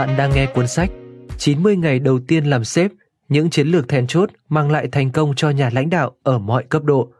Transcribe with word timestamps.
Bạn 0.00 0.16
đang 0.16 0.30
nghe 0.34 0.52
cuốn 0.54 0.68
sách 0.68 0.90
90 1.38 1.76
ngày 1.76 1.98
đầu 1.98 2.20
tiên 2.28 2.44
làm 2.44 2.64
sếp, 2.64 2.90
những 3.28 3.50
chiến 3.50 3.68
lược 3.68 3.88
then 3.88 4.06
chốt 4.06 4.30
mang 4.48 4.70
lại 4.70 4.88
thành 4.92 5.12
công 5.12 5.34
cho 5.34 5.50
nhà 5.50 5.70
lãnh 5.72 5.90
đạo 5.90 6.16
ở 6.22 6.38
mọi 6.38 6.64
cấp 6.70 6.84
độ. 6.84 7.12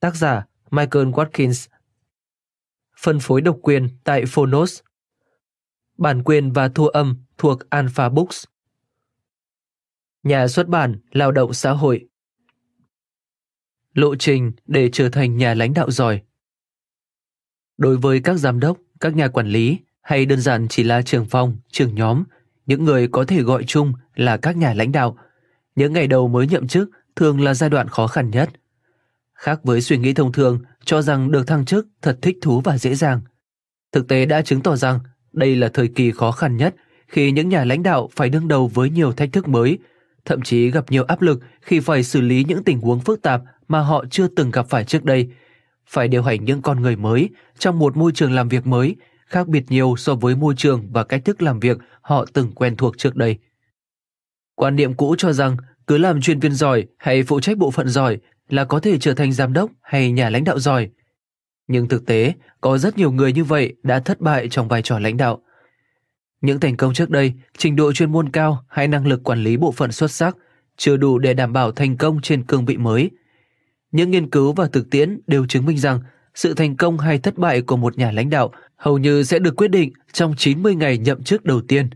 Tác 0.00 0.16
giả 0.16 0.46
Michael 0.70 1.06
Watkins. 1.06 1.68
Phân 2.98 3.18
phối 3.20 3.40
độc 3.40 3.58
quyền 3.62 3.88
tại 4.04 4.24
Phonos. 4.26 4.80
Bản 5.98 6.22
quyền 6.22 6.52
và 6.52 6.68
thu 6.68 6.86
âm 6.86 7.16
thuộc 7.38 7.70
Alpha 7.70 8.08
Books. 8.08 8.44
Nhà 10.22 10.48
xuất 10.48 10.68
bản 10.68 11.00
Lao 11.10 11.32
động 11.32 11.52
xã 11.52 11.72
hội. 11.72 12.08
Lộ 13.94 14.16
trình 14.16 14.52
để 14.66 14.88
trở 14.92 15.08
thành 15.08 15.36
nhà 15.36 15.54
lãnh 15.54 15.74
đạo 15.74 15.90
giỏi. 15.90 16.20
Đối 17.78 17.96
với 17.96 18.20
các 18.24 18.34
giám 18.34 18.60
đốc, 18.60 18.78
các 19.00 19.16
nhà 19.16 19.28
quản 19.28 19.46
lý 19.46 19.78
hay 20.02 20.26
đơn 20.26 20.40
giản 20.40 20.68
chỉ 20.68 20.82
là 20.82 21.02
trưởng 21.02 21.24
phòng, 21.24 21.56
trưởng 21.70 21.94
nhóm, 21.94 22.24
những 22.66 22.84
người 22.84 23.08
có 23.08 23.24
thể 23.24 23.42
gọi 23.42 23.64
chung 23.64 23.92
là 24.14 24.36
các 24.36 24.56
nhà 24.56 24.74
lãnh 24.74 24.92
đạo. 24.92 25.16
Những 25.74 25.92
ngày 25.92 26.06
đầu 26.06 26.28
mới 26.28 26.46
nhậm 26.46 26.68
chức 26.68 26.90
thường 27.16 27.40
là 27.40 27.54
giai 27.54 27.70
đoạn 27.70 27.88
khó 27.88 28.06
khăn 28.06 28.30
nhất. 28.30 28.50
Khác 29.34 29.60
với 29.64 29.80
suy 29.80 29.98
nghĩ 29.98 30.14
thông 30.14 30.32
thường 30.32 30.60
cho 30.84 31.02
rằng 31.02 31.30
được 31.30 31.46
thăng 31.46 31.64
chức 31.64 31.86
thật 32.02 32.18
thích 32.22 32.38
thú 32.42 32.60
và 32.60 32.78
dễ 32.78 32.94
dàng. 32.94 33.20
Thực 33.92 34.08
tế 34.08 34.26
đã 34.26 34.42
chứng 34.42 34.60
tỏ 34.60 34.76
rằng 34.76 35.00
đây 35.32 35.56
là 35.56 35.68
thời 35.68 35.88
kỳ 35.88 36.10
khó 36.10 36.30
khăn 36.30 36.56
nhất 36.56 36.74
khi 37.08 37.30
những 37.32 37.48
nhà 37.48 37.64
lãnh 37.64 37.82
đạo 37.82 38.08
phải 38.12 38.28
đương 38.28 38.48
đầu 38.48 38.68
với 38.68 38.90
nhiều 38.90 39.12
thách 39.12 39.32
thức 39.32 39.48
mới, 39.48 39.78
thậm 40.24 40.42
chí 40.42 40.70
gặp 40.70 40.84
nhiều 40.90 41.04
áp 41.04 41.22
lực 41.22 41.40
khi 41.60 41.80
phải 41.80 42.02
xử 42.02 42.20
lý 42.20 42.44
những 42.48 42.64
tình 42.64 42.80
huống 42.80 43.00
phức 43.00 43.22
tạp 43.22 43.42
mà 43.68 43.80
họ 43.80 44.04
chưa 44.10 44.28
từng 44.28 44.50
gặp 44.50 44.66
phải 44.68 44.84
trước 44.84 45.04
đây, 45.04 45.28
phải 45.86 46.08
điều 46.08 46.22
hành 46.22 46.44
những 46.44 46.62
con 46.62 46.80
người 46.80 46.96
mới 46.96 47.30
trong 47.58 47.78
một 47.78 47.96
môi 47.96 48.12
trường 48.12 48.32
làm 48.32 48.48
việc 48.48 48.66
mới 48.66 48.96
khác 49.32 49.48
biệt 49.48 49.64
nhiều 49.68 49.94
so 49.96 50.14
với 50.14 50.36
môi 50.36 50.54
trường 50.56 50.88
và 50.92 51.04
cách 51.04 51.24
thức 51.24 51.42
làm 51.42 51.60
việc 51.60 51.78
họ 52.00 52.24
từng 52.32 52.52
quen 52.52 52.76
thuộc 52.76 52.98
trước 52.98 53.16
đây. 53.16 53.38
Quan 54.54 54.76
niệm 54.76 54.94
cũ 54.94 55.14
cho 55.18 55.32
rằng 55.32 55.56
cứ 55.86 55.98
làm 55.98 56.20
chuyên 56.20 56.40
viên 56.40 56.52
giỏi 56.52 56.86
hay 56.98 57.22
phụ 57.22 57.40
trách 57.40 57.58
bộ 57.58 57.70
phận 57.70 57.88
giỏi 57.88 58.18
là 58.48 58.64
có 58.64 58.80
thể 58.80 58.98
trở 58.98 59.14
thành 59.14 59.32
giám 59.32 59.52
đốc 59.52 59.70
hay 59.80 60.12
nhà 60.12 60.30
lãnh 60.30 60.44
đạo 60.44 60.58
giỏi. 60.58 60.90
Nhưng 61.66 61.88
thực 61.88 62.06
tế, 62.06 62.32
có 62.60 62.78
rất 62.78 62.98
nhiều 62.98 63.12
người 63.12 63.32
như 63.32 63.44
vậy 63.44 63.74
đã 63.82 64.00
thất 64.00 64.20
bại 64.20 64.48
trong 64.48 64.68
vai 64.68 64.82
trò 64.82 64.98
lãnh 64.98 65.16
đạo. 65.16 65.42
Những 66.40 66.60
thành 66.60 66.76
công 66.76 66.94
trước 66.94 67.10
đây, 67.10 67.32
trình 67.58 67.76
độ 67.76 67.92
chuyên 67.92 68.12
môn 68.12 68.28
cao 68.28 68.64
hay 68.68 68.88
năng 68.88 69.06
lực 69.06 69.24
quản 69.24 69.42
lý 69.42 69.56
bộ 69.56 69.72
phận 69.72 69.92
xuất 69.92 70.10
sắc 70.10 70.36
chưa 70.76 70.96
đủ 70.96 71.18
để 71.18 71.34
đảm 71.34 71.52
bảo 71.52 71.72
thành 71.72 71.96
công 71.96 72.20
trên 72.20 72.44
cương 72.44 72.64
vị 72.64 72.76
mới. 72.76 73.10
Những 73.92 74.10
nghiên 74.10 74.30
cứu 74.30 74.52
và 74.52 74.68
thực 74.68 74.90
tiễn 74.90 75.20
đều 75.26 75.46
chứng 75.46 75.66
minh 75.66 75.78
rằng 75.78 76.00
sự 76.34 76.54
thành 76.54 76.76
công 76.76 76.98
hay 76.98 77.18
thất 77.18 77.38
bại 77.38 77.62
của 77.62 77.76
một 77.76 77.98
nhà 77.98 78.12
lãnh 78.12 78.30
đạo 78.30 78.52
hầu 78.82 78.98
như 78.98 79.22
sẽ 79.22 79.38
được 79.38 79.56
quyết 79.56 79.68
định 79.68 79.92
trong 80.12 80.34
90 80.36 80.74
ngày 80.74 80.98
nhậm 80.98 81.22
chức 81.22 81.44
đầu 81.44 81.60
tiên. 81.68 81.90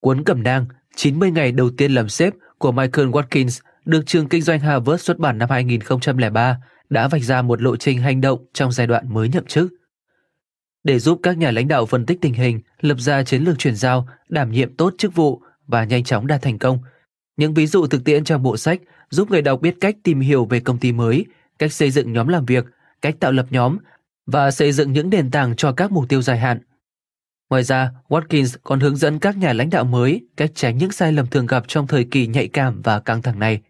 Cuốn 0.00 0.24
cẩm 0.24 0.42
nang 0.42 0.66
90 0.96 1.30
ngày 1.30 1.52
đầu 1.52 1.70
tiên 1.70 1.92
làm 1.92 2.08
sếp 2.08 2.32
của 2.58 2.72
Michael 2.72 3.08
Watkins 3.08 3.60
được 3.84 4.06
trường 4.06 4.28
kinh 4.28 4.42
doanh 4.42 4.60
Harvard 4.60 5.02
xuất 5.02 5.18
bản 5.18 5.38
năm 5.38 5.50
2003 5.50 6.58
đã 6.90 7.08
vạch 7.08 7.22
ra 7.22 7.42
một 7.42 7.62
lộ 7.62 7.76
trình 7.76 7.98
hành 7.98 8.20
động 8.20 8.46
trong 8.52 8.72
giai 8.72 8.86
đoạn 8.86 9.14
mới 9.14 9.28
nhậm 9.28 9.46
chức. 9.46 9.72
Để 10.84 10.98
giúp 10.98 11.20
các 11.22 11.38
nhà 11.38 11.50
lãnh 11.50 11.68
đạo 11.68 11.86
phân 11.86 12.06
tích 12.06 12.18
tình 12.20 12.34
hình, 12.34 12.60
lập 12.80 12.96
ra 12.98 13.22
chiến 13.22 13.42
lược 13.42 13.58
chuyển 13.58 13.76
giao, 13.76 14.08
đảm 14.28 14.52
nhiệm 14.52 14.76
tốt 14.76 14.94
chức 14.98 15.14
vụ 15.14 15.42
và 15.66 15.84
nhanh 15.84 16.04
chóng 16.04 16.26
đạt 16.26 16.42
thành 16.42 16.58
công, 16.58 16.78
những 17.36 17.54
ví 17.54 17.66
dụ 17.66 17.86
thực 17.86 18.04
tiễn 18.04 18.24
trong 18.24 18.42
bộ 18.42 18.56
sách 18.56 18.80
giúp 19.10 19.30
người 19.30 19.42
đọc 19.42 19.60
biết 19.60 19.74
cách 19.80 19.96
tìm 20.02 20.20
hiểu 20.20 20.44
về 20.44 20.60
công 20.60 20.78
ty 20.78 20.92
mới, 20.92 21.26
cách 21.58 21.72
xây 21.72 21.90
dựng 21.90 22.12
nhóm 22.12 22.28
làm 22.28 22.46
việc, 22.46 22.64
cách 23.02 23.16
tạo 23.20 23.32
lập 23.32 23.46
nhóm 23.50 23.78
và 24.32 24.50
xây 24.50 24.72
dựng 24.72 24.92
những 24.92 25.10
nền 25.10 25.30
tảng 25.30 25.56
cho 25.56 25.72
các 25.72 25.92
mục 25.92 26.08
tiêu 26.08 26.22
dài 26.22 26.38
hạn. 26.38 26.58
Ngoài 27.50 27.62
ra, 27.62 27.90
Watkins 28.08 28.56
còn 28.62 28.80
hướng 28.80 28.96
dẫn 28.96 29.18
các 29.18 29.36
nhà 29.36 29.52
lãnh 29.52 29.70
đạo 29.70 29.84
mới 29.84 30.20
cách 30.36 30.50
tránh 30.54 30.78
những 30.78 30.92
sai 30.92 31.12
lầm 31.12 31.26
thường 31.26 31.46
gặp 31.46 31.64
trong 31.68 31.86
thời 31.86 32.04
kỳ 32.04 32.26
nhạy 32.26 32.48
cảm 32.48 32.82
và 32.82 33.00
căng 33.00 33.22
thẳng 33.22 33.38
này. 33.38 33.60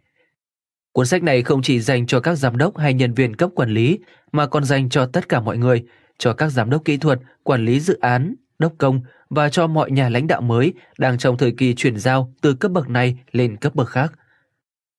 Cuốn 0.92 1.06
sách 1.06 1.22
này 1.22 1.42
không 1.42 1.62
chỉ 1.62 1.80
dành 1.80 2.06
cho 2.06 2.20
các 2.20 2.34
giám 2.34 2.56
đốc 2.56 2.76
hay 2.76 2.94
nhân 2.94 3.14
viên 3.14 3.36
cấp 3.36 3.50
quản 3.54 3.70
lý, 3.70 3.98
mà 4.32 4.46
còn 4.46 4.64
dành 4.64 4.88
cho 4.88 5.06
tất 5.06 5.28
cả 5.28 5.41
mọi 5.41 5.58
người, 5.58 5.84
cho 6.19 6.32
các 6.32 6.48
giám 6.48 6.70
đốc 6.70 6.84
kỹ 6.84 6.96
thuật, 6.96 7.19
quản 7.42 7.64
lý 7.64 7.80
dự 7.80 7.98
án, 8.00 8.34
đốc 8.58 8.72
công 8.78 9.00
và 9.30 9.48
cho 9.48 9.66
mọi 9.66 9.90
nhà 9.90 10.08
lãnh 10.08 10.26
đạo 10.26 10.40
mới 10.40 10.72
đang 10.98 11.19
trong 11.19 11.36
thời 11.36 11.52
kỳ 11.52 11.75
chuyển 11.75 11.98
giao 11.98 12.34
từ 12.40 12.54
cấp 12.54 12.72
bậc 12.72 12.88
này 12.88 13.19
lên 13.32 13.56
cấp 13.56 13.75
bậc 13.75 13.88
khác. 13.88 14.12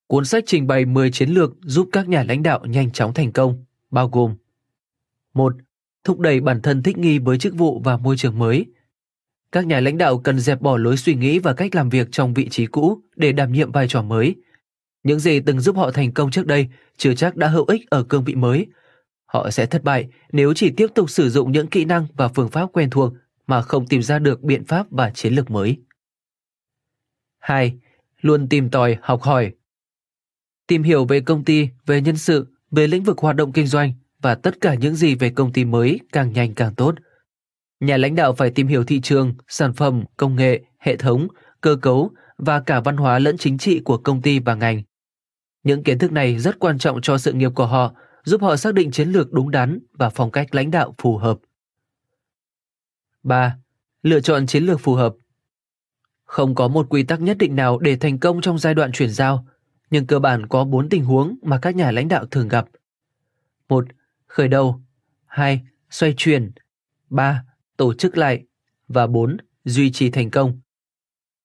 Cuốn 0.08 0.26
sách 0.26 0.44
trình 0.48 0.68
bày 0.68 0.86
10 0.86 1.12
chiến 1.12 1.30
lược 1.30 1.52
giúp 1.62 1.90
các 1.92 2.08
nhà 2.10 2.24
lãnh 2.24 2.44
đạo 2.44 2.60
nhanh 2.66 2.92
chóng 2.92 3.14
thành 3.14 3.32
công, 3.32 3.66
bao 3.92 4.10
gồm 4.10 4.36
1. 5.34 5.54
Thúc 6.04 6.20
đẩy 6.20 6.40
bản 6.40 6.62
thân 6.62 6.84
thích 6.84 6.98
nghi 6.98 7.20
với 7.20 7.38
chức 7.38 7.56
vụ 7.56 7.82
và 7.84 7.98
môi 7.98 8.18
trường 8.18 8.40
mới. 8.40 8.66
Các 9.52 9.66
nhà 9.66 9.80
lãnh 9.80 9.98
đạo 9.98 10.18
cần 10.18 10.40
dẹp 10.40 10.62
bỏ 10.62 10.78
lối 10.78 10.98
suy 10.98 11.16
nghĩ 11.16 11.40
và 11.40 11.54
cách 11.54 11.76
làm 11.76 11.90
việc 11.90 12.08
trong 12.12 12.34
vị 12.34 12.50
trí 12.50 12.66
cũ 12.66 13.02
để 13.16 13.32
đảm 13.32 13.52
nhiệm 13.52 13.72
vai 13.72 13.88
trò 13.88 14.02
mới. 14.02 14.36
Những 15.04 15.20
gì 15.20 15.40
từng 15.40 15.60
giúp 15.60 15.76
họ 15.76 15.92
thành 15.92 16.14
công 16.14 16.32
trước 16.32 16.48
đây 16.48 16.68
chưa 16.98 17.14
chắc 17.14 17.36
đã 17.36 17.48
hữu 17.48 17.66
ích 17.66 17.90
ở 17.90 18.04
cương 18.04 18.24
vị 18.24 18.36
mới. 18.36 18.68
Họ 19.26 19.50
sẽ 19.50 19.66
thất 19.66 19.84
bại 19.84 20.08
nếu 20.32 20.54
chỉ 20.54 20.72
tiếp 20.78 20.88
tục 20.96 21.10
sử 21.10 21.30
dụng 21.30 21.52
những 21.52 21.68
kỹ 21.68 21.86
năng 21.86 22.08
và 22.16 22.28
phương 22.28 22.50
pháp 22.50 22.70
quen 22.74 22.90
thuộc 22.90 23.14
mà 23.48 23.62
không 23.62 23.88
tìm 23.88 24.02
ra 24.02 24.20
được 24.20 24.42
biện 24.42 24.66
pháp 24.66 24.88
và 24.92 25.10
chiến 25.10 25.34
lược 25.34 25.52
mới. 25.52 25.78
2. 27.40 27.74
Luôn 28.22 28.50
tìm 28.50 28.70
tòi, 28.70 28.98
học 29.02 29.22
hỏi. 29.22 29.52
Tìm 30.68 30.84
hiểu 30.84 31.06
về 31.06 31.22
công 31.22 31.46
ty, 31.46 31.70
về 31.86 32.02
nhân 32.02 32.18
sự, 32.18 32.48
về 32.72 32.88
lĩnh 32.88 33.04
vực 33.04 33.18
hoạt 33.18 33.36
động 33.36 33.52
kinh 33.52 33.68
doanh 33.68 33.94
và 34.22 34.36
tất 34.36 34.62
cả 34.62 34.74
những 34.74 34.96
gì 34.96 35.16
về 35.16 35.30
công 35.30 35.54
ty 35.54 35.66
mới 35.66 36.00
càng 36.12 36.34
nhanh 36.34 36.54
càng 36.54 36.76
tốt. 36.76 36.96
Nhà 37.80 37.98
lãnh 37.98 38.16
đạo 38.16 38.34
phải 38.34 38.52
tìm 38.52 38.68
hiểu 38.68 38.84
thị 38.84 39.02
trường, 39.02 39.34
sản 39.48 39.74
phẩm, 39.74 40.04
công 40.18 40.36
nghệ, 40.36 40.62
hệ 40.80 40.96
thống, 40.96 41.28
cơ 41.62 41.76
cấu 41.82 42.12
và 42.38 42.60
cả 42.60 42.80
văn 42.80 42.98
hóa 42.98 43.20
lẫn 43.20 43.38
chính 43.38 43.58
trị 43.58 43.80
của 43.80 43.98
công 43.98 44.22
ty 44.22 44.40
và 44.40 44.56
ngành. 44.56 44.84
Những 45.64 45.84
kiến 45.84 46.00
thức 46.00 46.12
này 46.12 46.40
rất 46.40 46.60
quan 46.60 46.78
trọng 46.78 47.02
cho 47.02 47.18
sự 47.18 47.34
nghiệp 47.34 47.52
của 47.56 47.66
họ, 47.66 47.94
giúp 48.24 48.42
họ 48.42 48.56
xác 48.56 48.74
định 48.74 48.92
chiến 48.92 49.10
lược 49.10 49.32
đúng 49.32 49.52
đắn 49.52 49.80
và 49.92 50.10
phong 50.10 50.32
cách 50.32 50.56
lãnh 50.56 50.72
đạo 50.72 50.96
phù 50.98 51.18
hợp. 51.18 51.38
3. 53.24 53.58
Lựa 54.04 54.20
chọn 54.20 54.48
chiến 54.48 54.64
lược 54.64 54.80
phù 54.80 54.94
hợp. 54.94 55.14
Không 56.26 56.56
có 56.56 56.68
một 56.68 56.88
quy 56.90 57.04
tắc 57.04 57.22
nhất 57.22 57.38
định 57.38 57.56
nào 57.56 57.80
để 57.80 57.96
thành 57.96 58.20
công 58.20 58.42
trong 58.42 58.58
giai 58.58 58.74
đoạn 58.74 58.92
chuyển 58.92 59.10
giao, 59.10 59.46
nhưng 59.90 60.08
cơ 60.08 60.20
bản 60.20 60.48
có 60.48 60.66
4 60.66 60.90
tình 60.90 61.06
huống 61.06 61.38
mà 61.42 61.60
các 61.62 61.76
nhà 61.76 61.92
lãnh 61.92 62.08
đạo 62.08 62.26
thường 62.26 62.48
gặp. 62.48 62.66
1 63.70 63.86
khởi 64.30 64.48
đầu, 64.48 64.82
2. 65.26 65.62
xoay 65.90 66.14
chuyển, 66.18 66.52
3. 67.10 67.44
tổ 67.78 67.94
chức 67.94 68.18
lại 68.18 68.44
và 68.88 69.08
4. 69.08 69.38
duy 69.66 69.92
trì 69.92 70.10
thành 70.10 70.30
công. 70.30 70.60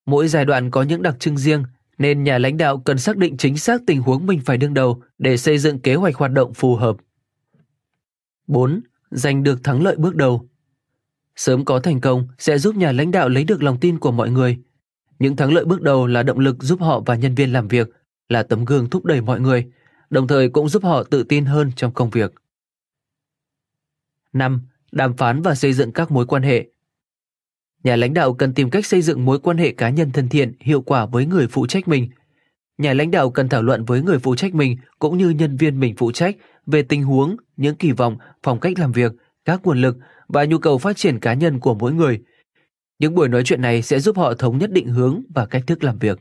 Mỗi 0.06 0.28
giai 0.28 0.44
đoạn 0.44 0.70
có 0.70 0.82
những 0.82 1.02
đặc 1.02 1.16
trưng 1.20 1.38
riêng 1.38 1.64
nên 1.98 2.24
nhà 2.24 2.38
lãnh 2.38 2.56
đạo 2.56 2.78
cần 2.78 2.98
xác 2.98 3.16
định 3.16 3.36
chính 3.36 3.56
xác 3.56 3.80
tình 3.86 4.02
huống 4.02 4.26
mình 4.26 4.40
phải 4.44 4.56
đương 4.56 4.74
đầu 4.74 5.02
để 5.18 5.36
xây 5.36 5.58
dựng 5.58 5.78
kế 5.78 5.94
hoạch 5.94 6.16
hoạt 6.16 6.32
động 6.32 6.54
phù 6.54 6.76
hợp. 6.76 6.96
4. 8.46 8.80
Giành 9.10 9.42
được 9.42 9.64
thắng 9.64 9.82
lợi 9.82 9.96
bước 9.96 10.14
đầu. 10.14 10.48
Sớm 11.36 11.64
có 11.64 11.80
thành 11.80 12.00
công 12.00 12.28
sẽ 12.38 12.58
giúp 12.58 12.76
nhà 12.76 12.92
lãnh 12.92 13.10
đạo 13.10 13.28
lấy 13.28 13.44
được 13.44 13.62
lòng 13.62 13.80
tin 13.80 13.98
của 13.98 14.12
mọi 14.12 14.30
người. 14.30 14.58
Những 15.18 15.36
thắng 15.36 15.52
lợi 15.52 15.64
bước 15.64 15.82
đầu 15.82 16.06
là 16.06 16.22
động 16.22 16.38
lực 16.38 16.62
giúp 16.62 16.80
họ 16.80 17.00
và 17.00 17.14
nhân 17.14 17.34
viên 17.34 17.52
làm 17.52 17.68
việc, 17.68 17.90
là 18.28 18.42
tấm 18.42 18.64
gương 18.64 18.90
thúc 18.90 19.04
đẩy 19.04 19.20
mọi 19.20 19.40
người, 19.40 19.66
đồng 20.10 20.26
thời 20.26 20.48
cũng 20.48 20.68
giúp 20.68 20.84
họ 20.84 21.02
tự 21.02 21.24
tin 21.24 21.44
hơn 21.44 21.70
trong 21.76 21.94
công 21.94 22.10
việc. 22.10 22.34
5. 24.34 24.60
Đàm 24.92 25.16
phán 25.16 25.42
và 25.42 25.54
xây 25.54 25.72
dựng 25.72 25.92
các 25.92 26.10
mối 26.10 26.26
quan 26.26 26.42
hệ 26.42 26.66
Nhà 27.84 27.96
lãnh 27.96 28.14
đạo 28.14 28.34
cần 28.34 28.54
tìm 28.54 28.70
cách 28.70 28.86
xây 28.86 29.02
dựng 29.02 29.24
mối 29.24 29.38
quan 29.38 29.58
hệ 29.58 29.72
cá 29.72 29.90
nhân 29.90 30.10
thân 30.10 30.28
thiện, 30.28 30.52
hiệu 30.60 30.80
quả 30.80 31.06
với 31.06 31.26
người 31.26 31.46
phụ 31.46 31.66
trách 31.66 31.88
mình. 31.88 32.10
Nhà 32.78 32.92
lãnh 32.92 33.10
đạo 33.10 33.30
cần 33.30 33.48
thảo 33.48 33.62
luận 33.62 33.84
với 33.84 34.02
người 34.02 34.18
phụ 34.18 34.36
trách 34.36 34.54
mình 34.54 34.76
cũng 34.98 35.18
như 35.18 35.28
nhân 35.28 35.56
viên 35.56 35.80
mình 35.80 35.94
phụ 35.96 36.12
trách 36.12 36.36
về 36.66 36.82
tình 36.82 37.02
huống, 37.02 37.36
những 37.56 37.74
kỳ 37.74 37.92
vọng, 37.92 38.16
phong 38.42 38.60
cách 38.60 38.78
làm 38.78 38.92
việc, 38.92 39.12
các 39.44 39.60
nguồn 39.64 39.80
lực 39.80 39.96
và 40.28 40.44
nhu 40.44 40.58
cầu 40.58 40.78
phát 40.78 40.96
triển 40.96 41.20
cá 41.20 41.34
nhân 41.34 41.60
của 41.60 41.74
mỗi 41.74 41.92
người. 41.92 42.20
Những 42.98 43.14
buổi 43.14 43.28
nói 43.28 43.42
chuyện 43.44 43.62
này 43.62 43.82
sẽ 43.82 44.00
giúp 44.00 44.16
họ 44.16 44.34
thống 44.34 44.58
nhất 44.58 44.70
định 44.72 44.88
hướng 44.88 45.22
và 45.34 45.46
cách 45.46 45.62
thức 45.66 45.84
làm 45.84 45.98
việc. 45.98 46.20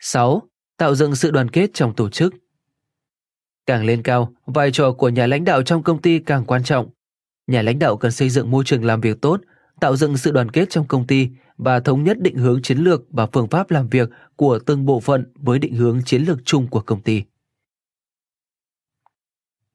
6. 0.00 0.42
Tạo 0.76 0.94
dựng 0.94 1.14
sự 1.14 1.30
đoàn 1.30 1.50
kết 1.50 1.70
trong 1.74 1.94
tổ 1.94 2.10
chức. 2.10 2.34
Càng 3.68 3.84
lên 3.84 4.02
cao, 4.02 4.32
vai 4.46 4.70
trò 4.72 4.92
của 4.92 5.08
nhà 5.08 5.26
lãnh 5.26 5.44
đạo 5.44 5.62
trong 5.62 5.82
công 5.82 6.02
ty 6.02 6.18
càng 6.18 6.44
quan 6.44 6.64
trọng. 6.64 6.88
Nhà 7.46 7.62
lãnh 7.62 7.78
đạo 7.78 7.96
cần 7.96 8.12
xây 8.12 8.30
dựng 8.30 8.50
môi 8.50 8.64
trường 8.64 8.84
làm 8.84 9.00
việc 9.00 9.20
tốt, 9.20 9.40
tạo 9.80 9.96
dựng 9.96 10.16
sự 10.16 10.30
đoàn 10.30 10.50
kết 10.50 10.70
trong 10.70 10.86
công 10.88 11.06
ty 11.06 11.28
và 11.56 11.80
thống 11.80 12.04
nhất 12.04 12.20
định 12.20 12.36
hướng 12.36 12.62
chiến 12.62 12.78
lược 12.78 13.02
và 13.10 13.26
phương 13.32 13.48
pháp 13.48 13.70
làm 13.70 13.88
việc 13.88 14.10
của 14.36 14.58
từng 14.58 14.86
bộ 14.86 15.00
phận 15.00 15.32
với 15.34 15.58
định 15.58 15.74
hướng 15.74 16.00
chiến 16.04 16.22
lược 16.22 16.38
chung 16.44 16.66
của 16.66 16.80
công 16.80 17.00
ty. 17.00 17.22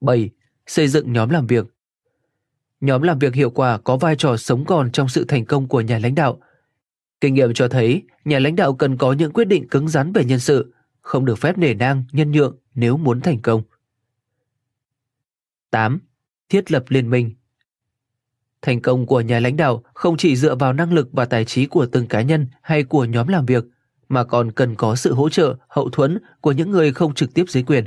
7. 0.01 0.30
Xây 0.68 0.88
dựng 0.88 1.13
nhóm 1.13 1.30
làm 1.30 1.48
việc. 1.48 1.66
Nhóm 2.81 3.01
làm 3.01 3.19
việc 3.19 3.34
hiệu 3.34 3.50
quả 3.50 3.78
có 3.78 3.98
vai 3.98 4.16
trò 4.16 4.38
sống 4.38 4.66
còn 4.66 4.92
trong 4.92 5.10
sự 5.10 5.25
thành 5.28 5.45
công 5.45 5.68
của 5.68 5.81
nhà 5.81 6.00
lãnh 6.00 6.16
đạo. 6.16 6.40
Kinh 7.22 7.34
nghiệm 7.34 7.54
cho 7.54 7.68
thấy, 7.68 8.01
nhà 8.25 8.40
lãnh 8.40 8.56
đạo 8.56 8.74
cần 8.74 8.98
có 8.98 9.13
những 9.13 9.31
quyết 9.31 9.45
định 9.45 9.68
cứng 9.68 9.88
rắn 9.88 10.13
về 10.13 10.25
nhân 10.25 10.40
sự, 10.40 10.74
không 11.01 11.25
được 11.25 11.38
phép 11.38 11.57
nể 11.57 11.74
nang, 11.74 12.04
nhân 12.12 12.31
nhượng 12.31 12.57
nếu 12.75 12.98
muốn 12.98 13.22
thành 13.22 13.42
công. 13.42 13.63
8. 15.74 16.00
Thiết 16.50 16.72
lập 16.72 16.84
liên 16.88 17.10
minh. 17.10 17.31
Thành 18.62 18.81
công 18.81 19.06
của 19.06 19.22
nhà 19.22 19.40
lãnh 19.40 19.58
đạo 19.58 19.84
không 19.94 20.18
chỉ 20.18 20.36
dựa 20.36 20.56
vào 20.56 20.74
năng 20.74 20.94
lực 20.94 21.10
và 21.12 21.25
tài 21.25 21.46
trí 21.46 21.66
của 21.66 21.86
từng 21.86 22.08
cá 22.08 22.22
nhân 22.22 22.48
hay 22.62 22.84
của 22.84 23.06
nhóm 23.06 23.28
làm 23.28 23.46
việc, 23.46 23.66
mà 24.10 24.24
còn 24.24 24.52
cần 24.52 24.75
có 24.75 24.96
sự 24.96 25.14
hỗ 25.14 25.30
trợ, 25.30 25.56
hậu 25.68 25.90
thuẫn 25.90 26.18
của 26.42 26.52
những 26.52 26.72
người 26.72 26.94
không 26.94 27.14
trực 27.14 27.34
tiếp 27.34 27.46
dưới 27.48 27.64
quyền. 27.64 27.86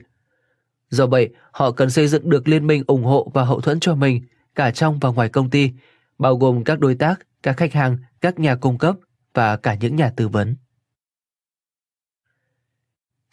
Do 0.91 1.06
vậy, 1.06 1.35
họ 1.50 1.71
cần 1.71 1.91
xây 1.91 2.09
dựng 2.09 2.31
được 2.31 2.49
liên 2.49 2.67
minh 2.67 2.85
ủng 2.87 3.05
hộ 3.05 3.31
và 3.35 3.44
hậu 3.44 3.61
thuẫn 3.61 3.81
cho 3.81 3.94
mình, 3.94 4.23
cả 4.55 4.71
trong 4.71 4.99
và 4.99 5.09
ngoài 5.09 5.29
công 5.29 5.50
ty, 5.50 5.71
bao 6.19 6.37
gồm 6.37 6.65
các 6.65 6.81
đối 6.81 6.94
tác, 6.94 7.27
các 7.43 7.56
khách 7.56 7.73
hàng, 7.73 7.99
các 8.21 8.39
nhà 8.39 8.55
cung 8.56 8.79
cấp 8.79 8.97
và 9.35 9.56
cả 9.56 9.75
những 9.75 9.97
nhà 9.97 10.11
tư 10.17 10.29
vấn. 10.29 10.56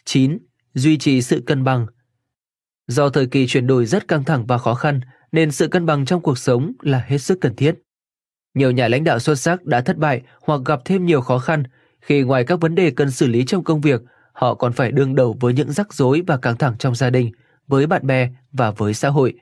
9. 0.06 0.38
Duy 0.74 0.98
trì 0.98 1.22
sự 1.22 1.44
cân 1.46 1.64
bằng. 1.64 1.88
Do 2.88 3.10
thời 3.10 3.28
kỳ 3.28 3.48
chuyển 3.48 3.68
đổi 3.68 3.86
rất 3.86 4.08
căng 4.08 4.24
thẳng 4.24 4.46
và 4.46 4.58
khó 4.58 4.74
khăn, 4.76 5.02
nên 5.32 5.52
sự 5.52 5.68
cân 5.68 5.86
bằng 5.86 6.06
trong 6.06 6.22
cuộc 6.22 6.38
sống 6.38 6.74
là 6.82 7.04
hết 7.08 7.18
sức 7.18 7.38
cần 7.42 7.56
thiết. 7.56 7.76
Nhiều 8.54 8.72
nhà 8.72 8.88
lãnh 8.88 9.04
đạo 9.04 9.20
xuất 9.20 9.36
sắc 9.36 9.66
đã 9.66 9.82
thất 9.82 9.98
bại 9.98 10.22
hoặc 10.42 10.62
gặp 10.66 10.80
thêm 10.86 11.06
nhiều 11.06 11.22
khó 11.22 11.40
khăn 11.40 11.64
khi 12.04 12.22
ngoài 12.22 12.44
các 12.44 12.62
vấn 12.62 12.76
đề 12.76 12.92
cần 12.92 13.12
xử 13.12 13.28
lý 13.28 13.46
trong 13.46 13.64
công 13.64 13.82
việc, 13.82 14.02
họ 14.34 14.56
còn 14.56 14.74
phải 14.74 14.92
đương 14.92 15.16
đầu 15.16 15.38
với 15.40 15.54
những 15.54 15.72
rắc 15.72 15.94
rối 15.94 16.24
và 16.28 16.38
căng 16.38 16.58
thẳng 16.58 16.76
trong 16.80 16.96
gia 16.96 17.10
đình, 17.10 17.32
với 17.68 17.88
bạn 17.88 18.08
bè 18.08 18.30
và 18.52 18.72
với 18.72 18.94
xã 18.94 19.10
hội. 19.10 19.34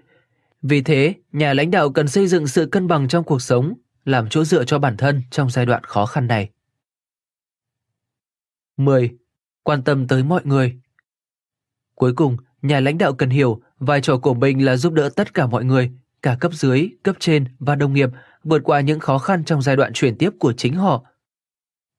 Vì 0.62 0.82
thế, 0.82 1.14
nhà 1.32 1.54
lãnh 1.54 1.72
đạo 1.72 1.90
cần 1.90 2.08
xây 2.08 2.28
dựng 2.28 2.48
sự 2.48 2.66
cân 2.66 2.88
bằng 2.88 3.08
trong 3.08 3.24
cuộc 3.24 3.42
sống, 3.42 3.74
làm 4.06 4.30
chỗ 4.30 4.44
dựa 4.44 4.64
cho 4.64 4.80
bản 4.80 4.98
thân 4.98 5.24
trong 5.32 5.50
giai 5.50 5.66
đoạn 5.66 5.84
khó 5.84 6.06
khăn 6.06 6.28
này. 6.28 6.50
10. 8.78 9.12
Quan 9.64 9.84
tâm 9.84 10.08
tới 10.08 10.24
mọi 10.24 10.42
người. 10.44 10.80
Cuối 11.96 12.14
cùng, 12.14 12.38
nhà 12.62 12.80
lãnh 12.80 12.98
đạo 12.98 13.14
cần 13.14 13.30
hiểu 13.30 13.62
vai 13.80 14.02
trò 14.02 14.18
của 14.18 14.34
mình 14.34 14.66
là 14.66 14.78
giúp 14.78 14.94
đỡ 14.94 15.10
tất 15.16 15.34
cả 15.34 15.48
mọi 15.48 15.66
người, 15.66 15.92
cả 16.22 16.38
cấp 16.40 16.54
dưới, 16.54 16.90
cấp 17.04 17.16
trên 17.20 17.46
và 17.60 17.76
đồng 17.76 17.94
nghiệp 17.94 18.10
vượt 18.44 18.62
qua 18.64 18.82
những 18.82 19.00
khó 19.00 19.18
khăn 19.18 19.44
trong 19.44 19.62
giai 19.62 19.76
đoạn 19.76 19.94
chuyển 19.94 20.18
tiếp 20.18 20.30
của 20.40 20.54
chính 20.54 20.76
họ. 20.76 21.04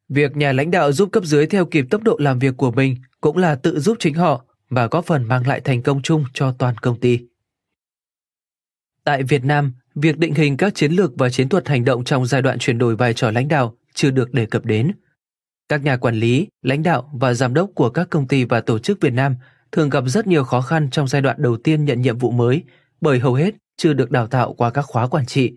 Việc 0.08 0.36
nhà 0.36 0.52
lãnh 0.52 0.70
đạo 0.70 0.92
giúp 0.92 1.08
cấp 1.12 1.24
dưới 1.24 1.46
theo 1.46 1.64
kịp 1.66 1.86
tốc 1.90 2.02
độ 2.02 2.16
làm 2.20 2.38
việc 2.38 2.56
của 2.56 2.70
mình 2.70 2.96
cũng 3.20 3.36
là 3.36 3.54
tự 3.54 3.80
giúp 3.80 3.96
chính 4.00 4.14
họ 4.14 4.44
và 4.70 4.86
góp 4.86 5.04
phần 5.04 5.24
mang 5.24 5.46
lại 5.46 5.60
thành 5.60 5.82
công 5.82 6.02
chung 6.02 6.24
cho 6.34 6.52
toàn 6.58 6.78
công 6.78 7.00
ty. 7.00 7.18
Tại 9.04 9.22
Việt 9.22 9.44
Nam, 9.44 9.72
việc 9.94 10.18
định 10.18 10.34
hình 10.34 10.56
các 10.56 10.74
chiến 10.74 10.92
lược 10.92 11.12
và 11.16 11.30
chiến 11.30 11.48
thuật 11.48 11.68
hành 11.68 11.84
động 11.84 12.04
trong 12.04 12.26
giai 12.26 12.42
đoạn 12.42 12.58
chuyển 12.58 12.78
đổi 12.78 12.96
vai 12.96 13.14
trò 13.14 13.30
lãnh 13.30 13.48
đạo 13.48 13.76
chưa 13.94 14.10
được 14.10 14.32
đề 14.34 14.46
cập 14.46 14.64
đến. 14.64 14.92
Các 15.68 15.82
nhà 15.82 15.96
quản 15.96 16.14
lý, 16.14 16.48
lãnh 16.62 16.82
đạo 16.82 17.10
và 17.14 17.34
giám 17.34 17.54
đốc 17.54 17.70
của 17.74 17.90
các 17.90 18.10
công 18.10 18.28
ty 18.28 18.44
và 18.44 18.60
tổ 18.60 18.78
chức 18.78 19.00
Việt 19.00 19.12
Nam 19.12 19.36
thường 19.72 19.90
gặp 19.90 20.04
rất 20.06 20.26
nhiều 20.26 20.44
khó 20.44 20.60
khăn 20.60 20.90
trong 20.90 21.08
giai 21.08 21.22
đoạn 21.22 21.36
đầu 21.38 21.56
tiên 21.56 21.84
nhận 21.84 22.00
nhiệm 22.00 22.18
vụ 22.18 22.30
mới 22.30 22.62
bởi 23.00 23.18
hầu 23.18 23.34
hết 23.34 23.54
chưa 23.76 23.92
được 23.92 24.10
đào 24.10 24.26
tạo 24.26 24.54
qua 24.54 24.70
các 24.70 24.82
khóa 24.82 25.06
quản 25.06 25.26
trị. 25.26 25.52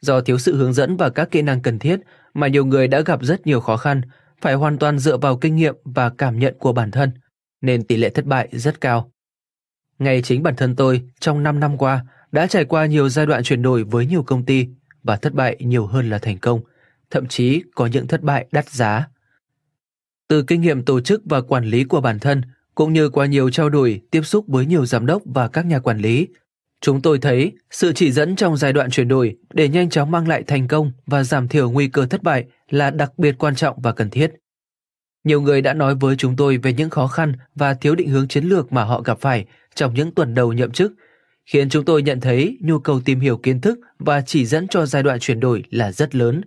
Do 0.00 0.20
thiếu 0.20 0.38
sự 0.38 0.56
hướng 0.56 0.72
dẫn 0.72 0.96
và 0.96 1.10
các 1.10 1.30
kỹ 1.30 1.42
năng 1.42 1.62
cần 1.62 1.78
thiết 1.78 2.00
mà 2.34 2.48
nhiều 2.48 2.64
người 2.64 2.88
đã 2.88 3.00
gặp 3.00 3.24
rất 3.24 3.46
nhiều 3.46 3.60
khó 3.60 3.76
khăn, 3.76 4.00
phải 4.40 4.54
hoàn 4.54 4.78
toàn 4.78 4.98
dựa 4.98 5.16
vào 5.16 5.36
kinh 5.36 5.56
nghiệm 5.56 5.74
và 5.84 6.10
cảm 6.10 6.38
nhận 6.38 6.54
của 6.58 6.72
bản 6.72 6.90
thân, 6.90 7.10
nên 7.60 7.84
tỷ 7.84 7.96
lệ 7.96 8.10
thất 8.10 8.24
bại 8.24 8.48
rất 8.52 8.80
cao. 8.80 9.12
Ngay 9.98 10.22
chính 10.22 10.42
bản 10.42 10.56
thân 10.56 10.76
tôi 10.76 11.02
trong 11.20 11.42
5 11.42 11.60
năm 11.60 11.78
qua 11.78 12.04
đã 12.32 12.46
trải 12.46 12.64
qua 12.64 12.86
nhiều 12.86 13.08
giai 13.08 13.26
đoạn 13.26 13.42
chuyển 13.42 13.62
đổi 13.62 13.84
với 13.84 14.06
nhiều 14.06 14.22
công 14.22 14.44
ty 14.44 14.68
và 15.02 15.16
thất 15.16 15.34
bại 15.34 15.56
nhiều 15.60 15.86
hơn 15.86 16.10
là 16.10 16.18
thành 16.18 16.38
công, 16.38 16.60
thậm 17.10 17.26
chí 17.26 17.62
có 17.74 17.86
những 17.86 18.06
thất 18.06 18.22
bại 18.22 18.46
đắt 18.52 18.70
giá. 18.70 19.08
Từ 20.28 20.42
kinh 20.42 20.60
nghiệm 20.60 20.84
tổ 20.84 21.00
chức 21.00 21.22
và 21.24 21.40
quản 21.40 21.64
lý 21.64 21.84
của 21.84 22.00
bản 22.00 22.18
thân, 22.18 22.42
cũng 22.78 22.92
như 22.92 23.08
qua 23.08 23.26
nhiều 23.26 23.50
trao 23.50 23.68
đổi, 23.68 24.00
tiếp 24.10 24.22
xúc 24.22 24.44
với 24.48 24.66
nhiều 24.66 24.86
giám 24.86 25.06
đốc 25.06 25.22
và 25.24 25.48
các 25.48 25.66
nhà 25.66 25.78
quản 25.78 25.98
lý, 25.98 26.28
chúng 26.80 27.02
tôi 27.02 27.18
thấy 27.18 27.52
sự 27.70 27.92
chỉ 27.92 28.12
dẫn 28.12 28.36
trong 28.36 28.56
giai 28.56 28.72
đoạn 28.72 28.90
chuyển 28.90 29.08
đổi 29.08 29.36
để 29.54 29.68
nhanh 29.68 29.90
chóng 29.90 30.10
mang 30.10 30.28
lại 30.28 30.42
thành 30.42 30.68
công 30.68 30.92
và 31.06 31.24
giảm 31.24 31.48
thiểu 31.48 31.70
nguy 31.70 31.88
cơ 31.88 32.06
thất 32.06 32.22
bại 32.22 32.44
là 32.70 32.90
đặc 32.90 33.18
biệt 33.18 33.38
quan 33.38 33.54
trọng 33.54 33.80
và 33.82 33.92
cần 33.92 34.10
thiết. 34.10 34.32
Nhiều 35.24 35.40
người 35.40 35.60
đã 35.60 35.74
nói 35.74 35.94
với 35.94 36.16
chúng 36.16 36.36
tôi 36.36 36.56
về 36.56 36.72
những 36.72 36.90
khó 36.90 37.06
khăn 37.06 37.32
và 37.54 37.74
thiếu 37.74 37.94
định 37.94 38.08
hướng 38.08 38.28
chiến 38.28 38.44
lược 38.44 38.72
mà 38.72 38.84
họ 38.84 39.00
gặp 39.00 39.20
phải 39.20 39.44
trong 39.74 39.94
những 39.94 40.14
tuần 40.14 40.34
đầu 40.34 40.52
nhậm 40.52 40.72
chức, 40.72 40.92
khiến 41.46 41.68
chúng 41.68 41.84
tôi 41.84 42.02
nhận 42.02 42.20
thấy 42.20 42.58
nhu 42.60 42.78
cầu 42.78 43.00
tìm 43.00 43.20
hiểu 43.20 43.36
kiến 43.36 43.60
thức 43.60 43.78
và 43.98 44.20
chỉ 44.20 44.46
dẫn 44.46 44.68
cho 44.68 44.86
giai 44.86 45.02
đoạn 45.02 45.18
chuyển 45.20 45.40
đổi 45.40 45.64
là 45.70 45.92
rất 45.92 46.14
lớn. 46.14 46.40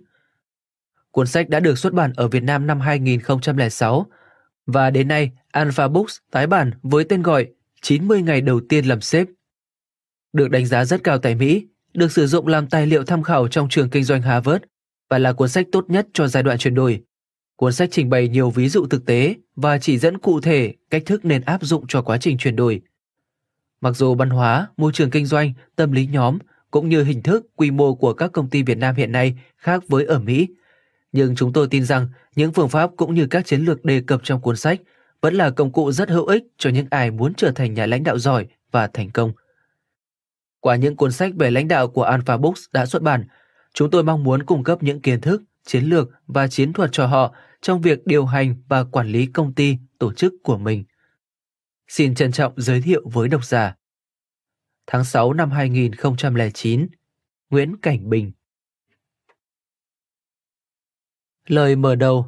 Cuốn 1.10 1.26
sách 1.26 1.48
đã 1.48 1.60
được 1.60 1.78
xuất 1.78 1.92
bản 1.92 2.12
ở 2.16 2.28
Việt 2.28 2.42
Nam 2.42 2.66
năm 2.66 2.80
2006 2.80 4.06
và 4.66 4.90
đến 4.90 5.08
nay 5.08 5.30
Alpha 5.52 5.88
Books 5.88 6.16
tái 6.30 6.46
bản 6.46 6.70
với 6.82 7.04
tên 7.04 7.22
gọi 7.22 7.46
90 7.82 8.22
ngày 8.22 8.40
đầu 8.40 8.60
tiên 8.68 8.84
làm 8.84 9.00
sếp. 9.00 9.26
Được 10.32 10.50
đánh 10.50 10.66
giá 10.66 10.84
rất 10.84 11.04
cao 11.04 11.18
tại 11.18 11.34
Mỹ, 11.34 11.66
được 11.94 12.12
sử 12.12 12.26
dụng 12.26 12.46
làm 12.46 12.66
tài 12.66 12.86
liệu 12.86 13.04
tham 13.04 13.22
khảo 13.22 13.48
trong 13.48 13.68
trường 13.68 13.90
kinh 13.90 14.04
doanh 14.04 14.22
Harvard 14.22 14.64
và 15.10 15.18
là 15.18 15.32
cuốn 15.32 15.48
sách 15.48 15.66
tốt 15.72 15.84
nhất 15.90 16.06
cho 16.12 16.28
giai 16.28 16.42
đoạn 16.42 16.58
chuyển 16.58 16.74
đổi. 16.74 17.02
Cuốn 17.56 17.72
sách 17.72 17.88
trình 17.92 18.10
bày 18.10 18.28
nhiều 18.28 18.50
ví 18.50 18.68
dụ 18.68 18.86
thực 18.86 19.06
tế 19.06 19.34
và 19.56 19.78
chỉ 19.78 19.98
dẫn 19.98 20.18
cụ 20.18 20.40
thể 20.40 20.74
cách 20.90 21.02
thức 21.06 21.24
nên 21.24 21.42
áp 21.42 21.62
dụng 21.62 21.84
cho 21.88 22.02
quá 22.02 22.18
trình 22.18 22.38
chuyển 22.38 22.56
đổi. 22.56 22.80
Mặc 23.80 23.96
dù 23.96 24.14
văn 24.14 24.30
hóa, 24.30 24.68
môi 24.76 24.92
trường 24.92 25.10
kinh 25.10 25.26
doanh, 25.26 25.52
tâm 25.76 25.92
lý 25.92 26.06
nhóm 26.06 26.38
cũng 26.70 26.88
như 26.88 27.04
hình 27.04 27.22
thức, 27.22 27.46
quy 27.56 27.70
mô 27.70 27.94
của 27.94 28.14
các 28.14 28.32
công 28.32 28.50
ty 28.50 28.62
Việt 28.62 28.78
Nam 28.78 28.94
hiện 28.94 29.12
nay 29.12 29.34
khác 29.56 29.82
với 29.88 30.04
ở 30.04 30.18
Mỹ, 30.18 30.48
nhưng 31.12 31.36
chúng 31.36 31.52
tôi 31.52 31.68
tin 31.70 31.84
rằng 31.84 32.08
những 32.36 32.52
phương 32.52 32.68
pháp 32.68 32.90
cũng 32.96 33.14
như 33.14 33.26
các 33.26 33.46
chiến 33.46 33.64
lược 33.64 33.84
đề 33.84 34.00
cập 34.00 34.20
trong 34.24 34.40
cuốn 34.40 34.56
sách 34.56 34.80
vẫn 35.22 35.34
là 35.34 35.50
công 35.50 35.72
cụ 35.72 35.92
rất 35.92 36.10
hữu 36.10 36.26
ích 36.26 36.44
cho 36.58 36.70
những 36.70 36.86
ai 36.90 37.10
muốn 37.10 37.34
trở 37.34 37.52
thành 37.54 37.74
nhà 37.74 37.86
lãnh 37.86 38.04
đạo 38.04 38.18
giỏi 38.18 38.46
và 38.70 38.86
thành 38.86 39.10
công. 39.10 39.32
Qua 40.60 40.76
những 40.76 40.96
cuốn 40.96 41.12
sách 41.12 41.32
về 41.38 41.50
lãnh 41.50 41.68
đạo 41.68 41.88
của 41.88 42.02
Alpha 42.02 42.36
Books 42.36 42.64
đã 42.72 42.86
xuất 42.86 43.02
bản, 43.02 43.24
chúng 43.74 43.90
tôi 43.90 44.04
mong 44.04 44.24
muốn 44.24 44.42
cung 44.42 44.64
cấp 44.64 44.82
những 44.82 45.00
kiến 45.00 45.20
thức, 45.20 45.42
chiến 45.64 45.84
lược 45.84 46.08
và 46.26 46.48
chiến 46.48 46.72
thuật 46.72 46.90
cho 46.92 47.06
họ 47.06 47.34
trong 47.60 47.80
việc 47.80 48.06
điều 48.06 48.26
hành 48.26 48.62
và 48.68 48.84
quản 48.84 49.08
lý 49.08 49.26
công 49.26 49.54
ty, 49.54 49.76
tổ 49.98 50.12
chức 50.12 50.32
của 50.42 50.58
mình. 50.58 50.84
Xin 51.88 52.14
trân 52.14 52.32
trọng 52.32 52.52
giới 52.56 52.80
thiệu 52.80 53.02
với 53.12 53.28
độc 53.28 53.44
giả. 53.44 53.76
Tháng 54.86 55.04
6 55.04 55.32
năm 55.32 55.50
2009, 55.50 56.88
Nguyễn 57.50 57.76
Cảnh 57.76 58.10
Bình 58.10 58.32
Lời 61.46 61.76
mở 61.76 61.94
đầu 61.94 62.26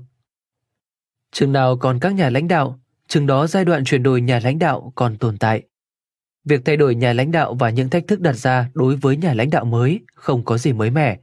Chừng 1.34 1.52
nào 1.52 1.76
còn 1.76 1.98
các 2.00 2.14
nhà 2.14 2.30
lãnh 2.30 2.48
đạo, 2.48 2.80
chừng 3.08 3.26
đó 3.26 3.46
giai 3.46 3.64
đoạn 3.64 3.84
chuyển 3.84 4.02
đổi 4.02 4.20
nhà 4.20 4.40
lãnh 4.44 4.58
đạo 4.58 4.92
còn 4.94 5.16
tồn 5.16 5.38
tại. 5.38 5.62
Việc 6.44 6.60
thay 6.64 6.76
đổi 6.76 6.94
nhà 6.94 7.12
lãnh 7.12 7.30
đạo 7.30 7.54
và 7.54 7.70
những 7.70 7.90
thách 7.90 8.06
thức 8.06 8.20
đặt 8.20 8.32
ra 8.32 8.68
đối 8.74 8.96
với 8.96 9.16
nhà 9.16 9.34
lãnh 9.34 9.50
đạo 9.50 9.64
mới 9.64 10.00
không 10.14 10.44
có 10.44 10.58
gì 10.58 10.72
mới 10.72 10.90
mẻ. 10.90 11.18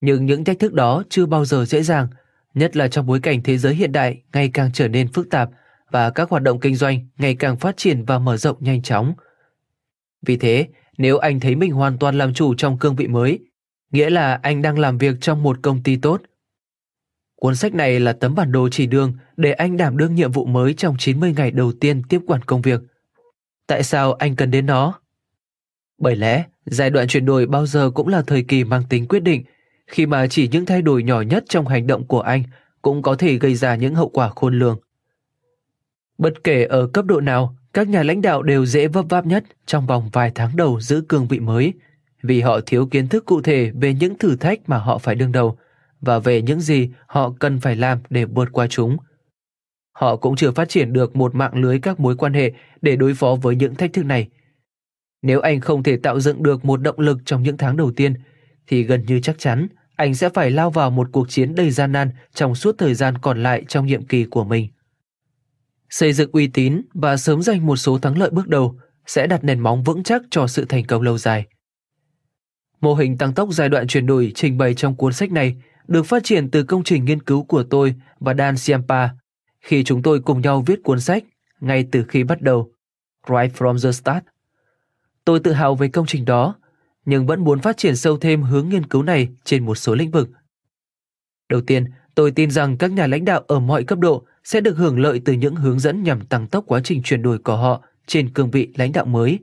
Nhưng 0.00 0.26
những 0.26 0.44
thách 0.44 0.58
thức 0.58 0.72
đó 0.72 1.02
chưa 1.08 1.26
bao 1.26 1.44
giờ 1.44 1.64
dễ 1.64 1.82
dàng, 1.82 2.08
nhất 2.54 2.76
là 2.76 2.88
trong 2.88 3.06
bối 3.06 3.20
cảnh 3.20 3.42
thế 3.42 3.58
giới 3.58 3.74
hiện 3.74 3.92
đại 3.92 4.22
ngày 4.32 4.50
càng 4.54 4.70
trở 4.72 4.88
nên 4.88 5.12
phức 5.12 5.30
tạp 5.30 5.50
và 5.90 6.10
các 6.10 6.30
hoạt 6.30 6.42
động 6.42 6.60
kinh 6.60 6.74
doanh 6.74 7.06
ngày 7.18 7.34
càng 7.34 7.56
phát 7.56 7.76
triển 7.76 8.04
và 8.04 8.18
mở 8.18 8.36
rộng 8.36 8.56
nhanh 8.60 8.82
chóng. 8.82 9.14
Vì 10.26 10.36
thế, 10.36 10.66
nếu 10.98 11.18
anh 11.18 11.40
thấy 11.40 11.56
mình 11.56 11.72
hoàn 11.72 11.98
toàn 11.98 12.18
làm 12.18 12.34
chủ 12.34 12.54
trong 12.54 12.78
cương 12.78 12.96
vị 12.96 13.06
mới, 13.06 13.38
nghĩa 13.90 14.10
là 14.10 14.40
anh 14.42 14.62
đang 14.62 14.78
làm 14.78 14.98
việc 14.98 15.16
trong 15.20 15.42
một 15.42 15.58
công 15.62 15.82
ty 15.82 15.96
tốt– 15.96 16.22
Cuốn 17.36 17.56
sách 17.56 17.74
này 17.74 18.00
là 18.00 18.12
tấm 18.12 18.34
bản 18.34 18.52
đồ 18.52 18.68
chỉ 18.68 18.86
đường 18.86 19.12
để 19.36 19.52
anh 19.52 19.76
đảm 19.76 19.96
đương 19.96 20.14
nhiệm 20.14 20.32
vụ 20.32 20.44
mới 20.44 20.74
trong 20.74 20.96
90 20.98 21.34
ngày 21.36 21.50
đầu 21.50 21.72
tiên 21.80 22.02
tiếp 22.08 22.20
quản 22.26 22.42
công 22.42 22.62
việc. 22.62 22.80
Tại 23.66 23.82
sao 23.82 24.12
anh 24.12 24.36
cần 24.36 24.50
đến 24.50 24.66
nó? 24.66 25.00
Bởi 25.98 26.16
lẽ, 26.16 26.44
giai 26.66 26.90
đoạn 26.90 27.08
chuyển 27.08 27.26
đổi 27.26 27.46
bao 27.46 27.66
giờ 27.66 27.90
cũng 27.90 28.08
là 28.08 28.22
thời 28.22 28.42
kỳ 28.42 28.64
mang 28.64 28.82
tính 28.88 29.06
quyết 29.08 29.20
định, 29.20 29.44
khi 29.86 30.06
mà 30.06 30.26
chỉ 30.26 30.48
những 30.48 30.66
thay 30.66 30.82
đổi 30.82 31.02
nhỏ 31.02 31.20
nhất 31.20 31.44
trong 31.48 31.66
hành 31.66 31.86
động 31.86 32.06
của 32.06 32.20
anh 32.20 32.42
cũng 32.82 33.02
có 33.02 33.14
thể 33.14 33.38
gây 33.38 33.54
ra 33.54 33.74
những 33.74 33.94
hậu 33.94 34.08
quả 34.08 34.30
khôn 34.36 34.58
lường. 34.58 34.78
Bất 36.18 36.44
kể 36.44 36.64
ở 36.64 36.86
cấp 36.86 37.04
độ 37.04 37.20
nào, 37.20 37.56
các 37.72 37.88
nhà 37.88 38.02
lãnh 38.02 38.22
đạo 38.22 38.42
đều 38.42 38.66
dễ 38.66 38.88
vấp 38.88 39.04
váp 39.08 39.26
nhất 39.26 39.44
trong 39.66 39.86
vòng 39.86 40.10
vài 40.12 40.32
tháng 40.34 40.56
đầu 40.56 40.80
giữ 40.80 41.00
cương 41.08 41.26
vị 41.28 41.40
mới, 41.40 41.72
vì 42.22 42.40
họ 42.40 42.60
thiếu 42.66 42.86
kiến 42.86 43.08
thức 43.08 43.24
cụ 43.24 43.40
thể 43.42 43.70
về 43.74 43.94
những 43.94 44.18
thử 44.18 44.36
thách 44.36 44.68
mà 44.68 44.78
họ 44.78 44.98
phải 44.98 45.14
đương 45.14 45.32
đầu 45.32 45.58
và 46.06 46.18
về 46.18 46.42
những 46.42 46.60
gì 46.60 46.90
họ 47.06 47.32
cần 47.38 47.60
phải 47.60 47.76
làm 47.76 47.98
để 48.10 48.24
vượt 48.24 48.48
qua 48.52 48.66
chúng. 48.66 48.96
Họ 49.92 50.16
cũng 50.16 50.36
chưa 50.36 50.50
phát 50.50 50.68
triển 50.68 50.92
được 50.92 51.16
một 51.16 51.34
mạng 51.34 51.54
lưới 51.54 51.78
các 51.78 52.00
mối 52.00 52.16
quan 52.16 52.34
hệ 52.34 52.52
để 52.82 52.96
đối 52.96 53.14
phó 53.14 53.34
với 53.42 53.56
những 53.56 53.74
thách 53.74 53.92
thức 53.92 54.04
này. 54.04 54.28
Nếu 55.22 55.40
anh 55.40 55.60
không 55.60 55.82
thể 55.82 55.96
tạo 55.96 56.20
dựng 56.20 56.42
được 56.42 56.64
một 56.64 56.76
động 56.76 57.00
lực 57.00 57.18
trong 57.24 57.42
những 57.42 57.56
tháng 57.56 57.76
đầu 57.76 57.92
tiên, 57.96 58.14
thì 58.66 58.82
gần 58.82 59.06
như 59.06 59.20
chắc 59.20 59.38
chắn 59.38 59.68
anh 59.96 60.14
sẽ 60.14 60.28
phải 60.28 60.50
lao 60.50 60.70
vào 60.70 60.90
một 60.90 61.08
cuộc 61.12 61.28
chiến 61.28 61.54
đầy 61.54 61.70
gian 61.70 61.92
nan 61.92 62.10
trong 62.34 62.54
suốt 62.54 62.74
thời 62.78 62.94
gian 62.94 63.18
còn 63.18 63.42
lại 63.42 63.64
trong 63.68 63.86
nhiệm 63.86 64.06
kỳ 64.06 64.24
của 64.24 64.44
mình. 64.44 64.68
Xây 65.90 66.12
dựng 66.12 66.30
uy 66.32 66.46
tín 66.46 66.82
và 66.94 67.16
sớm 67.16 67.42
giành 67.42 67.66
một 67.66 67.76
số 67.76 67.98
thắng 67.98 68.18
lợi 68.18 68.30
bước 68.30 68.48
đầu 68.48 68.78
sẽ 69.06 69.26
đặt 69.26 69.44
nền 69.44 69.60
móng 69.60 69.82
vững 69.82 70.02
chắc 70.02 70.22
cho 70.30 70.46
sự 70.46 70.64
thành 70.64 70.84
công 70.84 71.02
lâu 71.02 71.18
dài. 71.18 71.46
Mô 72.80 72.94
hình 72.94 73.18
tăng 73.18 73.34
tốc 73.34 73.48
giai 73.52 73.68
đoạn 73.68 73.86
chuyển 73.86 74.06
đổi 74.06 74.32
trình 74.34 74.58
bày 74.58 74.74
trong 74.74 74.96
cuốn 74.96 75.12
sách 75.12 75.32
này 75.32 75.56
được 75.88 76.06
phát 76.06 76.24
triển 76.24 76.50
từ 76.50 76.62
công 76.62 76.84
trình 76.84 77.04
nghiên 77.04 77.22
cứu 77.22 77.44
của 77.44 77.62
tôi 77.62 77.94
và 78.20 78.34
Dan 78.34 78.56
Siampa 78.56 79.08
khi 79.60 79.84
chúng 79.84 80.02
tôi 80.02 80.20
cùng 80.20 80.40
nhau 80.40 80.62
viết 80.66 80.82
cuốn 80.82 81.00
sách 81.00 81.24
ngay 81.60 81.88
từ 81.92 82.04
khi 82.08 82.24
bắt 82.24 82.42
đầu, 82.42 82.72
Right 83.28 83.54
from 83.56 83.82
the 83.82 83.92
Start. 83.92 84.24
Tôi 85.24 85.40
tự 85.40 85.52
hào 85.52 85.74
về 85.74 85.88
công 85.88 86.06
trình 86.06 86.24
đó, 86.24 86.54
nhưng 87.04 87.26
vẫn 87.26 87.44
muốn 87.44 87.60
phát 87.60 87.76
triển 87.76 87.96
sâu 87.96 88.18
thêm 88.18 88.42
hướng 88.42 88.68
nghiên 88.68 88.86
cứu 88.86 89.02
này 89.02 89.28
trên 89.44 89.66
một 89.66 89.74
số 89.74 89.94
lĩnh 89.94 90.10
vực. 90.10 90.28
Đầu 91.48 91.60
tiên, 91.60 91.84
tôi 92.14 92.30
tin 92.30 92.50
rằng 92.50 92.76
các 92.76 92.92
nhà 92.92 93.06
lãnh 93.06 93.24
đạo 93.24 93.44
ở 93.46 93.60
mọi 93.60 93.84
cấp 93.84 93.98
độ 93.98 94.26
sẽ 94.44 94.60
được 94.60 94.76
hưởng 94.76 94.98
lợi 94.98 95.20
từ 95.24 95.32
những 95.32 95.54
hướng 95.54 95.78
dẫn 95.78 96.02
nhằm 96.02 96.26
tăng 96.26 96.46
tốc 96.46 96.64
quá 96.66 96.80
trình 96.84 97.02
chuyển 97.02 97.22
đổi 97.22 97.38
của 97.38 97.56
họ 97.56 97.82
trên 98.06 98.32
cương 98.34 98.50
vị 98.50 98.72
lãnh 98.76 98.92
đạo 98.92 99.04
mới. 99.04 99.38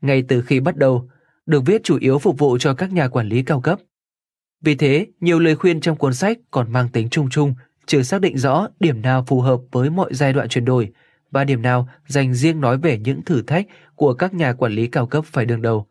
Ngay 0.00 0.22
từ 0.28 0.42
khi 0.42 0.60
bắt 0.60 0.76
đầu, 0.76 1.08
được 1.46 1.62
viết 1.66 1.84
chủ 1.84 1.98
yếu 2.00 2.18
phục 2.18 2.38
vụ 2.38 2.58
cho 2.58 2.74
các 2.74 2.92
nhà 2.92 3.08
quản 3.08 3.28
lý 3.28 3.42
cao 3.42 3.60
cấp. 3.60 3.78
Vì 4.64 4.74
thế, 4.74 5.06
nhiều 5.20 5.38
lời 5.38 5.56
khuyên 5.56 5.80
trong 5.80 5.96
cuốn 5.96 6.14
sách 6.14 6.38
còn 6.50 6.72
mang 6.72 6.88
tính 6.88 7.08
chung 7.10 7.30
chung, 7.30 7.54
chưa 7.86 8.02
xác 8.02 8.20
định 8.20 8.38
rõ 8.38 8.68
điểm 8.80 9.02
nào 9.02 9.24
phù 9.26 9.40
hợp 9.40 9.60
với 9.72 9.90
mọi 9.90 10.14
giai 10.14 10.32
đoạn 10.32 10.48
chuyển 10.48 10.64
đổi 10.64 10.92
và 11.30 11.44
điểm 11.44 11.62
nào 11.62 11.88
dành 12.06 12.34
riêng 12.34 12.60
nói 12.60 12.78
về 12.78 12.98
những 12.98 13.22
thử 13.22 13.42
thách 13.42 13.66
của 13.94 14.14
các 14.14 14.34
nhà 14.34 14.52
quản 14.52 14.72
lý 14.72 14.86
cao 14.86 15.06
cấp 15.06 15.24
phải 15.24 15.46
đương 15.46 15.62
đầu. 15.62 15.86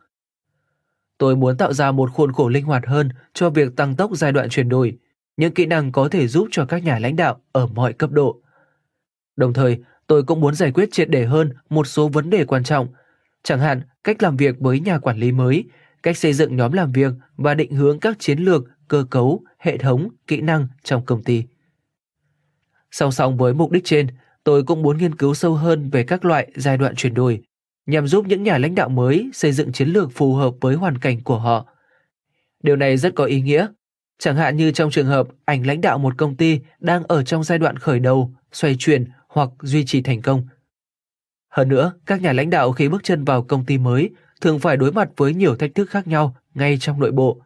Tôi 1.17 1.35
muốn 1.35 1.57
tạo 1.57 1.73
ra 1.73 1.91
một 1.91 2.11
khuôn 2.13 2.31
khổ 2.31 2.49
linh 2.49 2.65
hoạt 2.65 2.85
hơn 2.85 3.09
cho 3.33 3.49
việc 3.49 3.75
tăng 3.75 3.95
tốc 3.95 4.11
giai 4.13 4.31
đoạn 4.31 4.49
chuyển 4.49 4.69
đổi, 4.69 4.97
những 5.37 5.53
kỹ 5.53 5.65
năng 5.65 5.91
có 5.91 6.09
thể 6.09 6.27
giúp 6.27 6.47
cho 6.51 6.65
các 6.65 6.83
nhà 6.83 6.99
lãnh 6.99 7.15
đạo 7.15 7.41
ở 7.51 7.67
mọi 7.67 7.93
cấp 7.93 8.11
độ. 8.11 8.41
Đồng 9.35 9.53
thời, 9.53 9.77
tôi 10.07 10.23
cũng 10.23 10.39
muốn 10.39 10.55
giải 10.55 10.71
quyết 10.71 10.91
triệt 10.91 11.09
để 11.09 11.25
hơn 11.25 11.53
một 11.69 11.87
số 11.87 12.07
vấn 12.07 12.29
đề 12.29 12.45
quan 12.45 12.63
trọng, 12.63 12.87
chẳng 13.43 13.59
hạn 13.59 13.81
cách 14.03 14.23
làm 14.23 14.37
việc 14.37 14.55
với 14.59 14.79
nhà 14.79 14.99
quản 14.99 15.17
lý 15.17 15.31
mới, 15.31 15.65
cách 16.03 16.17
xây 16.17 16.33
dựng 16.33 16.55
nhóm 16.55 16.71
làm 16.71 16.91
việc 16.91 17.13
và 17.35 17.53
định 17.53 17.71
hướng 17.71 17.99
các 17.99 18.19
chiến 18.19 18.39
lược, 18.39 18.63
cơ 18.87 19.05
cấu, 19.09 19.43
hệ 19.59 19.77
thống, 19.77 20.09
kỹ 20.27 20.41
năng 20.41 20.67
trong 20.83 21.05
công 21.05 21.23
ty. 21.23 21.43
Song 22.91 23.11
song 23.11 23.37
với 23.37 23.53
mục 23.53 23.71
đích 23.71 23.85
trên, 23.85 24.07
tôi 24.43 24.63
cũng 24.63 24.81
muốn 24.81 24.97
nghiên 24.97 25.15
cứu 25.15 25.33
sâu 25.33 25.53
hơn 25.53 25.89
về 25.89 26.03
các 26.03 26.25
loại 26.25 26.51
giai 26.55 26.77
đoạn 26.77 26.95
chuyển 26.95 27.13
đổi, 27.13 27.41
nhằm 27.85 28.07
giúp 28.07 28.27
những 28.27 28.43
nhà 28.43 28.57
lãnh 28.57 28.75
đạo 28.75 28.89
mới 28.89 29.29
xây 29.33 29.51
dựng 29.51 29.71
chiến 29.71 29.89
lược 29.89 30.11
phù 30.11 30.33
hợp 30.33 30.53
với 30.61 30.75
hoàn 30.75 30.97
cảnh 30.97 31.21
của 31.23 31.39
họ. 31.39 31.65
Điều 32.63 32.75
này 32.75 32.97
rất 32.97 33.15
có 33.15 33.25
ý 33.25 33.41
nghĩa, 33.41 33.67
chẳng 34.19 34.35
hạn 34.35 34.57
như 34.57 34.71
trong 34.71 34.91
trường 34.91 35.07
hợp 35.07 35.27
ảnh 35.45 35.67
lãnh 35.67 35.81
đạo 35.81 35.97
một 35.97 36.17
công 36.17 36.35
ty 36.35 36.59
đang 36.79 37.03
ở 37.03 37.23
trong 37.23 37.43
giai 37.43 37.59
đoạn 37.59 37.77
khởi 37.77 37.99
đầu, 37.99 38.33
xoay 38.51 38.75
chuyển 38.79 39.05
hoặc 39.27 39.49
duy 39.61 39.85
trì 39.85 40.01
thành 40.01 40.21
công. 40.21 40.47
Hơn 41.49 41.69
nữa, 41.69 41.93
các 42.05 42.21
nhà 42.21 42.33
lãnh 42.33 42.49
đạo 42.49 42.71
khi 42.71 42.89
bước 42.89 43.03
chân 43.03 43.23
vào 43.23 43.43
công 43.43 43.65
ty 43.65 43.77
mới 43.77 44.09
thường 44.43 44.59
phải 44.59 44.77
đối 44.77 44.91
mặt 44.91 45.09
với 45.17 45.33
nhiều 45.33 45.55
thách 45.55 45.75
thức 45.75 45.89
khác 45.89 46.07
nhau 46.07 46.35
ngay 46.53 46.77
trong 46.79 46.99
nội 46.99 47.11
bộ. 47.11 47.37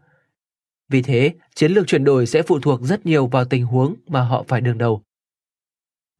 Vì 0.89 1.01
thế, 1.01 1.33
chiến 1.55 1.71
lược 1.71 1.87
chuyển 1.87 2.03
đổi 2.03 2.25
sẽ 2.25 2.41
phụ 2.41 2.59
thuộc 2.59 2.81
rất 2.81 3.05
nhiều 3.05 3.27
vào 3.27 3.45
tình 3.45 3.65
huống 3.65 3.95
mà 4.07 4.21
họ 4.21 4.45
phải 4.47 4.61
đương 4.61 4.77
đầu. 4.77 5.01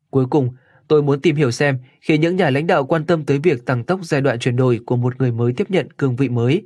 Cuối 0.09 0.25
cùng, 0.29 0.49
tôi 0.87 1.03
muốn 1.03 1.21
tìm 1.21 1.35
hiểu 1.35 1.51
xem 1.51 1.77
khi 2.01 2.17
những 2.17 2.35
nhà 2.35 2.49
lãnh 2.49 2.67
đạo 2.67 2.85
quan 2.85 3.05
tâm 3.05 3.25
tới 3.25 3.39
việc 3.39 3.65
tăng 3.65 3.83
tốc 3.83 3.99
giai 4.03 4.21
đoạn 4.21 4.39
chuyển 4.39 4.55
đổi 4.55 4.79
của 4.85 4.95
một 4.95 5.19
người 5.19 5.31
mới 5.31 5.53
tiếp 5.53 5.69
nhận 5.69 5.91
cương 5.91 6.15
vị 6.15 6.29
mới, 6.29 6.63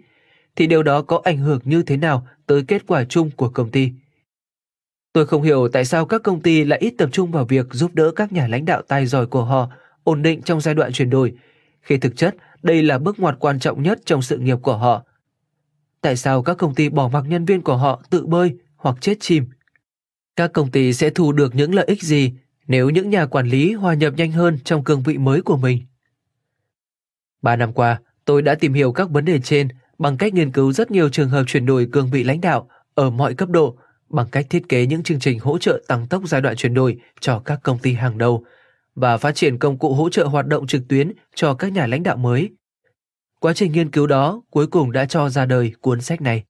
thì 0.56 0.68
điều 0.68 0.84
đó 0.84 1.02
có 1.02 1.22
ảnh 1.24 1.38
hưởng 1.38 1.60
như 1.64 1.84
thế 1.84 1.98
nào 1.98 2.28
tới 2.46 2.64
kết 2.68 2.84
quả 2.88 3.04
chung 3.04 3.32
của 3.36 3.50
công 3.50 3.72
ty. 3.72 3.92
Tôi 5.14 5.26
không 5.26 5.42
hiểu 5.42 5.68
tại 5.68 5.86
sao 5.86 6.06
các 6.06 6.24
công 6.24 6.42
ty 6.42 6.64
lại 6.64 6.80
ít 6.80 6.94
tập 6.98 7.10
trung 7.12 7.32
vào 7.32 7.46
việc 7.46 7.66
giúp 7.72 7.96
đỡ 7.96 8.12
các 8.16 8.32
nhà 8.32 8.48
lãnh 8.48 8.66
đạo 8.66 8.82
tài 8.88 9.06
giỏi 9.06 9.26
của 9.26 9.44
họ 9.44 9.70
ổn 10.04 10.22
định 10.22 10.42
trong 10.42 10.62
giai 10.62 10.76
đoạn 10.76 10.92
chuyển 10.92 11.10
đổi, 11.10 11.34
khi 11.82 11.98
thực 11.98 12.18
chất 12.18 12.36
đây 12.64 12.84
là 12.84 12.98
bước 12.98 13.20
ngoặt 13.20 13.36
quan 13.40 13.60
trọng 13.60 13.84
nhất 13.84 14.00
trong 14.06 14.22
sự 14.22 14.38
nghiệp 14.38 14.58
của 14.62 14.78
họ. 14.78 15.04
Tại 16.02 16.16
sao 16.16 16.44
các 16.44 16.58
công 16.58 16.76
ty 16.76 16.90
bỏ 16.90 17.08
mặc 17.14 17.24
nhân 17.28 17.46
viên 17.46 17.62
của 17.62 17.78
họ 17.78 18.02
tự 18.10 18.26
bơi 18.26 18.56
hoặc 18.76 18.96
chết 19.02 19.18
chìm? 19.20 19.46
Các 20.36 20.54
công 20.54 20.72
ty 20.72 20.94
sẽ 20.94 21.10
thu 21.10 21.32
được 21.32 21.56
những 21.56 21.76
lợi 21.76 21.86
ích 21.86 22.04
gì 22.04 22.34
nếu 22.68 22.90
những 22.90 23.10
nhà 23.10 23.26
quản 23.26 23.48
lý 23.48 23.74
hòa 23.74 23.94
nhập 23.94 24.14
nhanh 24.18 24.32
hơn 24.32 24.58
trong 24.64 24.84
cương 24.84 25.04
vị 25.04 25.18
mới 25.18 25.42
của 25.42 25.58
mình. 25.58 25.86
Ba 27.42 27.56
năm 27.56 27.74
qua, 27.74 28.02
tôi 28.26 28.42
đã 28.42 28.56
tìm 28.56 28.74
hiểu 28.74 28.92
các 28.92 29.10
vấn 29.10 29.26
đề 29.26 29.40
trên 29.40 29.68
bằng 29.98 30.18
cách 30.18 30.34
nghiên 30.34 30.52
cứu 30.52 30.72
rất 30.72 30.92
nhiều 30.92 31.10
trường 31.10 31.30
hợp 31.30 31.44
chuyển 31.48 31.66
đổi 31.66 31.88
cương 31.92 32.10
vị 32.12 32.24
lãnh 32.24 32.42
đạo 32.42 32.70
ở 32.96 33.10
mọi 33.10 33.34
cấp 33.34 33.50
độ 33.50 33.78
bằng 34.10 34.28
cách 34.32 34.46
thiết 34.50 34.70
kế 34.70 34.86
những 34.86 35.04
chương 35.04 35.20
trình 35.20 35.40
hỗ 35.40 35.58
trợ 35.58 35.84
tăng 35.88 36.08
tốc 36.08 36.24
giai 36.26 36.42
đoạn 36.42 36.56
chuyển 36.56 36.74
đổi 36.74 36.98
cho 37.20 37.40
các 37.40 37.60
công 37.64 37.80
ty 37.80 37.94
hàng 37.94 38.18
đầu 38.18 38.46
và 38.96 39.18
phát 39.18 39.36
triển 39.36 39.58
công 39.58 39.78
cụ 39.78 39.94
hỗ 39.94 40.10
trợ 40.10 40.26
hoạt 40.26 40.48
động 40.48 40.68
trực 40.68 40.88
tuyến 40.88 41.12
cho 41.36 41.54
các 41.54 41.72
nhà 41.72 41.88
lãnh 41.88 42.04
đạo 42.04 42.18
mới. 42.18 42.50
Quá 43.40 43.54
trình 43.54 43.72
nghiên 43.72 43.92
cứu 43.92 44.08
đó 44.08 44.42
cuối 44.50 44.68
cùng 44.68 44.92
đã 44.92 45.06
cho 45.06 45.30
ra 45.30 45.46
đời 45.46 45.74
cuốn 45.82 46.02
sách 46.02 46.22
này. 46.22 46.44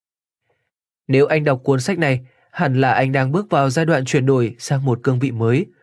Nếu 1.08 1.26
anh 1.26 1.44
đọc 1.44 1.62
cuốn 1.64 1.80
sách 1.80 2.00
này, 2.00 2.20
hẳn 2.52 2.82
là 2.82 2.94
anh 2.94 3.12
đang 3.12 3.32
bước 3.32 3.50
vào 3.50 3.70
giai 3.70 3.86
đoạn 3.86 4.06
chuyển 4.06 4.26
đổi 4.26 4.56
sang 4.60 4.86
một 4.86 5.00
cương 5.04 5.20
vị 5.20 5.32
mới– 5.32 5.66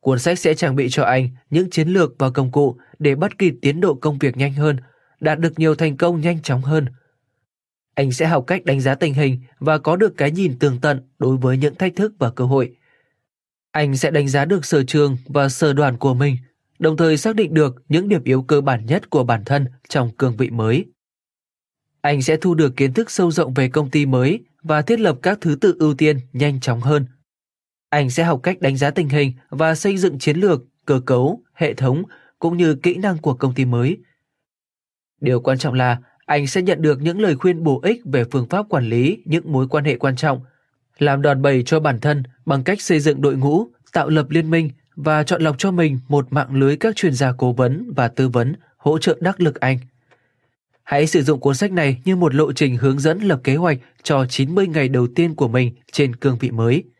Cuốn 0.00 0.18
sách 0.18 0.38
sẽ 0.38 0.54
trang 0.54 0.76
bị 0.76 0.88
cho 0.90 1.04
anh 1.04 1.28
những 1.50 1.70
chiến 1.70 1.88
lược 1.88 2.14
và 2.18 2.30
công 2.30 2.52
cụ 2.52 2.76
để 2.98 3.14
bắt 3.14 3.38
kịp 3.38 3.54
tiến 3.62 3.80
độ 3.80 3.94
công 3.94 4.18
việc 4.18 4.36
nhanh 4.36 4.52
hơn, 4.52 4.76
đạt 5.20 5.38
được 5.38 5.58
nhiều 5.58 5.74
thành 5.74 5.96
công 5.96 6.20
nhanh 6.20 6.42
chóng 6.42 6.62
hơn. 6.62 6.86
Anh 7.94 8.12
sẽ 8.12 8.26
học 8.26 8.44
cách 8.46 8.64
đánh 8.64 8.80
giá 8.80 8.94
tình 8.94 9.14
hình 9.14 9.40
và 9.58 9.78
có 9.78 9.96
được 9.96 10.16
cái 10.16 10.30
nhìn 10.30 10.58
tường 10.58 10.78
tận 10.82 11.00
đối 11.18 11.36
với 11.36 11.56
những 11.56 11.74
thách 11.74 11.96
thức 11.96 12.12
và 12.18 12.30
cơ 12.30 12.44
hội. 12.44 12.76
Anh 13.78 13.96
sẽ 13.96 14.10
đánh 14.10 14.28
giá 14.28 14.44
được 14.44 14.64
sở 14.64 14.84
trường 14.84 15.16
và 15.26 15.48
sở 15.48 15.72
đoàn 15.72 15.96
của 15.96 16.14
mình, 16.14 16.36
đồng 16.78 16.96
thời 16.96 17.16
xác 17.16 17.36
định 17.36 17.54
được 17.54 17.82
những 17.88 18.08
điểm 18.08 18.24
yếu 18.24 18.42
cơ 18.42 18.60
bản 18.60 18.86
nhất 18.86 19.10
của 19.10 19.24
bản 19.24 19.44
thân 19.44 19.66
trong 19.88 20.10
cương 20.16 20.36
vị 20.36 20.50
mới. 20.50 20.84
Anh 22.00 22.22
sẽ 22.22 22.36
thu 22.36 22.54
được 22.54 22.76
kiến 22.76 22.92
thức 22.92 23.10
sâu 23.10 23.30
rộng 23.30 23.54
về 23.54 23.68
công 23.68 23.90
ty 23.90 24.06
mới 24.06 24.40
và 24.62 24.82
thiết 24.82 25.00
lập 25.00 25.18
các 25.22 25.38
thứ 25.40 25.54
tự 25.60 25.76
ưu 25.78 25.94
tiên 25.94 26.18
nhanh 26.32 26.60
chóng 26.60 26.80
hơn– 26.80 27.06
anh 27.90 28.10
sẽ 28.10 28.24
học 28.24 28.40
cách 28.42 28.60
đánh 28.60 28.76
giá 28.76 28.90
tình 28.90 29.08
hình 29.08 29.32
và 29.50 29.74
xây 29.74 29.96
dựng 29.96 30.18
chiến 30.18 30.36
lược, 30.36 30.60
cơ 30.84 31.00
cấu, 31.06 31.42
hệ 31.54 31.74
thống 31.74 32.02
cũng 32.38 32.56
như 32.56 32.74
kỹ 32.74 32.94
năng 32.94 33.18
của 33.18 33.34
công 33.34 33.54
ty 33.54 33.64
mới. 33.64 33.96
Điều 35.20 35.40
quan 35.40 35.58
trọng 35.58 35.74
là 35.74 35.98
anh 36.26 36.46
sẽ 36.46 36.62
nhận 36.62 36.82
được 36.82 37.02
những 37.02 37.20
lời 37.20 37.36
khuyên 37.36 37.62
bổ 37.62 37.80
ích 37.82 38.00
về 38.04 38.24
phương 38.30 38.46
pháp 38.48 38.68
quản 38.68 38.84
lý 38.84 39.22
những 39.24 39.52
mối 39.52 39.68
quan 39.68 39.84
hệ 39.84 39.96
quan 39.96 40.16
trọng, 40.16 40.40
làm 40.98 41.22
đòn 41.22 41.42
bẩy 41.42 41.62
cho 41.62 41.80
bản 41.80 42.00
thân 42.00 42.22
bằng 42.46 42.64
cách 42.64 42.80
xây 42.80 43.00
dựng 43.00 43.20
đội 43.20 43.36
ngũ, 43.36 43.66
tạo 43.92 44.08
lập 44.08 44.26
liên 44.30 44.50
minh 44.50 44.70
và 44.96 45.22
chọn 45.22 45.42
lọc 45.42 45.58
cho 45.58 45.70
mình 45.70 45.98
một 46.08 46.32
mạng 46.32 46.54
lưới 46.54 46.76
các 46.76 46.96
chuyên 46.96 47.14
gia 47.14 47.32
cố 47.32 47.52
vấn 47.52 47.92
và 47.96 48.08
tư 48.08 48.28
vấn 48.28 48.56
hỗ 48.76 48.98
trợ 48.98 49.18
đắc 49.20 49.40
lực 49.40 49.60
anh. 49.60 49.78
Hãy 50.82 51.06
sử 51.06 51.22
dụng 51.22 51.40
cuốn 51.40 51.54
sách 51.54 51.72
này 51.72 52.02
như 52.04 52.16
một 52.16 52.34
lộ 52.34 52.52
trình 52.52 52.76
hướng 52.76 52.98
dẫn 52.98 53.20
lập 53.20 53.40
kế 53.44 53.56
hoạch 53.56 53.78
cho 54.02 54.26
90 54.26 54.66
ngày 54.66 54.88
đầu 54.88 55.06
tiên 55.14 55.34
của 55.34 55.48
mình 55.48 55.74
trên 55.92 56.16
cương 56.16 56.38
vị 56.38 56.50
mới– 56.50 56.84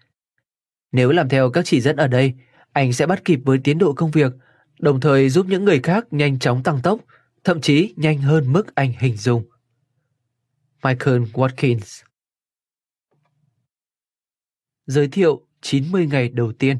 nếu 0.92 1.10
làm 1.10 1.28
theo 1.28 1.50
các 1.50 1.64
chỉ 1.64 1.80
dẫn 1.80 1.96
ở 1.96 2.06
đây, 2.06 2.34
anh 2.72 2.92
sẽ 2.92 3.06
bắt 3.06 3.24
kịp 3.24 3.40
với 3.44 3.58
tiến 3.64 3.78
độ 3.78 3.92
công 3.92 4.10
việc, 4.10 4.32
đồng 4.78 5.00
thời 5.00 5.28
giúp 5.28 5.46
những 5.48 5.64
người 5.64 5.80
khác 5.80 6.06
nhanh 6.10 6.38
chóng 6.38 6.62
tăng 6.62 6.80
tốc, 6.82 7.00
thậm 7.44 7.60
chí 7.60 7.94
nhanh 7.96 8.18
hơn 8.18 8.52
mức 8.52 8.74
anh 8.74 8.92
hình 8.98 9.16
dung. 9.16 9.42
Michael 10.84 11.22
Watkins 11.32 12.02
Giới 14.88 15.08
thiệu 15.08 15.42
90 15.60 16.06
ngày 16.06 16.28
đầu 16.28 16.52
tiên 16.52 16.78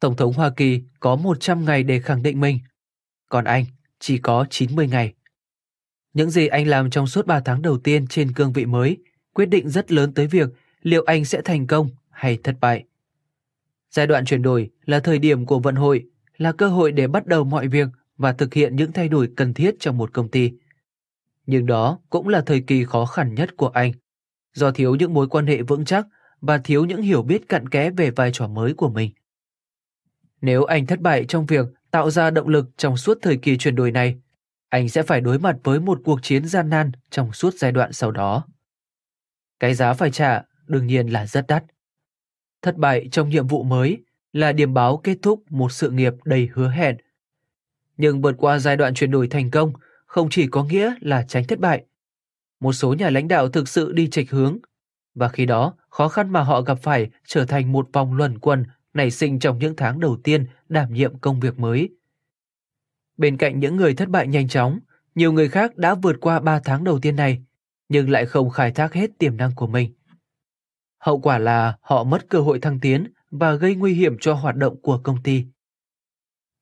Tổng 0.00 0.16
thống 0.16 0.32
Hoa 0.32 0.50
Kỳ 0.56 0.82
có 1.00 1.16
100 1.16 1.64
ngày 1.64 1.82
để 1.82 2.00
khẳng 2.00 2.22
định 2.22 2.40
mình, 2.40 2.58
còn 3.28 3.44
anh 3.44 3.64
chỉ 3.98 4.18
có 4.18 4.46
90 4.50 4.88
ngày. 4.88 5.14
Những 6.14 6.30
gì 6.30 6.46
anh 6.46 6.66
làm 6.66 6.90
trong 6.90 7.06
suốt 7.06 7.26
3 7.26 7.40
tháng 7.40 7.62
đầu 7.62 7.78
tiên 7.78 8.06
trên 8.06 8.32
cương 8.32 8.52
vị 8.52 8.66
mới 8.66 8.96
quyết 9.34 9.46
định 9.46 9.68
rất 9.68 9.92
lớn 9.92 10.14
tới 10.14 10.26
việc 10.26 10.48
liệu 10.82 11.04
anh 11.04 11.24
sẽ 11.24 11.42
thành 11.42 11.66
công 11.66 11.88
hay 12.10 12.38
thất 12.42 12.56
bại. 12.60 12.84
Giai 13.90 14.06
đoạn 14.06 14.24
chuyển 14.24 14.42
đổi 14.42 14.70
là 14.84 15.00
thời 15.00 15.18
điểm 15.18 15.46
của 15.46 15.58
vận 15.58 15.74
hội, 15.74 16.04
là 16.36 16.52
cơ 16.52 16.68
hội 16.68 16.92
để 16.92 17.06
bắt 17.06 17.26
đầu 17.26 17.44
mọi 17.44 17.68
việc 17.68 17.88
và 18.16 18.32
thực 18.32 18.54
hiện 18.54 18.76
những 18.76 18.92
thay 18.92 19.08
đổi 19.08 19.28
cần 19.36 19.54
thiết 19.54 19.74
trong 19.80 19.98
một 19.98 20.12
công 20.12 20.28
ty. 20.28 20.52
Nhưng 21.46 21.66
đó 21.66 21.98
cũng 22.10 22.28
là 22.28 22.40
thời 22.40 22.60
kỳ 22.60 22.84
khó 22.84 23.06
khăn 23.06 23.34
nhất 23.34 23.56
của 23.56 23.68
anh, 23.68 23.92
do 24.56 24.70
thiếu 24.70 24.94
những 24.94 25.14
mối 25.14 25.28
quan 25.28 25.46
hệ 25.46 25.62
vững 25.62 25.84
chắc 25.84 26.06
và 26.40 26.58
thiếu 26.58 26.84
những 26.84 27.02
hiểu 27.02 27.22
biết 27.22 27.48
cặn 27.48 27.68
kẽ 27.68 27.90
về 27.90 28.10
vai 28.10 28.30
trò 28.32 28.48
mới 28.48 28.74
của 28.74 28.88
mình. 28.88 29.10
Nếu 30.40 30.64
anh 30.64 30.86
thất 30.86 31.00
bại 31.00 31.24
trong 31.28 31.46
việc 31.46 31.66
tạo 31.90 32.10
ra 32.10 32.30
động 32.30 32.48
lực 32.48 32.66
trong 32.76 32.96
suốt 32.96 33.18
thời 33.22 33.36
kỳ 33.36 33.56
chuyển 33.56 33.74
đổi 33.74 33.90
này, 33.90 34.16
anh 34.68 34.88
sẽ 34.88 35.02
phải 35.02 35.20
đối 35.20 35.38
mặt 35.38 35.56
với 35.64 35.80
một 35.80 36.00
cuộc 36.04 36.22
chiến 36.22 36.46
gian 36.46 36.70
nan 36.70 36.92
trong 37.10 37.32
suốt 37.32 37.54
giai 37.54 37.72
đoạn 37.72 37.92
sau 37.92 38.10
đó. 38.10 38.44
Cái 39.60 39.74
giá 39.74 39.94
phải 39.94 40.10
trả 40.10 40.42
đương 40.66 40.86
nhiên 40.86 41.06
là 41.06 41.26
rất 41.26 41.46
đắt. 41.46 41.64
Thất 42.62 42.76
bại 42.76 43.08
trong 43.12 43.28
nhiệm 43.28 43.46
vụ 43.46 43.62
mới 43.62 43.98
là 44.32 44.52
điểm 44.52 44.74
báo 44.74 44.96
kết 44.96 45.18
thúc 45.22 45.44
một 45.50 45.72
sự 45.72 45.90
nghiệp 45.90 46.12
đầy 46.24 46.48
hứa 46.52 46.70
hẹn. 46.70 46.96
Nhưng 47.96 48.22
vượt 48.22 48.34
qua 48.38 48.58
giai 48.58 48.76
đoạn 48.76 48.94
chuyển 48.94 49.10
đổi 49.10 49.28
thành 49.28 49.50
công 49.50 49.72
không 50.06 50.30
chỉ 50.30 50.46
có 50.46 50.64
nghĩa 50.64 50.94
là 51.00 51.24
tránh 51.28 51.44
thất 51.46 51.58
bại. 51.58 51.84
Một 52.60 52.72
số 52.72 52.94
nhà 52.94 53.10
lãnh 53.10 53.28
đạo 53.28 53.48
thực 53.48 53.68
sự 53.68 53.92
đi 53.92 54.10
chệch 54.10 54.30
hướng, 54.30 54.58
và 55.14 55.28
khi 55.28 55.46
đó 55.46 55.74
khó 55.88 56.08
khăn 56.08 56.30
mà 56.30 56.42
họ 56.42 56.62
gặp 56.62 56.78
phải 56.82 57.10
trở 57.26 57.44
thành 57.44 57.72
một 57.72 57.88
vòng 57.92 58.14
luẩn 58.14 58.38
quẩn 58.38 58.64
nảy 58.94 59.10
sinh 59.10 59.38
trong 59.38 59.58
những 59.58 59.76
tháng 59.76 60.00
đầu 60.00 60.16
tiên 60.24 60.46
đảm 60.68 60.92
nhiệm 60.92 61.18
công 61.18 61.40
việc 61.40 61.58
mới. 61.58 61.88
Bên 63.16 63.36
cạnh 63.36 63.60
những 63.60 63.76
người 63.76 63.94
thất 63.94 64.08
bại 64.08 64.26
nhanh 64.26 64.48
chóng, 64.48 64.78
nhiều 65.14 65.32
người 65.32 65.48
khác 65.48 65.76
đã 65.76 65.94
vượt 65.94 66.16
qua 66.20 66.40
3 66.40 66.60
tháng 66.64 66.84
đầu 66.84 66.98
tiên 66.98 67.16
này, 67.16 67.42
nhưng 67.88 68.10
lại 68.10 68.26
không 68.26 68.50
khai 68.50 68.70
thác 68.70 68.92
hết 68.92 69.10
tiềm 69.18 69.36
năng 69.36 69.54
của 69.54 69.66
mình. 69.66 69.92
Hậu 70.98 71.20
quả 71.20 71.38
là 71.38 71.76
họ 71.80 72.04
mất 72.04 72.28
cơ 72.28 72.40
hội 72.40 72.58
thăng 72.58 72.80
tiến 72.80 73.12
và 73.30 73.54
gây 73.54 73.74
nguy 73.74 73.94
hiểm 73.94 74.16
cho 74.20 74.34
hoạt 74.34 74.56
động 74.56 74.80
của 74.82 75.00
công 75.04 75.22
ty. 75.22 75.44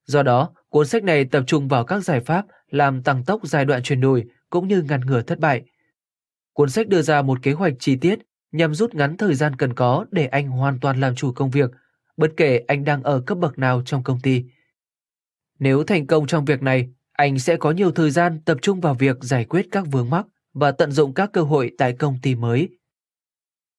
Do 0.06 0.22
đó, 0.22 0.50
cuốn 0.68 0.86
sách 0.86 1.04
này 1.04 1.24
tập 1.24 1.44
trung 1.46 1.68
vào 1.68 1.84
các 1.84 2.00
giải 2.00 2.20
pháp 2.20 2.46
làm 2.68 3.02
tăng 3.02 3.24
tốc 3.24 3.40
giai 3.44 3.64
đoạn 3.64 3.82
chuyển 3.82 4.00
đổi 4.00 4.24
cũng 4.50 4.68
như 4.68 4.82
ngăn 4.82 5.00
ngừa 5.00 5.22
thất 5.22 5.38
bại. 5.38 5.62
Cuốn 6.54 6.70
sách 6.70 6.88
đưa 6.88 7.02
ra 7.02 7.22
một 7.22 7.38
kế 7.42 7.52
hoạch 7.52 7.72
chi 7.78 7.96
tiết 7.96 8.18
nhằm 8.52 8.74
rút 8.74 8.94
ngắn 8.94 9.16
thời 9.16 9.34
gian 9.34 9.56
cần 9.56 9.74
có 9.74 10.06
để 10.10 10.26
anh 10.26 10.48
hoàn 10.48 10.80
toàn 10.80 11.00
làm 11.00 11.14
chủ 11.14 11.32
công 11.32 11.50
việc, 11.50 11.70
bất 12.16 12.32
kể 12.36 12.58
anh 12.58 12.84
đang 12.84 13.02
ở 13.02 13.20
cấp 13.20 13.38
bậc 13.38 13.58
nào 13.58 13.82
trong 13.86 14.02
công 14.02 14.20
ty. 14.20 14.44
Nếu 15.58 15.84
thành 15.84 16.06
công 16.06 16.26
trong 16.26 16.44
việc 16.44 16.62
này, 16.62 16.88
anh 17.12 17.38
sẽ 17.38 17.56
có 17.56 17.70
nhiều 17.70 17.90
thời 17.90 18.10
gian 18.10 18.40
tập 18.44 18.58
trung 18.62 18.80
vào 18.80 18.94
việc 18.94 19.16
giải 19.20 19.44
quyết 19.44 19.66
các 19.70 19.84
vướng 19.92 20.10
mắc 20.10 20.26
và 20.52 20.72
tận 20.72 20.92
dụng 20.92 21.14
các 21.14 21.30
cơ 21.32 21.42
hội 21.42 21.70
tại 21.78 21.92
công 21.92 22.18
ty 22.22 22.34
mới. 22.34 22.68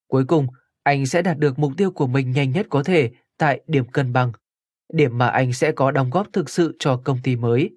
Cuối 0.07 0.25
cùng, 0.25 0.47
anh 0.83 1.05
sẽ 1.05 1.21
đạt 1.21 1.37
được 1.37 1.59
mục 1.59 1.71
tiêu 1.77 1.91
của 1.91 2.07
mình 2.07 2.31
nhanh 2.31 2.51
nhất 2.51 2.67
có 2.69 2.83
thể 2.83 3.11
tại 3.37 3.61
điểm 3.67 3.85
cân 3.85 4.13
bằng, 4.13 4.31
điểm 4.93 5.17
mà 5.17 5.27
anh 5.27 5.53
sẽ 5.53 5.71
có 5.71 5.91
đóng 5.91 6.09
góp 6.09 6.27
thực 6.33 6.49
sự 6.49 6.75
cho 6.79 7.01
công 7.03 7.19
ty 7.23 7.35
mới. 7.35 7.69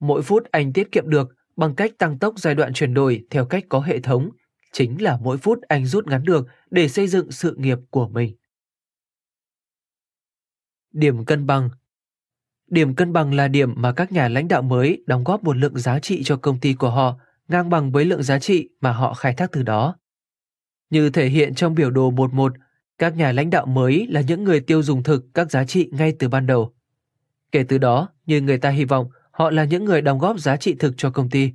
Mỗi 0.00 0.22
phút 0.22 0.44
anh 0.50 0.72
tiết 0.72 0.92
kiệm 0.92 1.10
được 1.10 1.34
bằng 1.58 1.74
cách 1.74 1.98
tăng 1.98 2.18
tốc 2.18 2.34
giai 2.38 2.54
đoạn 2.54 2.72
chuyển 2.72 2.94
đổi 2.94 3.26
theo 3.30 3.46
cách 3.46 3.64
có 3.68 3.80
hệ 3.80 4.00
thống, 4.00 4.30
chính 4.72 5.02
là 5.02 5.18
mỗi 5.22 5.38
phút 5.38 5.62
anh 5.62 5.86
rút 5.86 6.06
ngắn 6.06 6.24
được 6.24 6.46
để 6.70 6.88
xây 6.88 7.08
dựng 7.08 7.30
sự 7.30 7.54
nghiệp 7.58 7.78
của 7.90 8.08
mình. 8.08 8.36
Điểm 10.92 11.24
cân 11.24 11.46
bằng 11.46 11.70
Điểm 12.70 12.94
cân 12.94 13.12
bằng 13.12 13.34
là 13.34 13.48
điểm 13.48 13.74
mà 13.76 13.92
các 13.92 14.12
nhà 14.12 14.28
lãnh 14.28 14.48
đạo 14.48 14.62
mới 14.62 15.02
đóng 15.06 15.24
góp 15.24 15.44
một 15.44 15.56
lượng 15.56 15.78
giá 15.78 15.98
trị 15.98 16.22
cho 16.24 16.36
công 16.36 16.60
ty 16.60 16.74
của 16.74 16.90
họ 16.90 17.20
ngang 17.48 17.70
bằng 17.70 17.92
với 17.92 18.04
lượng 18.04 18.22
giá 18.22 18.38
trị 18.38 18.68
mà 18.80 18.92
họ 18.92 19.14
khai 19.14 19.34
thác 19.34 19.52
từ 19.52 19.62
đó. 19.62 19.96
Như 20.90 21.10
thể 21.10 21.28
hiện 21.28 21.54
trong 21.54 21.74
biểu 21.74 21.90
đồ 21.90 22.10
11, 22.10 22.52
các 22.98 23.16
nhà 23.16 23.32
lãnh 23.32 23.50
đạo 23.50 23.66
mới 23.66 24.06
là 24.10 24.20
những 24.20 24.44
người 24.44 24.60
tiêu 24.60 24.82
dùng 24.82 25.02
thực 25.02 25.24
các 25.34 25.50
giá 25.50 25.64
trị 25.64 25.88
ngay 25.92 26.14
từ 26.18 26.28
ban 26.28 26.46
đầu. 26.46 26.74
Kể 27.52 27.64
từ 27.68 27.78
đó, 27.78 28.08
như 28.26 28.40
người 28.40 28.58
ta 28.58 28.70
hy 28.70 28.84
vọng, 28.84 29.08
họ 29.38 29.50
là 29.50 29.64
những 29.64 29.84
người 29.84 30.02
đóng 30.02 30.18
góp 30.18 30.38
giá 30.38 30.56
trị 30.56 30.74
thực 30.78 30.94
cho 30.96 31.10
công 31.10 31.30
ty. 31.30 31.52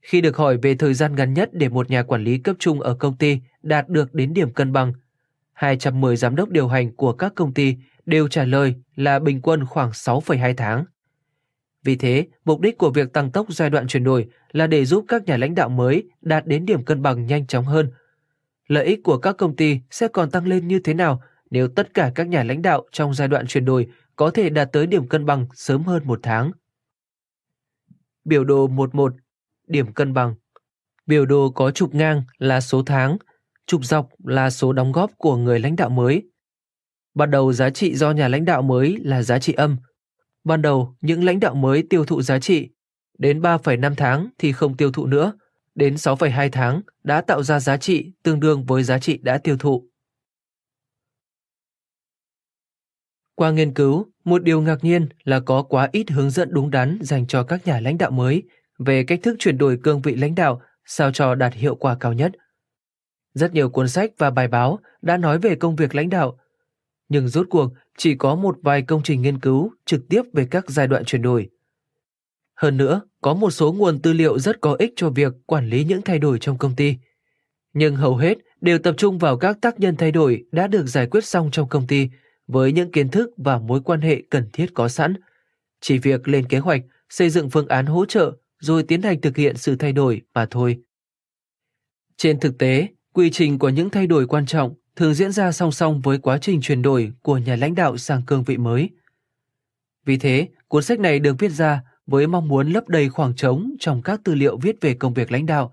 Khi 0.00 0.20
được 0.20 0.36
hỏi 0.36 0.56
về 0.56 0.74
thời 0.74 0.94
gian 0.94 1.14
ngắn 1.14 1.34
nhất 1.34 1.50
để 1.52 1.68
một 1.68 1.90
nhà 1.90 2.02
quản 2.02 2.24
lý 2.24 2.38
cấp 2.38 2.56
trung 2.58 2.80
ở 2.80 2.94
công 2.94 3.16
ty 3.16 3.38
đạt 3.62 3.88
được 3.88 4.14
đến 4.14 4.34
điểm 4.34 4.52
cân 4.52 4.72
bằng, 4.72 4.92
210 5.52 6.16
giám 6.16 6.36
đốc 6.36 6.48
điều 6.48 6.68
hành 6.68 6.96
của 6.96 7.12
các 7.12 7.32
công 7.34 7.54
ty 7.54 7.76
đều 8.06 8.28
trả 8.28 8.44
lời 8.44 8.74
là 8.96 9.18
bình 9.18 9.40
quân 9.40 9.66
khoảng 9.66 9.90
6,2 9.90 10.54
tháng. 10.56 10.84
Vì 11.84 11.96
thế, 11.96 12.26
mục 12.44 12.60
đích 12.60 12.78
của 12.78 12.90
việc 12.90 13.12
tăng 13.12 13.30
tốc 13.30 13.52
giai 13.52 13.70
đoạn 13.70 13.86
chuyển 13.86 14.04
đổi 14.04 14.26
là 14.52 14.66
để 14.66 14.84
giúp 14.84 15.04
các 15.08 15.24
nhà 15.24 15.36
lãnh 15.36 15.54
đạo 15.54 15.68
mới 15.68 16.04
đạt 16.20 16.46
đến 16.46 16.66
điểm 16.66 16.84
cân 16.84 17.02
bằng 17.02 17.26
nhanh 17.26 17.46
chóng 17.46 17.64
hơn. 17.64 17.90
Lợi 18.68 18.84
ích 18.86 19.00
của 19.04 19.18
các 19.18 19.36
công 19.36 19.56
ty 19.56 19.80
sẽ 19.90 20.08
còn 20.08 20.30
tăng 20.30 20.46
lên 20.46 20.68
như 20.68 20.78
thế 20.78 20.94
nào 20.94 21.22
nếu 21.50 21.68
tất 21.68 21.94
cả 21.94 22.12
các 22.14 22.28
nhà 22.28 22.42
lãnh 22.42 22.62
đạo 22.62 22.84
trong 22.92 23.14
giai 23.14 23.28
đoạn 23.28 23.46
chuyển 23.46 23.64
đổi 23.64 23.86
có 24.16 24.30
thể 24.30 24.50
đạt 24.50 24.72
tới 24.72 24.86
điểm 24.86 25.08
cân 25.08 25.26
bằng 25.26 25.46
sớm 25.54 25.82
hơn 25.82 26.02
một 26.06 26.20
tháng. 26.22 26.52
Biểu 28.24 28.44
đồ 28.44 28.66
11 28.66 29.14
Điểm 29.68 29.92
cân 29.92 30.14
bằng 30.14 30.34
Biểu 31.06 31.26
đồ 31.26 31.50
có 31.50 31.70
trục 31.70 31.94
ngang 31.94 32.22
là 32.38 32.60
số 32.60 32.82
tháng, 32.82 33.16
trục 33.66 33.84
dọc 33.84 34.08
là 34.24 34.50
số 34.50 34.72
đóng 34.72 34.92
góp 34.92 35.10
của 35.18 35.36
người 35.36 35.58
lãnh 35.58 35.76
đạo 35.76 35.88
mới. 35.88 36.22
Ban 37.14 37.30
đầu 37.30 37.52
giá 37.52 37.70
trị 37.70 37.94
do 37.94 38.10
nhà 38.10 38.28
lãnh 38.28 38.44
đạo 38.44 38.62
mới 38.62 38.98
là 39.02 39.22
giá 39.22 39.38
trị 39.38 39.52
âm. 39.52 39.76
Ban 40.44 40.62
đầu 40.62 40.94
những 41.00 41.24
lãnh 41.24 41.40
đạo 41.40 41.54
mới 41.54 41.82
tiêu 41.90 42.04
thụ 42.04 42.22
giá 42.22 42.38
trị, 42.38 42.68
đến 43.18 43.40
3,5 43.40 43.94
tháng 43.96 44.28
thì 44.38 44.52
không 44.52 44.76
tiêu 44.76 44.92
thụ 44.92 45.06
nữa, 45.06 45.32
đến 45.74 45.94
6,2 45.94 46.48
tháng 46.52 46.82
đã 47.04 47.20
tạo 47.20 47.42
ra 47.42 47.60
giá 47.60 47.76
trị 47.76 48.12
tương 48.22 48.40
đương 48.40 48.64
với 48.64 48.82
giá 48.82 48.98
trị 48.98 49.18
đã 49.22 49.38
tiêu 49.38 49.56
thụ. 49.58 49.89
Qua 53.40 53.50
nghiên 53.50 53.74
cứu, 53.74 54.06
một 54.24 54.42
điều 54.42 54.60
ngạc 54.60 54.84
nhiên 54.84 55.08
là 55.24 55.40
có 55.40 55.62
quá 55.62 55.88
ít 55.92 56.10
hướng 56.10 56.30
dẫn 56.30 56.48
đúng 56.52 56.70
đắn 56.70 56.98
dành 57.00 57.26
cho 57.26 57.42
các 57.42 57.66
nhà 57.66 57.80
lãnh 57.80 57.98
đạo 57.98 58.10
mới 58.10 58.42
về 58.78 59.04
cách 59.04 59.20
thức 59.22 59.36
chuyển 59.38 59.58
đổi 59.58 59.78
cương 59.82 60.02
vị 60.02 60.14
lãnh 60.14 60.34
đạo 60.34 60.62
sao 60.84 61.12
cho 61.12 61.34
đạt 61.34 61.54
hiệu 61.54 61.74
quả 61.74 61.96
cao 62.00 62.12
nhất. 62.12 62.32
Rất 63.34 63.52
nhiều 63.52 63.70
cuốn 63.70 63.88
sách 63.88 64.10
và 64.18 64.30
bài 64.30 64.48
báo 64.48 64.78
đã 65.02 65.16
nói 65.16 65.38
về 65.38 65.54
công 65.54 65.76
việc 65.76 65.94
lãnh 65.94 66.08
đạo, 66.08 66.38
nhưng 67.08 67.28
rốt 67.28 67.46
cuộc 67.50 67.72
chỉ 67.98 68.14
có 68.14 68.34
một 68.34 68.58
vài 68.62 68.82
công 68.82 69.02
trình 69.02 69.22
nghiên 69.22 69.40
cứu 69.40 69.70
trực 69.86 70.08
tiếp 70.08 70.22
về 70.32 70.46
các 70.50 70.70
giai 70.70 70.86
đoạn 70.86 71.04
chuyển 71.04 71.22
đổi. 71.22 71.48
Hơn 72.54 72.76
nữa, 72.76 73.00
có 73.20 73.34
một 73.34 73.50
số 73.50 73.72
nguồn 73.72 73.98
tư 74.02 74.12
liệu 74.12 74.38
rất 74.38 74.60
có 74.60 74.76
ích 74.78 74.92
cho 74.96 75.10
việc 75.10 75.32
quản 75.46 75.68
lý 75.68 75.84
những 75.84 76.02
thay 76.02 76.18
đổi 76.18 76.38
trong 76.38 76.58
công 76.58 76.76
ty. 76.76 76.96
Nhưng 77.72 77.96
hầu 77.96 78.16
hết 78.16 78.38
đều 78.60 78.78
tập 78.78 78.94
trung 78.98 79.18
vào 79.18 79.36
các 79.36 79.58
tác 79.60 79.80
nhân 79.80 79.96
thay 79.96 80.12
đổi 80.12 80.44
đã 80.52 80.66
được 80.66 80.86
giải 80.86 81.06
quyết 81.06 81.24
xong 81.24 81.50
trong 81.52 81.68
công 81.68 81.86
ty 81.86 82.08
với 82.50 82.72
những 82.72 82.92
kiến 82.92 83.08
thức 83.08 83.30
và 83.36 83.58
mối 83.58 83.80
quan 83.80 84.00
hệ 84.00 84.22
cần 84.30 84.48
thiết 84.52 84.74
có 84.74 84.88
sẵn. 84.88 85.14
Chỉ 85.80 85.98
việc 85.98 86.28
lên 86.28 86.48
kế 86.48 86.58
hoạch, 86.58 86.82
xây 87.08 87.30
dựng 87.30 87.50
phương 87.50 87.68
án 87.68 87.86
hỗ 87.86 88.06
trợ 88.06 88.36
rồi 88.60 88.82
tiến 88.82 89.02
hành 89.02 89.20
thực 89.20 89.36
hiện 89.36 89.56
sự 89.56 89.76
thay 89.76 89.92
đổi 89.92 90.22
mà 90.34 90.46
thôi. 90.50 90.78
Trên 92.16 92.40
thực 92.40 92.58
tế, 92.58 92.88
quy 93.12 93.30
trình 93.30 93.58
của 93.58 93.68
những 93.68 93.90
thay 93.90 94.06
đổi 94.06 94.26
quan 94.26 94.46
trọng 94.46 94.74
thường 94.96 95.14
diễn 95.14 95.32
ra 95.32 95.52
song 95.52 95.72
song 95.72 96.00
với 96.00 96.18
quá 96.18 96.38
trình 96.38 96.60
chuyển 96.60 96.82
đổi 96.82 97.12
của 97.22 97.38
nhà 97.38 97.56
lãnh 97.56 97.74
đạo 97.74 97.96
sang 97.96 98.22
cương 98.26 98.42
vị 98.42 98.56
mới. 98.56 98.90
Vì 100.04 100.16
thế, 100.16 100.48
cuốn 100.68 100.82
sách 100.82 101.00
này 101.00 101.18
được 101.18 101.36
viết 101.38 101.48
ra 101.48 101.82
với 102.06 102.26
mong 102.26 102.48
muốn 102.48 102.72
lấp 102.72 102.88
đầy 102.88 103.08
khoảng 103.08 103.34
trống 103.34 103.70
trong 103.80 104.02
các 104.02 104.20
tư 104.24 104.34
liệu 104.34 104.56
viết 104.56 104.76
về 104.80 104.94
công 104.94 105.14
việc 105.14 105.32
lãnh 105.32 105.46
đạo. 105.46 105.72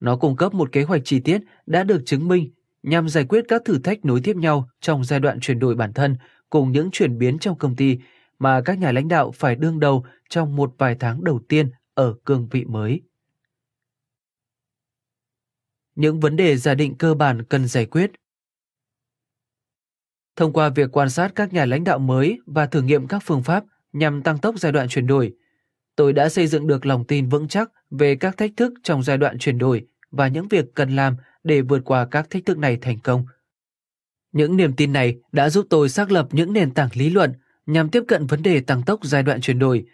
Nó 0.00 0.16
cung 0.16 0.36
cấp 0.36 0.54
một 0.54 0.72
kế 0.72 0.82
hoạch 0.82 1.02
chi 1.04 1.20
tiết 1.20 1.40
đã 1.66 1.84
được 1.84 2.02
chứng 2.06 2.28
minh 2.28 2.50
nhằm 2.86 3.08
giải 3.08 3.24
quyết 3.24 3.44
các 3.48 3.62
thử 3.64 3.78
thách 3.78 4.04
nối 4.04 4.20
tiếp 4.24 4.36
nhau 4.36 4.68
trong 4.80 5.04
giai 5.04 5.20
đoạn 5.20 5.40
chuyển 5.40 5.58
đổi 5.58 5.74
bản 5.74 5.92
thân 5.92 6.16
cùng 6.50 6.72
những 6.72 6.88
chuyển 6.92 7.18
biến 7.18 7.38
trong 7.38 7.58
công 7.58 7.76
ty 7.76 7.98
mà 8.38 8.60
các 8.64 8.78
nhà 8.78 8.92
lãnh 8.92 9.08
đạo 9.08 9.32
phải 9.32 9.56
đương 9.56 9.80
đầu 9.80 10.04
trong 10.28 10.56
một 10.56 10.74
vài 10.78 10.96
tháng 11.00 11.24
đầu 11.24 11.40
tiên 11.48 11.70
ở 11.94 12.14
cương 12.24 12.48
vị 12.50 12.64
mới. 12.64 13.02
Những 15.94 16.20
vấn 16.20 16.36
đề 16.36 16.56
giả 16.56 16.74
định 16.74 16.94
cơ 16.94 17.14
bản 17.14 17.42
cần 17.42 17.68
giải 17.68 17.86
quyết 17.86 18.10
Thông 20.36 20.52
qua 20.52 20.68
việc 20.68 20.96
quan 20.96 21.10
sát 21.10 21.32
các 21.34 21.52
nhà 21.52 21.64
lãnh 21.64 21.84
đạo 21.84 21.98
mới 21.98 22.38
và 22.46 22.66
thử 22.66 22.82
nghiệm 22.82 23.06
các 23.06 23.22
phương 23.24 23.42
pháp 23.42 23.64
nhằm 23.92 24.22
tăng 24.22 24.38
tốc 24.38 24.54
giai 24.58 24.72
đoạn 24.72 24.88
chuyển 24.88 25.06
đổi, 25.06 25.34
tôi 25.96 26.12
đã 26.12 26.28
xây 26.28 26.46
dựng 26.46 26.66
được 26.66 26.86
lòng 26.86 27.04
tin 27.04 27.28
vững 27.28 27.48
chắc 27.48 27.70
về 27.90 28.16
các 28.16 28.36
thách 28.36 28.50
thức 28.56 28.72
trong 28.82 29.02
giai 29.02 29.18
đoạn 29.18 29.38
chuyển 29.38 29.58
đổi 29.58 29.86
và 30.10 30.28
những 30.28 30.48
việc 30.48 30.74
cần 30.74 30.96
làm 30.96 31.16
để 31.46 31.62
vượt 31.62 31.82
qua 31.84 32.06
các 32.10 32.30
thách 32.30 32.46
thức 32.46 32.58
này 32.58 32.76
thành 32.76 32.98
công. 32.98 33.26
Những 34.32 34.56
niềm 34.56 34.72
tin 34.76 34.92
này 34.92 35.16
đã 35.32 35.50
giúp 35.50 35.66
tôi 35.70 35.88
xác 35.88 36.10
lập 36.10 36.28
những 36.32 36.52
nền 36.52 36.70
tảng 36.70 36.88
lý 36.94 37.10
luận 37.10 37.32
nhằm 37.66 37.88
tiếp 37.88 38.02
cận 38.08 38.26
vấn 38.26 38.42
đề 38.42 38.60
tăng 38.60 38.82
tốc 38.82 39.00
giai 39.04 39.22
đoạn 39.22 39.40
chuyển 39.40 39.58
đổi 39.58 39.84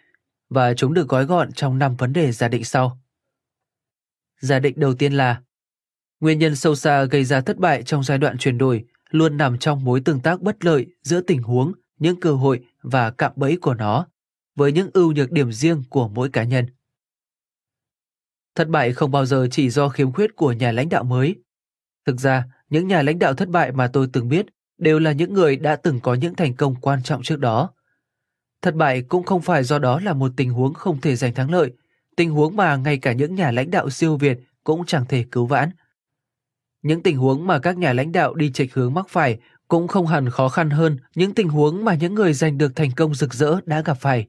và 0.49 0.73
chúng 0.73 0.93
được 0.93 1.07
gói 1.07 1.25
gọn 1.25 1.51
trong 1.51 1.79
5 1.79 1.95
vấn 1.95 2.13
đề 2.13 2.31
giả 2.31 2.47
định 2.47 2.63
sau. 2.63 2.99
Giả 4.39 4.59
định 4.59 4.73
đầu 4.77 4.93
tiên 4.93 5.13
là 5.13 5.41
Nguyên 6.19 6.39
nhân 6.39 6.55
sâu 6.55 6.75
xa 6.75 7.03
gây 7.03 7.23
ra 7.23 7.41
thất 7.41 7.57
bại 7.57 7.83
trong 7.83 8.03
giai 8.03 8.17
đoạn 8.17 8.37
chuyển 8.37 8.57
đổi 8.57 8.85
luôn 9.09 9.37
nằm 9.37 9.57
trong 9.57 9.83
mối 9.83 10.01
tương 10.05 10.19
tác 10.19 10.41
bất 10.41 10.65
lợi 10.65 10.85
giữa 11.01 11.21
tình 11.21 11.41
huống, 11.41 11.73
những 11.99 12.19
cơ 12.19 12.31
hội 12.31 12.65
và 12.81 13.11
cạm 13.11 13.31
bẫy 13.35 13.57
của 13.57 13.73
nó, 13.73 14.07
với 14.55 14.71
những 14.71 14.89
ưu 14.93 15.11
nhược 15.11 15.31
điểm 15.31 15.51
riêng 15.51 15.83
của 15.89 16.07
mỗi 16.07 16.29
cá 16.29 16.43
nhân. 16.43 16.65
Thất 18.55 18.67
bại 18.67 18.93
không 18.93 19.11
bao 19.11 19.25
giờ 19.25 19.47
chỉ 19.51 19.69
do 19.69 19.89
khiếm 19.89 20.11
khuyết 20.11 20.35
của 20.35 20.51
nhà 20.51 20.71
lãnh 20.71 20.89
đạo 20.89 21.03
mới. 21.03 21.35
Thực 22.05 22.19
ra, 22.19 22.43
những 22.69 22.87
nhà 22.87 23.01
lãnh 23.01 23.19
đạo 23.19 23.33
thất 23.33 23.49
bại 23.49 23.71
mà 23.71 23.87
tôi 23.87 24.07
từng 24.13 24.29
biết 24.29 24.45
đều 24.77 24.99
là 24.99 25.11
những 25.11 25.33
người 25.33 25.55
đã 25.55 25.75
từng 25.75 25.99
có 25.99 26.13
những 26.13 26.35
thành 26.35 26.53
công 26.53 26.75
quan 26.75 27.03
trọng 27.03 27.23
trước 27.23 27.39
đó. 27.39 27.69
Thất 28.61 28.75
bại 28.75 29.01
cũng 29.01 29.23
không 29.23 29.41
phải 29.41 29.63
do 29.63 29.79
đó 29.79 29.99
là 29.99 30.13
một 30.13 30.31
tình 30.37 30.49
huống 30.49 30.73
không 30.73 31.01
thể 31.01 31.15
giành 31.15 31.33
thắng 31.33 31.51
lợi, 31.51 31.71
tình 32.15 32.31
huống 32.31 32.55
mà 32.55 32.75
ngay 32.75 32.97
cả 32.97 33.13
những 33.13 33.35
nhà 33.35 33.51
lãnh 33.51 33.71
đạo 33.71 33.89
siêu 33.89 34.17
việt 34.17 34.39
cũng 34.63 34.85
chẳng 34.85 35.05
thể 35.09 35.25
cứu 35.31 35.45
vãn. 35.45 35.69
Những 36.81 37.03
tình 37.03 37.17
huống 37.17 37.47
mà 37.47 37.59
các 37.59 37.77
nhà 37.77 37.93
lãnh 37.93 38.11
đạo 38.11 38.33
đi 38.33 38.51
chệch 38.51 38.73
hướng 38.73 38.93
mắc 38.93 39.09
phải 39.09 39.39
cũng 39.67 39.87
không 39.87 40.07
hẳn 40.07 40.29
khó 40.29 40.49
khăn 40.49 40.69
hơn 40.69 40.97
những 41.15 41.33
tình 41.33 41.49
huống 41.49 41.85
mà 41.85 41.95
những 41.95 42.15
người 42.15 42.33
giành 42.33 42.57
được 42.57 42.75
thành 42.75 42.91
công 42.91 43.15
rực 43.15 43.33
rỡ 43.33 43.57
đã 43.65 43.81
gặp 43.81 43.97
phải. 43.99 44.27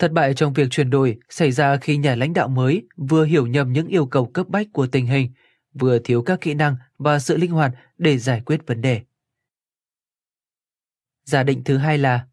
Thất 0.00 0.12
bại 0.12 0.34
trong 0.34 0.52
việc 0.52 0.68
chuyển 0.70 0.90
đổi 0.90 1.18
xảy 1.28 1.52
ra 1.52 1.76
khi 1.76 1.96
nhà 1.96 2.14
lãnh 2.14 2.32
đạo 2.32 2.48
mới 2.48 2.82
vừa 2.96 3.24
hiểu 3.24 3.46
nhầm 3.46 3.72
những 3.72 3.88
yêu 3.88 4.06
cầu 4.06 4.26
cấp 4.26 4.48
bách 4.48 4.66
của 4.72 4.86
tình 4.86 5.06
hình, 5.06 5.32
vừa 5.74 5.98
thiếu 5.98 6.22
các 6.22 6.40
kỹ 6.40 6.54
năng 6.54 6.76
và 6.98 7.18
sự 7.18 7.36
linh 7.36 7.50
hoạt 7.50 7.72
để 7.98 8.18
giải 8.18 8.42
quyết 8.46 8.66
vấn 8.66 8.80
đề. 8.82 9.00
Giả 11.24 11.42
định 11.42 11.64
thứ 11.64 11.76
hai 11.76 11.98
là 11.98 12.26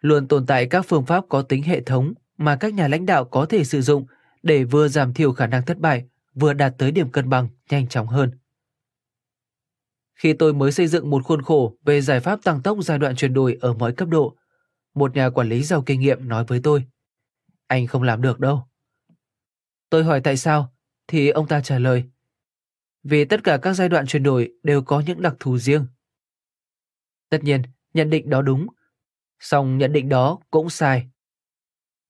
luôn 0.00 0.28
tồn 0.28 0.46
tại 0.46 0.66
các 0.66 0.86
phương 0.88 1.06
pháp 1.06 1.24
có 1.28 1.42
tính 1.42 1.62
hệ 1.62 1.80
thống 1.80 2.14
mà 2.36 2.56
các 2.56 2.74
nhà 2.74 2.88
lãnh 2.88 3.06
đạo 3.06 3.24
có 3.24 3.46
thể 3.46 3.64
sử 3.64 3.82
dụng 3.82 4.06
để 4.42 4.64
vừa 4.64 4.88
giảm 4.88 5.14
thiểu 5.14 5.32
khả 5.32 5.46
năng 5.46 5.64
thất 5.64 5.78
bại, 5.78 6.04
vừa 6.34 6.52
đạt 6.52 6.74
tới 6.78 6.90
điểm 6.90 7.10
cân 7.10 7.28
bằng 7.28 7.48
nhanh 7.70 7.88
chóng 7.88 8.06
hơn. 8.06 8.30
Khi 10.14 10.32
tôi 10.32 10.54
mới 10.54 10.72
xây 10.72 10.86
dựng 10.86 11.10
một 11.10 11.24
khuôn 11.24 11.42
khổ 11.42 11.76
về 11.84 12.00
giải 12.00 12.20
pháp 12.20 12.40
tăng 12.44 12.62
tốc 12.62 12.78
giai 12.80 12.98
đoạn 12.98 13.16
chuyển 13.16 13.34
đổi 13.34 13.58
ở 13.60 13.72
mọi 13.72 13.92
cấp 13.92 14.08
độ, 14.08 14.36
một 14.94 15.14
nhà 15.14 15.30
quản 15.30 15.48
lý 15.48 15.62
giàu 15.62 15.82
kinh 15.82 16.00
nghiệm 16.00 16.28
nói 16.28 16.44
với 16.48 16.60
tôi, 16.62 16.84
anh 17.74 17.86
không 17.86 18.02
làm 18.02 18.22
được 18.22 18.40
đâu. 18.40 18.66
Tôi 19.90 20.04
hỏi 20.04 20.20
tại 20.24 20.36
sao, 20.36 20.72
thì 21.06 21.28
ông 21.28 21.48
ta 21.48 21.60
trả 21.60 21.78
lời, 21.78 22.04
vì 23.02 23.24
tất 23.24 23.44
cả 23.44 23.58
các 23.62 23.74
giai 23.74 23.88
đoạn 23.88 24.06
chuyển 24.06 24.22
đổi 24.22 24.52
đều 24.62 24.82
có 24.82 25.00
những 25.00 25.22
đặc 25.22 25.34
thù 25.40 25.58
riêng. 25.58 25.86
Tất 27.28 27.38
nhiên, 27.42 27.62
nhận 27.94 28.10
định 28.10 28.30
đó 28.30 28.42
đúng, 28.42 28.66
song 29.40 29.78
nhận 29.78 29.92
định 29.92 30.08
đó 30.08 30.38
cũng 30.50 30.70
sai. 30.70 31.08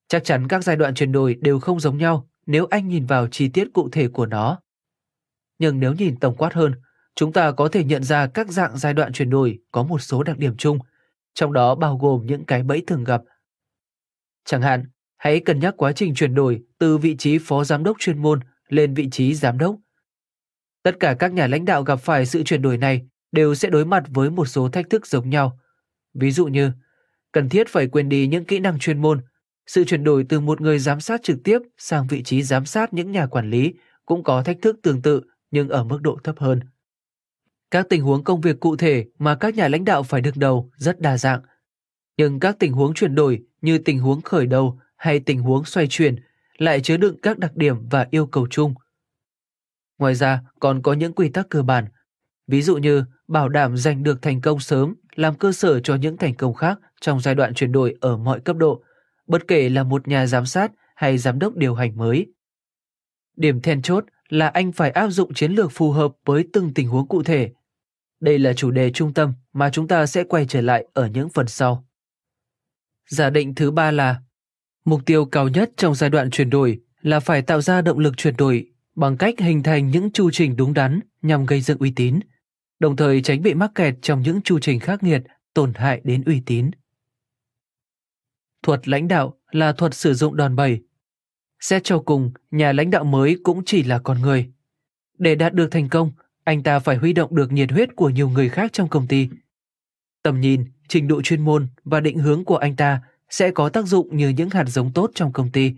Chắc 0.08 0.24
chắn 0.24 0.48
các 0.48 0.64
giai 0.64 0.76
đoạn 0.76 0.94
chuyển 0.94 1.12
đổi 1.12 1.34
đều 1.34 1.60
không 1.60 1.80
giống 1.80 1.98
nhau 1.98 2.28
nếu 2.46 2.66
anh 2.70 2.88
nhìn 2.88 3.06
vào 3.06 3.28
chi 3.28 3.48
tiết 3.48 3.68
cụ 3.74 3.88
thể 3.92 4.08
của 4.08 4.26
nó. 4.26 4.60
Nhưng 5.58 5.80
nếu 5.80 5.92
nhìn 5.92 6.18
tổng 6.20 6.36
quát 6.36 6.54
hơn, 6.54 6.74
chúng 7.14 7.32
ta 7.32 7.52
có 7.52 7.68
thể 7.68 7.84
nhận 7.84 8.04
ra 8.04 8.26
các 8.26 8.48
dạng 8.48 8.78
giai 8.78 8.94
đoạn 8.94 9.12
chuyển 9.12 9.30
đổi 9.30 9.58
có 9.70 9.82
một 9.82 9.98
số 9.98 10.22
đặc 10.22 10.38
điểm 10.38 10.56
chung, 10.56 10.78
trong 11.34 11.52
đó 11.52 11.74
bao 11.74 11.98
gồm 11.98 12.26
những 12.26 12.44
cái 12.44 12.62
bẫy 12.62 12.82
thường 12.86 13.04
gặp. 13.04 13.22
Chẳng 14.44 14.62
hạn, 14.62 14.84
hãy 15.16 15.40
cân 15.40 15.58
nhắc 15.58 15.74
quá 15.76 15.92
trình 15.92 16.14
chuyển 16.14 16.34
đổi 16.34 16.62
từ 16.78 16.98
vị 16.98 17.16
trí 17.16 17.38
phó 17.38 17.64
giám 17.64 17.84
đốc 17.84 17.96
chuyên 17.98 18.22
môn 18.22 18.40
lên 18.68 18.94
vị 18.94 19.08
trí 19.10 19.34
giám 19.34 19.58
đốc. 19.58 19.76
Tất 20.82 20.96
cả 21.00 21.16
các 21.18 21.32
nhà 21.32 21.46
lãnh 21.46 21.64
đạo 21.64 21.82
gặp 21.82 21.96
phải 21.96 22.26
sự 22.26 22.42
chuyển 22.42 22.62
đổi 22.62 22.78
này 22.78 23.06
đều 23.32 23.54
sẽ 23.54 23.70
đối 23.70 23.84
mặt 23.84 24.04
với 24.08 24.30
một 24.30 24.44
số 24.44 24.68
thách 24.68 24.90
thức 24.90 25.06
giống 25.06 25.30
nhau. 25.30 25.58
Ví 26.14 26.30
dụ 26.30 26.46
như, 26.46 26.70
cần 27.32 27.48
thiết 27.48 27.68
phải 27.68 27.86
quên 27.86 28.08
đi 28.08 28.26
những 28.26 28.44
kỹ 28.44 28.58
năng 28.58 28.78
chuyên 28.78 29.02
môn, 29.02 29.20
sự 29.66 29.84
chuyển 29.84 30.04
đổi 30.04 30.26
từ 30.28 30.40
một 30.40 30.60
người 30.60 30.78
giám 30.78 31.00
sát 31.00 31.22
trực 31.22 31.38
tiếp 31.44 31.58
sang 31.78 32.06
vị 32.06 32.22
trí 32.22 32.42
giám 32.42 32.64
sát 32.64 32.92
những 32.92 33.12
nhà 33.12 33.26
quản 33.26 33.50
lý 33.50 33.74
cũng 34.06 34.22
có 34.22 34.42
thách 34.42 34.58
thức 34.62 34.76
tương 34.82 35.02
tự 35.02 35.22
nhưng 35.50 35.68
ở 35.68 35.84
mức 35.84 35.98
độ 36.02 36.18
thấp 36.24 36.38
hơn. 36.38 36.60
Các 37.70 37.86
tình 37.88 38.02
huống 38.02 38.24
công 38.24 38.40
việc 38.40 38.60
cụ 38.60 38.76
thể 38.76 39.06
mà 39.18 39.34
các 39.34 39.54
nhà 39.54 39.68
lãnh 39.68 39.84
đạo 39.84 40.02
phải 40.02 40.20
đương 40.20 40.34
đầu 40.36 40.70
rất 40.76 41.00
đa 41.00 41.18
dạng. 41.18 41.40
Nhưng 42.16 42.40
các 42.40 42.56
tình 42.58 42.72
huống 42.72 42.94
chuyển 42.94 43.14
đổi 43.14 43.42
như 43.60 43.78
tình 43.78 43.98
huống 43.98 44.22
khởi 44.22 44.46
đầu 44.46 44.78
hay 45.04 45.20
tình 45.20 45.38
huống 45.38 45.64
xoay 45.64 45.86
chuyển 45.90 46.16
lại 46.58 46.80
chứa 46.80 46.96
đựng 46.96 47.16
các 47.22 47.38
đặc 47.38 47.56
điểm 47.56 47.88
và 47.88 48.06
yêu 48.10 48.26
cầu 48.26 48.46
chung. 48.50 48.74
Ngoài 49.98 50.14
ra, 50.14 50.42
còn 50.60 50.82
có 50.82 50.92
những 50.92 51.12
quy 51.12 51.28
tắc 51.28 51.48
cơ 51.48 51.62
bản, 51.62 51.84
ví 52.46 52.62
dụ 52.62 52.76
như 52.76 53.04
bảo 53.28 53.48
đảm 53.48 53.76
giành 53.76 54.02
được 54.02 54.22
thành 54.22 54.40
công 54.40 54.60
sớm 54.60 54.94
làm 55.14 55.34
cơ 55.34 55.52
sở 55.52 55.80
cho 55.80 55.94
những 55.94 56.16
thành 56.16 56.34
công 56.34 56.54
khác 56.54 56.78
trong 57.00 57.20
giai 57.20 57.34
đoạn 57.34 57.54
chuyển 57.54 57.72
đổi 57.72 57.96
ở 58.00 58.16
mọi 58.16 58.40
cấp 58.40 58.56
độ, 58.56 58.82
bất 59.26 59.48
kể 59.48 59.68
là 59.68 59.82
một 59.82 60.08
nhà 60.08 60.26
giám 60.26 60.46
sát 60.46 60.72
hay 60.94 61.18
giám 61.18 61.38
đốc 61.38 61.56
điều 61.56 61.74
hành 61.74 61.96
mới. 61.96 62.26
Điểm 63.36 63.60
then 63.60 63.82
chốt 63.82 64.04
là 64.28 64.48
anh 64.48 64.72
phải 64.72 64.90
áp 64.90 65.08
dụng 65.08 65.34
chiến 65.34 65.52
lược 65.52 65.72
phù 65.72 65.90
hợp 65.90 66.12
với 66.24 66.44
từng 66.52 66.74
tình 66.74 66.88
huống 66.88 67.08
cụ 67.08 67.22
thể. 67.22 67.50
Đây 68.20 68.38
là 68.38 68.52
chủ 68.52 68.70
đề 68.70 68.90
trung 68.90 69.14
tâm 69.14 69.32
mà 69.52 69.70
chúng 69.70 69.88
ta 69.88 70.06
sẽ 70.06 70.24
quay 70.24 70.46
trở 70.46 70.60
lại 70.60 70.86
ở 70.92 71.06
những 71.06 71.28
phần 71.28 71.46
sau. 71.46 71.86
Giả 73.06 73.30
định 73.30 73.54
thứ 73.54 73.70
ba 73.70 73.90
là 73.90 74.20
mục 74.84 75.00
tiêu 75.06 75.24
cao 75.24 75.48
nhất 75.48 75.70
trong 75.76 75.94
giai 75.94 76.10
đoạn 76.10 76.30
chuyển 76.30 76.50
đổi 76.50 76.80
là 77.02 77.20
phải 77.20 77.42
tạo 77.42 77.60
ra 77.60 77.82
động 77.82 77.98
lực 77.98 78.16
chuyển 78.16 78.36
đổi 78.36 78.70
bằng 78.94 79.16
cách 79.16 79.34
hình 79.38 79.62
thành 79.62 79.90
những 79.90 80.10
chu 80.10 80.30
trình 80.30 80.56
đúng 80.56 80.74
đắn 80.74 81.00
nhằm 81.22 81.46
gây 81.46 81.60
dựng 81.60 81.78
uy 81.78 81.92
tín, 81.96 82.20
đồng 82.78 82.96
thời 82.96 83.22
tránh 83.22 83.42
bị 83.42 83.54
mắc 83.54 83.70
kẹt 83.74 83.94
trong 84.02 84.22
những 84.22 84.42
chu 84.42 84.58
trình 84.58 84.80
khắc 84.80 85.02
nghiệt 85.02 85.22
tổn 85.54 85.72
hại 85.74 86.00
đến 86.04 86.24
uy 86.24 86.42
tín. 86.46 86.70
Thuật 88.62 88.88
lãnh 88.88 89.08
đạo 89.08 89.38
là 89.50 89.72
thuật 89.72 89.94
sử 89.94 90.14
dụng 90.14 90.36
đòn 90.36 90.56
bẩy. 90.56 90.80
Xét 91.60 91.84
cho 91.84 91.98
cùng, 91.98 92.30
nhà 92.50 92.72
lãnh 92.72 92.90
đạo 92.90 93.04
mới 93.04 93.38
cũng 93.42 93.64
chỉ 93.64 93.82
là 93.82 93.98
con 93.98 94.20
người. 94.20 94.52
Để 95.18 95.34
đạt 95.34 95.54
được 95.54 95.68
thành 95.70 95.88
công, 95.88 96.12
anh 96.44 96.62
ta 96.62 96.78
phải 96.78 96.96
huy 96.96 97.12
động 97.12 97.34
được 97.34 97.52
nhiệt 97.52 97.70
huyết 97.70 97.96
của 97.96 98.10
nhiều 98.10 98.28
người 98.28 98.48
khác 98.48 98.72
trong 98.72 98.88
công 98.88 99.06
ty. 99.06 99.28
Tầm 100.22 100.40
nhìn, 100.40 100.64
trình 100.88 101.08
độ 101.08 101.22
chuyên 101.22 101.40
môn 101.40 101.66
và 101.84 102.00
định 102.00 102.18
hướng 102.18 102.44
của 102.44 102.56
anh 102.56 102.76
ta 102.76 103.00
sẽ 103.30 103.50
có 103.50 103.68
tác 103.68 103.86
dụng 103.86 104.16
như 104.16 104.28
những 104.28 104.50
hạt 104.50 104.64
giống 104.66 104.92
tốt 104.92 105.10
trong 105.14 105.32
công 105.32 105.50
ty. 105.50 105.72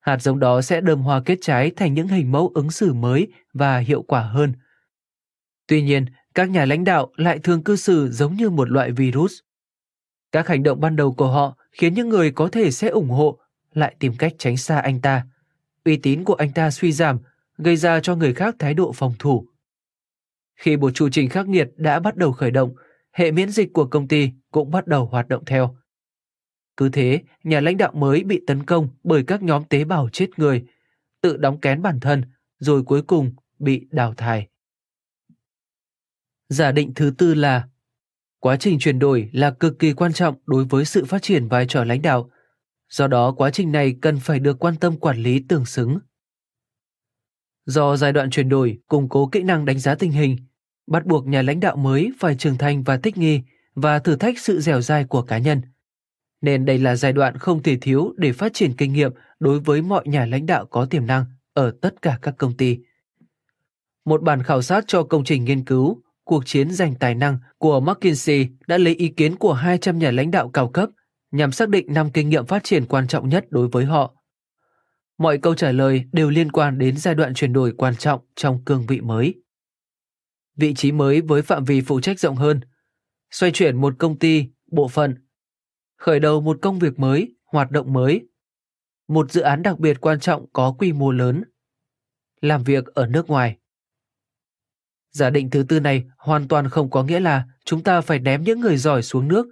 Hạt 0.00 0.22
giống 0.22 0.38
đó 0.38 0.62
sẽ 0.62 0.80
đơm 0.80 1.00
hoa 1.00 1.22
kết 1.24 1.38
trái 1.42 1.70
thành 1.76 1.94
những 1.94 2.08
hình 2.08 2.32
mẫu 2.32 2.52
ứng 2.54 2.70
xử 2.70 2.92
mới 2.92 3.28
và 3.52 3.78
hiệu 3.78 4.02
quả 4.02 4.20
hơn. 4.20 4.52
Tuy 5.66 5.82
nhiên, 5.82 6.06
các 6.34 6.50
nhà 6.50 6.64
lãnh 6.64 6.84
đạo 6.84 7.12
lại 7.16 7.38
thường 7.38 7.62
cư 7.62 7.76
xử 7.76 8.10
giống 8.10 8.34
như 8.34 8.50
một 8.50 8.70
loại 8.70 8.92
virus. 8.92 9.32
Các 10.32 10.48
hành 10.48 10.62
động 10.62 10.80
ban 10.80 10.96
đầu 10.96 11.12
của 11.12 11.28
họ 11.28 11.56
khiến 11.72 11.94
những 11.94 12.08
người 12.08 12.30
có 12.30 12.48
thể 12.48 12.70
sẽ 12.70 12.88
ủng 12.88 13.10
hộ 13.10 13.38
lại 13.72 13.96
tìm 13.98 14.12
cách 14.18 14.32
tránh 14.38 14.56
xa 14.56 14.78
anh 14.78 15.00
ta. 15.00 15.26
Uy 15.84 15.96
tín 15.96 16.24
của 16.24 16.34
anh 16.34 16.52
ta 16.52 16.70
suy 16.70 16.92
giảm, 16.92 17.18
gây 17.58 17.76
ra 17.76 18.00
cho 18.00 18.16
người 18.16 18.34
khác 18.34 18.56
thái 18.58 18.74
độ 18.74 18.92
phòng 18.92 19.14
thủ. 19.18 19.46
Khi 20.56 20.76
một 20.76 20.90
chu 20.94 21.08
trình 21.08 21.28
khắc 21.28 21.48
nghiệt 21.48 21.68
đã 21.76 22.00
bắt 22.00 22.16
đầu 22.16 22.32
khởi 22.32 22.50
động, 22.50 22.74
hệ 23.12 23.30
miễn 23.30 23.50
dịch 23.50 23.72
của 23.72 23.84
công 23.84 24.08
ty 24.08 24.30
cũng 24.50 24.70
bắt 24.70 24.86
đầu 24.86 25.06
hoạt 25.06 25.28
động 25.28 25.44
theo. 25.44 25.76
Cứ 26.76 26.88
thế, 26.88 27.22
nhà 27.44 27.60
lãnh 27.60 27.76
đạo 27.76 27.92
mới 27.94 28.24
bị 28.24 28.40
tấn 28.46 28.64
công 28.64 28.88
bởi 29.04 29.24
các 29.26 29.42
nhóm 29.42 29.64
tế 29.64 29.84
bào 29.84 30.08
chết 30.12 30.38
người, 30.38 30.64
tự 31.20 31.36
đóng 31.36 31.60
kén 31.60 31.82
bản 31.82 32.00
thân, 32.00 32.22
rồi 32.58 32.82
cuối 32.82 33.02
cùng 33.02 33.34
bị 33.58 33.86
đào 33.90 34.14
thải. 34.14 34.48
Giả 36.48 36.72
định 36.72 36.94
thứ 36.94 37.12
tư 37.18 37.34
là 37.34 37.68
quá 38.40 38.56
trình 38.56 38.78
chuyển 38.78 38.98
đổi 38.98 39.30
là 39.32 39.50
cực 39.50 39.78
kỳ 39.78 39.92
quan 39.92 40.12
trọng 40.12 40.34
đối 40.46 40.64
với 40.64 40.84
sự 40.84 41.04
phát 41.04 41.22
triển 41.22 41.48
vai 41.48 41.66
trò 41.66 41.84
lãnh 41.84 42.02
đạo. 42.02 42.30
Do 42.88 43.06
đó 43.06 43.32
quá 43.32 43.50
trình 43.50 43.72
này 43.72 43.96
cần 44.02 44.18
phải 44.20 44.38
được 44.38 44.58
quan 44.58 44.76
tâm 44.76 44.96
quản 44.96 45.18
lý 45.18 45.44
tương 45.48 45.64
xứng. 45.64 45.98
Do 47.66 47.96
giai 47.96 48.12
đoạn 48.12 48.30
chuyển 48.30 48.48
đổi 48.48 48.78
củng 48.88 49.08
cố 49.08 49.28
kỹ 49.32 49.42
năng 49.42 49.64
đánh 49.64 49.78
giá 49.78 49.94
tình 49.94 50.10
hình, 50.10 50.36
bắt 50.86 51.06
buộc 51.06 51.26
nhà 51.26 51.42
lãnh 51.42 51.60
đạo 51.60 51.76
mới 51.76 52.12
phải 52.18 52.36
trưởng 52.36 52.58
thành 52.58 52.82
và 52.82 52.96
thích 52.96 53.16
nghi 53.16 53.40
và 53.74 53.98
thử 53.98 54.16
thách 54.16 54.38
sự 54.38 54.60
dẻo 54.60 54.80
dai 54.80 55.04
của 55.04 55.22
cá 55.22 55.38
nhân. 55.38 55.62
Nên 56.44 56.64
đây 56.64 56.78
là 56.78 56.96
giai 56.96 57.12
đoạn 57.12 57.38
không 57.38 57.62
thể 57.62 57.76
thiếu 57.76 58.12
để 58.16 58.32
phát 58.32 58.54
triển 58.54 58.76
kinh 58.76 58.92
nghiệm 58.92 59.12
đối 59.40 59.60
với 59.60 59.82
mọi 59.82 60.02
nhà 60.06 60.26
lãnh 60.26 60.46
đạo 60.46 60.66
có 60.66 60.86
tiềm 60.86 61.06
năng 61.06 61.24
ở 61.52 61.72
tất 61.82 62.02
cả 62.02 62.18
các 62.22 62.34
công 62.38 62.56
ty. 62.56 62.78
Một 64.04 64.22
bản 64.22 64.42
khảo 64.42 64.62
sát 64.62 64.84
cho 64.86 65.02
công 65.02 65.24
trình 65.24 65.44
nghiên 65.44 65.64
cứu 65.64 66.02
cuộc 66.24 66.46
chiến 66.46 66.70
giành 66.70 66.94
tài 66.94 67.14
năng 67.14 67.38
của 67.58 67.80
McKinsey 67.80 68.48
đã 68.66 68.78
lấy 68.78 68.94
ý 68.94 69.08
kiến 69.08 69.36
của 69.36 69.52
200 69.52 69.98
nhà 69.98 70.10
lãnh 70.10 70.30
đạo 70.30 70.48
cao 70.48 70.68
cấp 70.68 70.90
nhằm 71.30 71.52
xác 71.52 71.68
định 71.68 71.86
năm 71.88 72.10
kinh 72.10 72.28
nghiệm 72.28 72.46
phát 72.46 72.64
triển 72.64 72.86
quan 72.86 73.08
trọng 73.08 73.28
nhất 73.28 73.46
đối 73.50 73.68
với 73.68 73.84
họ. 73.84 74.14
Mọi 75.18 75.38
câu 75.38 75.54
trả 75.54 75.72
lời 75.72 76.04
đều 76.12 76.30
liên 76.30 76.52
quan 76.52 76.78
đến 76.78 76.96
giai 76.96 77.14
đoạn 77.14 77.34
chuyển 77.34 77.52
đổi 77.52 77.72
quan 77.76 77.96
trọng 77.96 78.20
trong 78.34 78.64
cương 78.64 78.86
vị 78.86 79.00
mới. 79.00 79.34
Vị 80.56 80.74
trí 80.74 80.92
mới 80.92 81.20
với 81.20 81.42
phạm 81.42 81.64
vi 81.64 81.80
phụ 81.80 82.00
trách 82.00 82.20
rộng 82.20 82.36
hơn, 82.36 82.60
xoay 83.30 83.52
chuyển 83.52 83.76
một 83.76 83.94
công 83.98 84.18
ty, 84.18 84.46
bộ 84.70 84.88
phận, 84.88 85.14
khởi 86.04 86.20
đầu 86.20 86.40
một 86.40 86.58
công 86.62 86.78
việc 86.78 86.98
mới, 86.98 87.34
hoạt 87.44 87.70
động 87.70 87.92
mới, 87.92 88.28
một 89.08 89.32
dự 89.32 89.40
án 89.40 89.62
đặc 89.62 89.78
biệt 89.78 90.00
quan 90.00 90.20
trọng 90.20 90.46
có 90.52 90.74
quy 90.78 90.92
mô 90.92 91.10
lớn, 91.10 91.44
làm 92.40 92.64
việc 92.64 92.86
ở 92.86 93.06
nước 93.06 93.26
ngoài. 93.26 93.56
Giả 95.10 95.30
định 95.30 95.50
thứ 95.50 95.64
tư 95.68 95.80
này 95.80 96.04
hoàn 96.18 96.48
toàn 96.48 96.68
không 96.68 96.90
có 96.90 97.02
nghĩa 97.02 97.20
là 97.20 97.44
chúng 97.64 97.82
ta 97.82 98.00
phải 98.00 98.18
ném 98.18 98.42
những 98.42 98.60
người 98.60 98.76
giỏi 98.76 99.02
xuống 99.02 99.28
nước 99.28 99.46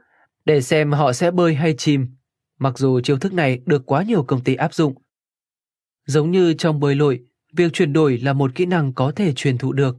để 0.45 0.63
xem 0.63 0.93
họ 0.93 1.13
sẽ 1.13 1.31
bơi 1.31 1.55
hay 1.55 1.75
chìm, 1.79 2.07
mặc 2.59 2.79
dù 2.79 3.01
chiêu 3.01 3.19
thức 3.19 3.33
này 3.33 3.61
được 3.67 3.87
quá 3.87 4.03
nhiều 4.03 4.23
công 4.23 4.45
ty 4.45 4.55
áp 4.55 4.75
dụng. 4.75 4.95
Giống 6.07 6.31
như 6.31 6.55
trong 6.55 6.81
bơi 6.81 6.95
lội, 6.95 7.21
việc 7.53 7.73
chuyển 7.73 7.93
đổi 7.93 8.19
là 8.19 8.33
một 8.33 8.55
kỹ 8.55 8.67
năng 8.67 8.93
có 8.93 9.13
thể 9.17 9.33
truyền 9.33 9.59
thụ 9.59 9.73
được. 9.73 9.97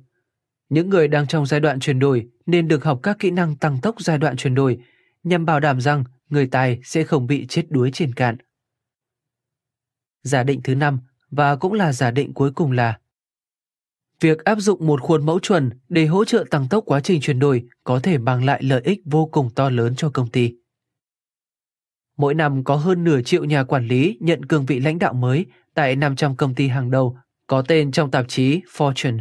Những 0.70 0.90
người 0.90 1.08
đang 1.08 1.28
trong 1.28 1.46
giai 1.46 1.60
đoạn 1.60 1.80
chuyển 1.80 2.00
đổi 2.00 2.28
nên 2.46 2.68
được 2.68 2.84
học 2.84 3.00
các 3.04 3.20
kỹ 3.20 3.32
năng 3.32 3.56
tăng 3.56 3.82
tốc 3.82 4.02
giai 4.02 4.18
đoạn 4.18 4.38
chuyển 4.38 4.56
đổi 4.56 4.78
nhằm 5.24 5.46
bảo 5.46 5.60
đảm 5.60 5.82
rằng 5.82 6.04
người 6.34 6.48
tài 6.48 6.80
sẽ 6.84 7.04
không 7.04 7.28
bị 7.28 7.46
chết 7.50 7.66
đuối 7.70 7.92
trên 7.94 8.14
cạn. 8.14 8.38
Giả 10.24 10.44
định 10.44 10.62
thứ 10.64 10.76
năm, 10.76 11.00
và 11.30 11.56
cũng 11.56 11.74
là 11.74 11.94
giả 11.94 12.12
định 12.12 12.34
cuối 12.34 12.52
cùng 12.52 12.72
là, 12.72 13.00
Việc 14.24 14.44
áp 14.44 14.56
dụng 14.60 14.88
một 14.88 15.02
khuôn 15.02 15.26
mẫu 15.26 15.40
chuẩn 15.40 15.70
để 15.90 16.06
hỗ 16.06 16.26
trợ 16.26 16.46
tăng 16.52 16.68
tốc 16.70 16.84
quá 16.88 17.00
trình 17.00 17.22
chuyển 17.22 17.40
đổi 17.40 17.64
có 17.84 18.00
thể 18.00 18.18
mang 18.18 18.46
lại 18.46 18.64
lợi 18.64 18.82
ích 18.86 19.00
vô 19.06 19.26
cùng 19.26 19.50
to 19.56 19.70
lớn 19.70 19.94
cho 19.98 20.10
công 20.10 20.30
ty. 20.30 20.54
Mỗi 22.18 22.34
năm 22.34 22.64
có 22.64 22.76
hơn 22.76 23.04
nửa 23.04 23.22
triệu 23.22 23.44
nhà 23.44 23.64
quản 23.64 23.88
lý 23.88 24.18
nhận 24.20 24.46
cương 24.46 24.66
vị 24.66 24.80
lãnh 24.80 25.00
đạo 25.00 25.14
mới 25.14 25.46
tại 25.74 25.96
500 25.96 26.36
công 26.36 26.56
ty 26.56 26.68
hàng 26.68 26.92
đầu, 26.92 27.18
có 27.48 27.62
tên 27.62 27.92
trong 27.92 28.12
tạp 28.12 28.26
chí 28.28 28.62
Fortune. 28.78 29.20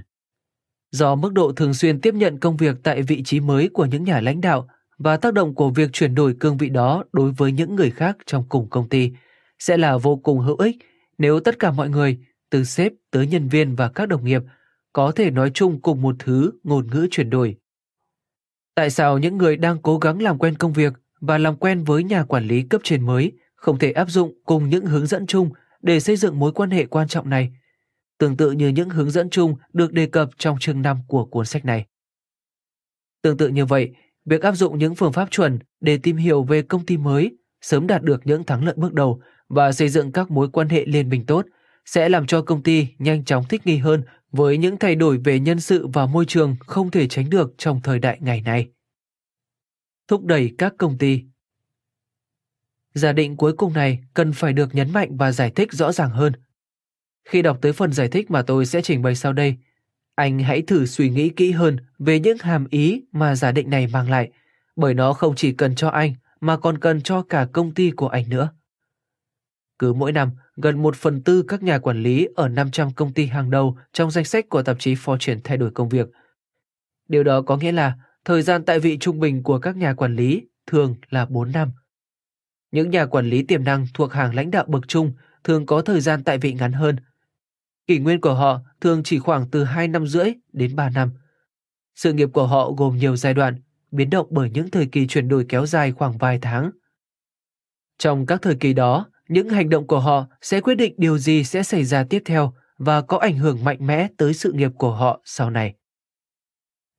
Do 0.91 1.15
mức 1.15 1.33
độ 1.33 1.53
thường 1.53 1.75
xuyên 1.75 2.01
tiếp 2.01 2.15
nhận 2.15 2.39
công 2.39 2.57
việc 2.57 2.77
tại 2.83 3.03
vị 3.03 3.23
trí 3.23 3.41
mới 3.41 3.69
của 3.73 3.85
những 3.85 4.05
nhà 4.05 4.21
lãnh 4.21 4.41
đạo 4.41 4.69
và 5.03 5.17
tác 5.17 5.35
động 5.35 5.55
của 5.55 5.71
việc 5.71 5.91
chuyển 5.93 6.15
đổi 6.15 6.35
cương 6.41 6.57
vị 6.57 6.69
đó 6.69 7.05
đối 7.13 7.33
với 7.33 7.53
những 7.53 7.75
người 7.75 7.91
khác 7.91 8.17
trong 8.27 8.45
cùng 8.49 8.71
công 8.71 8.89
ty 8.89 9.13
sẽ 9.59 9.77
là 9.77 9.97
vô 9.97 10.17
cùng 10.17 10.39
hữu 10.39 10.57
ích 10.57 10.77
nếu 11.19 11.41
tất 11.41 11.59
cả 11.59 11.71
mọi 11.71 11.89
người, 11.89 12.19
từ 12.51 12.65
sếp 12.65 12.93
tới 13.11 13.27
nhân 13.27 13.49
viên 13.49 13.75
và 13.75 13.89
các 13.89 14.09
đồng 14.09 14.25
nghiệp, 14.25 14.43
có 14.93 15.13
thể 15.13 15.31
nói 15.31 15.51
chung 15.55 15.81
cùng 15.81 16.03
một 16.03 16.17
thứ 16.19 16.53
ngôn 16.65 16.87
ngữ 16.91 17.07
chuyển 17.11 17.31
đổi. 17.31 17.57
Tại 18.75 18.91
sao 18.91 19.19
những 19.19 19.39
người 19.39 19.57
đang 19.57 19.79
cố 19.83 19.99
gắng 19.99 20.23
làm 20.23 20.39
quen 20.39 20.55
công 20.55 20.73
việc 20.73 20.93
và 21.21 21.39
làm 21.39 21.57
quen 21.57 21.85
với 21.85 22.05
nhà 22.05 22.25
quản 22.25 22.47
lý 22.47 22.63
cấp 22.63 22.81
trên 22.85 23.07
mới 23.07 23.33
không 23.55 23.79
thể 23.79 23.93
áp 23.93 24.11
dụng 24.11 24.33
cùng 24.45 24.69
những 24.69 24.87
hướng 24.87 25.07
dẫn 25.07 25.27
chung 25.27 25.51
để 25.83 26.01
xây 26.01 26.17
dựng 26.17 26.39
mối 26.39 26.53
quan 26.53 26.71
hệ 26.71 26.87
quan 26.87 27.09
trọng 27.09 27.31
này, 27.31 27.53
tương 28.19 28.37
tự 28.37 28.51
như 28.53 28.69
những 28.69 28.91
hướng 28.91 29.11
dẫn 29.11 29.31
chung 29.31 29.57
được 29.73 29.93
đề 29.93 30.07
cập 30.07 30.31
trong 30.39 30.57
chương 30.61 30.83
5 30.83 30.99
của 31.07 31.25
cuốn 31.25 31.47
sách 31.47 31.65
này. 31.65 31.87
Tương 33.23 33.37
tự 33.37 33.49
như 33.49 33.67
vậy, 33.67 33.93
việc 34.25 34.43
áp 34.43 34.53
dụng 34.53 34.79
những 34.79 34.95
phương 34.95 35.13
pháp 35.13 35.31
chuẩn 35.31 35.59
để 35.81 35.99
tìm 35.99 36.17
hiểu 36.17 36.43
về 36.43 36.63
công 36.63 36.87
ty 36.87 36.97
mới, 36.97 37.37
sớm 37.61 37.87
đạt 37.87 38.03
được 38.03 38.21
những 38.25 38.45
thắng 38.45 38.65
lợi 38.65 38.75
bước 38.77 38.93
đầu 38.93 39.21
và 39.49 39.73
xây 39.73 39.89
dựng 39.89 40.13
các 40.13 40.31
mối 40.31 40.51
quan 40.51 40.69
hệ 40.69 40.85
liên 40.85 41.09
minh 41.09 41.27
tốt 41.27 41.47
sẽ 41.85 42.09
làm 42.09 42.27
cho 42.27 42.43
công 42.43 42.63
ty 42.63 42.87
nhanh 42.99 43.25
chóng 43.25 43.45
thích 43.49 43.67
nghi 43.67 43.77
hơn 43.77 44.03
với 44.33 44.59
những 44.59 44.77
thay 44.77 44.95
đổi 44.95 45.19
về 45.25 45.41
nhân 45.41 45.61
sự 45.61 45.87
và 45.87 46.07
môi 46.07 46.25
trường 46.27 46.57
không 46.61 46.91
thể 46.91 47.09
tránh 47.09 47.31
được 47.31 47.55
trong 47.59 47.81
thời 47.83 47.99
đại 47.99 48.19
ngày 48.21 48.41
nay. 48.41 48.69
Thúc 50.09 50.25
đẩy 50.25 50.55
các 50.59 50.75
công 50.79 50.99
ty 50.99 51.23
Giả 52.95 53.13
định 53.13 53.37
cuối 53.37 53.53
cùng 53.53 53.73
này 53.73 53.99
cần 54.15 54.33
phải 54.33 54.53
được 54.53 54.75
nhấn 54.75 54.93
mạnh 54.93 55.17
và 55.17 55.33
giải 55.33 55.51
thích 55.51 55.73
rõ 55.73 55.93
ràng 55.93 56.11
hơn. 56.11 56.33
Khi 57.25 57.43
đọc 57.43 57.59
tới 57.63 57.73
phần 57.73 57.93
giải 57.93 58.09
thích 58.09 58.31
mà 58.31 58.43
tôi 58.43 58.67
sẽ 58.67 58.83
trình 58.83 59.03
bày 59.03 59.15
sau 59.15 59.33
đây, 59.33 59.57
anh 60.15 60.39
hãy 60.39 60.63
thử 60.63 60.87
suy 60.87 61.11
nghĩ 61.11 61.29
kỹ 61.29 61.51
hơn 61.51 61.77
về 61.99 62.21
những 62.21 62.39
hàm 62.41 62.67
ý 62.71 63.03
mà 63.13 63.35
giả 63.35 63.53
định 63.53 63.71
này 63.71 63.87
mang 63.87 64.11
lại, 64.11 64.31
bởi 64.77 64.95
nó 64.95 65.13
không 65.13 65.35
chỉ 65.37 65.53
cần 65.53 65.75
cho 65.75 65.89
anh 65.89 66.15
mà 66.41 66.57
còn 66.57 66.79
cần 66.79 67.01
cho 67.01 67.23
cả 67.23 67.47
công 67.53 67.75
ty 67.75 67.91
của 67.91 68.09
anh 68.09 68.29
nữa. 68.29 68.49
Cứ 69.79 69.93
mỗi 69.93 70.13
năm, 70.13 70.31
gần 70.57 70.83
một 70.83 70.97
phần 70.97 71.23
tư 71.23 71.43
các 71.49 71.63
nhà 71.63 71.79
quản 71.79 72.03
lý 72.03 72.29
ở 72.37 72.49
500 72.49 72.91
công 72.91 73.13
ty 73.13 73.27
hàng 73.27 73.51
đầu 73.51 73.77
trong 73.93 74.11
danh 74.11 74.25
sách 74.25 74.49
của 74.49 74.63
tạp 74.63 74.77
chí 74.79 74.95
Fortune 74.95 75.39
thay 75.45 75.57
đổi 75.57 75.71
công 75.71 75.89
việc. 75.89 76.09
Điều 77.09 77.25
đó 77.25 77.43
có 77.43 77.57
nghĩa 77.57 77.73
là 77.73 77.95
thời 78.25 78.43
gian 78.43 78.65
tại 78.65 78.79
vị 78.79 78.99
trung 79.01 79.21
bình 79.21 79.43
của 79.43 79.59
các 79.59 79.77
nhà 79.77 79.95
quản 79.95 80.17
lý 80.17 80.43
thường 80.67 80.95
là 81.11 81.27
4 81.27 81.53
năm. 81.53 81.71
Những 82.73 82.91
nhà 82.91 83.07
quản 83.07 83.27
lý 83.27 83.43
tiềm 83.43 83.65
năng 83.65 83.87
thuộc 83.95 84.13
hàng 84.13 84.35
lãnh 84.35 84.51
đạo 84.51 84.65
bậc 84.69 84.89
trung 84.89 85.13
thường 85.45 85.67
có 85.67 85.83
thời 85.83 86.01
gian 86.01 86.25
tại 86.25 86.39
vị 86.39 86.53
ngắn 86.53 86.73
hơn. 86.73 86.97
Kỷ 87.87 87.99
nguyên 87.99 88.21
của 88.21 88.35
họ 88.35 88.61
thường 88.81 89.03
chỉ 89.03 89.19
khoảng 89.19 89.51
từ 89.51 89.65
2 89.65 89.89
năm 89.89 90.07
rưỡi 90.07 90.33
đến 90.53 90.77
3 90.77 90.91
năm. 90.91 91.11
Sự 91.95 92.13
nghiệp 92.13 92.29
của 92.33 92.47
họ 92.47 92.73
gồm 92.73 92.97
nhiều 92.97 93.17
giai 93.17 93.35
đoạn, 93.35 93.63
biến 93.91 94.11
động 94.11 94.27
bởi 94.31 94.51
những 94.51 94.71
thời 94.71 94.87
kỳ 94.87 95.07
chuyển 95.07 95.29
đổi 95.29 95.47
kéo 95.49 95.67
dài 95.67 95.93
khoảng 95.93 96.19
vài 96.19 96.39
tháng. 96.43 96.71
Trong 97.99 98.27
các 98.27 98.43
thời 98.43 98.55
kỳ 98.55 98.73
đó, 98.73 99.07
những 99.29 99.49
hành 99.49 99.69
động 99.69 99.87
của 99.87 100.01
họ 100.01 100.27
sẽ 100.41 100.61
quyết 100.61 100.75
định 100.75 100.95
điều 100.99 101.19
gì 101.19 101.45
sẽ 101.45 101.63
xảy 101.63 101.85
ra 101.85 102.05
tiếp 102.11 102.23
theo 102.25 102.53
và 102.79 103.03
có 103.03 103.19
ảnh 103.19 103.37
hưởng 103.37 103.65
mạnh 103.65 103.87
mẽ 103.87 104.09
tới 104.17 104.35
sự 104.35 104.53
nghiệp 104.53 104.71
của 104.79 104.95
họ 104.95 105.21
sau 105.25 105.51
này. 105.51 105.75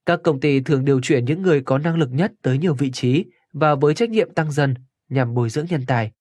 Các 0.05 0.19
công 0.23 0.39
ty 0.39 0.59
thường 0.59 0.85
điều 0.85 1.01
chuyển 1.01 1.25
những 1.25 1.41
người 1.41 1.61
có 1.61 1.77
năng 1.77 1.95
lực 1.95 2.09
nhất 2.11 2.31
tới 2.41 2.57
nhiều 2.57 2.73
vị 2.73 2.91
trí 2.91 3.25
và 3.53 3.75
với 3.75 3.93
trách 3.93 4.09
nhiệm 4.09 4.33
tăng 4.33 4.51
dần 4.51 4.73
nhằm 5.09 5.33
bồi 5.33 5.49
dưỡng 5.49 5.65
nhân 5.69 5.83
tài. 5.87 6.11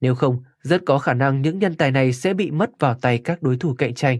Nếu 0.00 0.14
không, 0.14 0.42
rất 0.66 0.82
có 0.86 0.98
khả 0.98 1.14
năng 1.14 1.42
những 1.42 1.58
nhân 1.58 1.74
tài 1.74 1.90
này 1.90 2.12
sẽ 2.12 2.34
bị 2.34 2.50
mất 2.50 2.70
vào 2.78 2.94
tay 2.94 3.18
các 3.18 3.42
đối 3.42 3.56
thủ 3.56 3.74
cạnh 3.74 3.94
tranh. 3.94 4.18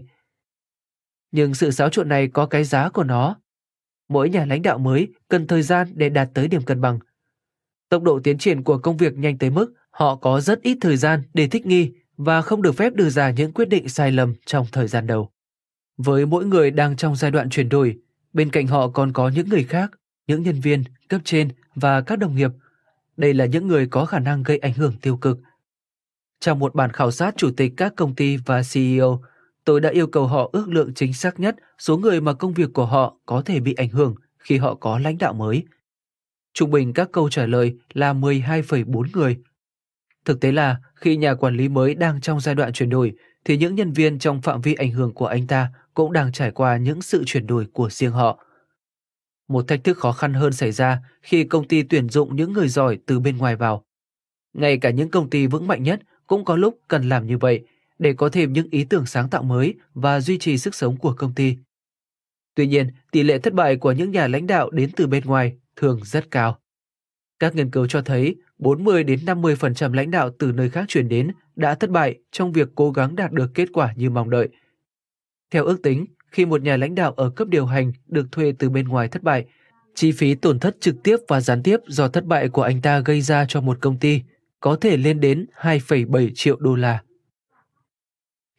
Nhưng 1.31 1.53
sự 1.53 1.71
xáo 1.71 1.89
trộn 1.89 2.09
này 2.09 2.27
có 2.27 2.45
cái 2.45 2.63
giá 2.63 2.89
của 2.89 3.03
nó. 3.03 3.35
Mỗi 4.09 4.29
nhà 4.29 4.45
lãnh 4.45 4.61
đạo 4.61 4.77
mới 4.77 5.07
cần 5.27 5.47
thời 5.47 5.61
gian 5.61 5.87
để 5.95 6.09
đạt 6.09 6.29
tới 6.33 6.47
điểm 6.47 6.61
cân 6.61 6.81
bằng. 6.81 6.99
Tốc 7.89 8.03
độ 8.03 8.19
tiến 8.23 8.37
triển 8.37 8.63
của 8.63 8.77
công 8.77 8.97
việc 8.97 9.17
nhanh 9.17 9.37
tới 9.37 9.49
mức 9.49 9.73
họ 9.89 10.15
có 10.15 10.41
rất 10.41 10.61
ít 10.61 10.77
thời 10.81 10.97
gian 10.97 11.23
để 11.33 11.47
thích 11.47 11.65
nghi 11.65 11.91
và 12.17 12.41
không 12.41 12.61
được 12.61 12.71
phép 12.71 12.93
đưa 12.93 13.09
ra 13.09 13.31
những 13.31 13.51
quyết 13.51 13.69
định 13.69 13.89
sai 13.89 14.11
lầm 14.11 14.33
trong 14.45 14.65
thời 14.71 14.87
gian 14.87 15.07
đầu. 15.07 15.29
Với 15.97 16.25
mỗi 16.25 16.45
người 16.45 16.71
đang 16.71 16.95
trong 16.95 17.15
giai 17.15 17.31
đoạn 17.31 17.49
chuyển 17.49 17.69
đổi, 17.69 17.97
bên 18.33 18.49
cạnh 18.49 18.67
họ 18.67 18.87
còn 18.87 19.13
có 19.13 19.29
những 19.29 19.49
người 19.49 19.63
khác, 19.63 19.91
những 20.27 20.43
nhân 20.43 20.59
viên, 20.59 20.83
cấp 21.09 21.21
trên 21.23 21.49
và 21.75 22.01
các 22.01 22.19
đồng 22.19 22.35
nghiệp. 22.35 22.51
Đây 23.17 23.33
là 23.33 23.45
những 23.45 23.67
người 23.67 23.87
có 23.87 24.05
khả 24.05 24.19
năng 24.19 24.43
gây 24.43 24.57
ảnh 24.57 24.73
hưởng 24.73 24.93
tiêu 25.01 25.17
cực. 25.17 25.39
Trong 26.39 26.59
một 26.59 26.75
bản 26.75 26.91
khảo 26.91 27.11
sát 27.11 27.37
chủ 27.37 27.51
tịch 27.57 27.73
các 27.77 27.93
công 27.95 28.15
ty 28.15 28.37
và 28.37 28.61
CEO, 28.73 29.21
tôi 29.65 29.81
đã 29.81 29.89
yêu 29.89 30.07
cầu 30.07 30.27
họ 30.27 30.49
ước 30.53 30.69
lượng 30.69 30.93
chính 30.93 31.13
xác 31.13 31.39
nhất 31.39 31.55
số 31.79 31.97
người 31.97 32.21
mà 32.21 32.33
công 32.33 32.53
việc 32.53 32.69
của 32.73 32.85
họ 32.85 33.15
có 33.25 33.41
thể 33.41 33.59
bị 33.59 33.73
ảnh 33.73 33.89
hưởng 33.89 34.15
khi 34.39 34.57
họ 34.57 34.75
có 34.75 34.99
lãnh 34.99 35.17
đạo 35.17 35.33
mới. 35.33 35.63
Trung 36.53 36.71
bình 36.71 36.93
các 36.93 37.09
câu 37.11 37.29
trả 37.29 37.45
lời 37.45 37.75
là 37.93 38.13
12,4 38.13 39.05
người 39.13 39.37
Thực 40.27 40.41
tế 40.41 40.51
là 40.51 40.77
khi 40.95 41.17
nhà 41.17 41.35
quản 41.35 41.55
lý 41.55 41.69
mới 41.69 41.95
đang 41.95 42.21
trong 42.21 42.39
giai 42.39 42.55
đoạn 42.55 42.73
chuyển 42.73 42.89
đổi 42.89 43.13
thì 43.45 43.57
những 43.57 43.75
nhân 43.75 43.91
viên 43.91 44.19
trong 44.19 44.41
phạm 44.41 44.61
vi 44.61 44.73
ảnh 44.73 44.91
hưởng 44.91 45.13
của 45.13 45.25
anh 45.25 45.47
ta 45.47 45.71
cũng 45.93 46.13
đang 46.13 46.31
trải 46.31 46.51
qua 46.51 46.77
những 46.77 47.01
sự 47.01 47.23
chuyển 47.25 47.47
đổi 47.47 47.65
của 47.73 47.89
riêng 47.89 48.11
họ. 48.11 48.43
Một 49.47 49.67
thách 49.67 49.83
thức 49.83 49.97
khó 49.97 50.11
khăn 50.11 50.33
hơn 50.33 50.53
xảy 50.53 50.71
ra 50.71 50.99
khi 51.21 51.43
công 51.43 51.67
ty 51.67 51.83
tuyển 51.83 52.09
dụng 52.09 52.35
những 52.35 52.53
người 52.53 52.67
giỏi 52.67 52.97
từ 53.05 53.19
bên 53.19 53.37
ngoài 53.37 53.55
vào. 53.55 53.83
Ngay 54.53 54.77
cả 54.77 54.89
những 54.89 55.09
công 55.09 55.29
ty 55.29 55.47
vững 55.47 55.67
mạnh 55.67 55.83
nhất 55.83 55.99
cũng 56.27 56.45
có 56.45 56.55
lúc 56.55 56.79
cần 56.87 57.09
làm 57.09 57.27
như 57.27 57.37
vậy 57.37 57.63
để 57.99 58.13
có 58.13 58.29
thêm 58.29 58.53
những 58.53 58.67
ý 58.71 58.83
tưởng 58.83 59.05
sáng 59.05 59.29
tạo 59.29 59.43
mới 59.43 59.75
và 59.93 60.19
duy 60.19 60.37
trì 60.37 60.57
sức 60.57 60.75
sống 60.75 60.97
của 60.97 61.13
công 61.13 61.33
ty. 61.33 61.57
Tuy 62.55 62.67
nhiên, 62.67 62.87
tỷ 63.11 63.23
lệ 63.23 63.39
thất 63.39 63.53
bại 63.53 63.75
của 63.75 63.91
những 63.91 64.11
nhà 64.11 64.27
lãnh 64.27 64.47
đạo 64.47 64.69
đến 64.69 64.91
từ 64.95 65.07
bên 65.07 65.25
ngoài 65.25 65.57
thường 65.75 65.99
rất 66.03 66.31
cao. 66.31 66.59
Các 67.39 67.55
nghiên 67.55 67.71
cứu 67.71 67.87
cho 67.87 68.01
thấy 68.01 68.35
40 68.57 69.03
đến 69.03 69.19
50% 69.25 69.93
lãnh 69.93 70.11
đạo 70.11 70.29
từ 70.39 70.51
nơi 70.51 70.69
khác 70.69 70.85
chuyển 70.87 71.09
đến 71.09 71.31
đã 71.55 71.75
thất 71.75 71.89
bại 71.89 72.15
trong 72.31 72.51
việc 72.51 72.69
cố 72.75 72.91
gắng 72.91 73.15
đạt 73.15 73.31
được 73.31 73.51
kết 73.53 73.69
quả 73.73 73.93
như 73.95 74.09
mong 74.09 74.29
đợi. 74.29 74.49
Theo 75.51 75.65
ước 75.65 75.81
tính, 75.83 76.05
khi 76.31 76.45
một 76.45 76.61
nhà 76.61 76.77
lãnh 76.77 76.95
đạo 76.95 77.11
ở 77.11 77.29
cấp 77.29 77.47
điều 77.47 77.65
hành 77.65 77.91
được 78.07 78.31
thuê 78.31 78.53
từ 78.59 78.69
bên 78.69 78.87
ngoài 78.87 79.07
thất 79.07 79.23
bại, 79.23 79.45
chi 79.95 80.11
phí 80.11 80.35
tổn 80.35 80.59
thất 80.59 80.77
trực 80.81 81.03
tiếp 81.03 81.17
và 81.27 81.41
gián 81.41 81.63
tiếp 81.63 81.77
do 81.87 82.07
thất 82.07 82.25
bại 82.25 82.49
của 82.49 82.61
anh 82.61 82.81
ta 82.81 82.99
gây 82.99 83.21
ra 83.21 83.45
cho 83.47 83.61
một 83.61 83.77
công 83.81 83.97
ty 83.97 84.21
có 84.59 84.77
thể 84.81 84.97
lên 84.97 85.19
đến 85.19 85.45
2,7 85.61 86.31
triệu 86.35 86.55
đô 86.59 86.75
la. 86.75 87.01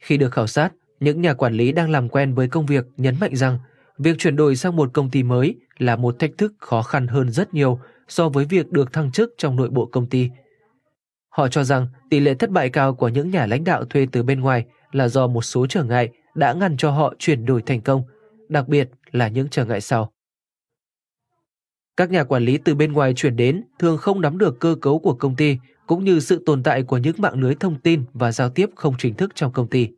Khi 0.02 0.16
được 0.16 0.32
khảo 0.32 0.46
sát, 0.46 0.72
những 1.00 1.20
nhà 1.20 1.34
quản 1.34 1.54
lý 1.54 1.72
đang 1.72 1.90
làm 1.90 2.08
quen 2.08 2.34
với 2.34 2.48
công 2.48 2.66
việc 2.66 2.84
nhấn 2.96 3.16
mạnh 3.20 3.36
rằng 3.36 3.58
việc 3.98 4.18
chuyển 4.18 4.36
đổi 4.36 4.56
sang 4.56 4.76
một 4.76 4.90
công 4.92 5.10
ty 5.10 5.22
mới 5.22 5.56
là 5.78 5.96
một 5.96 6.18
thách 6.18 6.30
thức 6.38 6.52
khó 6.58 6.82
khăn 6.82 7.06
hơn 7.06 7.30
rất 7.30 7.54
nhiều 7.54 7.80
so 8.08 8.28
với 8.28 8.44
việc 8.44 8.70
được 8.70 8.92
thăng 8.92 9.12
chức 9.12 9.34
trong 9.38 9.56
nội 9.56 9.68
bộ 9.70 9.86
công 9.86 10.06
ty. 10.06 10.30
Họ 11.28 11.48
cho 11.48 11.64
rằng 11.64 11.86
tỷ 12.10 12.20
lệ 12.20 12.34
thất 12.34 12.50
bại 12.50 12.70
cao 12.70 12.94
của 12.94 13.08
những 13.08 13.30
nhà 13.30 13.46
lãnh 13.46 13.64
đạo 13.64 13.84
thuê 13.84 14.06
từ 14.12 14.22
bên 14.22 14.40
ngoài 14.40 14.64
là 14.92 15.08
do 15.08 15.26
một 15.26 15.42
số 15.42 15.66
trở 15.66 15.84
ngại 15.84 16.08
đã 16.34 16.52
ngăn 16.52 16.76
cho 16.76 16.90
họ 16.90 17.14
chuyển 17.18 17.44
đổi 17.44 17.62
thành 17.62 17.80
công, 17.80 18.02
đặc 18.48 18.68
biệt 18.68 18.90
là 19.10 19.28
những 19.28 19.48
trở 19.48 19.64
ngại 19.64 19.80
sau. 19.80 20.12
Các 21.98 22.10
nhà 22.10 22.24
quản 22.24 22.42
lý 22.42 22.58
từ 22.58 22.74
bên 22.74 22.92
ngoài 22.92 23.14
chuyển 23.14 23.36
đến 23.36 23.62
thường 23.78 23.98
không 23.98 24.20
nắm 24.20 24.38
được 24.38 24.60
cơ 24.60 24.76
cấu 24.80 24.98
của 24.98 25.14
công 25.14 25.36
ty 25.36 25.58
cũng 25.86 26.04
như 26.04 26.20
sự 26.20 26.42
tồn 26.46 26.62
tại 26.62 26.82
của 26.82 26.98
những 26.98 27.16
mạng 27.18 27.40
lưới 27.40 27.54
thông 27.54 27.80
tin 27.80 28.04
và 28.12 28.32
giao 28.32 28.50
tiếp 28.50 28.70
không 28.74 28.94
chính 28.98 29.14
thức 29.14 29.34
trong 29.34 29.52
công 29.52 29.68
ty. 29.68 29.88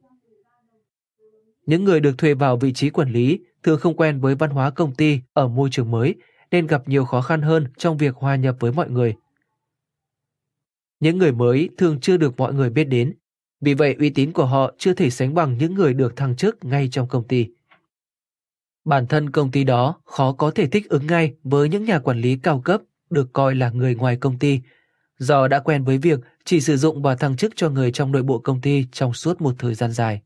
Những 1.66 1.84
người 1.84 2.00
được 2.00 2.18
thuê 2.18 2.34
vào 2.34 2.56
vị 2.56 2.72
trí 2.72 2.90
quản 2.90 3.12
lý 3.12 3.40
thường 3.62 3.80
không 3.80 3.96
quen 3.96 4.20
với 4.20 4.34
văn 4.34 4.50
hóa 4.50 4.70
công 4.70 4.94
ty 4.94 5.20
ở 5.32 5.48
môi 5.48 5.68
trường 5.72 5.90
mới 5.90 6.14
nên 6.50 6.66
gặp 6.66 6.88
nhiều 6.88 7.04
khó 7.04 7.20
khăn 7.20 7.42
hơn 7.42 7.66
trong 7.76 7.96
việc 7.96 8.14
hòa 8.14 8.36
nhập 8.36 8.56
với 8.60 8.72
mọi 8.72 8.90
người. 8.90 9.14
Những 11.00 11.18
người 11.18 11.32
mới 11.32 11.68
thường 11.78 12.00
chưa 12.00 12.16
được 12.16 12.36
mọi 12.36 12.54
người 12.54 12.70
biết 12.70 12.84
đến, 12.84 13.14
vì 13.60 13.74
vậy 13.74 13.96
uy 13.98 14.10
tín 14.10 14.32
của 14.32 14.46
họ 14.46 14.74
chưa 14.78 14.94
thể 14.94 15.10
sánh 15.10 15.34
bằng 15.34 15.58
những 15.58 15.74
người 15.74 15.94
được 15.94 16.16
thăng 16.16 16.36
chức 16.36 16.64
ngay 16.64 16.88
trong 16.92 17.08
công 17.08 17.28
ty. 17.28 17.46
Bản 18.90 19.06
thân 19.06 19.30
công 19.30 19.50
ty 19.50 19.64
đó 19.64 20.00
khó 20.04 20.32
có 20.32 20.50
thể 20.50 20.66
thích 20.66 20.88
ứng 20.88 21.06
ngay 21.06 21.34
với 21.42 21.68
những 21.68 21.84
nhà 21.84 21.98
quản 21.98 22.20
lý 22.20 22.36
cao 22.36 22.60
cấp 22.60 22.80
được 23.10 23.32
coi 23.32 23.54
là 23.54 23.70
người 23.70 23.94
ngoài 23.94 24.16
công 24.16 24.38
ty, 24.38 24.60
do 25.18 25.48
đã 25.48 25.60
quen 25.60 25.84
với 25.84 25.98
việc 25.98 26.20
chỉ 26.44 26.60
sử 26.60 26.76
dụng 26.76 27.02
và 27.02 27.14
thăng 27.16 27.36
chức 27.36 27.52
cho 27.56 27.70
người 27.70 27.92
trong 27.92 28.12
nội 28.12 28.22
bộ 28.22 28.38
công 28.38 28.60
ty 28.60 28.86
trong 28.92 29.14
suốt 29.14 29.40
một 29.40 29.54
thời 29.58 29.74
gian 29.74 29.92
dài. 29.92 30.22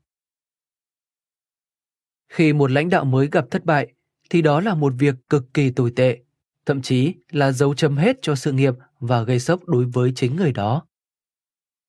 Khi 2.29 2.53
một 2.53 2.71
lãnh 2.71 2.89
đạo 2.89 3.05
mới 3.05 3.29
gặp 3.31 3.45
thất 3.51 3.65
bại, 3.65 3.93
thì 4.29 4.41
đó 4.41 4.61
là 4.61 4.75
một 4.75 4.93
việc 4.97 5.15
cực 5.29 5.53
kỳ 5.53 5.71
tồi 5.71 5.91
tệ, 5.95 6.19
thậm 6.65 6.81
chí 6.81 7.13
là 7.31 7.51
dấu 7.51 7.75
chấm 7.75 7.97
hết 7.97 8.17
cho 8.21 8.35
sự 8.35 8.51
nghiệp 8.51 8.73
và 8.99 9.23
gây 9.23 9.39
sốc 9.39 9.67
đối 9.67 9.85
với 9.85 10.11
chính 10.15 10.35
người 10.35 10.51
đó. 10.51 10.85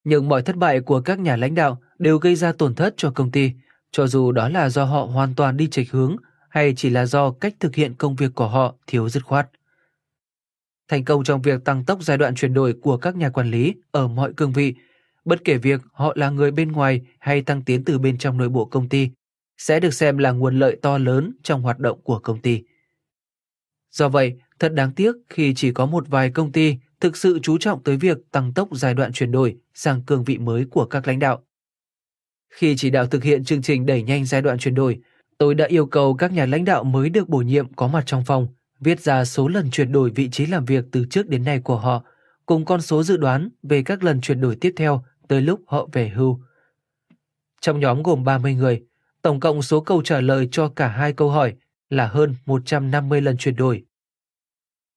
Nhưng 0.04 0.28
mọi 0.28 0.42
thất 0.42 0.56
bại 0.56 0.80
của 0.80 1.00
các 1.00 1.18
nhà 1.18 1.36
lãnh 1.36 1.54
đạo 1.54 1.78
đều 1.98 2.18
gây 2.18 2.36
ra 2.36 2.52
tổn 2.52 2.74
thất 2.74 2.94
cho 2.96 3.10
công 3.10 3.30
ty, 3.30 3.50
cho 3.90 4.06
dù 4.06 4.32
đó 4.32 4.48
là 4.48 4.68
do 4.68 4.84
họ 4.84 5.04
hoàn 5.04 5.34
toàn 5.34 5.56
đi 5.56 5.68
chệch 5.68 5.90
hướng 5.90 6.16
hay 6.56 6.74
chỉ 6.76 6.90
là 6.90 7.06
do 7.06 7.30
cách 7.30 7.54
thực 7.60 7.74
hiện 7.74 7.94
công 7.94 8.16
việc 8.16 8.34
của 8.34 8.48
họ 8.48 8.74
thiếu 8.86 9.08
dứt 9.08 9.24
khoát. 9.24 9.48
Thành 10.88 11.04
công 11.04 11.24
trong 11.24 11.42
việc 11.42 11.64
tăng 11.64 11.84
tốc 11.84 12.02
giai 12.02 12.18
đoạn 12.18 12.34
chuyển 12.34 12.54
đổi 12.54 12.74
của 12.82 12.96
các 12.96 13.16
nhà 13.16 13.30
quản 13.30 13.50
lý 13.50 13.74
ở 13.90 14.08
mọi 14.08 14.32
cương 14.36 14.52
vị, 14.52 14.74
bất 15.24 15.44
kể 15.44 15.58
việc 15.58 15.80
họ 15.92 16.12
là 16.16 16.30
người 16.30 16.50
bên 16.50 16.72
ngoài 16.72 17.00
hay 17.18 17.42
tăng 17.42 17.62
tiến 17.62 17.84
từ 17.84 17.98
bên 17.98 18.18
trong 18.18 18.36
nội 18.36 18.48
bộ 18.48 18.64
công 18.64 18.88
ty, 18.88 19.10
sẽ 19.58 19.80
được 19.80 19.94
xem 19.94 20.18
là 20.18 20.30
nguồn 20.30 20.58
lợi 20.58 20.76
to 20.82 20.98
lớn 20.98 21.32
trong 21.42 21.62
hoạt 21.62 21.78
động 21.78 22.00
của 22.02 22.18
công 22.18 22.40
ty. 22.40 22.62
Do 23.90 24.08
vậy, 24.08 24.36
thật 24.58 24.72
đáng 24.72 24.92
tiếc 24.92 25.12
khi 25.28 25.54
chỉ 25.54 25.72
có 25.72 25.86
một 25.86 26.08
vài 26.08 26.30
công 26.30 26.52
ty 26.52 26.76
thực 27.00 27.16
sự 27.16 27.38
chú 27.42 27.58
trọng 27.58 27.82
tới 27.82 27.96
việc 27.96 28.18
tăng 28.30 28.52
tốc 28.52 28.68
giai 28.72 28.94
đoạn 28.94 29.12
chuyển 29.12 29.32
đổi 29.32 29.56
sang 29.74 30.02
cương 30.02 30.24
vị 30.24 30.38
mới 30.38 30.66
của 30.70 30.86
các 30.86 31.08
lãnh 31.08 31.18
đạo. 31.18 31.42
Khi 32.50 32.76
chỉ 32.76 32.90
đạo 32.90 33.06
thực 33.06 33.24
hiện 33.24 33.44
chương 33.44 33.62
trình 33.62 33.86
đẩy 33.86 34.02
nhanh 34.02 34.24
giai 34.24 34.42
đoạn 34.42 34.58
chuyển 34.58 34.74
đổi, 34.74 35.00
tôi 35.38 35.54
đã 35.54 35.66
yêu 35.66 35.86
cầu 35.86 36.14
các 36.14 36.32
nhà 36.32 36.46
lãnh 36.46 36.64
đạo 36.64 36.84
mới 36.84 37.08
được 37.08 37.28
bổ 37.28 37.38
nhiệm 37.38 37.74
có 37.74 37.88
mặt 37.88 38.02
trong 38.06 38.24
phòng 38.24 38.48
viết 38.80 39.00
ra 39.00 39.24
số 39.24 39.48
lần 39.48 39.70
chuyển 39.70 39.92
đổi 39.92 40.10
vị 40.10 40.28
trí 40.30 40.46
làm 40.46 40.64
việc 40.64 40.84
từ 40.92 41.04
trước 41.10 41.28
đến 41.28 41.44
nay 41.44 41.60
của 41.60 41.76
họ, 41.76 42.04
cùng 42.46 42.64
con 42.64 42.80
số 42.80 43.02
dự 43.02 43.16
đoán 43.16 43.48
về 43.62 43.82
các 43.82 44.04
lần 44.04 44.20
chuyển 44.20 44.40
đổi 44.40 44.56
tiếp 44.60 44.72
theo 44.76 45.04
tới 45.28 45.40
lúc 45.40 45.60
họ 45.66 45.88
về 45.92 46.08
hưu. 46.08 46.40
Trong 47.60 47.80
nhóm 47.80 48.02
gồm 48.02 48.24
30 48.24 48.54
người, 48.54 48.82
tổng 49.22 49.40
cộng 49.40 49.62
số 49.62 49.80
câu 49.80 50.02
trả 50.02 50.20
lời 50.20 50.48
cho 50.52 50.68
cả 50.68 50.88
hai 50.88 51.12
câu 51.12 51.30
hỏi 51.30 51.54
là 51.90 52.06
hơn 52.06 52.34
150 52.46 53.20
lần 53.20 53.36
chuyển 53.36 53.56
đổi. 53.56 53.84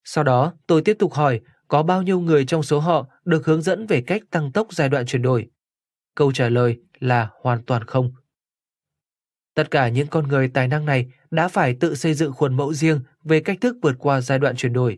Sau 0.04 0.24
đó, 0.24 0.54
tôi 0.68 0.82
tiếp 0.82 0.96
tục 1.00 1.14
hỏi 1.14 1.42
có 1.68 1.84
bao 1.84 2.02
nhiêu 2.02 2.20
người 2.20 2.46
trong 2.46 2.64
số 2.64 2.80
họ 2.80 3.08
được 3.26 3.46
hướng 3.46 3.62
dẫn 3.62 3.88
về 3.88 4.02
cách 4.02 4.22
tăng 4.30 4.52
tốc 4.52 4.68
giai 4.74 4.90
đoạn 4.90 5.06
chuyển 5.06 5.22
đổi. 5.22 5.50
Câu 6.16 6.32
trả 6.32 6.50
lời 6.50 6.80
là 7.00 7.30
hoàn 7.42 7.64
toàn 7.64 7.84
không. 7.84 8.12
Tất 9.60 9.72
cả 9.72 9.90
những 9.90 10.08
con 10.08 10.28
người 10.28 10.48
tài 10.48 10.68
năng 10.68 10.86
này 10.86 11.08
đã 11.32 11.48
phải 11.48 11.76
tự 11.80 11.96
xây 11.96 12.14
dựng 12.14 12.34
khuôn 12.34 12.58
mẫu 12.58 12.74
riêng 12.74 13.00
về 13.24 13.40
cách 13.40 13.58
thức 13.62 13.78
vượt 13.82 13.96
qua 14.00 14.22
giai 14.22 14.40
đoạn 14.40 14.56
chuyển 14.56 14.74
đổi. 14.74 14.98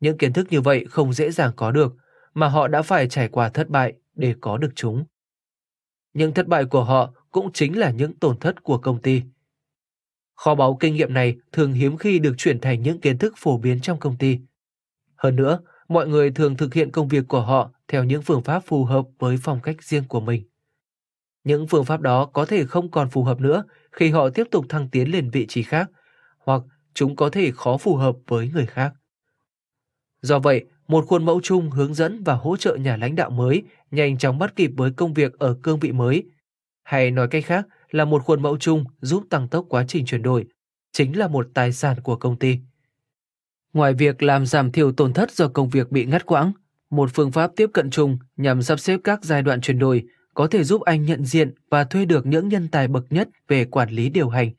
Những 0.00 0.18
kiến 0.18 0.32
thức 0.32 0.46
như 0.50 0.60
vậy 0.60 0.86
không 0.90 1.12
dễ 1.12 1.30
dàng 1.30 1.52
có 1.56 1.70
được, 1.70 1.94
mà 2.34 2.48
họ 2.48 2.68
đã 2.68 2.82
phải 2.82 3.08
trải 3.08 3.28
qua 3.28 3.48
thất 3.48 3.68
bại 3.68 3.92
để 4.14 4.34
có 4.40 4.58
được 4.58 4.68
chúng. 4.74 5.04
Những 6.14 6.34
thất 6.34 6.46
bại 6.46 6.64
của 6.64 6.84
họ 6.84 7.12
cũng 7.30 7.52
chính 7.52 7.78
là 7.78 7.90
những 7.90 8.14
tổn 8.14 8.38
thất 8.38 8.62
của 8.62 8.78
công 8.78 9.02
ty. 9.02 9.22
Kho 10.34 10.54
báu 10.54 10.76
kinh 10.80 10.94
nghiệm 10.94 11.14
này 11.14 11.36
thường 11.52 11.72
hiếm 11.72 11.96
khi 11.96 12.18
được 12.18 12.34
chuyển 12.38 12.60
thành 12.60 12.82
những 12.82 13.00
kiến 13.00 13.18
thức 13.18 13.34
phổ 13.36 13.58
biến 13.58 13.80
trong 13.80 14.00
công 14.00 14.16
ty. 14.16 14.38
Hơn 15.16 15.36
nữa, 15.36 15.60
mọi 15.88 16.08
người 16.08 16.30
thường 16.30 16.56
thực 16.56 16.74
hiện 16.74 16.90
công 16.90 17.08
việc 17.08 17.28
của 17.28 17.40
họ 17.40 17.70
theo 17.88 18.04
những 18.04 18.22
phương 18.22 18.42
pháp 18.42 18.60
phù 18.66 18.84
hợp 18.84 19.06
với 19.18 19.36
phong 19.42 19.60
cách 19.60 19.82
riêng 19.82 20.04
của 20.08 20.20
mình. 20.20 20.44
Những 21.46 21.66
phương 21.66 21.84
pháp 21.84 22.00
đó 22.00 22.26
có 22.26 22.44
thể 22.44 22.66
không 22.66 22.90
còn 22.90 23.10
phù 23.10 23.24
hợp 23.24 23.40
nữa 23.40 23.64
khi 23.92 24.10
họ 24.10 24.28
tiếp 24.30 24.46
tục 24.50 24.66
thăng 24.68 24.88
tiến 24.88 25.10
lên 25.10 25.30
vị 25.30 25.46
trí 25.46 25.62
khác, 25.62 25.90
hoặc 26.38 26.62
chúng 26.94 27.16
có 27.16 27.30
thể 27.30 27.50
khó 27.50 27.76
phù 27.76 27.96
hợp 27.96 28.16
với 28.26 28.50
người 28.54 28.66
khác. 28.66 28.92
Do 30.22 30.38
vậy, 30.38 30.64
một 30.88 31.06
khuôn 31.06 31.24
mẫu 31.24 31.40
chung 31.42 31.70
hướng 31.70 31.94
dẫn 31.94 32.24
và 32.24 32.34
hỗ 32.34 32.56
trợ 32.56 32.76
nhà 32.76 32.96
lãnh 32.96 33.14
đạo 33.14 33.30
mới 33.30 33.62
nhanh 33.90 34.18
chóng 34.18 34.38
bắt 34.38 34.56
kịp 34.56 34.70
với 34.76 34.90
công 34.90 35.14
việc 35.14 35.38
ở 35.38 35.56
cương 35.62 35.78
vị 35.78 35.92
mới, 35.92 36.24
hay 36.82 37.10
nói 37.10 37.28
cách 37.28 37.44
khác 37.46 37.66
là 37.90 38.04
một 38.04 38.24
khuôn 38.24 38.42
mẫu 38.42 38.56
chung 38.58 38.84
giúp 39.00 39.24
tăng 39.30 39.48
tốc 39.48 39.66
quá 39.68 39.84
trình 39.88 40.06
chuyển 40.06 40.22
đổi, 40.22 40.44
chính 40.92 41.18
là 41.18 41.28
một 41.28 41.48
tài 41.54 41.72
sản 41.72 41.96
của 42.02 42.16
công 42.16 42.38
ty. 42.38 42.58
Ngoài 43.72 43.94
việc 43.94 44.22
làm 44.22 44.46
giảm 44.46 44.72
thiểu 44.72 44.92
tổn 44.92 45.12
thất 45.12 45.30
do 45.30 45.48
công 45.48 45.68
việc 45.68 45.90
bị 45.90 46.06
ngắt 46.06 46.26
quãng, 46.26 46.52
một 46.90 47.10
phương 47.14 47.32
pháp 47.32 47.50
tiếp 47.56 47.70
cận 47.74 47.90
chung 47.90 48.18
nhằm 48.36 48.62
sắp 48.62 48.80
xếp 48.80 49.00
các 49.04 49.24
giai 49.24 49.42
đoạn 49.42 49.60
chuyển 49.60 49.78
đổi 49.78 50.06
có 50.36 50.46
thể 50.46 50.64
giúp 50.64 50.82
anh 50.82 51.04
nhận 51.04 51.24
diện 51.24 51.54
và 51.70 51.84
thuê 51.84 52.04
được 52.04 52.26
những 52.26 52.48
nhân 52.48 52.68
tài 52.68 52.88
bậc 52.88 53.04
nhất 53.10 53.28
về 53.48 53.64
quản 53.64 53.90
lý 53.90 54.08
điều 54.08 54.28
hành. 54.28 54.50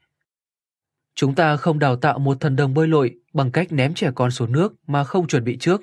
Chúng 1.15 1.35
ta 1.35 1.57
không 1.57 1.79
đào 1.79 1.95
tạo 1.95 2.19
một 2.19 2.37
thần 2.39 2.55
đồng 2.55 2.73
bơi 2.73 2.87
lội 2.87 3.15
bằng 3.33 3.51
cách 3.51 3.71
ném 3.71 3.93
trẻ 3.93 4.11
con 4.15 4.31
xuống 4.31 4.51
nước 4.51 4.73
mà 4.87 5.03
không 5.03 5.27
chuẩn 5.27 5.43
bị 5.43 5.57
trước. 5.57 5.81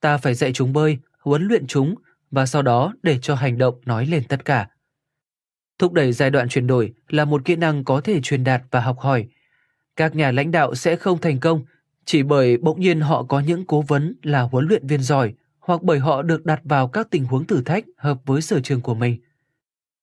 Ta 0.00 0.18
phải 0.18 0.34
dạy 0.34 0.52
chúng 0.52 0.72
bơi, 0.72 0.98
huấn 1.20 1.42
luyện 1.48 1.66
chúng 1.66 1.94
và 2.30 2.46
sau 2.46 2.62
đó 2.62 2.94
để 3.02 3.18
cho 3.22 3.34
hành 3.34 3.58
động 3.58 3.80
nói 3.84 4.06
lên 4.06 4.22
tất 4.28 4.44
cả. 4.44 4.68
Thúc 5.78 5.92
đẩy 5.92 6.12
giai 6.12 6.30
đoạn 6.30 6.48
chuyển 6.48 6.66
đổi 6.66 6.92
là 7.08 7.24
một 7.24 7.44
kỹ 7.44 7.56
năng 7.56 7.84
có 7.84 8.00
thể 8.00 8.20
truyền 8.20 8.44
đạt 8.44 8.62
và 8.70 8.80
học 8.80 8.98
hỏi. 8.98 9.28
Các 9.96 10.16
nhà 10.16 10.32
lãnh 10.32 10.50
đạo 10.50 10.74
sẽ 10.74 10.96
không 10.96 11.20
thành 11.20 11.40
công 11.40 11.64
chỉ 12.04 12.22
bởi 12.22 12.56
bỗng 12.56 12.80
nhiên 12.80 13.00
họ 13.00 13.22
có 13.22 13.40
những 13.40 13.66
cố 13.66 13.82
vấn 13.82 14.14
là 14.22 14.40
huấn 14.40 14.66
luyện 14.68 14.86
viên 14.86 15.02
giỏi 15.02 15.34
hoặc 15.60 15.82
bởi 15.82 15.98
họ 15.98 16.22
được 16.22 16.44
đặt 16.44 16.60
vào 16.64 16.88
các 16.88 17.10
tình 17.10 17.24
huống 17.24 17.46
thử 17.46 17.62
thách 17.62 17.84
hợp 17.96 18.18
với 18.26 18.42
sở 18.42 18.60
trường 18.60 18.80
của 18.80 18.94
mình. 18.94 19.20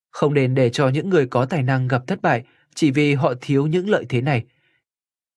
Không 0.09 0.33
nên 0.33 0.55
để 0.55 0.69
cho 0.69 0.89
những 0.89 1.09
người 1.09 1.27
có 1.27 1.45
tài 1.45 1.63
năng 1.63 1.87
gặp 1.87 2.03
thất 2.07 2.21
bại 2.21 2.43
chỉ 2.75 2.91
vì 2.91 3.13
họ 3.13 3.33
thiếu 3.41 3.67
những 3.67 3.89
lợi 3.89 4.05
thế 4.09 4.21
này. 4.21 4.45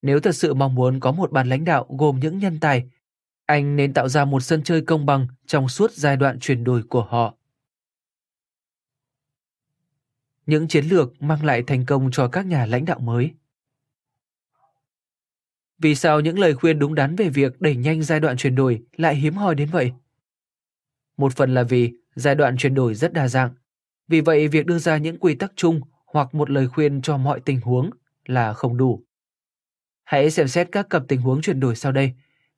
Nếu 0.02 0.20
thật 0.20 0.33
sự 0.33 0.54
mong 0.54 0.74
muốn 0.74 1.00
có 1.00 1.12
một 1.12 1.33
ban 1.33 1.48
lãnh 1.48 1.64
đạo 1.64 1.87
gồm 1.88 2.20
những 2.20 2.38
nhân 2.38 2.61
tài, 2.61 2.85
anh 3.46 3.76
nên 3.76 3.94
tạo 3.94 4.09
ra 4.09 4.24
một 4.24 4.40
sân 4.40 4.62
chơi 4.62 4.83
công 4.83 5.06
bằng 5.06 5.26
trong 5.46 5.68
suốt 5.68 5.92
giai 5.92 6.16
đoạn 6.16 6.38
chuyển 6.40 6.64
đổi 6.64 6.83
của 6.83 7.02
họ. 7.02 7.35
Những 10.46 10.68
chiến 10.68 10.85
lược 10.85 11.22
mang 11.22 11.44
lại 11.44 11.62
thành 11.62 11.87
công 11.87 12.11
cho 12.12 12.28
các 12.28 12.46
nhà 12.46 12.66
lãnh 12.66 12.85
đạo 12.85 12.98
mới. 12.98 13.30
Vì 15.78 15.94
sao 15.94 16.20
những 16.20 16.38
lời 16.38 16.54
khuyên 16.54 16.78
đúng 16.78 16.94
đắn 16.94 17.16
về 17.16 17.28
việc 17.28 17.61
đẩy 17.61 17.76
nhanh 17.76 18.02
giai 18.02 18.20
đoạn 18.20 18.37
chuyển 18.37 18.54
đổi 18.54 18.83
lại 18.96 19.14
hiếm 19.14 19.35
hoi 19.35 19.54
đến 19.54 19.68
vậy? 19.72 19.92
Một 21.20 21.37
phần 21.37 21.54
là 21.54 21.62
vì 21.62 21.92
giai 22.14 22.35
đoạn 22.35 22.56
chuyển 22.56 22.74
đổi 22.74 22.94
rất 22.94 23.12
đa 23.12 23.28
dạng. 23.28 23.50
Vì 24.09 24.20
vậy, 24.20 24.48
việc 24.48 24.66
đưa 24.66 24.78
ra 24.78 24.96
những 24.96 25.18
quy 25.18 25.35
tắc 25.35 25.52
chung 25.56 25.80
hoặc 26.06 26.35
một 26.35 26.50
lời 26.50 26.68
khuyên 26.68 27.02
cho 27.02 27.16
mọi 27.16 27.40
tình 27.40 27.61
huống 27.61 27.90
là 28.26 28.52
không 28.52 28.76
đủ. 28.76 29.04
Hãy 30.04 30.30
xem 30.30 30.48
xét 30.48 30.68
các 30.72 30.90
cặp 30.90 31.02
tình 31.09 31.20
huống 31.20 31.42
chuyển 31.42 31.61
đổi 31.61 31.76
sau 31.76 31.92
đây, 31.92 32.12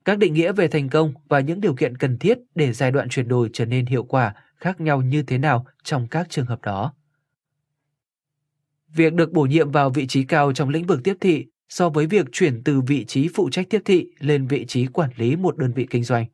các 0.05 0.19
định 0.19 0.35
nghĩa 0.35 0.53
về 0.53 0.69
thành 0.69 0.89
công 0.89 1.15
và 1.29 1.41
những 1.41 1.61
điều 1.61 1.75
kiện 1.75 1.97
cần 1.97 2.19
thiết 2.19 2.39
để 2.55 2.73
giai 2.73 2.91
đoạn 2.91 3.09
chuyển 3.09 3.29
đổi 3.29 3.51
trở 3.53 3.65
nên 3.65 3.87
hiệu 3.87 4.05
quả 4.05 4.35
khác 4.57 4.81
nhau 4.81 5.03
như 5.03 5.23
thế 5.23 5.39
nào 5.39 5.67
trong 5.85 6.09
các 6.09 6.31
trường 6.31 6.47
hợp 6.47 6.61
đó. 6.63 6.95
Việc 8.95 9.15
được 9.15 9.33
bổ 9.33 9.43
nhiệm 9.43 9.71
vào 9.71 9.91
vị 9.91 10.07
trí 10.07 10.25
cao 10.25 10.53
trong 10.53 10.69
lĩnh 10.69 10.87
vực 10.87 11.01
tiếp 11.05 11.17
thị 11.21 11.47
so 11.69 11.89
với 11.89 12.07
việc 12.07 12.27
chuyển 12.33 12.65
từ 12.65 12.81
vị 12.81 13.05
trí 13.05 13.29
phụ 13.35 13.51
trách 13.51 13.67
tiếp 13.71 13.83
thị 13.85 14.07
lên 14.19 14.47
vị 14.47 14.65
trí 14.69 14.87
quản 14.87 15.11
lý 15.17 15.37
một 15.37 15.59
đơn 15.59 15.73
vị 15.73 15.87
kinh 15.91 16.05
doanh 16.05 16.27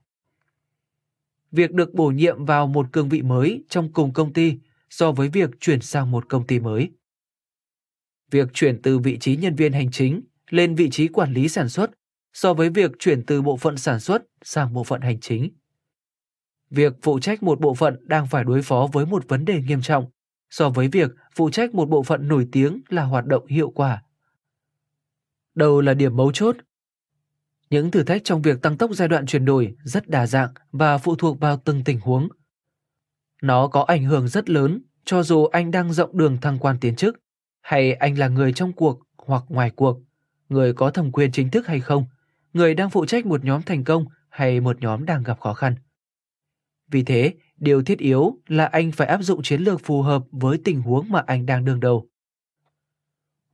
việc 1.53 1.73
được 1.73 1.95
bổ 1.95 2.11
nhiệm 2.11 2.45
vào 2.45 2.67
một 2.67 2.93
cương 2.93 3.09
vị 3.09 3.23
mới 3.23 3.65
trong 3.69 3.93
cùng 3.93 4.13
công 4.13 4.33
ty 4.33 4.59
so 4.91 5.13
với 5.13 5.29
việc 5.29 5.51
chuyển 5.61 5.81
sang 5.81 6.11
một 6.11 6.29
công 6.29 6.47
ty 6.47 6.61
mới. 6.61 6.91
Việc 8.31 8.49
chuyển 8.53 8.83
từ 8.83 8.99
vị 8.99 9.19
trí 9.19 9.37
nhân 9.37 9.55
viên 9.55 9.73
hành 9.73 9.91
chính 9.91 10.23
lên 10.51 10.75
vị 10.75 10.91
trí 10.91 11.09
quản 11.09 11.33
lý 11.33 11.49
sản 11.49 11.69
xuất 11.69 11.91
so 12.33 12.55
với 12.55 12.71
việc 12.71 12.91
chuyển 12.99 13.27
từ 13.27 13.43
bộ 13.43 13.57
phận 13.57 13.77
sản 13.77 14.01
xuất 14.01 14.23
sang 14.43 14.73
bộ 14.73 14.85
phận 14.85 15.01
hành 15.01 15.21
chính. 15.21 15.51
Việc 16.71 16.93
phụ 17.03 17.19
trách 17.19 17.43
một 17.43 17.61
bộ 17.61 17.75
phận 17.75 17.97
đang 18.09 18.27
phải 18.27 18.45
đối 18.45 18.63
phó 18.63 18.89
với 18.93 19.07
một 19.07 19.29
vấn 19.29 19.45
đề 19.45 19.63
nghiêm 19.63 19.83
trọng 19.83 20.07
so 20.51 20.71
với 20.71 20.89
việc 20.89 21.11
phụ 21.35 21.51
trách 21.51 21.75
một 21.75 21.89
bộ 21.89 22.03
phận 22.03 22.29
nổi 22.29 22.49
tiếng 22.53 22.81
là 22.89 23.03
hoạt 23.03 23.27
động 23.27 23.47
hiệu 23.47 23.71
quả. 23.71 24.03
Đâu 25.55 25.81
là 25.81 25.95
điểm 25.95 26.17
mấu 26.17 26.33
chốt 26.33 26.57
những 27.71 27.91
thử 27.91 28.03
thách 28.03 28.25
trong 28.25 28.43
việc 28.43 28.63
tăng 28.63 28.77
tốc 28.77 28.91
giai 28.95 29.09
đoạn 29.09 29.27
chuyển 29.27 29.45
đổi 29.45 29.75
rất 29.85 30.09
đa 30.09 30.27
dạng 30.27 30.51
và 30.73 30.99
phụ 30.99 31.17
thuộc 31.17 31.41
vào 31.41 31.57
từng 31.65 31.85
tình 31.85 32.01
huống. 32.01 32.29
Nó 33.43 33.69
có 33.69 33.83
ảnh 33.83 34.05
hưởng 34.05 34.29
rất 34.29 34.51
lớn 34.51 34.83
cho 35.05 35.23
dù 35.23 35.45
anh 35.45 35.71
đang 35.71 35.93
rộng 35.93 36.19
đường 36.19 36.37
thăng 36.41 36.59
quan 36.59 36.77
tiến 36.81 36.97
chức, 36.97 37.21
hay 37.61 37.93
anh 37.93 38.19
là 38.19 38.29
người 38.29 38.53
trong 38.53 38.73
cuộc 38.73 39.03
hoặc 39.17 39.43
ngoài 39.49 39.71
cuộc, 39.71 39.99
người 40.49 40.73
có 40.73 40.91
thẩm 40.91 41.13
quyền 41.13 41.33
chính 41.33 41.51
thức 41.51 41.67
hay 41.67 41.81
không, 41.81 42.05
người 42.53 42.75
đang 42.75 42.91
phụ 42.91 43.07
trách 43.07 43.27
một 43.27 43.45
nhóm 43.45 43.63
thành 43.63 43.85
công 43.85 44.05
hay 44.29 44.61
một 44.61 44.81
nhóm 44.81 45.05
đang 45.05 45.23
gặp 45.23 45.41
khó 45.41 45.55
khăn. 45.55 45.75
Vì 46.91 47.03
thế, 47.03 47.35
điều 47.57 47.83
thiết 47.83 47.99
yếu 47.99 48.39
là 48.47 48.67
anh 48.67 48.93
phải 48.93 49.07
áp 49.07 49.23
dụng 49.23 49.43
chiến 49.43 49.61
lược 49.61 49.81
phù 49.85 50.03
hợp 50.03 50.23
với 50.31 50.59
tình 50.65 50.83
huống 50.83 51.09
mà 51.09 51.23
anh 51.27 51.47
đang 51.47 51.65
đương 51.65 51.81
đầu. 51.81 52.09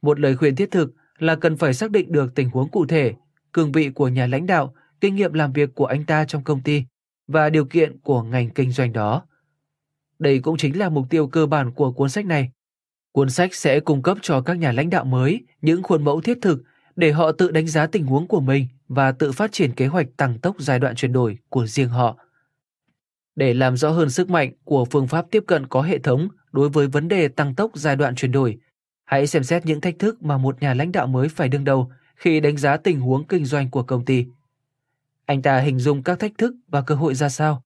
Một 0.02 0.20
lời 0.20 0.36
khuyên 0.36 0.56
thiết 0.56 0.70
thực 0.70 0.94
là 1.18 1.36
cần 1.36 1.56
phải 1.56 1.74
xác 1.74 1.90
định 1.90 2.12
được 2.12 2.34
tình 2.34 2.50
huống 2.50 2.70
cụ 2.70 2.86
thể 2.86 3.14
cương 3.54 3.72
vị 3.72 3.90
của 3.90 4.08
nhà 4.08 4.26
lãnh 4.26 4.46
đạo, 4.46 4.74
kinh 5.00 5.14
nghiệm 5.16 5.32
làm 5.32 5.52
việc 5.52 5.74
của 5.74 5.86
anh 5.86 6.04
ta 6.04 6.24
trong 6.24 6.44
công 6.44 6.60
ty 6.60 6.84
và 7.26 7.50
điều 7.50 7.64
kiện 7.64 7.98
của 7.98 8.22
ngành 8.22 8.50
kinh 8.50 8.72
doanh 8.72 8.92
đó. 8.92 9.22
Đây 10.18 10.38
cũng 10.38 10.56
chính 10.56 10.78
là 10.78 10.88
mục 10.88 11.06
tiêu 11.10 11.26
cơ 11.26 11.46
bản 11.46 11.72
của 11.72 11.92
cuốn 11.92 12.08
sách 12.08 12.26
này. 12.26 12.50
Cuốn 13.12 13.30
sách 13.30 13.54
sẽ 13.54 13.80
cung 13.80 14.02
cấp 14.02 14.18
cho 14.22 14.40
các 14.40 14.58
nhà 14.58 14.72
lãnh 14.72 14.90
đạo 14.90 15.04
mới 15.04 15.44
những 15.62 15.82
khuôn 15.82 16.04
mẫu 16.04 16.20
thiết 16.20 16.38
thực 16.42 16.62
để 16.96 17.12
họ 17.12 17.32
tự 17.32 17.50
đánh 17.50 17.66
giá 17.66 17.86
tình 17.86 18.06
huống 18.06 18.26
của 18.26 18.40
mình 18.40 18.66
và 18.88 19.12
tự 19.12 19.32
phát 19.32 19.52
triển 19.52 19.72
kế 19.72 19.86
hoạch 19.86 20.06
tăng 20.16 20.38
tốc 20.38 20.56
giai 20.58 20.78
đoạn 20.78 20.94
chuyển 20.94 21.12
đổi 21.12 21.38
của 21.48 21.66
riêng 21.66 21.88
họ. 21.88 22.16
Để 23.36 23.54
làm 23.54 23.76
rõ 23.76 23.90
hơn 23.90 24.10
sức 24.10 24.30
mạnh 24.30 24.52
của 24.64 24.84
phương 24.84 25.08
pháp 25.08 25.26
tiếp 25.30 25.44
cận 25.46 25.66
có 25.66 25.82
hệ 25.82 25.98
thống 25.98 26.28
đối 26.52 26.68
với 26.68 26.86
vấn 26.86 27.08
đề 27.08 27.28
tăng 27.28 27.54
tốc 27.54 27.70
giai 27.74 27.96
đoạn 27.96 28.14
chuyển 28.14 28.32
đổi, 28.32 28.58
hãy 29.04 29.26
xem 29.26 29.42
xét 29.42 29.66
những 29.66 29.80
thách 29.80 29.98
thức 29.98 30.22
mà 30.22 30.38
một 30.38 30.62
nhà 30.62 30.74
lãnh 30.74 30.92
đạo 30.92 31.06
mới 31.06 31.28
phải 31.28 31.48
đương 31.48 31.64
đầu 31.64 31.90
khi 32.16 32.40
đánh 32.40 32.56
giá 32.56 32.76
tình 32.76 33.00
huống 33.00 33.24
kinh 33.26 33.44
doanh 33.44 33.70
của 33.70 33.82
công 33.82 34.04
ty. 34.04 34.26
Anh 35.26 35.42
ta 35.42 35.58
hình 35.58 35.78
dung 35.78 36.02
các 36.02 36.18
thách 36.18 36.38
thức 36.38 36.54
và 36.68 36.80
cơ 36.80 36.94
hội 36.94 37.14
ra 37.14 37.28
sao? 37.28 37.62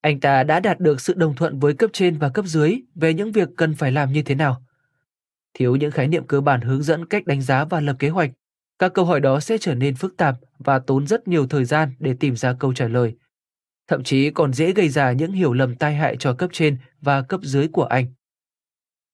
Anh 0.00 0.20
ta 0.20 0.42
đã 0.42 0.60
đạt 0.60 0.80
được 0.80 1.00
sự 1.00 1.14
đồng 1.14 1.34
thuận 1.34 1.58
với 1.58 1.74
cấp 1.74 1.90
trên 1.92 2.18
và 2.18 2.28
cấp 2.28 2.44
dưới 2.44 2.80
về 2.94 3.14
những 3.14 3.32
việc 3.32 3.48
cần 3.56 3.74
phải 3.74 3.92
làm 3.92 4.12
như 4.12 4.22
thế 4.22 4.34
nào? 4.34 4.62
Thiếu 5.54 5.76
những 5.76 5.90
khái 5.90 6.08
niệm 6.08 6.26
cơ 6.26 6.40
bản 6.40 6.60
hướng 6.60 6.82
dẫn 6.82 7.06
cách 7.06 7.26
đánh 7.26 7.42
giá 7.42 7.64
và 7.64 7.80
lập 7.80 7.96
kế 7.98 8.08
hoạch, 8.08 8.30
các 8.78 8.94
câu 8.94 9.04
hỏi 9.04 9.20
đó 9.20 9.40
sẽ 9.40 9.58
trở 9.58 9.74
nên 9.74 9.94
phức 9.94 10.16
tạp 10.16 10.36
và 10.58 10.78
tốn 10.78 11.06
rất 11.06 11.28
nhiều 11.28 11.46
thời 11.46 11.64
gian 11.64 11.92
để 11.98 12.14
tìm 12.20 12.36
ra 12.36 12.52
câu 12.52 12.72
trả 12.72 12.88
lời. 12.88 13.14
Thậm 13.88 14.02
chí 14.02 14.30
còn 14.30 14.52
dễ 14.52 14.72
gây 14.72 14.88
ra 14.88 15.12
những 15.12 15.32
hiểu 15.32 15.52
lầm 15.52 15.76
tai 15.76 15.94
hại 15.94 16.16
cho 16.16 16.34
cấp 16.34 16.50
trên 16.52 16.76
và 17.00 17.22
cấp 17.22 17.40
dưới 17.42 17.68
của 17.68 17.84
anh. 17.84 18.06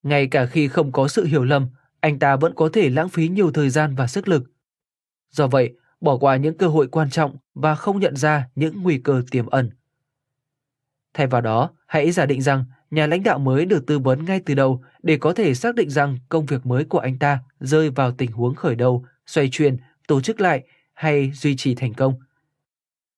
Ngay 0.03 0.27
cả 0.27 0.47
khi 0.47 0.69
không 0.69 0.93
có 0.93 1.09
sự 1.09 1.25
hiểu 1.25 1.45
lầm, 1.45 1.69
anh 2.01 2.19
ta 2.19 2.37
vẫn 2.37 2.55
có 2.55 2.69
thể 2.73 2.91
lãng 2.91 3.09
phí 3.09 3.29
nhiều 3.29 3.51
thời 3.53 3.71
gian 3.71 3.95
và 3.95 4.07
sức 4.07 4.29
lực. 4.29 4.45
Do 5.37 5.47
vậy, 5.47 5.75
bỏ 6.01 6.17
qua 6.17 6.37
những 6.37 6.57
cơ 6.57 6.69
hội 6.69 6.89
quan 6.89 7.11
trọng 7.11 7.37
và 7.55 7.75
không 7.75 8.01
nhận 8.01 8.17
ra 8.17 8.49
những 8.55 8.83
nguy 8.83 8.99
cơ 8.99 9.23
tiềm 9.31 9.47
ẩn. 9.47 9.71
Thay 11.15 11.27
vào 11.27 11.41
đó, 11.41 11.71
hãy 11.87 12.11
giả 12.11 12.27
định 12.27 12.43
rằng 12.43 12.65
nhà 12.91 13.07
lãnh 13.07 13.23
đạo 13.23 13.39
mới 13.39 13.65
được 13.65 13.87
tư 13.87 13.99
vấn 13.99 14.25
ngay 14.25 14.41
từ 14.47 14.55
đầu 14.55 14.83
để 15.03 15.17
có 15.17 15.33
thể 15.33 15.55
xác 15.55 15.75
định 15.75 15.91
rằng 15.91 16.19
công 16.29 16.47
việc 16.47 16.67
mới 16.67 16.85
của 16.85 16.99
anh 16.99 17.19
ta 17.19 17.39
rơi 17.61 17.91
vào 17.91 18.13
tình 18.13 18.33
huống 18.33 18.55
khởi 18.55 18.75
đầu, 18.75 19.05
xoay 19.27 19.49
chuyển, 19.53 19.77
tổ 20.09 20.21
chức 20.21 20.41
lại 20.41 20.65
hay 20.95 21.33
duy 21.35 21.57
trì 21.57 21.75
thành 21.75 21.95
công. 21.95 22.15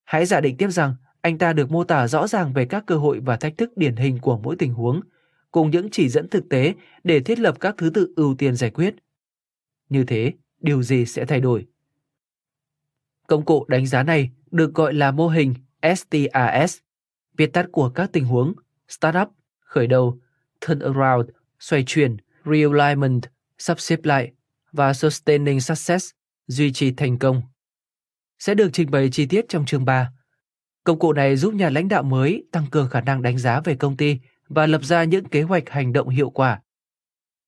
Hãy 0.03 0.25
giả 0.25 0.41
định 0.41 0.57
tiếp 0.57 0.69
rằng 0.69 0.95
anh 1.21 1.37
ta 1.37 1.53
được 1.53 1.71
mô 1.71 1.83
tả 1.83 2.07
rõ 2.07 2.27
ràng 2.27 2.53
về 2.53 2.65
các 2.65 2.83
cơ 2.87 2.95
hội 2.95 3.19
và 3.19 3.35
thách 3.37 3.57
thức 3.57 3.77
điển 3.77 3.95
hình 3.95 4.19
của 4.19 4.37
mỗi 4.37 4.55
tình 4.55 4.73
huống, 4.73 5.01
cùng 5.51 5.71
những 5.71 5.89
chỉ 5.91 6.09
dẫn 6.09 6.29
thực 6.29 6.49
tế 6.49 6.73
để 7.03 7.19
thiết 7.19 7.39
lập 7.39 7.59
các 7.59 7.75
thứ 7.77 7.89
tự 7.89 8.13
ưu 8.15 8.35
tiên 8.35 8.55
giải 8.55 8.69
quyết. 8.69 8.95
Như 9.89 10.03
thế, 10.03 10.33
điều 10.61 10.83
gì 10.83 11.05
sẽ 11.05 11.25
thay 11.25 11.39
đổi? 11.39 11.65
Công 13.29 13.45
cụ 13.45 13.65
đánh 13.67 13.85
giá 13.85 14.03
này 14.03 14.29
được 14.51 14.73
gọi 14.73 14.93
là 14.93 15.11
mô 15.11 15.27
hình 15.27 15.53
STAS, 15.95 16.77
viết 17.37 17.53
tắt 17.53 17.65
của 17.71 17.89
các 17.89 18.09
tình 18.13 18.25
huống 18.25 18.53
Startup, 18.87 19.27
khởi 19.59 19.87
đầu, 19.87 20.19
Turnaround, 20.67 21.29
xoay 21.59 21.83
chuyển, 21.87 22.17
Realignment, 22.45 23.21
sắp 23.57 23.79
xếp 23.79 23.99
lại 24.03 24.31
và 24.71 24.93
Sustaining 24.93 25.61
Success, 25.61 26.09
duy 26.47 26.71
trì 26.71 26.91
thành 26.91 27.19
công. 27.19 27.41
Sẽ 28.39 28.55
được 28.55 28.69
trình 28.73 28.91
bày 28.91 29.09
chi 29.09 29.25
tiết 29.25 29.45
trong 29.49 29.65
chương 29.65 29.85
3. 29.85 30.11
Công 30.83 30.99
cụ 30.99 31.13
này 31.13 31.35
giúp 31.35 31.53
nhà 31.53 31.69
lãnh 31.69 31.87
đạo 31.87 32.03
mới 32.03 32.43
tăng 32.51 32.65
cường 32.71 32.89
khả 32.89 33.01
năng 33.01 33.21
đánh 33.21 33.37
giá 33.37 33.61
về 33.61 33.75
công 33.75 33.97
ty 33.97 34.19
và 34.47 34.67
lập 34.67 34.83
ra 34.83 35.03
những 35.03 35.25
kế 35.25 35.41
hoạch 35.41 35.69
hành 35.69 35.93
động 35.93 36.09
hiệu 36.09 36.29
quả. 36.29 36.61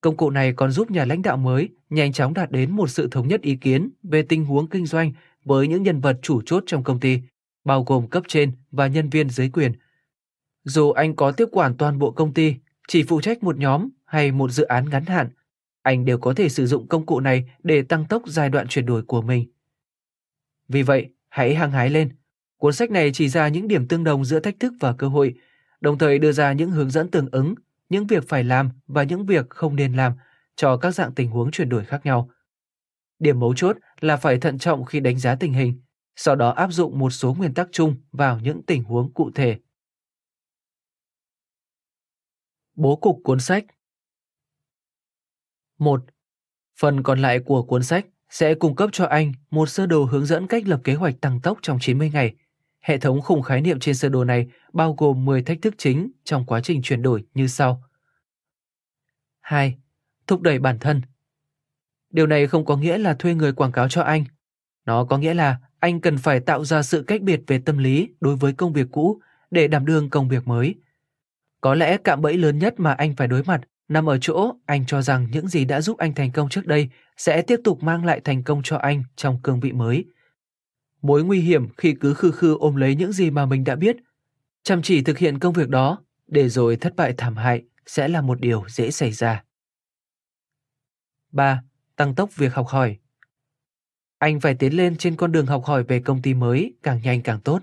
Công 0.01 0.17
cụ 0.17 0.29
này 0.29 0.53
còn 0.53 0.71
giúp 0.71 0.91
nhà 0.91 1.05
lãnh 1.05 1.21
đạo 1.21 1.38
mới 1.38 1.69
nhanh 1.89 2.13
chóng 2.13 2.34
đạt 2.34 2.51
đến 2.51 2.71
một 2.71 2.89
sự 2.89 3.07
thống 3.11 3.27
nhất 3.27 3.41
ý 3.41 3.55
kiến 3.55 3.89
về 4.03 4.21
tình 4.21 4.45
huống 4.45 4.69
kinh 4.69 4.86
doanh 4.86 5.11
với 5.45 5.67
những 5.67 5.83
nhân 5.83 6.01
vật 6.01 6.19
chủ 6.21 6.41
chốt 6.45 6.63
trong 6.67 6.83
công 6.83 6.99
ty, 6.99 7.19
bao 7.63 7.83
gồm 7.83 8.07
cấp 8.07 8.23
trên 8.27 8.51
và 8.71 8.87
nhân 8.87 9.09
viên 9.09 9.29
dưới 9.29 9.49
quyền. 9.49 9.71
Dù 10.63 10.91
anh 10.91 11.15
có 11.15 11.31
tiếp 11.31 11.47
quản 11.51 11.77
toàn 11.77 11.99
bộ 11.99 12.11
công 12.11 12.33
ty, 12.33 12.55
chỉ 12.87 13.03
phụ 13.03 13.21
trách 13.21 13.43
một 13.43 13.57
nhóm 13.57 13.89
hay 14.05 14.31
một 14.31 14.51
dự 14.51 14.63
án 14.63 14.89
ngắn 14.89 15.05
hạn, 15.05 15.29
anh 15.81 16.05
đều 16.05 16.17
có 16.17 16.33
thể 16.33 16.49
sử 16.49 16.65
dụng 16.65 16.87
công 16.87 17.05
cụ 17.05 17.19
này 17.19 17.51
để 17.63 17.81
tăng 17.81 18.05
tốc 18.05 18.23
giai 18.25 18.49
đoạn 18.49 18.67
chuyển 18.67 18.85
đổi 18.85 19.01
của 19.01 19.21
mình. 19.21 19.51
Vì 20.67 20.83
vậy, 20.83 21.09
hãy 21.29 21.55
hăng 21.55 21.71
hái 21.71 21.89
lên. 21.89 22.09
Cuốn 22.57 22.73
sách 22.73 22.91
này 22.91 23.11
chỉ 23.13 23.29
ra 23.29 23.47
những 23.47 23.67
điểm 23.67 23.87
tương 23.87 24.03
đồng 24.03 24.25
giữa 24.25 24.39
thách 24.39 24.59
thức 24.59 24.73
và 24.79 24.93
cơ 24.93 25.07
hội, 25.07 25.33
đồng 25.81 25.97
thời 25.97 26.19
đưa 26.19 26.31
ra 26.31 26.53
những 26.53 26.71
hướng 26.71 26.89
dẫn 26.89 27.11
tương 27.11 27.29
ứng, 27.31 27.55
những 27.89 28.07
việc 28.07 28.27
phải 28.27 28.43
làm 28.43 28.69
và 28.87 29.03
những 29.03 29.25
việc 29.25 29.49
không 29.49 29.75
nên 29.75 29.93
làm 29.93 30.13
cho 30.55 30.77
các 30.77 30.91
dạng 30.91 31.11
tình 31.11 31.29
huống 31.29 31.51
chuyển 31.51 31.69
đổi 31.69 31.85
khác 31.85 32.05
nhau. 32.05 32.29
Điểm 33.22 33.39
mấu 33.39 33.53
chốt 33.55 33.78
là 33.99 34.17
phải 34.17 34.38
thận 34.38 34.59
trọng 34.59 34.86
khi 34.86 34.99
đánh 34.99 35.19
giá 35.19 35.36
tình 35.36 35.53
hình, 35.53 35.82
sau 36.15 36.36
đó 36.36 36.49
áp 36.49 36.67
dụng 36.72 36.99
một 36.99 37.09
số 37.09 37.34
nguyên 37.34 37.53
tắc 37.53 37.67
chung 37.72 37.95
vào 38.11 38.39
những 38.39 38.61
tình 38.63 38.84
huống 38.84 39.13
cụ 39.13 39.32
thể. 39.36 39.59
Bố 42.76 42.95
cục 42.95 43.19
cuốn 43.24 43.39
sách 43.39 43.65
1. 45.80 46.05
Phần 46.80 47.03
còn 47.03 47.19
lại 47.19 47.39
của 47.39 47.63
cuốn 47.63 47.84
sách 47.84 48.05
sẽ 48.30 48.55
cung 48.55 48.76
cấp 48.76 48.89
cho 48.93 49.05
anh 49.05 49.34
một 49.51 49.69
sơ 49.69 49.86
đồ 49.86 50.03
hướng 50.03 50.26
dẫn 50.26 50.47
cách 50.47 50.67
lập 50.67 50.82
kế 50.84 50.93
hoạch 50.93 51.15
tăng 51.22 51.41
tốc 51.41 51.57
trong 51.61 51.78
90 51.82 52.09
ngày. 52.13 52.36
Hệ 52.80 52.97
thống 52.97 53.22
khung 53.22 53.41
khái 53.41 53.61
niệm 53.61 53.80
trên 53.80 53.95
sơ 53.95 54.09
đồ 54.09 54.24
này 54.24 54.47
bao 54.74 54.93
gồm 54.93 55.26
10 55.26 55.43
thách 55.43 55.61
thức 55.61 55.76
chính 55.78 56.11
trong 56.24 56.45
quá 56.45 56.61
trình 56.63 56.82
chuyển 56.82 57.01
đổi 57.01 57.26
như 57.34 57.47
sau. 57.47 57.84
2. 59.41 59.78
Thúc 60.28 60.41
đẩy 60.41 60.59
bản 60.59 60.80
thân. 60.80 61.01
Điều 62.12 62.28
này 62.28 62.47
không 62.47 62.66
có 62.66 62.78
nghĩa 62.78 62.97
là 62.97 63.14
thuê 63.14 63.34
người 63.34 63.53
quảng 63.53 63.72
cáo 63.72 63.89
cho 63.89 64.01
anh. 64.01 64.26
Nó 64.86 65.05
có 65.05 65.18
nghĩa 65.18 65.34
là 65.34 65.57
anh 65.80 66.01
cần 66.01 66.18
phải 66.18 66.39
tạo 66.39 66.66
ra 66.66 66.84
sự 66.84 67.03
cách 67.07 67.22
biệt 67.22 67.41
về 67.47 67.59
tâm 67.66 67.78
lý 67.78 68.09
đối 68.22 68.36
với 68.36 68.53
công 68.53 68.74
việc 68.74 68.88
cũ 68.91 69.20
để 69.51 69.68
đảm 69.68 69.86
đương 69.86 70.09
công 70.09 70.30
việc 70.30 70.47
mới. 70.47 70.76
Có 71.62 71.76
lẽ 71.76 71.97
cạm 71.97 72.22
bẫy 72.22 72.38
lớn 72.38 72.59
nhất 72.59 72.74
mà 72.78 72.93
anh 72.93 73.16
phải 73.16 73.28
đối 73.28 73.43
mặt 73.43 73.62
nằm 73.88 74.09
ở 74.09 74.18
chỗ 74.22 74.55
anh 74.66 74.86
cho 74.86 75.01
rằng 75.01 75.28
những 75.32 75.47
gì 75.47 75.66
đã 75.66 75.82
giúp 75.82 75.97
anh 75.97 76.16
thành 76.16 76.32
công 76.32 76.49
trước 76.49 76.66
đây 76.66 76.89
sẽ 77.18 77.41
tiếp 77.41 77.59
tục 77.64 77.84
mang 77.84 78.05
lại 78.05 78.20
thành 78.24 78.43
công 78.43 78.62
cho 78.64 78.78
anh 78.78 79.03
trong 79.16 79.39
cương 79.43 79.59
vị 79.59 79.72
mới. 79.72 80.05
Mối 81.01 81.24
nguy 81.24 81.39
hiểm 81.39 81.68
khi 81.78 81.95
cứ 81.99 82.14
khư 82.14 82.32
khư 82.32 82.57
ôm 82.59 82.76
lấy 82.76 82.95
những 82.95 83.12
gì 83.12 83.30
mà 83.32 83.45
mình 83.45 83.64
đã 83.64 83.76
biết, 83.76 83.95
chăm 84.64 84.82
chỉ 84.82 85.01
thực 85.01 85.18
hiện 85.18 85.39
công 85.39 85.53
việc 85.53 85.70
đó, 85.70 85.99
để 86.28 86.49
rồi 86.49 86.76
thất 86.76 86.95
bại 86.95 87.14
thảm 87.18 87.36
hại 87.36 87.64
sẽ 87.86 88.07
là 88.07 88.22
một 88.22 88.41
điều 88.41 88.64
dễ 88.68 88.91
xảy 88.91 89.12
ra. 89.12 89.43
3. 91.32 91.62
Tăng 92.02 92.16
tốc 92.16 92.36
việc 92.36 92.54
học 92.54 92.68
hỏi 92.68 92.97
Anh 94.18 94.39
phải 94.39 94.56
tiến 94.56 94.78
lên 94.78 94.95
trên 94.97 95.16
con 95.16 95.32
đường 95.32 95.45
học 95.45 95.66
hỏi 95.66 95.84
về 95.84 95.99
công 95.99 96.22
ty 96.22 96.34
mới 96.34 96.74
càng 96.84 96.99
nhanh 97.04 97.22
càng 97.22 97.39
tốt. 97.39 97.62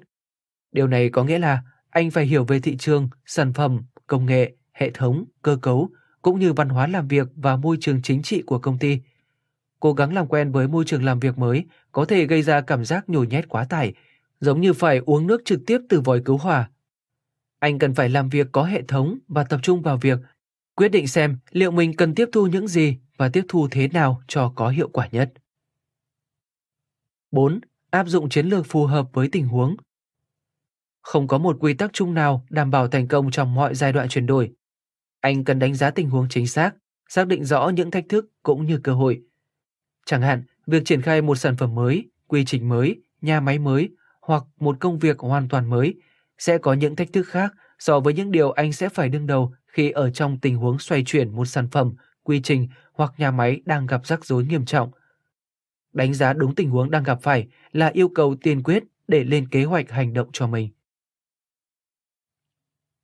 Điều 0.73 0.87
này 0.87 1.09
có 1.09 1.25
nghĩa 1.25 1.39
là 1.39 1.63
anh 1.91 2.11
phải 2.11 2.27
hiểu 2.27 2.45
về 2.45 2.61
thị 2.61 2.77
trường, 2.77 3.09
sản 3.27 3.53
phẩm, 3.53 3.83
công 4.07 4.27
nghệ, 4.27 4.53
hệ 4.73 4.91
thống, 4.91 5.25
cơ 5.43 5.59
cấu 5.63 5.91
cũng 6.23 6.41
như 6.41 6.53
văn 6.53 6.69
hóa 6.69 6.87
làm 6.87 7.09
việc 7.09 7.29
và 7.37 7.57
môi 7.57 7.77
trường 7.81 8.03
chính 8.03 8.23
trị 8.23 8.43
của 8.47 8.59
công 8.59 8.79
ty. 8.79 9.01
Cố 9.81 9.93
gắng 9.93 10.15
làm 10.15 10.27
quen 10.27 10.53
với 10.53 10.69
môi 10.69 10.85
trường 10.85 11.05
làm 11.05 11.21
việc 11.21 11.39
mới 11.39 11.67
có 11.93 12.05
thể 12.05 12.27
gây 12.27 12.43
ra 12.43 12.61
cảm 12.61 12.85
giác 12.85 13.09
nhồi 13.09 13.27
nhét 13.27 13.49
quá 13.49 13.65
tải, 13.65 13.95
giống 14.41 14.61
như 14.61 14.73
phải 14.73 15.01
uống 15.07 15.27
nước 15.27 15.43
trực 15.45 15.61
tiếp 15.67 15.79
từ 15.89 16.01
vòi 16.01 16.21
cứu 16.21 16.37
hỏa. 16.37 16.71
Anh 17.59 17.79
cần 17.79 17.95
phải 17.95 18.09
làm 18.09 18.29
việc 18.29 18.47
có 18.53 18.65
hệ 18.65 18.83
thống 18.83 19.19
và 19.29 19.45
tập 19.45 19.61
trung 19.63 19.83
vào 19.83 19.97
việc 19.97 20.19
quyết 20.75 20.89
định 20.89 21.07
xem 21.07 21.37
liệu 21.51 21.71
mình 21.71 21.97
cần 21.97 22.15
tiếp 22.15 22.29
thu 22.33 22.47
những 22.47 22.69
gì 22.69 22.99
và 23.19 23.29
tiếp 23.29 23.45
thu 23.49 23.69
thế 23.71 23.89
nào 23.89 24.23
cho 24.27 24.53
có 24.57 24.69
hiệu 24.69 24.89
quả 24.89 25.09
nhất. 25.13 25.33
4. 27.31 27.61
Áp 27.91 28.09
dụng 28.09 28.29
chiến 28.29 28.47
lược 28.47 28.67
phù 28.67 28.87
hợp 28.87 29.09
với 29.13 29.29
tình 29.33 29.49
huống. 29.49 29.77
Không 31.01 31.29
có 31.29 31.39
một 31.39 31.57
quy 31.61 31.75
tắc 31.75 31.91
chung 31.93 32.15
nào 32.15 32.45
đảm 32.51 32.71
bảo 32.71 32.89
thành 32.89 33.09
công 33.09 33.31
trong 33.31 33.55
mọi 33.55 33.75
giai 33.75 33.93
đoạn 33.93 34.09
chuyển 34.09 34.27
đổi. 34.27 34.53
Anh 35.21 35.45
cần 35.45 35.59
đánh 35.59 35.75
giá 35.75 35.91
tình 35.91 36.11
huống 36.11 36.27
chính 36.31 36.47
xác, 36.47 36.75
xác 37.09 37.27
định 37.27 37.45
rõ 37.45 37.69
những 37.69 37.91
thách 37.91 38.05
thức 38.09 38.27
cũng 38.43 38.67
như 38.67 38.81
cơ 38.85 38.95
hội. 38.95 39.23
Chẳng 40.07 40.23
hạn, 40.23 40.45
việc 40.67 40.83
triển 40.85 41.03
khai 41.03 41.23
một 41.23 41.35
sản 41.35 41.57
phẩm 41.57 41.75
mới, 41.75 42.11
quy 42.27 42.45
trình 42.45 42.69
mới, 42.69 43.03
nhà 43.21 43.41
máy 43.41 43.59
mới 43.59 43.89
hoặc 44.21 44.45
một 44.61 44.77
công 44.81 44.99
việc 44.99 45.19
hoàn 45.19 45.49
toàn 45.49 45.71
mới 45.71 45.95
sẽ 46.39 46.59
có 46.59 46.73
những 46.73 46.97
thách 46.97 47.13
thức 47.13 47.29
khác 47.29 47.53
so 47.79 48.01
với 48.01 48.15
những 48.15 48.31
điều 48.31 48.51
anh 48.51 48.73
sẽ 48.73 48.89
phải 48.89 49.09
đương 49.09 49.27
đầu 49.27 49.53
khi 49.67 49.91
ở 49.91 50.11
trong 50.11 50.39
tình 50.41 50.57
huống 50.57 50.79
xoay 50.79 51.05
chuyển 51.05 51.37
một 51.37 51.45
sản 51.45 51.69
phẩm, 51.71 51.95
quy 52.23 52.41
trình 52.43 52.69
hoặc 52.99 53.15
nhà 53.19 53.31
máy 53.31 53.61
đang 53.65 53.87
gặp 53.87 54.07
rắc 54.07 54.25
rối 54.25 54.45
nghiêm 54.45 54.65
trọng. 54.65 54.91
Đánh 55.93 56.15
giá 56.15 56.33
đúng 56.33 56.55
tình 56.55 56.71
huống 56.71 56.91
đang 56.91 57.03
gặp 57.03 57.19
phải 57.23 57.49
là 57.73 57.87
yêu 57.87 58.09
cầu 58.09 58.37
tiên 58.43 58.63
quyết 58.63 58.85
để 59.09 59.25
lên 59.25 59.49
kế 59.49 59.65
hoạch 59.65 59.91
hành 59.91 60.13
động 60.13 60.29
cho 60.33 60.47
mình. 60.47 60.71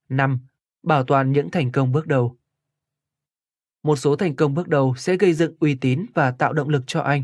5 0.08 0.38
bảo 0.82 1.04
toàn 1.04 1.32
những 1.32 1.50
thành 1.50 1.72
công 1.72 1.92
bước 1.92 2.06
đầu. 2.06 2.36
Một 3.82 3.96
số 3.96 4.16
thành 4.16 4.36
công 4.36 4.54
bước 4.54 4.68
đầu 4.68 4.94
sẽ 4.96 5.16
gây 5.16 5.34
dựng 5.34 5.56
uy 5.60 5.74
tín 5.74 6.06
và 6.14 6.30
tạo 6.30 6.52
động 6.52 6.68
lực 6.68 6.82
cho 6.86 7.00
anh. 7.00 7.22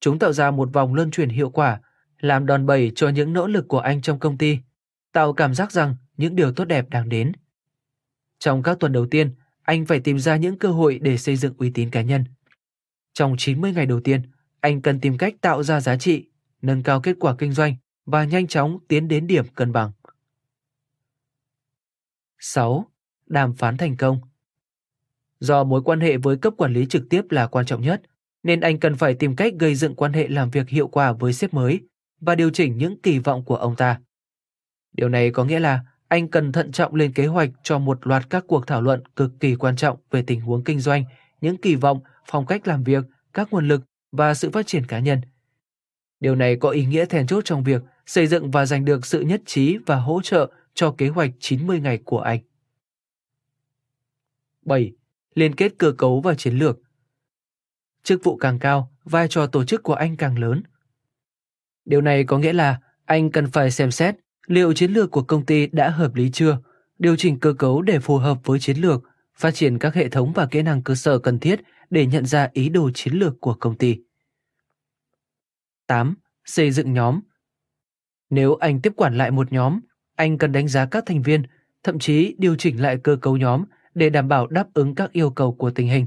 Chúng 0.00 0.18
tạo 0.18 0.32
ra 0.32 0.50
một 0.50 0.72
vòng 0.72 0.94
luân 0.94 1.10
chuyển 1.10 1.28
hiệu 1.28 1.50
quả, 1.50 1.80
làm 2.20 2.46
đòn 2.46 2.66
bẩy 2.66 2.92
cho 2.94 3.08
những 3.08 3.32
nỗ 3.32 3.46
lực 3.46 3.68
của 3.68 3.78
anh 3.78 4.02
trong 4.02 4.18
công 4.18 4.38
ty, 4.38 4.58
tạo 5.12 5.32
cảm 5.32 5.54
giác 5.54 5.72
rằng 5.72 5.96
những 6.16 6.36
điều 6.36 6.52
tốt 6.52 6.64
đẹp 6.64 6.90
đang 6.90 7.08
đến. 7.08 7.32
Trong 8.38 8.62
các 8.62 8.76
tuần 8.80 8.92
đầu 8.92 9.06
tiên, 9.06 9.34
anh 9.66 9.86
phải 9.86 10.00
tìm 10.00 10.18
ra 10.18 10.36
những 10.36 10.58
cơ 10.58 10.68
hội 10.68 10.98
để 11.02 11.18
xây 11.18 11.36
dựng 11.36 11.54
uy 11.58 11.70
tín 11.70 11.90
cá 11.90 12.02
nhân. 12.02 12.24
Trong 13.12 13.34
90 13.38 13.72
ngày 13.72 13.86
đầu 13.86 14.00
tiên, 14.00 14.22
anh 14.60 14.82
cần 14.82 15.00
tìm 15.00 15.18
cách 15.18 15.34
tạo 15.40 15.62
ra 15.62 15.80
giá 15.80 15.96
trị, 15.96 16.28
nâng 16.62 16.82
cao 16.82 17.00
kết 17.00 17.16
quả 17.20 17.34
kinh 17.38 17.52
doanh 17.52 17.74
và 18.04 18.24
nhanh 18.24 18.46
chóng 18.46 18.78
tiến 18.88 19.08
đến 19.08 19.26
điểm 19.26 19.44
cân 19.54 19.72
bằng. 19.72 19.92
6. 22.38 22.86
Đàm 23.26 23.54
phán 23.54 23.76
thành 23.76 23.96
công 23.96 24.20
Do 25.40 25.64
mối 25.64 25.82
quan 25.82 26.00
hệ 26.00 26.16
với 26.16 26.36
cấp 26.36 26.54
quản 26.56 26.72
lý 26.72 26.86
trực 26.86 27.02
tiếp 27.10 27.22
là 27.30 27.46
quan 27.46 27.66
trọng 27.66 27.82
nhất, 27.82 28.02
nên 28.42 28.60
anh 28.60 28.80
cần 28.80 28.96
phải 28.96 29.14
tìm 29.14 29.36
cách 29.36 29.54
gây 29.58 29.74
dựng 29.74 29.94
quan 29.94 30.12
hệ 30.12 30.28
làm 30.28 30.50
việc 30.50 30.68
hiệu 30.68 30.88
quả 30.88 31.12
với 31.12 31.32
sếp 31.32 31.54
mới 31.54 31.80
và 32.20 32.34
điều 32.34 32.50
chỉnh 32.50 32.76
những 32.76 33.00
kỳ 33.00 33.18
vọng 33.18 33.44
của 33.44 33.56
ông 33.56 33.76
ta. 33.76 34.00
Điều 34.92 35.08
này 35.08 35.30
có 35.30 35.44
nghĩa 35.44 35.60
là 35.60 35.80
anh 36.08 36.28
cần 36.28 36.52
thận 36.52 36.72
trọng 36.72 36.94
lên 36.94 37.12
kế 37.12 37.26
hoạch 37.26 37.50
cho 37.62 37.78
một 37.78 38.06
loạt 38.06 38.30
các 38.30 38.44
cuộc 38.48 38.66
thảo 38.66 38.82
luận 38.82 39.02
cực 39.16 39.30
kỳ 39.40 39.54
quan 39.56 39.76
trọng 39.76 39.98
về 40.10 40.22
tình 40.22 40.40
huống 40.40 40.64
kinh 40.64 40.80
doanh, 40.80 41.04
những 41.40 41.56
kỳ 41.56 41.74
vọng, 41.74 42.00
phong 42.26 42.46
cách 42.46 42.66
làm 42.66 42.84
việc, 42.84 43.04
các 43.32 43.52
nguồn 43.52 43.68
lực 43.68 43.82
và 44.12 44.34
sự 44.34 44.50
phát 44.50 44.66
triển 44.66 44.86
cá 44.86 44.98
nhân. 44.98 45.20
Điều 46.20 46.34
này 46.34 46.56
có 46.56 46.70
ý 46.70 46.86
nghĩa 46.86 47.04
then 47.04 47.26
chốt 47.26 47.44
trong 47.44 47.64
việc 47.64 47.82
xây 48.06 48.26
dựng 48.26 48.50
và 48.50 48.66
giành 48.66 48.84
được 48.84 49.06
sự 49.06 49.20
nhất 49.20 49.42
trí 49.46 49.78
và 49.86 49.96
hỗ 49.96 50.20
trợ 50.22 50.52
cho 50.74 50.94
kế 50.98 51.08
hoạch 51.08 51.30
90 51.40 51.80
ngày 51.80 51.98
của 52.04 52.20
anh. 52.20 52.40
7. 54.62 54.92
Liên 55.34 55.54
kết 55.54 55.72
cơ 55.78 55.92
cấu 55.98 56.20
và 56.20 56.34
chiến 56.34 56.54
lược. 56.54 56.78
chức 58.02 58.24
vụ 58.24 58.36
càng 58.36 58.58
cao, 58.58 58.90
vai 59.04 59.28
trò 59.28 59.46
tổ 59.46 59.64
chức 59.64 59.82
của 59.82 59.94
anh 59.94 60.16
càng 60.16 60.38
lớn. 60.38 60.62
Điều 61.84 62.00
này 62.00 62.24
có 62.24 62.38
nghĩa 62.38 62.52
là 62.52 62.80
anh 63.04 63.30
cần 63.30 63.50
phải 63.50 63.70
xem 63.70 63.90
xét 63.90 64.16
liệu 64.46 64.72
chiến 64.72 64.92
lược 64.92 65.10
của 65.10 65.22
công 65.22 65.46
ty 65.46 65.66
đã 65.66 65.90
hợp 65.90 66.14
lý 66.14 66.30
chưa, 66.30 66.58
điều 66.98 67.16
chỉnh 67.16 67.40
cơ 67.40 67.52
cấu 67.52 67.82
để 67.82 67.98
phù 67.98 68.18
hợp 68.18 68.38
với 68.44 68.58
chiến 68.58 68.76
lược, 68.76 69.02
phát 69.34 69.54
triển 69.54 69.78
các 69.78 69.94
hệ 69.94 70.08
thống 70.08 70.32
và 70.32 70.46
kỹ 70.46 70.62
năng 70.62 70.82
cơ 70.82 70.94
sở 70.94 71.18
cần 71.18 71.38
thiết 71.38 71.60
để 71.90 72.06
nhận 72.06 72.26
ra 72.26 72.48
ý 72.52 72.68
đồ 72.68 72.90
chiến 72.94 73.14
lược 73.14 73.40
của 73.40 73.54
công 73.54 73.78
ty. 73.78 73.98
8. 75.86 76.14
Xây 76.44 76.70
dựng 76.70 76.92
nhóm 76.92 77.20
Nếu 78.30 78.54
anh 78.54 78.80
tiếp 78.80 78.92
quản 78.96 79.18
lại 79.18 79.30
một 79.30 79.52
nhóm, 79.52 79.80
anh 80.14 80.38
cần 80.38 80.52
đánh 80.52 80.68
giá 80.68 80.86
các 80.86 81.06
thành 81.06 81.22
viên, 81.22 81.42
thậm 81.82 81.98
chí 81.98 82.34
điều 82.38 82.56
chỉnh 82.56 82.82
lại 82.82 82.96
cơ 83.02 83.16
cấu 83.16 83.36
nhóm 83.36 83.64
để 83.94 84.10
đảm 84.10 84.28
bảo 84.28 84.46
đáp 84.46 84.66
ứng 84.74 84.94
các 84.94 85.12
yêu 85.12 85.30
cầu 85.30 85.52
của 85.52 85.70
tình 85.70 85.88
hình. 85.88 86.06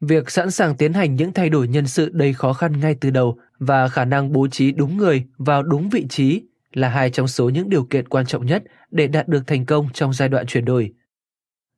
Việc 0.00 0.30
sẵn 0.30 0.50
sàng 0.50 0.76
tiến 0.76 0.92
hành 0.92 1.14
những 1.14 1.32
thay 1.32 1.50
đổi 1.50 1.68
nhân 1.68 1.86
sự 1.86 2.10
đầy 2.12 2.32
khó 2.32 2.52
khăn 2.52 2.80
ngay 2.80 2.96
từ 3.00 3.10
đầu 3.10 3.38
và 3.58 3.88
khả 3.88 4.04
năng 4.04 4.32
bố 4.32 4.48
trí 4.48 4.72
đúng 4.72 4.96
người 4.96 5.24
vào 5.38 5.62
đúng 5.62 5.88
vị 5.88 6.06
trí 6.08 6.42
là 6.76 6.88
hai 6.88 7.10
trong 7.10 7.28
số 7.28 7.48
những 7.48 7.68
điều 7.68 7.84
kiện 7.84 8.08
quan 8.08 8.26
trọng 8.26 8.46
nhất 8.46 8.64
để 8.90 9.06
đạt 9.06 9.28
được 9.28 9.46
thành 9.46 9.66
công 9.66 9.88
trong 9.92 10.12
giai 10.12 10.28
đoạn 10.28 10.46
chuyển 10.46 10.64
đổi. 10.64 10.94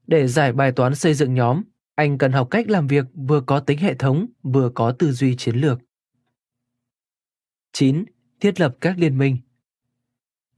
Để 0.07 0.29
giải 0.29 0.53
bài 0.53 0.73
toán 0.73 0.95
xây 0.95 1.15
dựng 1.15 1.35
nhóm, 1.35 1.63
anh 1.95 2.19
cần 2.19 2.33
học 2.33 2.49
cách 2.51 2.71
làm 2.71 2.87
việc 2.87 3.05
vừa 3.15 3.41
có 3.41 3.61
tính 3.61 3.79
hệ 3.79 3.95
thống, 3.95 4.27
vừa 4.43 4.71
có 4.75 4.93
tư 4.93 5.13
duy 5.13 5.37
chiến 5.37 5.57
lược. 5.57 5.79
9. 7.73 8.05
Thiết 8.41 8.61
lập 8.61 8.77
các 8.81 8.99
liên 8.99 9.19
minh 9.19 9.37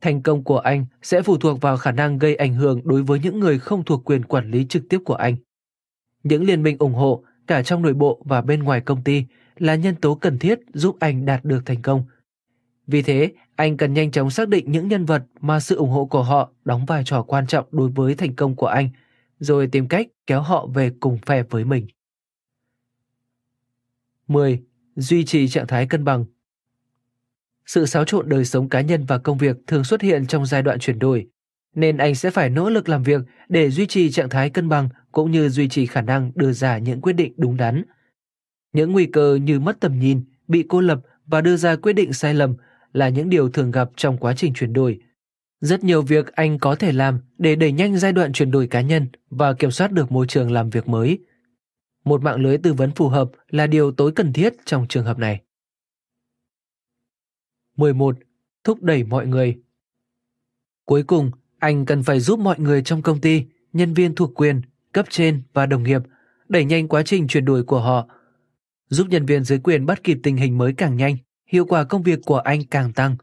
Thành 0.00 0.22
công 0.22 0.44
của 0.44 0.58
anh 0.58 0.86
sẽ 1.02 1.22
phụ 1.22 1.36
thuộc 1.38 1.60
vào 1.60 1.76
khả 1.76 1.92
năng 1.92 2.18
gây 2.18 2.36
ảnh 2.36 2.54
hưởng 2.54 2.80
đối 2.84 3.02
với 3.02 3.20
những 3.20 3.40
người 3.40 3.58
không 3.58 3.84
thuộc 3.84 4.04
quyền 4.04 4.22
quản 4.22 4.50
lý 4.50 4.66
trực 4.68 4.82
tiếp 4.88 4.98
của 5.04 5.14
anh. 5.14 5.36
Những 6.22 6.44
liên 6.44 6.62
minh 6.62 6.76
ủng 6.78 6.94
hộ 6.94 7.24
cả 7.46 7.62
trong 7.62 7.82
nội 7.82 7.94
bộ 7.94 8.22
và 8.24 8.40
bên 8.40 8.62
ngoài 8.62 8.80
công 8.80 9.04
ty 9.04 9.24
là 9.56 9.74
nhân 9.74 9.94
tố 9.94 10.14
cần 10.14 10.38
thiết 10.38 10.58
giúp 10.74 10.96
anh 11.00 11.24
đạt 11.24 11.44
được 11.44 11.66
thành 11.66 11.82
công. 11.82 12.04
Vì 12.86 13.02
thế, 13.02 13.32
anh 13.58 13.76
cần 13.76 13.94
nhanh 13.94 14.10
chóng 14.10 14.30
xác 14.30 14.48
định 14.48 14.72
những 14.72 14.88
nhân 14.88 15.04
vật 15.04 15.22
mà 15.40 15.60
sự 15.60 15.76
ủng 15.76 15.90
hộ 15.90 16.04
của 16.04 16.22
họ 16.22 16.50
đóng 16.64 16.86
vai 16.86 17.02
trò 17.06 17.22
quan 17.22 17.46
trọng 17.46 17.66
đối 17.70 17.90
với 17.90 18.14
thành 18.14 18.36
công 18.36 18.56
của 18.56 18.66
anh, 18.66 18.88
rồi 19.38 19.66
tìm 19.66 19.88
cách 19.88 20.06
kéo 20.26 20.40
họ 20.40 20.66
về 20.66 20.90
cùng 21.00 21.18
phe 21.26 21.42
với 21.42 21.64
mình. 21.64 21.86
10. 24.28 24.62
Duy 24.96 25.24
trì 25.24 25.48
trạng 25.48 25.66
thái 25.66 25.86
cân 25.86 26.04
bằng 26.04 26.24
Sự 27.66 27.86
xáo 27.86 28.04
trộn 28.04 28.28
đời 28.28 28.44
sống 28.44 28.68
cá 28.68 28.80
nhân 28.80 29.04
và 29.04 29.18
công 29.18 29.38
việc 29.38 29.56
thường 29.66 29.84
xuất 29.84 30.02
hiện 30.02 30.26
trong 30.26 30.46
giai 30.46 30.62
đoạn 30.62 30.78
chuyển 30.78 30.98
đổi, 30.98 31.26
nên 31.74 31.96
anh 31.96 32.14
sẽ 32.14 32.30
phải 32.30 32.50
nỗ 32.50 32.70
lực 32.70 32.88
làm 32.88 33.02
việc 33.02 33.20
để 33.48 33.70
duy 33.70 33.86
trì 33.86 34.10
trạng 34.10 34.28
thái 34.28 34.50
cân 34.50 34.68
bằng 34.68 34.88
cũng 35.12 35.30
như 35.30 35.48
duy 35.48 35.68
trì 35.68 35.86
khả 35.86 36.00
năng 36.00 36.32
đưa 36.34 36.52
ra 36.52 36.78
những 36.78 37.00
quyết 37.00 37.12
định 37.12 37.32
đúng 37.36 37.56
đắn. 37.56 37.82
Những 38.72 38.92
nguy 38.92 39.06
cơ 39.06 39.38
như 39.42 39.60
mất 39.60 39.80
tầm 39.80 39.98
nhìn, 39.98 40.20
bị 40.48 40.64
cô 40.68 40.80
lập 40.80 41.00
và 41.26 41.40
đưa 41.40 41.56
ra 41.56 41.76
quyết 41.76 41.92
định 41.92 42.12
sai 42.12 42.34
lầm 42.34 42.54
là 42.92 43.08
những 43.08 43.30
điều 43.30 43.50
thường 43.50 43.70
gặp 43.70 43.90
trong 43.96 44.18
quá 44.18 44.34
trình 44.36 44.52
chuyển 44.54 44.72
đổi. 44.72 45.00
Rất 45.60 45.84
nhiều 45.84 46.02
việc 46.02 46.32
anh 46.32 46.58
có 46.58 46.74
thể 46.74 46.92
làm 46.92 47.20
để 47.38 47.56
đẩy 47.56 47.72
nhanh 47.72 47.98
giai 47.98 48.12
đoạn 48.12 48.32
chuyển 48.32 48.50
đổi 48.50 48.66
cá 48.66 48.80
nhân 48.80 49.06
và 49.30 49.52
kiểm 49.52 49.70
soát 49.70 49.92
được 49.92 50.12
môi 50.12 50.26
trường 50.26 50.50
làm 50.50 50.70
việc 50.70 50.88
mới. 50.88 51.18
Một 52.04 52.22
mạng 52.22 52.40
lưới 52.40 52.58
tư 52.58 52.72
vấn 52.72 52.90
phù 52.90 53.08
hợp 53.08 53.30
là 53.48 53.66
điều 53.66 53.92
tối 53.92 54.12
cần 54.12 54.32
thiết 54.32 54.54
trong 54.64 54.86
trường 54.88 55.04
hợp 55.04 55.18
này. 55.18 55.40
11. 57.76 58.16
Thúc 58.64 58.82
đẩy 58.82 59.04
mọi 59.04 59.26
người 59.26 59.58
Cuối 60.84 61.02
cùng, 61.02 61.30
anh 61.58 61.86
cần 61.86 62.02
phải 62.02 62.20
giúp 62.20 62.38
mọi 62.38 62.58
người 62.58 62.82
trong 62.82 63.02
công 63.02 63.20
ty, 63.20 63.44
nhân 63.72 63.94
viên 63.94 64.14
thuộc 64.14 64.34
quyền, 64.34 64.60
cấp 64.92 65.06
trên 65.10 65.42
và 65.52 65.66
đồng 65.66 65.82
nghiệp 65.82 66.02
đẩy 66.48 66.64
nhanh 66.64 66.88
quá 66.88 67.02
trình 67.02 67.28
chuyển 67.28 67.44
đổi 67.44 67.62
của 67.62 67.80
họ. 67.80 68.08
Giúp 68.88 69.06
nhân 69.10 69.26
viên 69.26 69.44
dưới 69.44 69.58
quyền 69.58 69.86
bắt 69.86 70.04
kịp 70.04 70.18
tình 70.22 70.36
hình 70.36 70.58
mới 70.58 70.72
càng 70.72 70.96
nhanh, 70.96 71.16
hiệu 71.48 71.64
quả 71.64 71.84
công 71.84 72.02
việc 72.02 72.18
của 72.26 72.38
anh 72.38 72.64
càng 72.64 72.92
tăng. 72.92 73.16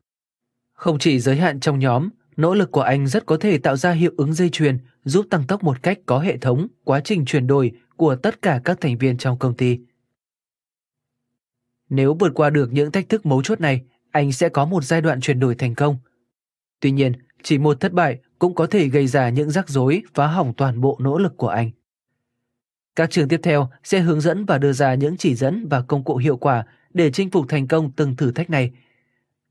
Không 0.74 1.00
chỉ 1.00 1.20
giới 1.20 1.36
hạn 1.36 1.60
trong 1.60 1.80
nhóm, 1.80 2.10
nỗ 2.38 2.54
lực 2.54 2.72
của 2.72 2.82
anh 2.82 3.08
rất 3.08 3.26
có 3.26 3.38
thể 3.38 3.58
tạo 3.58 3.78
ra 3.78 3.92
hiệu 3.92 4.12
ứng 4.18 4.34
dây 4.34 4.50
chuyền 4.50 4.78
giúp 5.04 5.26
tăng 5.30 5.48
tốc 5.48 5.64
một 5.64 5.84
cách 5.84 6.00
có 6.06 6.20
hệ 6.20 6.38
thống 6.38 6.68
quá 6.84 7.00
trình 7.00 7.26
chuyển 7.26 7.48
đổi 7.48 7.72
của 7.96 8.16
tất 8.16 8.42
cả 8.42 8.62
các 8.64 8.82
thành 8.82 8.98
viên 8.98 9.18
trong 9.18 9.40
công 9.40 9.54
ty. 9.54 9.80
Nếu 11.90 12.14
vượt 12.14 12.32
qua 12.36 12.50
được 12.50 12.74
những 12.74 12.92
thách 12.92 13.10
thức 13.10 13.26
mấu 13.26 13.44
chốt 13.44 13.62
này, 13.62 13.82
anh 14.12 14.32
sẽ 14.32 14.50
có 14.50 14.66
một 14.66 14.84
giai 14.84 15.02
đoạn 15.02 15.22
chuyển 15.22 15.40
đổi 15.40 15.56
thành 15.56 15.76
công. 15.76 15.98
Tuy 16.80 16.92
nhiên, 16.92 17.14
chỉ 17.44 17.58
một 17.58 17.80
thất 17.80 17.94
bại 17.94 18.20
cũng 18.40 18.56
có 18.56 18.68
thể 18.68 18.88
gây 18.88 19.08
ra 19.08 19.30
những 19.30 19.52
rắc 19.52 19.70
rối 19.70 20.04
phá 20.14 20.28
hỏng 20.28 20.54
toàn 20.58 20.82
bộ 20.82 20.98
nỗ 21.02 21.18
lực 21.18 21.38
của 21.38 21.48
anh. 21.48 21.72
Các 22.96 23.12
trường 23.12 23.28
tiếp 23.28 23.40
theo 23.44 23.70
sẽ 23.84 24.00
hướng 24.00 24.22
dẫn 24.22 24.46
và 24.46 24.58
đưa 24.58 24.74
ra 24.74 24.94
những 24.94 25.18
chỉ 25.18 25.36
dẫn 25.36 25.68
và 25.70 25.82
công 25.82 26.04
cụ 26.04 26.18
hiệu 26.18 26.38
quả 26.38 26.66
để 26.96 27.12
chinh 27.12 27.30
phục 27.30 27.46
thành 27.50 27.68
công 27.68 27.92
từng 27.92 28.16
thử 28.16 28.32
thách 28.32 28.50
này. 28.50 28.72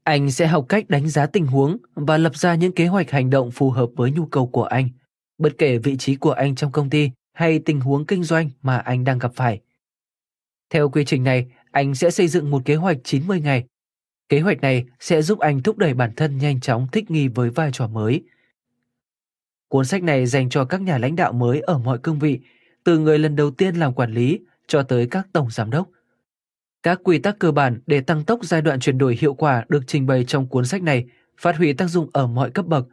Anh 0.03 0.31
sẽ 0.31 0.47
học 0.47 0.67
cách 0.69 0.89
đánh 0.89 1.09
giá 1.09 1.27
tình 1.27 1.47
huống 1.47 1.77
và 1.95 2.19
lập 2.19 2.37
ra 2.37 2.55
những 2.55 2.73
kế 2.73 2.87
hoạch 2.87 3.11
hành 3.11 3.31
động 3.31 3.51
phù 3.51 3.71
hợp 3.71 3.91
với 3.97 4.11
nhu 4.11 4.27
cầu 4.27 4.47
của 4.47 4.65
anh, 4.65 4.89
bất 5.39 5.53
kể 5.59 5.79
vị 5.79 5.97
trí 5.97 6.17
của 6.17 6.31
anh 6.31 6.55
trong 6.55 6.73
công 6.73 6.91
ty 6.91 7.11
hay 7.33 7.59
tình 7.59 7.81
huống 7.81 8.07
kinh 8.07 8.25
doanh 8.25 8.51
mà 8.63 8.79
anh 8.79 9.05
đang 9.05 9.19
gặp 9.19 9.33
phải. 9.35 9.61
Theo 10.71 10.89
quy 10.89 11.05
trình 11.05 11.25
này, 11.25 11.47
anh 11.71 11.95
sẽ 11.95 12.11
xây 12.11 12.29
dựng 12.29 12.51
một 12.51 12.63
kế 12.65 12.75
hoạch 12.75 12.97
90 13.05 13.41
ngày. 13.41 13.65
Kế 14.29 14.41
hoạch 14.41 14.61
này 14.61 14.85
sẽ 15.01 15.23
giúp 15.23 15.39
anh 15.39 15.63
thúc 15.63 15.79
đẩy 15.79 15.95
bản 15.95 16.13
thân 16.17 16.39
nhanh 16.39 16.61
chóng 16.61 16.87
thích 16.93 17.11
nghi 17.11 17.29
với 17.29 17.51
vai 17.51 17.71
trò 17.73 17.89
mới. 17.89 18.23
Cuốn 19.69 19.85
sách 19.85 20.03
này 20.03 20.27
dành 20.27 20.49
cho 20.49 20.65
các 20.65 20.81
nhà 20.81 20.99
lãnh 20.99 21.17
đạo 21.17 21.33
mới 21.33 21.61
ở 21.61 21.79
mọi 21.79 21.99
cương 21.99 22.19
vị, 22.19 22.41
từ 22.85 22.99
người 22.99 23.19
lần 23.19 23.37
đầu 23.37 23.51
tiên 23.51 23.75
làm 23.75 23.95
quản 23.95 24.13
lý 24.13 24.41
cho 24.67 24.83
tới 24.83 25.07
các 25.11 25.27
tổng 25.33 25.51
giám 25.51 25.71
đốc– 25.71 25.89
các 26.85 27.01
quy 27.05 27.19
tắc 27.19 27.39
cơ 27.39 27.53
bản 27.53 27.81
để 27.87 28.01
tăng 28.01 28.25
tốc 28.25 28.45
giai 28.45 28.63
đoạn 28.63 28.81
chuyển 28.81 28.99
đổi 28.99 29.17
hiệu 29.21 29.35
quả 29.35 29.65
được 29.69 29.81
trình 29.87 30.07
bày 30.07 30.25
trong 30.25 30.47
cuốn 30.47 30.65
sách 30.65 30.83
này 30.83 31.05
phát 31.39 31.57
huy 31.57 31.73
tác 31.73 31.87
dụng 31.87 32.11
ở 32.13 32.27
mọi 32.27 32.51
cấp 32.51 32.67
bậc. 32.67 32.87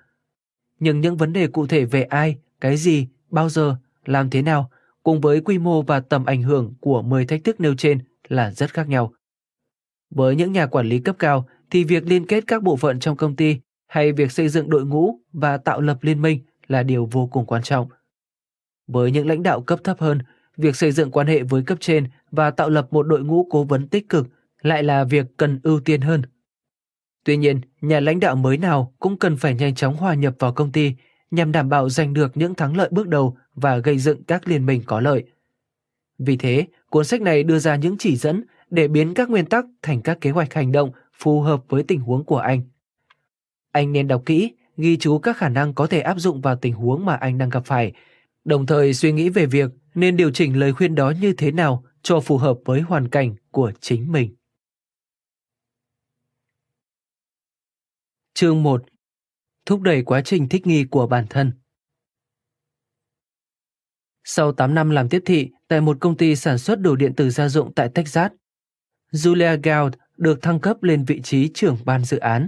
Nhưng 0.79 1.01
những 1.01 1.17
vấn 1.17 1.33
đề 1.33 1.47
cụ 1.47 1.67
thể 1.67 1.85
về 1.85 2.03
ai, 2.03 2.37
cái 2.61 2.77
gì, 2.77 3.07
bao 3.29 3.49
giờ, 3.49 3.75
làm 4.05 4.29
thế 4.29 4.41
nào 4.41 4.71
cùng 5.03 5.21
với 5.21 5.41
quy 5.41 5.59
mô 5.59 5.81
và 5.81 5.99
tầm 5.99 6.25
ảnh 6.25 6.41
hưởng 6.41 6.73
của 6.79 7.01
10 7.01 7.25
thách 7.25 7.43
thức 7.43 7.59
nêu 7.59 7.75
trên 7.75 7.99
là 8.27 8.51
rất 8.51 8.73
khác 8.73 8.89
nhau. 8.89 9.13
Với 10.09 10.35
những 10.35 10.51
nhà 10.51 10.65
quản 10.65 10.85
lý 10.87 10.99
cấp 10.99 11.15
cao 11.19 11.47
thì 11.69 11.83
việc 11.83 12.07
liên 12.07 12.25
kết 12.25 12.43
các 12.47 12.63
bộ 12.63 12.75
phận 12.75 12.99
trong 12.99 13.17
công 13.17 13.35
ty 13.35 13.59
hay 13.87 14.11
việc 14.11 14.31
xây 14.31 14.49
dựng 14.49 14.69
đội 14.69 14.85
ngũ 14.85 15.19
và 15.33 15.57
tạo 15.57 15.81
lập 15.81 15.97
liên 16.01 16.21
minh 16.21 16.39
là 16.67 16.83
điều 16.83 17.05
vô 17.05 17.27
cùng 17.27 17.45
quan 17.45 17.63
trọng. 17.63 17.89
Với 18.87 19.11
những 19.11 19.27
lãnh 19.27 19.43
đạo 19.43 19.61
cấp 19.61 19.79
thấp 19.83 19.99
hơn 19.99 20.19
việc 20.57 20.75
xây 20.75 20.91
dựng 20.91 21.11
quan 21.11 21.27
hệ 21.27 21.43
với 21.43 21.63
cấp 21.63 21.77
trên 21.81 22.07
và 22.31 22.51
tạo 22.51 22.69
lập 22.69 22.87
một 22.91 23.03
đội 23.03 23.23
ngũ 23.23 23.47
cố 23.49 23.63
vấn 23.63 23.87
tích 23.87 24.09
cực 24.09 24.27
lại 24.61 24.83
là 24.83 25.03
việc 25.03 25.25
cần 25.37 25.59
ưu 25.63 25.79
tiên 25.79 26.01
hơn. 26.01 26.21
Tuy 27.23 27.37
nhiên, 27.37 27.61
nhà 27.81 27.99
lãnh 27.99 28.19
đạo 28.19 28.35
mới 28.35 28.57
nào 28.57 28.93
cũng 28.99 29.17
cần 29.17 29.37
phải 29.37 29.55
nhanh 29.55 29.75
chóng 29.75 29.95
hòa 29.95 30.13
nhập 30.13 30.35
vào 30.39 30.53
công 30.53 30.71
ty 30.71 30.93
nhằm 31.31 31.51
đảm 31.51 31.69
bảo 31.69 31.89
giành 31.89 32.13
được 32.13 32.37
những 32.37 32.55
thắng 32.55 32.77
lợi 32.77 32.89
bước 32.91 33.07
đầu 33.07 33.37
và 33.55 33.77
gây 33.77 33.97
dựng 33.97 34.23
các 34.23 34.47
liên 34.47 34.65
minh 34.65 34.81
có 34.85 34.99
lợi. 34.99 35.23
Vì 36.19 36.37
thế, 36.37 36.65
cuốn 36.89 37.05
sách 37.05 37.21
này 37.21 37.43
đưa 37.43 37.59
ra 37.59 37.75
những 37.75 37.95
chỉ 37.99 38.15
dẫn 38.15 38.43
để 38.69 38.87
biến 38.87 39.13
các 39.13 39.29
nguyên 39.29 39.45
tắc 39.45 39.65
thành 39.81 40.01
các 40.01 40.21
kế 40.21 40.29
hoạch 40.29 40.53
hành 40.53 40.71
động 40.71 40.91
phù 41.13 41.41
hợp 41.41 41.63
với 41.69 41.83
tình 41.83 41.99
huống 41.99 42.23
của 42.23 42.37
anh. 42.37 42.61
Anh 43.71 43.91
nên 43.91 44.07
đọc 44.07 44.23
kỹ, 44.25 44.51
ghi 44.77 44.97
chú 44.97 45.19
các 45.19 45.37
khả 45.37 45.49
năng 45.49 45.73
có 45.73 45.87
thể 45.87 46.01
áp 46.01 46.19
dụng 46.19 46.41
vào 46.41 46.55
tình 46.55 46.73
huống 46.73 47.05
mà 47.05 47.15
anh 47.15 47.37
đang 47.37 47.49
gặp 47.49 47.65
phải, 47.65 47.91
đồng 48.45 48.65
thời 48.65 48.93
suy 48.93 49.11
nghĩ 49.11 49.29
về 49.29 49.45
việc 49.45 49.71
nên 49.95 50.17
điều 50.17 50.31
chỉnh 50.31 50.59
lời 50.59 50.73
khuyên 50.73 50.95
đó 50.95 51.13
như 51.21 51.33
thế 51.37 51.51
nào 51.51 51.83
cho 52.01 52.19
phù 52.19 52.37
hợp 52.37 52.57
với 52.65 52.81
hoàn 52.81 53.09
cảnh 53.09 53.35
của 53.51 53.71
chính 53.81 54.11
mình. 54.11 54.35
Chương 58.33 58.63
1. 58.63 58.83
Thúc 59.65 59.81
đẩy 59.81 60.03
quá 60.03 60.21
trình 60.25 60.49
thích 60.49 60.67
nghi 60.67 60.83
của 60.83 61.07
bản 61.07 61.25
thân. 61.29 61.51
Sau 64.23 64.51
8 64.51 64.75
năm 64.75 64.89
làm 64.89 65.09
tiếp 65.09 65.21
thị 65.25 65.49
tại 65.67 65.81
một 65.81 65.97
công 65.99 66.17
ty 66.17 66.35
sản 66.35 66.57
xuất 66.57 66.79
đồ 66.79 66.95
điện 66.95 67.13
tử 67.15 67.29
gia 67.29 67.49
dụng 67.49 67.73
tại 67.73 67.89
Texas, 67.89 68.31
Julia 69.11 69.59
Gould 69.63 69.95
được 70.17 70.41
thăng 70.41 70.59
cấp 70.59 70.83
lên 70.83 71.05
vị 71.05 71.21
trí 71.23 71.49
trưởng 71.53 71.77
ban 71.85 72.03
dự 72.05 72.17
án. 72.17 72.47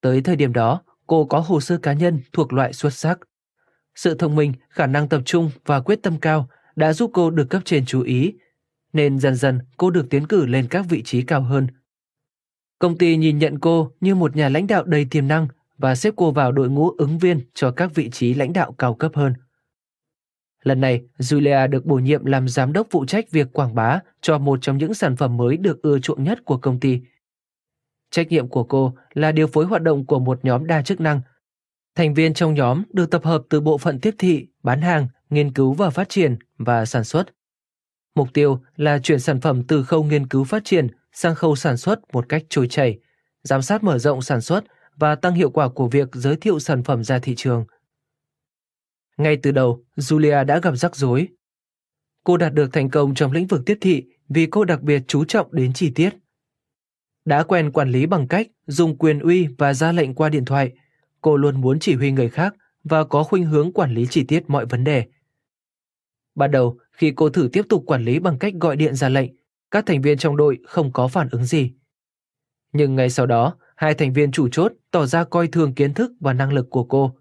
Tới 0.00 0.20
thời 0.20 0.36
điểm 0.36 0.52
đó, 0.52 0.82
cô 1.06 1.24
có 1.24 1.40
hồ 1.40 1.60
sơ 1.60 1.78
cá 1.78 1.92
nhân 1.92 2.20
thuộc 2.32 2.52
loại 2.52 2.72
xuất 2.72 2.94
sắc. 2.94 3.18
Sự 3.94 4.14
thông 4.14 4.36
minh, 4.36 4.52
khả 4.68 4.86
năng 4.86 5.08
tập 5.08 5.22
trung 5.24 5.50
và 5.66 5.80
quyết 5.80 6.02
tâm 6.02 6.18
cao 6.20 6.48
đã 6.76 6.92
giúp 6.92 7.10
cô 7.14 7.30
được 7.30 7.50
cấp 7.50 7.62
trên 7.64 7.84
chú 7.84 8.02
ý, 8.02 8.34
nên 8.92 9.18
dần 9.18 9.34
dần 9.34 9.60
cô 9.76 9.90
được 9.90 10.10
tiến 10.10 10.26
cử 10.26 10.46
lên 10.46 10.66
các 10.70 10.86
vị 10.88 11.02
trí 11.02 11.22
cao 11.22 11.42
hơn. 11.42 11.66
Công 12.78 12.98
ty 12.98 13.16
nhìn 13.16 13.38
nhận 13.38 13.58
cô 13.58 13.90
như 14.00 14.14
một 14.14 14.36
nhà 14.36 14.48
lãnh 14.48 14.66
đạo 14.66 14.84
đầy 14.84 15.06
tiềm 15.10 15.28
năng 15.28 15.48
và 15.78 15.94
xếp 15.94 16.14
cô 16.16 16.30
vào 16.30 16.52
đội 16.52 16.70
ngũ 16.70 16.90
ứng 16.90 17.18
viên 17.18 17.40
cho 17.54 17.70
các 17.70 17.94
vị 17.94 18.10
trí 18.10 18.34
lãnh 18.34 18.52
đạo 18.52 18.72
cao 18.72 18.94
cấp 18.94 19.12
hơn. 19.14 19.34
Lần 20.62 20.80
này, 20.80 21.02
Julia 21.18 21.68
được 21.68 21.86
bổ 21.86 21.96
nhiệm 21.96 22.24
làm 22.24 22.48
giám 22.48 22.72
đốc 22.72 22.86
phụ 22.90 23.04
trách 23.04 23.30
việc 23.30 23.52
quảng 23.52 23.74
bá 23.74 24.00
cho 24.20 24.38
một 24.38 24.58
trong 24.62 24.78
những 24.78 24.94
sản 24.94 25.16
phẩm 25.16 25.36
mới 25.36 25.56
được 25.56 25.82
ưa 25.82 25.98
chuộng 25.98 26.24
nhất 26.24 26.44
của 26.44 26.56
công 26.56 26.80
ty. 26.80 27.00
Trách 28.10 28.28
nhiệm 28.28 28.48
của 28.48 28.64
cô 28.64 28.94
là 29.14 29.32
điều 29.32 29.46
phối 29.46 29.64
hoạt 29.64 29.82
động 29.82 30.06
của 30.06 30.18
một 30.18 30.44
nhóm 30.44 30.66
đa 30.66 30.82
chức 30.82 31.00
năng 31.00 31.20
Thành 31.94 32.14
viên 32.14 32.34
trong 32.34 32.54
nhóm 32.54 32.82
được 32.92 33.10
tập 33.10 33.24
hợp 33.24 33.42
từ 33.50 33.60
bộ 33.60 33.78
phận 33.78 34.00
tiếp 34.00 34.14
thị, 34.18 34.46
bán 34.62 34.82
hàng, 34.82 35.08
nghiên 35.30 35.52
cứu 35.52 35.72
và 35.72 35.90
phát 35.90 36.08
triển 36.08 36.36
và 36.58 36.84
sản 36.84 37.04
xuất. 37.04 37.24
Mục 38.14 38.28
tiêu 38.34 38.60
là 38.76 38.98
chuyển 38.98 39.20
sản 39.20 39.40
phẩm 39.40 39.62
từ 39.68 39.84
khâu 39.84 40.04
nghiên 40.04 40.26
cứu 40.26 40.44
phát 40.44 40.64
triển 40.64 40.86
sang 41.12 41.34
khâu 41.34 41.56
sản 41.56 41.76
xuất 41.76 42.00
một 42.12 42.28
cách 42.28 42.42
trôi 42.48 42.68
chảy, 42.68 42.98
giám 43.42 43.62
sát 43.62 43.84
mở 43.84 43.98
rộng 43.98 44.22
sản 44.22 44.40
xuất 44.40 44.64
và 44.96 45.14
tăng 45.14 45.34
hiệu 45.34 45.50
quả 45.50 45.68
của 45.68 45.88
việc 45.88 46.08
giới 46.12 46.36
thiệu 46.36 46.58
sản 46.58 46.82
phẩm 46.82 47.04
ra 47.04 47.18
thị 47.18 47.34
trường. 47.36 47.64
Ngay 49.16 49.36
từ 49.42 49.50
đầu, 49.50 49.84
Julia 49.96 50.44
đã 50.44 50.58
gặp 50.58 50.76
rắc 50.76 50.96
rối. 50.96 51.28
Cô 52.24 52.36
đạt 52.36 52.54
được 52.54 52.72
thành 52.72 52.90
công 52.90 53.14
trong 53.14 53.32
lĩnh 53.32 53.46
vực 53.46 53.62
tiếp 53.66 53.78
thị 53.80 54.04
vì 54.28 54.46
cô 54.46 54.64
đặc 54.64 54.82
biệt 54.82 55.02
chú 55.08 55.24
trọng 55.24 55.54
đến 55.54 55.72
chi 55.72 55.92
tiết. 55.94 56.10
Đã 57.24 57.42
quen 57.42 57.72
quản 57.72 57.90
lý 57.90 58.06
bằng 58.06 58.28
cách 58.28 58.48
dùng 58.66 58.98
quyền 58.98 59.18
uy 59.18 59.48
và 59.58 59.74
ra 59.74 59.92
lệnh 59.92 60.14
qua 60.14 60.28
điện 60.28 60.44
thoại, 60.44 60.72
cô 61.22 61.36
luôn 61.36 61.60
muốn 61.60 61.78
chỉ 61.78 61.94
huy 61.94 62.12
người 62.12 62.28
khác 62.28 62.54
và 62.84 63.04
có 63.04 63.22
khuynh 63.22 63.44
hướng 63.44 63.72
quản 63.72 63.94
lý 63.94 64.06
chi 64.10 64.24
tiết 64.24 64.50
mọi 64.50 64.66
vấn 64.66 64.84
đề. 64.84 65.04
Ban 66.34 66.50
đầu, 66.50 66.78
khi 66.92 67.12
cô 67.16 67.30
thử 67.30 67.48
tiếp 67.52 67.62
tục 67.68 67.82
quản 67.86 68.04
lý 68.04 68.18
bằng 68.18 68.38
cách 68.38 68.54
gọi 68.60 68.76
điện 68.76 68.94
ra 68.94 69.08
lệnh, 69.08 69.30
các 69.70 69.86
thành 69.86 70.02
viên 70.02 70.18
trong 70.18 70.36
đội 70.36 70.58
không 70.64 70.92
có 70.92 71.08
phản 71.08 71.28
ứng 71.30 71.44
gì. 71.44 71.72
Nhưng 72.72 72.96
ngay 72.96 73.10
sau 73.10 73.26
đó, 73.26 73.56
hai 73.76 73.94
thành 73.94 74.12
viên 74.12 74.32
chủ 74.32 74.48
chốt 74.48 74.72
tỏ 74.90 75.06
ra 75.06 75.24
coi 75.24 75.48
thường 75.48 75.74
kiến 75.74 75.94
thức 75.94 76.12
và 76.20 76.32
năng 76.32 76.52
lực 76.52 76.70
của 76.70 76.84
cô. 76.84 77.14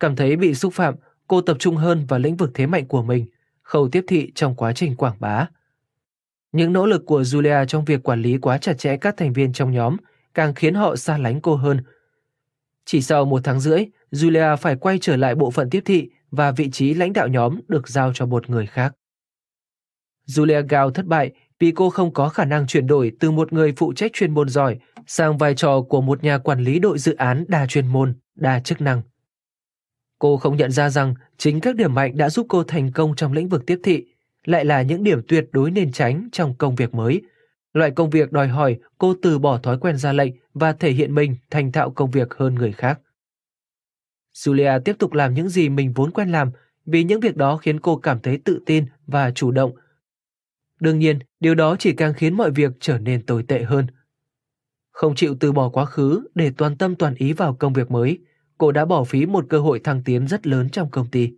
Cảm 0.00 0.16
thấy 0.16 0.36
bị 0.36 0.54
xúc 0.54 0.72
phạm, 0.72 0.94
cô 1.28 1.40
tập 1.40 1.56
trung 1.60 1.76
hơn 1.76 2.06
vào 2.08 2.20
lĩnh 2.20 2.36
vực 2.36 2.50
thế 2.54 2.66
mạnh 2.66 2.86
của 2.86 3.02
mình, 3.02 3.26
khâu 3.62 3.88
tiếp 3.88 4.04
thị 4.08 4.32
trong 4.34 4.54
quá 4.54 4.72
trình 4.72 4.96
quảng 4.96 5.16
bá. 5.20 5.46
Những 6.52 6.72
nỗ 6.72 6.86
lực 6.86 7.06
của 7.06 7.22
Julia 7.22 7.66
trong 7.66 7.84
việc 7.84 8.02
quản 8.02 8.22
lý 8.22 8.38
quá 8.38 8.58
chặt 8.58 8.78
chẽ 8.78 8.96
các 8.96 9.16
thành 9.16 9.32
viên 9.32 9.52
trong 9.52 9.70
nhóm 9.72 9.96
càng 10.34 10.54
khiến 10.54 10.74
họ 10.74 10.96
xa 10.96 11.18
lánh 11.18 11.40
cô 11.40 11.56
hơn. 11.56 11.80
Chỉ 12.84 13.02
sau 13.02 13.24
một 13.24 13.40
tháng 13.44 13.60
rưỡi, 13.60 13.84
Julia 14.10 14.56
phải 14.56 14.76
quay 14.76 14.98
trở 14.98 15.16
lại 15.16 15.34
bộ 15.34 15.50
phận 15.50 15.70
tiếp 15.70 15.82
thị 15.84 16.10
và 16.30 16.50
vị 16.50 16.70
trí 16.70 16.94
lãnh 16.94 17.12
đạo 17.12 17.28
nhóm 17.28 17.60
được 17.68 17.88
giao 17.88 18.12
cho 18.14 18.26
một 18.26 18.50
người 18.50 18.66
khác. 18.66 18.94
Julia 20.28 20.66
Gao 20.68 20.90
thất 20.90 21.06
bại 21.06 21.30
vì 21.58 21.70
cô 21.70 21.90
không 21.90 22.12
có 22.12 22.28
khả 22.28 22.44
năng 22.44 22.66
chuyển 22.66 22.86
đổi 22.86 23.12
từ 23.20 23.30
một 23.30 23.52
người 23.52 23.72
phụ 23.76 23.92
trách 23.92 24.12
chuyên 24.12 24.34
môn 24.34 24.48
giỏi 24.48 24.78
sang 25.06 25.38
vai 25.38 25.54
trò 25.54 25.80
của 25.80 26.00
một 26.00 26.24
nhà 26.24 26.38
quản 26.38 26.60
lý 26.60 26.78
đội 26.78 26.98
dự 26.98 27.14
án 27.14 27.44
đa 27.48 27.66
chuyên 27.66 27.86
môn, 27.86 28.14
đa 28.34 28.60
chức 28.60 28.80
năng. 28.80 29.02
Cô 30.18 30.36
không 30.36 30.56
nhận 30.56 30.70
ra 30.70 30.90
rằng 30.90 31.14
chính 31.38 31.60
các 31.60 31.76
điểm 31.76 31.94
mạnh 31.94 32.16
đã 32.16 32.30
giúp 32.30 32.46
cô 32.48 32.64
thành 32.64 32.92
công 32.92 33.16
trong 33.16 33.32
lĩnh 33.32 33.48
vực 33.48 33.62
tiếp 33.66 33.80
thị 33.82 34.04
lại 34.44 34.64
là 34.64 34.82
những 34.82 35.04
điểm 35.04 35.22
tuyệt 35.28 35.48
đối 35.52 35.70
nên 35.70 35.92
tránh 35.92 36.28
trong 36.32 36.54
công 36.54 36.74
việc 36.74 36.94
mới. 36.94 37.22
Loại 37.72 37.90
công 37.90 38.10
việc 38.10 38.32
đòi 38.32 38.48
hỏi 38.48 38.78
cô 38.98 39.14
từ 39.22 39.38
bỏ 39.38 39.58
thói 39.58 39.78
quen 39.78 39.96
ra 39.96 40.12
lệnh 40.12 40.32
và 40.54 40.72
thể 40.72 40.90
hiện 40.90 41.14
mình 41.14 41.36
thành 41.50 41.72
thạo 41.72 41.90
công 41.90 42.10
việc 42.10 42.34
hơn 42.34 42.54
người 42.54 42.72
khác. 42.72 43.00
Julia 44.34 44.80
tiếp 44.80 44.96
tục 44.98 45.12
làm 45.12 45.34
những 45.34 45.48
gì 45.48 45.68
mình 45.68 45.92
vốn 45.92 46.10
quen 46.10 46.28
làm 46.32 46.50
vì 46.86 47.04
những 47.04 47.20
việc 47.20 47.36
đó 47.36 47.56
khiến 47.56 47.80
cô 47.80 47.96
cảm 47.96 48.20
thấy 48.20 48.38
tự 48.44 48.62
tin 48.66 48.86
và 49.06 49.30
chủ 49.30 49.50
động. 49.50 49.72
Đương 50.80 50.98
nhiên, 50.98 51.18
điều 51.40 51.54
đó 51.54 51.76
chỉ 51.78 51.92
càng 51.92 52.14
khiến 52.14 52.34
mọi 52.34 52.50
việc 52.50 52.72
trở 52.80 52.98
nên 52.98 53.26
tồi 53.26 53.42
tệ 53.42 53.62
hơn. 53.62 53.86
Không 54.90 55.14
chịu 55.14 55.36
từ 55.40 55.52
bỏ 55.52 55.68
quá 55.68 55.84
khứ 55.84 56.22
để 56.34 56.52
toàn 56.56 56.76
tâm 56.76 56.96
toàn 56.96 57.14
ý 57.14 57.32
vào 57.32 57.54
công 57.54 57.72
việc 57.72 57.90
mới, 57.90 58.18
cô 58.58 58.72
đã 58.72 58.84
bỏ 58.84 59.04
phí 59.04 59.26
một 59.26 59.46
cơ 59.48 59.58
hội 59.58 59.80
thăng 59.80 60.02
tiến 60.04 60.28
rất 60.28 60.46
lớn 60.46 60.68
trong 60.70 60.90
công 60.90 61.10
ty. 61.10 61.32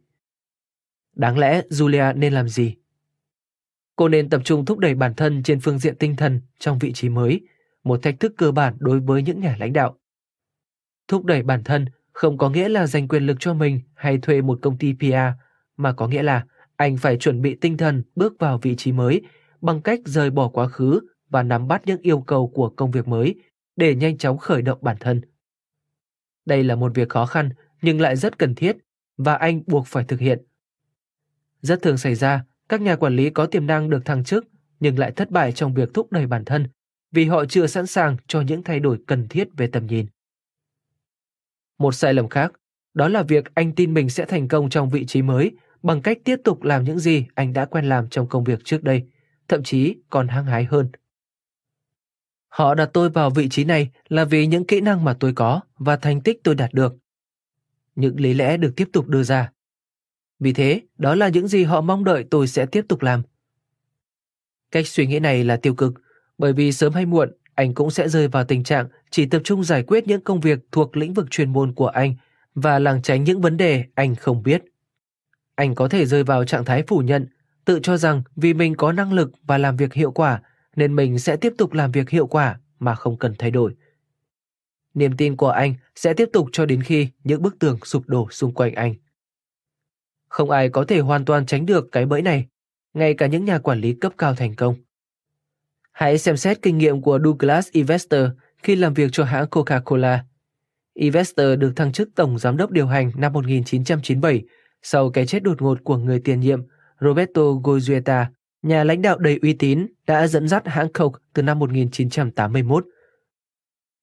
Đáng 1.17 1.39
lẽ 1.39 1.63
Julia 1.71 2.19
nên 2.19 2.33
làm 2.33 2.49
gì? 2.49 2.75
Cô 3.97 4.09
nên 4.09 4.31
tập 4.31 4.41
trung 4.45 4.65
thúc 4.65 4.79
đẩy 4.79 4.95
bản 4.95 5.15
thân 5.15 5.43
trên 5.43 5.61
phương 5.61 5.79
diện 5.79 5.97
tinh 5.97 6.17
thần 6.17 6.41
trong 6.59 6.79
vị 6.79 6.93
trí 6.93 7.09
mới, 7.09 7.41
một 7.85 8.03
thách 8.03 8.21
thức 8.21 8.33
cơ 8.37 8.53
bản 8.53 8.77
đối 8.79 9.01
với 9.01 9.23
những 9.23 9.41
nhà 9.41 9.57
lãnh 9.61 9.73
đạo. 9.73 9.99
Thúc 11.09 11.25
đẩy 11.25 11.43
bản 11.43 11.65
thân 11.65 11.87
không 12.13 12.39
có 12.39 12.51
nghĩa 12.51 12.69
là 12.69 12.87
dành 12.87 13.09
quyền 13.09 13.27
lực 13.27 13.37
cho 13.41 13.55
mình 13.55 13.81
hay 13.95 14.19
thuê 14.19 14.43
một 14.43 14.59
công 14.63 14.79
ty 14.79 14.93
PR, 14.93 15.15
mà 15.77 15.93
có 15.93 16.09
nghĩa 16.09 16.23
là 16.23 16.45
anh 16.77 16.97
phải 16.97 17.17
chuẩn 17.17 17.43
bị 17.43 17.55
tinh 17.55 17.77
thần 17.77 18.03
bước 18.17 18.35
vào 18.39 18.59
vị 18.63 18.77
trí 18.77 18.93
mới 18.93 19.23
bằng 19.61 19.81
cách 19.81 20.01
rời 20.05 20.31
bỏ 20.31 20.49
quá 20.49 20.69
khứ 20.69 21.01
và 21.31 21.43
nắm 21.43 21.69
bắt 21.69 21.83
những 21.87 22.01
yêu 22.01 22.21
cầu 22.21 22.49
của 22.55 22.69
công 22.69 22.91
việc 22.91 23.09
mới 23.09 23.35
để 23.77 23.95
nhanh 23.95 24.19
chóng 24.19 24.39
khởi 24.39 24.63
động 24.63 24.79
bản 24.83 24.97
thân. 25.01 25.21
Đây 26.47 26.65
là 26.65 26.75
một 26.75 26.93
việc 26.95 27.09
khó 27.09 27.27
khăn 27.27 27.51
nhưng 27.83 28.01
lại 28.01 28.17
rất 28.17 28.39
cần 28.39 28.55
thiết 28.55 28.77
và 29.17 29.35
anh 29.35 29.63
buộc 29.67 29.87
phải 29.87 30.05
thực 30.05 30.21
hiện. 30.21 30.43
Rất 31.63 31.83
thường 31.83 31.97
xảy 31.97 32.15
ra, 32.15 32.45
các 32.75 32.81
nhà 32.81 32.97
quản 32.97 33.17
lý 33.17 33.31
có 33.31 33.47
tiềm 33.47 33.67
năng 33.67 33.91
được 33.91 34.05
thăng 34.05 34.25
chức 34.25 34.45
nhưng 34.81 34.99
lại 34.99 35.13
thất 35.13 35.31
bại 35.31 35.53
trong 35.53 35.75
việc 35.75 35.95
thúc 35.95 36.13
đẩy 36.13 36.27
bản 36.27 36.45
thân 36.45 36.69
vì 37.13 37.25
họ 37.25 37.45
chưa 37.45 37.67
sẵn 37.67 37.87
sàng 37.87 38.17
cho 38.27 38.41
những 38.41 38.63
thay 38.63 38.81
đổi 38.81 38.99
cần 39.07 39.29
thiết 39.29 39.49
về 39.57 39.67
tầm 39.67 39.87
nhìn. 39.87 40.07
Một 41.79 41.93
sai 41.93 42.15
lầm 42.15 42.29
khác, 42.29 42.53
đó 42.95 43.09
là 43.09 43.23
việc 43.23 43.55
anh 43.55 43.73
tin 43.73 43.95
mình 43.95 44.09
sẽ 44.09 44.25
thành 44.25 44.49
công 44.49 44.71
trong 44.71 44.91
vị 44.91 45.07
trí 45.07 45.23
mới 45.23 45.51
bằng 45.83 46.03
cách 46.03 46.19
tiếp 46.25 46.37
tục 46.45 46.63
làm 46.63 46.85
những 46.85 46.99
gì 46.99 47.27
anh 47.35 47.53
đã 47.53 47.65
quen 47.65 47.89
làm 47.89 48.09
trong 48.09 48.29
công 48.29 48.45
việc 48.45 48.65
trước 48.65 48.83
đây, 48.83 49.03
thậm 49.49 49.63
chí 49.63 49.97
còn 50.11 50.29
hăng 50.29 50.47
hái 50.47 50.65
hơn. 50.65 50.89
Họ 52.49 52.75
đặt 52.75 52.91
tôi 52.93 53.11
vào 53.11 53.31
vị 53.31 53.49
trí 53.49 53.65
này 53.65 53.91
là 54.09 54.25
vì 54.25 54.47
những 54.47 54.67
kỹ 54.67 54.81
năng 54.81 55.05
mà 55.05 55.17
tôi 55.21 55.33
có 55.33 55.61
và 55.79 55.97
thành 55.97 56.21
tích 56.21 56.41
tôi 56.45 56.55
đạt 56.55 56.75
được. 56.75 56.97
Những 57.95 58.21
lý 58.21 58.35
lẽ 58.35 58.57
được 58.57 58.73
tiếp 58.77 58.89
tục 58.93 59.09
đưa 59.09 59.23
ra. 59.23 59.54
Vì 60.41 60.53
thế, 60.53 60.81
đó 60.99 61.15
là 61.15 61.29
những 61.29 61.49
gì 61.49 61.65
họ 61.65 61.81
mong 61.81 62.05
đợi 62.05 62.25
tôi 62.31 62.47
sẽ 62.47 62.67
tiếp 62.67 62.85
tục 62.89 63.03
làm. 63.03 63.23
Cách 64.71 64.87
suy 64.87 65.07
nghĩ 65.07 65.19
này 65.19 65.45
là 65.45 65.57
tiêu 65.57 65.75
cực, 65.75 65.95
bởi 66.39 66.53
vì 66.53 66.73
sớm 66.73 66.93
hay 66.93 67.07
muộn, 67.07 67.33
anh 67.55 67.75
cũng 67.75 67.91
sẽ 67.91 68.09
rơi 68.09 68.29
vào 68.29 68.45
tình 68.45 68.65
trạng 68.65 68.89
chỉ 69.11 69.27
tập 69.27 69.41
trung 69.45 69.65
giải 69.65 69.83
quyết 69.83 70.07
những 70.07 70.21
công 70.21 70.41
việc 70.41 70.59
thuộc 70.73 70.97
lĩnh 70.97 71.15
vực 71.15 71.31
chuyên 71.31 71.53
môn 71.53 71.73
của 71.73 71.87
anh 71.87 72.15
và 72.55 72.79
lảng 72.79 73.03
tránh 73.03 73.25
những 73.25 73.41
vấn 73.41 73.57
đề 73.57 73.85
anh 73.95 74.15
không 74.15 74.43
biết. 74.43 74.65
Anh 75.55 75.75
có 75.75 75.89
thể 75.89 76.07
rơi 76.07 76.25
vào 76.25 76.45
trạng 76.45 76.65
thái 76.65 76.83
phủ 76.87 76.99
nhận, 76.99 77.27
tự 77.65 77.81
cho 77.83 77.97
rằng 77.97 78.23
vì 78.37 78.55
mình 78.55 78.75
có 78.75 78.93
năng 78.93 79.13
lực 79.13 79.31
và 79.43 79.59
làm 79.59 79.77
việc 79.77 79.95
hiệu 79.95 80.11
quả 80.11 80.43
nên 80.77 80.97
mình 80.97 81.19
sẽ 81.19 81.37
tiếp 81.37 81.53
tục 81.59 81.73
làm 81.73 81.93
việc 81.93 82.11
hiệu 82.11 82.27
quả 82.27 82.59
mà 82.79 82.95
không 82.95 83.19
cần 83.19 83.35
thay 83.39 83.51
đổi. 83.51 83.75
Niềm 84.95 85.17
tin 85.17 85.37
của 85.37 85.49
anh 85.49 85.75
sẽ 85.97 86.15
tiếp 86.15 86.29
tục 86.33 86.49
cho 86.53 86.67
đến 86.67 86.83
khi 86.83 87.09
những 87.25 87.43
bức 87.43 87.59
tường 87.59 87.79
sụp 87.85 88.09
đổ 88.09 88.29
xung 88.31 88.55
quanh 88.55 88.75
anh. 88.75 88.95
Không 90.35 90.51
ai 90.51 90.69
có 90.69 90.85
thể 90.85 91.01
hoàn 91.01 91.25
toàn 91.25 91.47
tránh 91.47 91.67
được 91.67 91.89
cái 91.93 92.07
bẫy 92.07 92.23
này, 92.23 92.47
ngay 92.95 93.15
cả 93.15 93.27
những 93.27 93.45
nhà 93.45 93.59
quản 93.59 93.81
lý 93.81 93.93
cấp 93.93 94.13
cao 94.19 94.35
thành 94.35 94.55
công. 94.55 94.75
Hãy 95.93 96.19
xem 96.19 96.37
xét 96.37 96.63
kinh 96.63 96.79
nghiệm 96.79 97.01
của 97.01 97.19
Douglas 97.25 97.69
Investor 97.71 98.21
khi 98.63 98.77
làm 98.77 98.95
việc 98.95 99.11
cho 99.13 99.25
hãng 99.25 99.47
Coca-Cola. 99.51 100.19
Investor 100.95 101.47
được 101.59 101.73
thăng 101.77 101.93
chức 101.93 102.09
tổng 102.15 102.39
giám 102.39 102.57
đốc 102.57 102.71
điều 102.71 102.87
hành 102.87 103.13
năm 103.17 103.33
1997 103.33 104.43
sau 104.83 105.11
cái 105.11 105.27
chết 105.27 105.43
đột 105.43 105.63
ngột 105.63 105.79
của 105.85 105.97
người 105.97 106.21
tiền 106.21 106.41
nhiệm 106.41 106.63
Roberto 107.01 107.43
Goizueta, 107.43 108.25
nhà 108.63 108.85
lãnh 108.85 109.03
đạo 109.03 109.19
đầy 109.19 109.39
uy 109.43 109.53
tín 109.53 109.87
đã 110.07 110.27
dẫn 110.27 110.49
dắt 110.49 110.67
hãng 110.67 110.93
Coke 110.93 111.19
từ 111.33 111.43
năm 111.43 111.59
1981. 111.59 112.87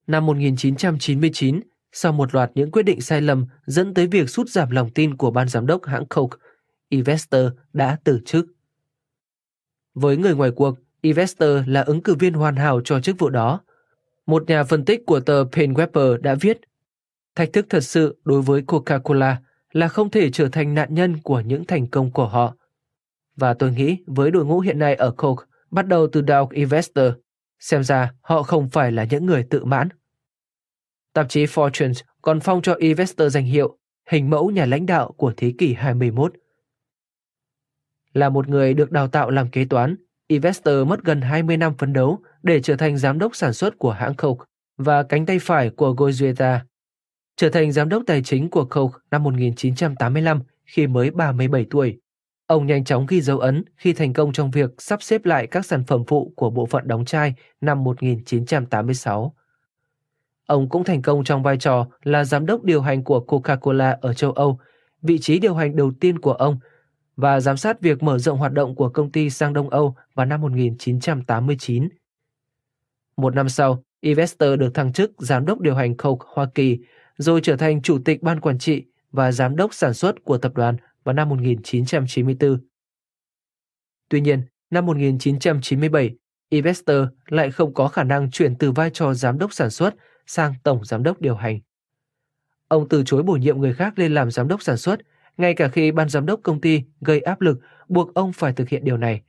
Năm 0.08 0.26
1999, 0.26 1.60
sau 1.92 2.12
một 2.12 2.36
loạt 2.36 2.52
những 2.56 2.72
quyết 2.72 2.84
định 2.84 3.02
sai 3.02 3.22
lầm 3.22 3.46
dẫn 3.66 3.94
tới 3.94 4.08
việc 4.08 4.30
sút 4.30 4.50
giảm 4.50 4.72
lòng 4.72 4.90
tin 4.90 5.18
của 5.18 5.32
ban 5.32 5.48
giám 5.48 5.66
đốc 5.66 5.86
hãng 5.86 6.06
Coke, 6.06 6.38
Investor 6.90 7.46
đã 7.74 7.98
từ 8.04 8.20
chức. 8.26 8.46
Với 9.94 10.18
người 10.18 10.36
ngoài 10.36 10.52
cuộc, 10.56 10.80
Investor 11.02 11.50
là 11.66 11.82
ứng 11.82 12.04
cử 12.04 12.16
viên 12.16 12.34
hoàn 12.34 12.56
hảo 12.56 12.82
cho 12.82 13.00
chức 13.00 13.20
vụ 13.20 13.30
đó. 13.30 13.62
Một 14.26 14.48
nhà 14.48 14.64
phân 14.64 14.86
tích 14.86 15.02
của 15.06 15.20
tờ 15.20 15.44
PenWebber 15.44 16.18
đã 16.18 16.36
viết, 16.42 16.60
thách 17.36 17.54
thức 17.54 17.66
thật 17.70 17.82
sự 17.82 18.20
đối 18.24 18.42
với 18.42 18.62
Coca-Cola 18.62 19.36
là 19.72 19.88
không 19.88 20.10
thể 20.10 20.32
trở 20.32 20.50
thành 20.50 20.74
nạn 20.74 20.94
nhân 20.94 21.18
của 21.18 21.40
những 21.40 21.66
thành 21.66 21.88
công 21.88 22.12
của 22.12 22.28
họ. 22.28 22.56
Và 23.36 23.54
tôi 23.54 23.72
nghĩ 23.72 23.98
với 24.08 24.32
đội 24.32 24.46
ngũ 24.46 24.60
hiện 24.60 24.80
nay 24.80 24.96
ở 24.96 25.12
Coke, 25.12 25.46
bắt 25.72 25.88
đầu 25.88 26.08
từ 26.12 26.22
Dow 26.22 26.48
Investor, 26.52 27.14
xem 27.60 27.84
ra 27.84 28.14
họ 28.22 28.44
không 28.44 28.70
phải 28.70 28.92
là 28.92 29.04
những 29.04 29.26
người 29.26 29.44
tự 29.50 29.66
mãn. 29.66 29.90
Tạp 31.14 31.30
chí 31.30 31.46
Fortune 31.46 31.94
còn 32.22 32.40
phong 32.40 32.62
cho 32.62 32.74
Investor 32.74 33.34
danh 33.34 33.46
hiệu 33.46 33.78
hình 34.10 34.30
mẫu 34.30 34.52
nhà 34.52 34.66
lãnh 34.66 34.86
đạo 34.86 35.12
của 35.18 35.34
thế 35.38 35.54
kỷ 35.58 35.74
21. 35.74 36.34
Là 38.14 38.30
một 38.30 38.48
người 38.48 38.74
được 38.74 38.92
đào 38.92 39.08
tạo 39.08 39.30
làm 39.30 39.50
kế 39.50 39.66
toán, 39.66 39.96
Investor 40.28 40.88
mất 40.88 41.04
gần 41.04 41.22
20 41.22 41.58
năm 41.58 41.74
phấn 41.78 41.94
đấu 41.94 42.20
để 42.44 42.62
trở 42.62 42.76
thành 42.76 42.98
giám 42.98 43.20
đốc 43.20 43.36
sản 43.36 43.54
xuất 43.54 43.78
của 43.78 43.92
hãng 43.92 44.16
Coke 44.16 44.46
và 44.78 45.04
cánh 45.04 45.26
tay 45.26 45.40
phải 45.40 45.70
của 45.70 45.94
Goizueta. 45.94 46.60
Trở 47.38 47.50
thành 47.50 47.72
giám 47.72 47.90
đốc 47.90 48.04
tài 48.08 48.22
chính 48.24 48.50
của 48.50 48.66
Coke 48.66 49.00
năm 49.12 49.24
1985 49.24 50.42
khi 50.66 50.88
mới 50.88 51.12
37 51.12 51.66
tuổi. 51.70 52.00
Ông 52.48 52.68
nhanh 52.68 52.84
chóng 52.84 53.06
ghi 53.06 53.22
dấu 53.22 53.40
ấn 53.40 53.64
khi 53.78 53.94
thành 53.94 54.14
công 54.14 54.34
trong 54.34 54.52
việc 54.52 54.70
sắp 54.78 55.04
xếp 55.04 55.26
lại 55.26 55.48
các 55.48 55.66
sản 55.66 55.84
phẩm 55.88 56.04
phụ 56.08 56.34
của 56.36 56.50
bộ 56.50 56.66
phận 56.66 56.88
đóng 56.88 57.06
chai 57.06 57.34
năm 57.62 57.84
1986. 57.84 59.36
Ông 60.46 60.70
cũng 60.70 60.84
thành 60.84 61.02
công 61.02 61.24
trong 61.24 61.44
vai 61.44 61.58
trò 61.58 61.88
là 62.04 62.24
giám 62.24 62.46
đốc 62.46 62.64
điều 62.64 62.82
hành 62.82 63.04
của 63.04 63.26
Coca-Cola 63.28 63.98
ở 64.02 64.14
châu 64.14 64.32
Âu, 64.32 64.60
vị 65.02 65.20
trí 65.20 65.40
điều 65.40 65.56
hành 65.56 65.76
đầu 65.76 65.92
tiên 66.00 66.20
của 66.20 66.34
ông 66.34 66.60
và 67.16 67.40
giám 67.40 67.58
sát 67.58 67.82
việc 67.82 68.04
mở 68.04 68.18
rộng 68.18 68.38
hoạt 68.38 68.54
động 68.54 68.76
của 68.76 68.90
công 68.90 69.12
ty 69.12 69.30
sang 69.30 69.54
Đông 69.54 69.70
Âu 69.70 69.96
vào 70.16 70.26
năm 70.26 70.42
1989. 70.42 71.90
Một 73.18 73.36
năm 73.36 73.50
sau, 73.50 73.84
Investor 74.02 74.60
được 74.60 74.74
thăng 74.74 74.94
chức 74.94 75.12
giám 75.18 75.46
đốc 75.46 75.60
điều 75.60 75.76
hành 75.76 75.98
Coke 75.98 76.26
Hoa 76.34 76.46
Kỳ, 76.56 76.80
rồi 77.18 77.42
trở 77.44 77.56
thành 77.56 77.82
chủ 77.82 78.00
tịch 78.06 78.22
ban 78.22 78.40
quản 78.40 78.58
trị 78.58 78.84
và 79.12 79.32
giám 79.32 79.56
đốc 79.56 79.74
sản 79.74 79.94
xuất 79.94 80.24
của 80.24 80.38
tập 80.38 80.52
đoàn 80.56 80.76
vào 81.04 81.14
năm 81.14 81.30
1994. 81.30 82.58
Tuy 84.10 84.22
nhiên, 84.22 84.42
năm 84.70 84.86
1997, 84.86 86.16
Investor 86.50 86.98
lại 87.28 87.52
không 87.52 87.74
có 87.74 87.88
khả 87.88 88.04
năng 88.04 88.32
chuyển 88.32 88.56
từ 88.56 88.72
vai 88.72 88.90
trò 88.94 89.14
giám 89.14 89.38
đốc 89.38 89.54
sản 89.54 89.70
xuất 89.70 89.96
sang 90.28 90.54
tổng 90.64 90.86
giám 90.86 91.04
đốc 91.04 91.22
điều 91.22 91.36
hành. 91.36 91.60
Ông 92.68 92.90
từ 92.90 93.04
chối 93.06 93.24
bổ 93.24 93.34
nhiệm 93.34 93.62
người 93.62 93.74
khác 93.74 94.00
lên 94.00 94.14
làm 94.14 94.32
giám 94.32 94.48
đốc 94.48 94.62
sản 94.62 94.78
xuất, 94.78 95.00
ngay 95.38 95.54
cả 95.54 95.68
khi 95.68 95.92
ban 95.92 96.10
giám 96.10 96.26
đốc 96.26 96.40
công 96.44 96.62
ty 96.62 96.84
gây 97.02 97.20
áp 97.20 97.42
lực 97.42 97.60
buộc 97.90 98.14
ông 98.14 98.34
phải 98.34 98.54
thực 98.54 98.70
hiện 98.70 98.84
điều 98.84 98.98
này. 98.98 99.22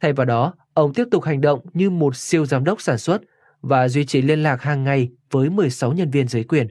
Thay 0.00 0.12
vào 0.12 0.26
đó, 0.26 0.54
ông 0.74 0.94
tiếp 0.94 1.04
tục 1.10 1.24
hành 1.24 1.40
động 1.40 1.60
như 1.72 1.90
một 1.90 2.16
siêu 2.16 2.46
giám 2.46 2.64
đốc 2.64 2.80
sản 2.80 2.98
xuất 2.98 3.22
và 3.62 3.88
duy 3.88 4.06
trì 4.06 4.22
liên 4.22 4.42
lạc 4.42 4.62
hàng 4.62 4.84
ngày 4.84 5.08
với 5.30 5.50
16 5.50 5.92
nhân 5.92 6.10
viên 6.10 6.28
dưới 6.28 6.44
quyền. 6.44 6.66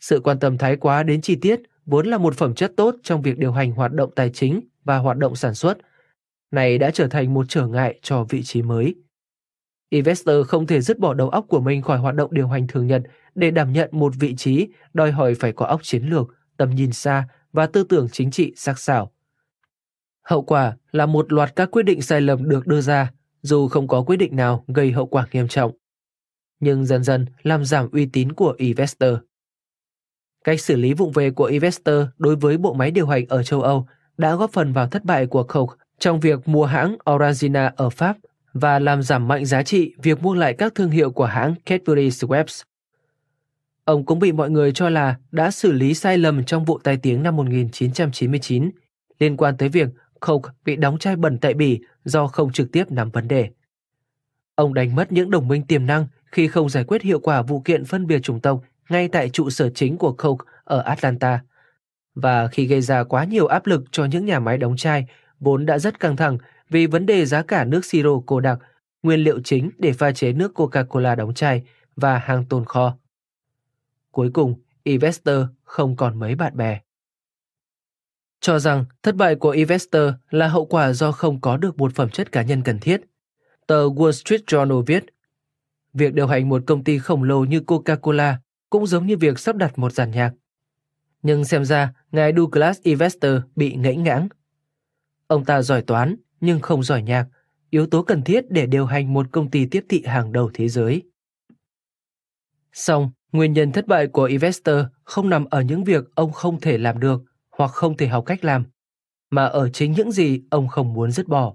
Sự 0.00 0.20
quan 0.20 0.38
tâm 0.38 0.58
thái 0.58 0.76
quá 0.76 1.02
đến 1.02 1.20
chi 1.20 1.36
tiết 1.36 1.60
vốn 1.86 2.06
là 2.06 2.18
một 2.18 2.34
phẩm 2.34 2.54
chất 2.54 2.72
tốt 2.76 2.96
trong 3.02 3.22
việc 3.22 3.38
điều 3.38 3.52
hành 3.52 3.72
hoạt 3.72 3.92
động 3.92 4.10
tài 4.16 4.30
chính 4.30 4.60
và 4.84 4.96
hoạt 4.96 5.16
động 5.16 5.36
sản 5.36 5.54
xuất, 5.54 5.78
này 6.50 6.78
đã 6.78 6.90
trở 6.90 7.08
thành 7.08 7.34
một 7.34 7.46
trở 7.48 7.66
ngại 7.66 7.98
cho 8.02 8.24
vị 8.24 8.42
trí 8.42 8.62
mới. 8.62 8.94
Investor 9.90 10.46
không 10.46 10.66
thể 10.66 10.80
dứt 10.80 10.98
bỏ 10.98 11.14
đầu 11.14 11.28
óc 11.28 11.44
của 11.48 11.60
mình 11.60 11.82
khỏi 11.82 11.98
hoạt 11.98 12.14
động 12.14 12.34
điều 12.34 12.48
hành 12.48 12.66
thường 12.66 12.86
nhật 12.86 13.02
để 13.34 13.50
đảm 13.50 13.72
nhận 13.72 13.88
một 13.92 14.12
vị 14.18 14.34
trí 14.36 14.68
đòi 14.94 15.12
hỏi 15.12 15.34
phải 15.34 15.52
có 15.52 15.66
óc 15.66 15.80
chiến 15.82 16.02
lược, 16.02 16.28
tầm 16.56 16.70
nhìn 16.70 16.92
xa 16.92 17.28
và 17.52 17.66
tư 17.66 17.84
tưởng 17.84 18.08
chính 18.12 18.30
trị 18.30 18.52
sắc 18.56 18.78
sảo. 18.78 19.12
Hậu 20.22 20.42
quả 20.42 20.76
là 20.92 21.06
một 21.06 21.32
loạt 21.32 21.56
các 21.56 21.70
quyết 21.70 21.82
định 21.82 22.02
sai 22.02 22.20
lầm 22.20 22.48
được 22.48 22.66
đưa 22.66 22.80
ra, 22.80 23.12
dù 23.42 23.68
không 23.68 23.88
có 23.88 24.02
quyết 24.02 24.16
định 24.16 24.36
nào 24.36 24.64
gây 24.68 24.92
hậu 24.92 25.06
quả 25.06 25.26
nghiêm 25.32 25.48
trọng. 25.48 25.72
Nhưng 26.60 26.84
dần 26.84 27.04
dần 27.04 27.26
làm 27.42 27.64
giảm 27.64 27.90
uy 27.90 28.06
tín 28.06 28.32
của 28.32 28.54
investor. 28.58 29.14
Cách 30.44 30.60
xử 30.60 30.76
lý 30.76 30.94
vụng 30.94 31.12
về 31.12 31.30
của 31.30 31.44
investor 31.44 32.04
đối 32.18 32.36
với 32.36 32.58
bộ 32.58 32.72
máy 32.74 32.90
điều 32.90 33.06
hành 33.06 33.26
ở 33.28 33.42
châu 33.42 33.62
Âu 33.62 33.86
đã 34.18 34.34
góp 34.34 34.52
phần 34.52 34.72
vào 34.72 34.88
thất 34.88 35.04
bại 35.04 35.26
của 35.26 35.42
Koch 35.42 35.78
trong 35.98 36.20
việc 36.20 36.48
mua 36.48 36.64
hãng 36.64 36.96
Orangina 37.10 37.72
ở 37.76 37.90
Pháp 37.90 38.16
và 38.60 38.78
làm 38.78 39.02
giảm 39.02 39.28
mạnh 39.28 39.44
giá 39.44 39.62
trị 39.62 39.94
việc 40.02 40.22
mua 40.22 40.34
lại 40.34 40.54
các 40.54 40.74
thương 40.74 40.90
hiệu 40.90 41.10
của 41.10 41.24
hãng 41.24 41.54
Cadbury 41.66 42.08
Schweppes. 42.08 42.62
Ông 43.84 44.04
cũng 44.04 44.18
bị 44.18 44.32
mọi 44.32 44.50
người 44.50 44.72
cho 44.72 44.88
là 44.88 45.16
đã 45.32 45.50
xử 45.50 45.72
lý 45.72 45.94
sai 45.94 46.18
lầm 46.18 46.44
trong 46.44 46.64
vụ 46.64 46.78
tai 46.78 46.96
tiếng 46.96 47.22
năm 47.22 47.36
1999 47.36 48.70
liên 49.18 49.36
quan 49.36 49.56
tới 49.56 49.68
việc 49.68 49.88
Coke 50.20 50.50
bị 50.64 50.76
đóng 50.76 50.98
chai 50.98 51.16
bẩn 51.16 51.38
tại 51.38 51.54
Bỉ 51.54 51.80
do 52.04 52.26
không 52.26 52.52
trực 52.52 52.72
tiếp 52.72 52.90
nắm 52.90 53.10
vấn 53.10 53.28
đề. 53.28 53.50
Ông 54.54 54.74
đánh 54.74 54.94
mất 54.94 55.12
những 55.12 55.30
đồng 55.30 55.48
minh 55.48 55.62
tiềm 55.62 55.86
năng 55.86 56.06
khi 56.32 56.48
không 56.48 56.68
giải 56.68 56.84
quyết 56.84 57.02
hiệu 57.02 57.20
quả 57.20 57.42
vụ 57.42 57.60
kiện 57.60 57.84
phân 57.84 58.06
biệt 58.06 58.20
chủng 58.22 58.40
tộc 58.40 58.62
ngay 58.88 59.08
tại 59.08 59.30
trụ 59.30 59.50
sở 59.50 59.70
chính 59.70 59.96
của 59.96 60.12
Coke 60.12 60.44
ở 60.64 60.80
Atlanta, 60.80 61.40
và 62.14 62.48
khi 62.48 62.66
gây 62.66 62.80
ra 62.80 63.04
quá 63.04 63.24
nhiều 63.24 63.46
áp 63.46 63.66
lực 63.66 63.84
cho 63.90 64.04
những 64.04 64.24
nhà 64.24 64.40
máy 64.40 64.58
đóng 64.58 64.76
chai 64.76 65.06
vốn 65.40 65.66
đã 65.66 65.78
rất 65.78 66.00
căng 66.00 66.16
thẳng 66.16 66.38
vì 66.68 66.86
vấn 66.86 67.06
đề 67.06 67.26
giá 67.26 67.42
cả 67.42 67.64
nước 67.64 67.84
siro 67.84 68.20
cô 68.26 68.40
đặc, 68.40 68.58
nguyên 69.02 69.20
liệu 69.20 69.40
chính 69.44 69.70
để 69.78 69.92
pha 69.92 70.12
chế 70.12 70.32
nước 70.32 70.60
Coca-Cola 70.60 71.16
đóng 71.16 71.34
chai 71.34 71.62
và 71.96 72.18
hàng 72.18 72.44
tồn 72.44 72.64
kho. 72.64 72.96
Cuối 74.10 74.30
cùng, 74.34 74.54
investor 74.82 75.38
không 75.64 75.96
còn 75.96 76.18
mấy 76.18 76.34
bạn 76.34 76.56
bè. 76.56 76.80
Cho 78.40 78.58
rằng 78.58 78.84
thất 79.02 79.16
bại 79.16 79.34
của 79.34 79.50
investor 79.50 80.02
là 80.30 80.48
hậu 80.48 80.66
quả 80.66 80.92
do 80.92 81.12
không 81.12 81.40
có 81.40 81.56
được 81.56 81.78
một 81.78 81.94
phẩm 81.94 82.10
chất 82.10 82.32
cá 82.32 82.42
nhân 82.42 82.62
cần 82.62 82.78
thiết. 82.78 83.00
Tờ 83.66 83.84
Wall 83.84 84.10
Street 84.10 84.40
Journal 84.46 84.82
viết, 84.82 85.04
việc 85.94 86.14
điều 86.14 86.26
hành 86.26 86.48
một 86.48 86.62
công 86.66 86.84
ty 86.84 86.98
khổng 86.98 87.22
lồ 87.22 87.44
như 87.44 87.60
Coca-Cola 87.60 88.34
cũng 88.70 88.86
giống 88.86 89.06
như 89.06 89.16
việc 89.16 89.38
sắp 89.38 89.56
đặt 89.56 89.78
một 89.78 89.92
dàn 89.92 90.10
nhạc. 90.10 90.32
Nhưng 91.22 91.44
xem 91.44 91.64
ra, 91.64 91.92
ngài 92.12 92.32
Douglas 92.36 92.80
Investor 92.82 93.32
bị 93.56 93.74
ngẫy 93.74 93.96
ngãng. 93.96 94.28
Ông 95.26 95.44
ta 95.44 95.62
giỏi 95.62 95.82
toán, 95.82 96.16
nhưng 96.40 96.60
không 96.60 96.82
giỏi 96.82 97.02
nhạc, 97.02 97.26
yếu 97.70 97.86
tố 97.86 98.02
cần 98.02 98.22
thiết 98.22 98.50
để 98.50 98.66
điều 98.66 98.86
hành 98.86 99.14
một 99.14 99.26
công 99.32 99.50
ty 99.50 99.66
tiếp 99.66 99.84
thị 99.88 100.02
hàng 100.06 100.32
đầu 100.32 100.50
thế 100.54 100.68
giới. 100.68 101.02
Song, 102.72 103.10
nguyên 103.32 103.52
nhân 103.52 103.72
thất 103.72 103.86
bại 103.86 104.06
của 104.06 104.24
investor 104.24 104.76
không 105.04 105.28
nằm 105.28 105.44
ở 105.44 105.62
những 105.62 105.84
việc 105.84 106.04
ông 106.14 106.32
không 106.32 106.60
thể 106.60 106.78
làm 106.78 107.00
được 107.00 107.22
hoặc 107.50 107.70
không 107.70 107.96
thể 107.96 108.06
học 108.06 108.24
cách 108.26 108.44
làm, 108.44 108.64
mà 109.30 109.44
ở 109.44 109.68
chính 109.68 109.92
những 109.92 110.12
gì 110.12 110.42
ông 110.50 110.68
không 110.68 110.92
muốn 110.92 111.10
dứt 111.10 111.28
bỏ. 111.28 111.54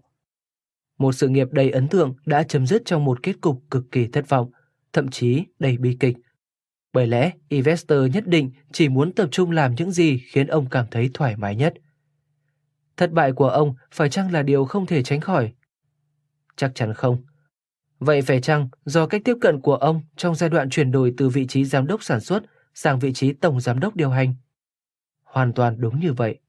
Một 0.98 1.12
sự 1.12 1.28
nghiệp 1.28 1.48
đầy 1.52 1.72
ấn 1.72 1.88
tượng 1.88 2.16
đã 2.26 2.44
chấm 2.44 2.68
dứt 2.68 2.82
trong 2.86 3.06
một 3.06 3.24
kết 3.24 3.42
cục 3.42 3.64
cực 3.72 3.92
kỳ 3.92 4.08
thất 4.08 4.30
vọng, 4.30 4.52
thậm 4.94 5.10
chí 5.10 5.44
đầy 5.60 5.78
bi 5.78 5.98
kịch. 6.00 6.18
Bởi 6.94 7.08
lẽ, 7.08 7.32
investor 7.50 8.00
nhất 8.14 8.28
định 8.28 8.52
chỉ 8.72 8.90
muốn 8.90 9.12
tập 9.12 9.28
trung 9.32 9.52
làm 9.52 9.76
những 9.76 9.92
gì 9.92 10.18
khiến 10.18 10.48
ông 10.48 10.70
cảm 10.70 10.86
thấy 10.92 11.10
thoải 11.14 11.38
mái 11.38 11.56
nhất– 11.56 11.74
Thất 13.02 13.12
bại 13.12 13.32
của 13.32 13.50
ông 13.50 13.76
phải 13.92 14.10
chăng 14.10 14.32
là 14.32 14.44
điều 14.44 14.66
không 14.66 14.86
thể 14.86 15.04
tránh 15.04 15.22
khỏi? 15.22 15.54
Chắc 16.56 16.72
chắn 16.76 16.94
không. 16.94 17.24
Vậy 18.00 18.22
phải 18.22 18.42
chăng 18.42 18.70
do 18.86 19.08
cách 19.08 19.22
tiếp 19.26 19.38
cận 19.42 19.62
của 19.62 19.76
ông 19.76 20.02
trong 20.16 20.36
giai 20.36 20.50
đoạn 20.50 20.70
chuyển 20.70 20.92
đổi 20.92 21.14
từ 21.18 21.30
vị 21.30 21.48
trí 21.48 21.66
giám 21.66 21.88
đốc 21.88 22.04
sản 22.04 22.20
xuất 22.20 22.44
sang 22.74 23.00
vị 23.00 23.14
trí 23.14 23.34
tổng 23.34 23.62
giám 23.62 23.80
đốc 23.80 23.96
điều 23.96 24.10
hành? 24.10 24.36
Hoàn 25.24 25.54
toàn 25.54 25.82
đúng 25.82 26.00
như 26.00 26.14
vậy. 26.14 26.40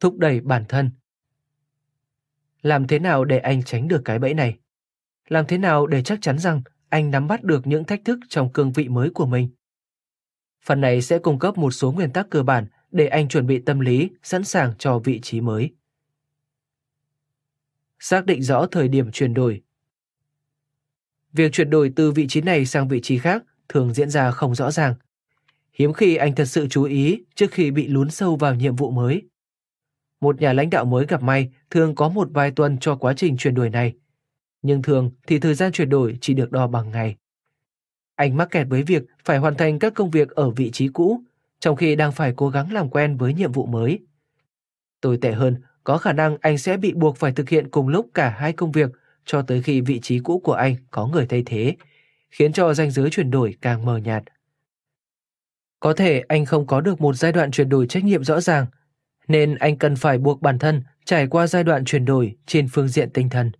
Thúc 0.00 0.18
đẩy 0.18 0.40
bản 0.40 0.64
thân 0.68 0.90
Làm 2.62 2.86
thế 2.86 2.98
nào 2.98 3.24
để 3.24 3.38
anh 3.38 3.62
tránh 3.62 3.88
được 3.88 4.02
cái 4.04 4.18
bẫy 4.18 4.34
này? 4.34 4.58
Làm 5.28 5.46
thế 5.46 5.58
nào 5.58 5.86
để 5.86 6.02
chắc 6.02 6.18
chắn 6.22 6.38
rằng 6.38 6.62
anh 6.88 7.10
nắm 7.10 7.28
bắt 7.28 7.42
được 7.42 7.66
những 7.66 7.84
thách 7.84 8.04
thức 8.04 8.18
trong 8.28 8.52
cương 8.52 8.72
vị 8.72 8.88
mới 8.88 9.10
của 9.10 9.26
mình? 9.26 9.48
Phần 10.64 10.80
này 10.80 11.02
sẽ 11.02 11.18
cung 11.18 11.38
cấp 11.38 11.58
một 11.58 11.70
số 11.70 11.92
nguyên 11.92 12.12
tắc 12.12 12.30
cơ 12.30 12.42
bản 12.42 12.66
để 12.90 13.06
anh 13.06 13.28
chuẩn 13.28 13.46
bị 13.46 13.58
tâm 13.58 13.80
lý, 13.80 14.10
sẵn 14.22 14.44
sàng 14.44 14.72
cho 14.78 14.98
vị 14.98 15.20
trí 15.20 15.40
mới. 15.40 15.70
Xác 17.98 18.26
định 18.26 18.42
rõ 18.42 18.66
thời 18.66 18.88
điểm 18.88 19.10
chuyển 19.10 19.34
đổi. 19.34 19.62
Việc 21.32 21.52
chuyển 21.52 21.70
đổi 21.70 21.92
từ 21.96 22.12
vị 22.12 22.26
trí 22.28 22.40
này 22.40 22.66
sang 22.66 22.88
vị 22.88 23.00
trí 23.02 23.18
khác 23.18 23.44
thường 23.68 23.94
diễn 23.94 24.10
ra 24.10 24.30
không 24.30 24.54
rõ 24.54 24.70
ràng. 24.70 24.94
Hiếm 25.72 25.92
khi 25.92 26.16
anh 26.16 26.34
thật 26.34 26.44
sự 26.44 26.66
chú 26.68 26.82
ý 26.82 27.24
trước 27.34 27.50
khi 27.50 27.70
bị 27.70 27.88
lún 27.88 28.10
sâu 28.10 28.36
vào 28.36 28.54
nhiệm 28.54 28.76
vụ 28.76 28.90
mới. 28.90 29.22
Một 30.20 30.40
nhà 30.40 30.52
lãnh 30.52 30.70
đạo 30.70 30.84
mới 30.84 31.06
gặp 31.06 31.22
may 31.22 31.50
thường 31.70 31.94
có 31.94 32.08
một 32.08 32.28
vài 32.32 32.50
tuần 32.50 32.78
cho 32.78 32.96
quá 32.96 33.14
trình 33.16 33.36
chuyển 33.36 33.54
đổi 33.54 33.70
này. 33.70 33.94
Nhưng 34.62 34.82
thường 34.82 35.10
thì 35.26 35.38
thời 35.38 35.54
gian 35.54 35.72
chuyển 35.72 35.88
đổi 35.88 36.18
chỉ 36.20 36.34
được 36.34 36.52
đo 36.52 36.66
bằng 36.66 36.90
ngày. 36.90 37.16
Anh 38.14 38.36
mắc 38.36 38.50
kẹt 38.50 38.66
với 38.70 38.82
việc 38.82 39.02
phải 39.24 39.38
hoàn 39.38 39.54
thành 39.54 39.78
các 39.78 39.94
công 39.94 40.10
việc 40.10 40.30
ở 40.30 40.50
vị 40.50 40.70
trí 40.70 40.88
cũ 40.88 41.22
trong 41.60 41.76
khi 41.76 41.96
đang 41.96 42.12
phải 42.12 42.32
cố 42.36 42.48
gắng 42.48 42.72
làm 42.72 42.90
quen 42.90 43.16
với 43.16 43.34
nhiệm 43.34 43.52
vụ 43.52 43.66
mới. 43.66 43.98
Tồi 45.00 45.18
tệ 45.20 45.32
hơn, 45.32 45.56
có 45.84 45.98
khả 45.98 46.12
năng 46.12 46.36
anh 46.40 46.58
sẽ 46.58 46.76
bị 46.76 46.92
buộc 46.92 47.16
phải 47.16 47.32
thực 47.32 47.48
hiện 47.48 47.70
cùng 47.70 47.88
lúc 47.88 48.10
cả 48.14 48.28
hai 48.28 48.52
công 48.52 48.72
việc 48.72 48.90
cho 49.24 49.42
tới 49.42 49.62
khi 49.62 49.80
vị 49.80 50.00
trí 50.00 50.18
cũ 50.18 50.40
của 50.44 50.52
anh 50.52 50.76
có 50.90 51.06
người 51.06 51.26
thay 51.26 51.42
thế, 51.46 51.76
khiến 52.30 52.52
cho 52.52 52.74
ranh 52.74 52.90
giới 52.90 53.10
chuyển 53.10 53.30
đổi 53.30 53.56
càng 53.60 53.84
mờ 53.84 53.96
nhạt. 53.96 54.24
Có 55.80 55.92
thể 55.92 56.20
anh 56.28 56.44
không 56.44 56.66
có 56.66 56.80
được 56.80 57.00
một 57.00 57.14
giai 57.14 57.32
đoạn 57.32 57.50
chuyển 57.50 57.68
đổi 57.68 57.86
trách 57.86 58.04
nhiệm 58.04 58.24
rõ 58.24 58.40
ràng, 58.40 58.66
nên 59.28 59.54
anh 59.54 59.78
cần 59.78 59.96
phải 59.96 60.18
buộc 60.18 60.42
bản 60.42 60.58
thân 60.58 60.82
trải 61.04 61.26
qua 61.26 61.46
giai 61.46 61.64
đoạn 61.64 61.84
chuyển 61.84 62.04
đổi 62.04 62.36
trên 62.46 62.68
phương 62.72 62.88
diện 62.88 63.10
tinh 63.10 63.28
thần. 63.28 63.52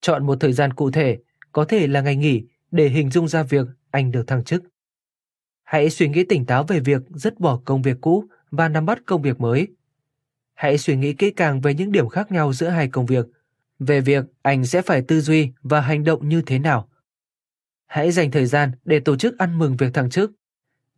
Chọn 0.00 0.26
một 0.26 0.40
thời 0.40 0.52
gian 0.52 0.72
cụ 0.72 0.90
thể, 0.90 1.18
có 1.52 1.64
thể 1.64 1.86
là 1.86 2.00
ngày 2.00 2.16
nghỉ, 2.16 2.42
để 2.70 2.88
hình 2.88 3.10
dung 3.10 3.28
ra 3.28 3.42
việc 3.42 3.66
anh 3.90 4.10
được 4.10 4.26
thăng 4.26 4.44
chức. 4.44 4.62
Hãy 5.68 5.90
suy 5.90 6.08
nghĩ 6.08 6.24
tỉnh 6.24 6.46
táo 6.46 6.64
về 6.64 6.80
việc 6.80 7.02
dứt 7.14 7.40
bỏ 7.40 7.60
công 7.64 7.82
việc 7.82 7.96
cũ 8.00 8.24
và 8.50 8.68
nắm 8.68 8.86
bắt 8.86 8.98
công 9.06 9.22
việc 9.22 9.40
mới. 9.40 9.68
Hãy 10.54 10.78
suy 10.78 10.96
nghĩ 10.96 11.12
kỹ 11.12 11.30
càng 11.30 11.60
về 11.60 11.74
những 11.74 11.92
điểm 11.92 12.08
khác 12.08 12.32
nhau 12.32 12.52
giữa 12.52 12.68
hai 12.68 12.88
công 12.88 13.06
việc, 13.06 13.26
về 13.78 14.00
việc 14.00 14.24
anh 14.42 14.66
sẽ 14.66 14.82
phải 14.82 15.02
tư 15.02 15.20
duy 15.20 15.52
và 15.62 15.80
hành 15.80 16.04
động 16.04 16.28
như 16.28 16.42
thế 16.42 16.58
nào. 16.58 16.88
Hãy 17.86 18.10
dành 18.10 18.30
thời 18.30 18.46
gian 18.46 18.70
để 18.84 19.00
tổ 19.00 19.16
chức 19.16 19.38
ăn 19.38 19.58
mừng 19.58 19.76
việc 19.76 19.94
thăng 19.94 20.10
chức, 20.10 20.32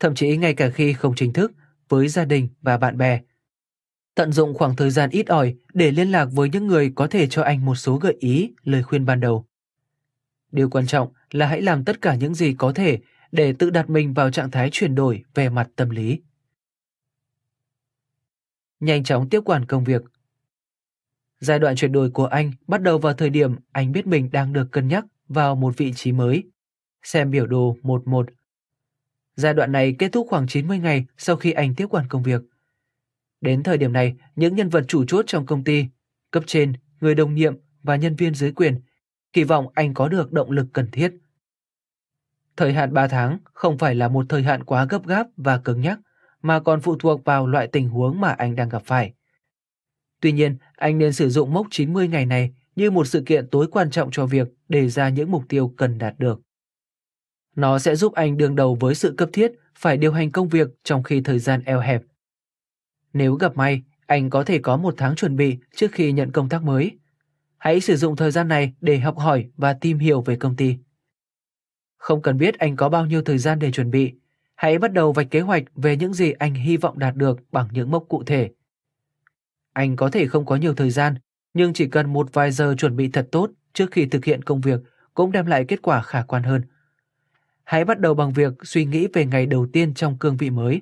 thậm 0.01 0.15
chí 0.15 0.37
ngay 0.37 0.55
cả 0.55 0.71
khi 0.71 0.93
không 0.93 1.15
chính 1.15 1.33
thức, 1.33 1.53
với 1.89 2.09
gia 2.09 2.25
đình 2.25 2.49
và 2.63 2.77
bạn 2.77 2.99
bè. 2.99 3.21
Tận 4.15 4.33
dụng 4.33 4.55
khoảng 4.55 4.77
thời 4.77 4.91
gian 4.91 5.11
ít 5.11 5.27
ỏi 5.27 5.55
để 5.75 5.91
liên 5.91 6.11
lạc 6.11 6.29
với 6.33 6.49
những 6.49 6.67
người 6.67 6.93
có 6.95 7.07
thể 7.07 7.27
cho 7.27 7.43
anh 7.43 7.65
một 7.65 7.75
số 7.75 7.97
gợi 7.97 8.17
ý, 8.21 8.51
lời 8.65 8.83
khuyên 8.83 9.07
ban 9.07 9.21
đầu. 9.21 9.45
Điều 10.53 10.71
quan 10.71 10.87
trọng 10.87 11.13
là 11.31 11.47
hãy 11.47 11.63
làm 11.63 11.85
tất 11.85 12.01
cả 12.03 12.15
những 12.15 12.35
gì 12.35 12.55
có 12.59 12.73
thể 12.73 12.99
để 13.33 13.53
tự 13.59 13.71
đặt 13.71 13.91
mình 13.91 14.15
vào 14.15 14.31
trạng 14.31 14.51
thái 14.51 14.69
chuyển 14.73 14.95
đổi 14.95 15.25
về 15.35 15.49
mặt 15.49 15.69
tâm 15.77 15.91
lý. 15.91 16.21
Nhanh 18.81 19.05
chóng 19.05 19.29
tiếp 19.29 19.41
quản 19.45 19.67
công 19.67 19.85
việc. 19.85 20.03
Giai 21.39 21.59
đoạn 21.59 21.77
chuyển 21.77 21.93
đổi 21.93 22.11
của 22.11 22.27
anh 22.27 22.53
bắt 22.67 22.83
đầu 22.83 22.99
vào 22.99 23.15
thời 23.15 23.31
điểm 23.31 23.57
anh 23.73 23.93
biết 23.93 24.07
mình 24.07 24.31
đang 24.33 24.53
được 24.53 24.69
cân 24.73 24.89
nhắc 24.89 25.05
vào 25.29 25.57
một 25.57 25.77
vị 25.77 25.93
trí 25.97 26.13
mới. 26.13 26.43
Xem 27.03 27.31
biểu 27.31 27.47
đồ 27.47 27.77
11. 27.83 28.31
Giai 29.35 29.55
đoạn 29.55 29.73
này 29.73 29.97
kết 29.99 30.13
thúc 30.13 30.27
khoảng 30.31 30.47
90 30.47 30.79
ngày 30.79 31.05
sau 31.19 31.37
khi 31.37 31.53
anh 31.53 31.75
tiếp 31.75 31.87
quản 31.87 32.09
công 32.09 32.23
việc. 32.23 32.43
Đến 33.41 33.63
thời 33.63 33.79
điểm 33.79 33.93
này, 33.93 34.17
những 34.37 34.57
nhân 34.57 34.69
vật 34.69 34.85
chủ 34.89 35.05
chốt 35.05 35.25
trong 35.27 35.47
công 35.47 35.65
ty, 35.65 35.87
cấp 36.31 36.45
trên, 36.47 36.73
người 37.01 37.15
đồng 37.15 37.35
nhiệm 37.35 37.57
và 37.83 37.97
nhân 37.97 38.17
viên 38.17 38.35
dưới 38.35 38.53
quyền 38.53 38.81
kỳ 39.33 39.45
vọng 39.45 39.67
anh 39.75 39.95
có 39.95 40.09
được 40.09 40.33
động 40.33 40.51
lực 40.51 40.67
cần 40.73 40.91
thiết 40.93 41.13
Thời 42.61 42.73
hạn 42.73 42.93
3 42.93 43.09
tháng 43.09 43.39
không 43.53 43.79
phải 43.79 43.95
là 43.95 44.09
một 44.09 44.27
thời 44.29 44.43
hạn 44.43 44.65
quá 44.65 44.87
gấp 44.91 45.07
gáp 45.07 45.27
và 45.37 45.59
cứng 45.59 45.81
nhắc, 45.81 45.99
mà 46.43 46.61
còn 46.61 46.81
phụ 46.81 46.97
thuộc 46.97 47.25
vào 47.25 47.47
loại 47.47 47.67
tình 47.67 47.89
huống 47.89 48.21
mà 48.21 48.33
anh 48.33 48.57
đang 48.57 48.69
gặp 48.69 48.83
phải. 48.85 49.13
Tuy 50.21 50.33
nhiên, 50.33 50.57
anh 50.77 50.99
nên 50.99 51.13
sử 51.13 51.29
dụng 51.29 51.53
mốc 51.53 51.67
90 51.71 52.09
ngày 52.09 52.27
này 52.27 52.51
như 52.77 52.91
một 52.91 53.07
sự 53.07 53.23
kiện 53.27 53.49
tối 53.49 53.67
quan 53.71 53.91
trọng 53.91 54.11
cho 54.11 54.27
việc 54.27 54.49
đề 54.69 54.89
ra 54.89 55.09
những 55.09 55.31
mục 55.31 55.45
tiêu 55.49 55.75
cần 55.77 55.99
đạt 55.99 56.15
được. 56.19 56.41
Nó 57.57 57.79
sẽ 57.79 57.97
giúp 57.97 58.13
anh 58.13 58.37
đương 58.37 58.57
đầu 58.57 58.77
với 58.81 58.95
sự 58.95 59.15
cấp 59.17 59.29
thiết 59.33 59.53
phải 59.79 59.97
điều 59.97 60.13
hành 60.13 60.31
công 60.31 60.49
việc 60.49 60.69
trong 60.85 61.03
khi 61.03 61.21
thời 61.21 61.39
gian 61.39 61.63
eo 61.65 61.81
hẹp. 61.81 62.03
Nếu 63.13 63.35
gặp 63.35 63.57
may, 63.57 63.83
anh 64.07 64.31
có 64.31 64.45
thể 64.45 64.59
có 64.59 64.77
một 64.77 64.95
tháng 64.97 65.15
chuẩn 65.15 65.37
bị 65.37 65.57
trước 65.75 65.93
khi 65.93 66.13
nhận 66.13 66.33
công 66.33 66.49
tác 66.49 66.63
mới. 66.63 66.99
Hãy 67.59 67.81
sử 67.81 67.97
dụng 67.97 68.17
thời 68.17 68.31
gian 68.31 68.49
này 68.49 68.73
để 68.81 68.99
học 68.99 69.19
hỏi 69.19 69.51
và 69.57 69.73
tìm 69.73 69.99
hiểu 69.99 70.21
về 70.23 70.37
công 70.37 70.57
ty. 70.57 70.77
Không 72.01 72.23
cần 72.23 72.39
biết 72.39 72.59
anh 72.59 72.77
có 72.77 72.89
bao 72.89 73.07
nhiêu 73.07 73.23
thời 73.23 73.39
gian 73.39 73.59
để 73.59 73.73
chuẩn 73.73 73.91
bị, 73.91 74.13
hãy 74.55 74.79
bắt 74.79 74.93
đầu 74.93 75.13
vạch 75.13 75.31
kế 75.31 75.41
hoạch 75.41 75.63
về 75.75 75.97
những 75.97 76.15
gì 76.15 76.33
anh 76.33 76.55
hy 76.55 76.77
vọng 76.77 76.99
đạt 76.99 77.17
được 77.17 77.41
bằng 77.53 77.69
những 77.73 77.91
mốc 77.91 78.05
cụ 78.09 78.23
thể. 78.25 78.51
Anh 79.73 79.97
có 79.97 80.11
thể 80.11 80.27
không 80.27 80.47
có 80.47 80.57
nhiều 80.57 80.75
thời 80.75 80.91
gian, 80.91 81.15
nhưng 81.55 81.73
chỉ 81.73 81.87
cần 81.87 82.13
một 82.13 82.33
vài 82.33 82.51
giờ 82.51 82.75
chuẩn 82.79 82.97
bị 82.97 83.09
thật 83.09 83.29
tốt 83.33 83.51
trước 83.73 83.91
khi 83.91 84.07
thực 84.07 84.25
hiện 84.25 84.43
công 84.43 84.61
việc 84.61 84.81
cũng 85.15 85.33
đem 85.33 85.47
lại 85.47 85.65
kết 85.69 85.83
quả 85.83 86.03
khả 86.03 86.23
quan 86.23 86.43
hơn. 86.43 86.63
Hãy 87.65 87.85
bắt 87.85 88.01
đầu 88.01 88.15
bằng 88.15 88.33
việc 88.33 88.53
suy 88.63 88.85
nghĩ 88.85 89.09
về 89.13 89.27
ngày 89.27 89.47
đầu 89.47 89.67
tiên 89.73 89.95
trong 89.95 90.19
cương 90.19 90.37
vị 90.37 90.51
mới. 90.51 90.81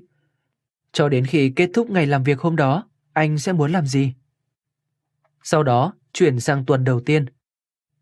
Cho 0.93 1.09
đến 1.09 1.27
khi 1.27 1.53
kết 1.57 1.71
thúc 1.75 1.91
ngày 1.91 2.07
làm 2.07 2.23
việc 2.23 2.41
hôm 2.41 2.57
đó, 2.57 2.89
anh 3.13 3.39
sẽ 3.39 3.53
muốn 3.53 3.73
làm 3.73 3.87
gì? 3.87 4.15
Sau 5.43 5.63
đó, 5.63 5.93
chuyển 6.13 6.41
sang 6.41 6.65
tuần 6.65 6.85
đầu 6.85 7.01
tiên, 7.01 7.27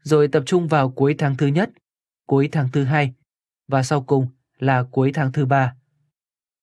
rồi 0.02 0.28
tập 0.28 0.42
trung 0.46 0.68
vào 0.68 0.90
cuối 0.90 1.14
tháng 1.18 1.36
thứ 1.36 1.46
nhất, 1.46 1.70
cuối 2.26 2.48
tháng 2.52 2.68
thứ 2.72 2.84
hai 2.84 3.14
và 3.68 3.82
sau 3.82 4.02
cùng 4.02 4.26
là 4.58 4.82
cuối 4.82 5.12
tháng 5.14 5.32
thứ 5.32 5.46
ba. 5.46 5.74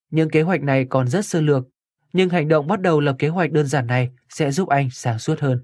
Những 0.10 0.30
kế 0.30 0.42
hoạch 0.42 0.62
này 0.62 0.86
còn 0.86 1.08
rất 1.08 1.26
sơ 1.26 1.42
lược, 1.42 1.68
nhưng 2.14 2.30
hành 2.30 2.48
động 2.48 2.68
bắt 2.68 2.82
đầu 2.82 3.00
lập 3.00 3.16
kế 3.20 3.28
hoạch 3.28 3.52
đơn 3.52 3.68
giản 3.68 3.88
này 3.88 4.12
sẽ 4.30 4.52
giúp 4.52 4.70
anh 4.70 4.90
sáng 4.92 5.20
suốt 5.20 5.40
hơn. 5.40 5.60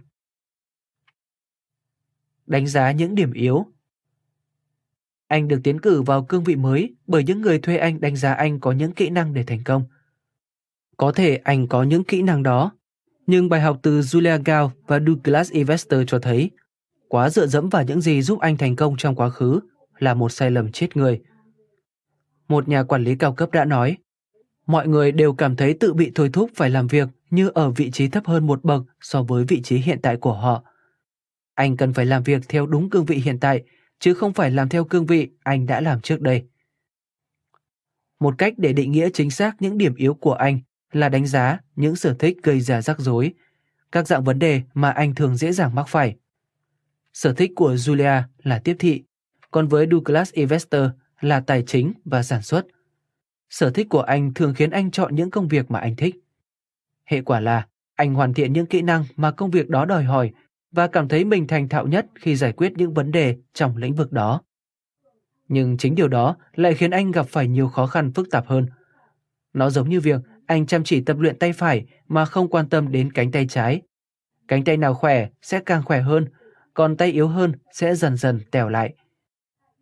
Đánh 2.47 2.68
giá 2.68 2.91
những 2.91 3.16
điểm 3.16 3.34
yếu 3.34 3.66
Anh 5.28 5.47
được 5.47 5.60
tiến 5.64 5.82
cử 5.82 6.02
vào 6.02 6.24
cương 6.24 6.43
vị 6.43 6.56
mới 6.56 6.95
bởi 7.08 7.24
những 7.24 7.41
người 7.41 7.60
thuê 7.60 7.78
anh 7.78 8.02
đánh 8.02 8.16
giá 8.16 8.34
anh 8.34 8.60
có 8.60 8.72
những 8.72 8.91
kỹ 8.91 9.10
năng 9.10 9.34
để 9.34 9.43
thành 9.43 9.64
công. 9.64 9.84
Có 10.97 11.12
thể 11.12 11.36
anh 11.36 11.68
có 11.68 11.84
những 11.84 12.04
kỹ 12.04 12.22
năng 12.22 12.43
đó, 12.43 12.72
nhưng 13.28 13.50
bài 13.50 13.62
học 13.62 13.80
từ 13.82 14.00
Julia 14.00 14.43
Gao 14.43 14.72
và 14.88 15.00
Douglas 15.00 15.52
Investor 15.52 16.02
cho 16.08 16.20
thấy 16.20 16.52
quá 17.08 17.30
dựa 17.30 17.47
dẫm 17.47 17.70
vào 17.70 17.84
những 17.84 18.02
gì 18.02 18.22
giúp 18.22 18.39
anh 18.39 18.58
thành 18.58 18.76
công 18.76 18.95
trong 18.97 19.16
quá 19.16 19.30
khứ 19.30 19.60
là 20.00 20.14
một 20.14 20.30
sai 20.30 20.52
lầm 20.52 20.72
chết 20.72 20.97
người. 20.97 21.22
Một 22.47 22.68
nhà 22.68 22.84
quản 22.84 23.04
lý 23.04 23.16
cao 23.16 23.34
cấp 23.34 23.52
đã 23.52 23.66
nói, 23.66 23.97
mọi 24.66 24.88
người 24.88 25.12
đều 25.12 25.34
cảm 25.34 25.56
thấy 25.56 25.74
tự 25.74 25.93
bị 25.93 26.12
thôi 26.16 26.30
thúc 26.34 26.52
phải 26.56 26.70
làm 26.70 26.88
việc 26.88 27.10
như 27.30 27.47
ở 27.47 27.72
vị 27.72 27.91
trí 27.91 28.08
thấp 28.08 28.26
hơn 28.26 28.47
một 28.47 28.64
bậc 28.64 28.84
so 29.02 29.24
với 29.24 29.45
vị 29.47 29.62
trí 29.62 29.78
hiện 29.78 30.00
tại 30.02 30.18
của 30.18 30.34
họ. 30.34 30.64
Anh 31.54 31.78
cần 31.78 31.93
phải 31.93 32.06
làm 32.06 32.24
việc 32.24 32.41
theo 32.50 32.66
đúng 32.66 32.89
cương 32.89 33.06
vị 33.06 33.16
hiện 33.16 33.39
tại, 33.39 33.64
chứ 34.00 34.14
không 34.14 34.34
phải 34.34 34.52
làm 34.52 34.70
theo 34.70 34.84
cương 34.84 35.06
vị 35.06 35.30
anh 35.43 35.66
đã 35.66 35.82
làm 35.82 36.02
trước 36.02 36.22
đây. 36.22 36.43
Một 38.20 38.36
cách 38.38 38.54
để 38.58 38.74
định 38.74 38.91
nghĩa 38.91 39.10
chính 39.14 39.32
xác 39.32 39.62
những 39.62 39.78
điểm 39.78 39.95
yếu 39.95 40.14
của 40.14 40.34
anh 40.34 40.60
là 40.91 41.10
đánh 41.10 41.28
giá 41.28 41.60
những 41.76 41.95
sở 41.95 42.16
thích 42.20 42.38
gây 42.43 42.62
ra 42.62 42.82
rắc 42.82 43.00
rối, 43.00 43.34
các 43.91 44.08
dạng 44.08 44.24
vấn 44.24 44.39
đề 44.39 44.62
mà 44.74 44.89
anh 44.89 45.16
thường 45.16 45.36
dễ 45.36 45.52
dàng 45.52 45.76
mắc 45.76 45.88
phải. 45.88 46.16
Sở 47.14 47.34
thích 47.34 47.52
của 47.56 47.74
Julia 47.74 48.22
là 48.43 48.60
tiếp 48.64 48.76
thị, 48.80 49.04
còn 49.52 49.68
với 49.68 49.88
Douglas 49.91 50.34
Investor 50.34 50.82
là 51.22 51.39
tài 51.39 51.64
chính 51.68 51.93
và 52.06 52.24
sản 52.24 52.41
xuất. 52.41 52.66
Sở 53.50 53.70
thích 53.70 53.88
của 53.89 54.02
anh 54.02 54.34
thường 54.34 54.54
khiến 54.54 54.70
anh 54.70 54.91
chọn 54.91 55.16
những 55.16 55.32
công 55.32 55.47
việc 55.47 55.72
mà 55.72 55.80
anh 55.80 55.95
thích. 55.95 56.16
Hệ 57.06 57.22
quả 57.22 57.39
là 57.39 57.68
anh 57.95 58.14
hoàn 58.14 58.34
thiện 58.34 58.54
những 58.54 58.66
kỹ 58.66 58.82
năng 58.82 59.04
mà 59.16 59.32
công 59.32 59.52
việc 59.52 59.70
đó 59.70 59.86
đòi 59.86 60.04
hỏi 60.04 60.32
và 60.72 60.88
cảm 60.88 61.08
thấy 61.08 61.26
mình 61.26 61.47
thành 61.47 61.70
thạo 61.70 61.88
nhất 61.88 62.06
khi 62.16 62.36
giải 62.36 62.52
quyết 62.52 62.74
những 62.76 62.93
vấn 62.93 63.12
đề 63.12 63.38
trong 63.54 63.78
lĩnh 63.78 63.95
vực 63.95 64.12
đó. 64.12 64.41
Nhưng 65.47 65.78
chính 65.78 65.95
điều 65.95 66.08
đó 66.08 66.36
lại 66.54 66.74
khiến 66.74 66.91
anh 66.91 67.12
gặp 67.12 67.26
phải 67.30 67.47
nhiều 67.47 67.68
khó 67.68 67.88
khăn 67.88 68.12
phức 68.14 68.32
tạp 68.32 68.47
hơn. 68.47 68.68
Nó 69.54 69.70
giống 69.70 69.89
như 69.89 70.00
việc 70.00 70.22
anh 70.45 70.66
chăm 70.66 70.84
chỉ 70.84 71.02
tập 71.02 71.18
luyện 71.20 71.39
tay 71.39 71.54
phải 71.54 71.86
mà 72.08 72.26
không 72.26 72.47
quan 72.47 72.70
tâm 72.70 72.91
đến 72.91 73.12
cánh 73.12 73.32
tay 73.32 73.45
trái. 73.50 73.82
Cánh 74.47 74.64
tay 74.64 74.78
nào 74.78 74.93
khỏe 74.93 75.30
sẽ 75.41 75.60
càng 75.60 75.84
khỏe 75.84 76.02
hơn, 76.02 76.26
còn 76.74 76.97
tay 76.97 77.12
yếu 77.12 77.28
hơn 77.28 77.52
sẽ 77.74 77.95
dần 77.95 78.18
dần 78.18 78.39
tèo 78.52 78.70
lại. 78.70 78.93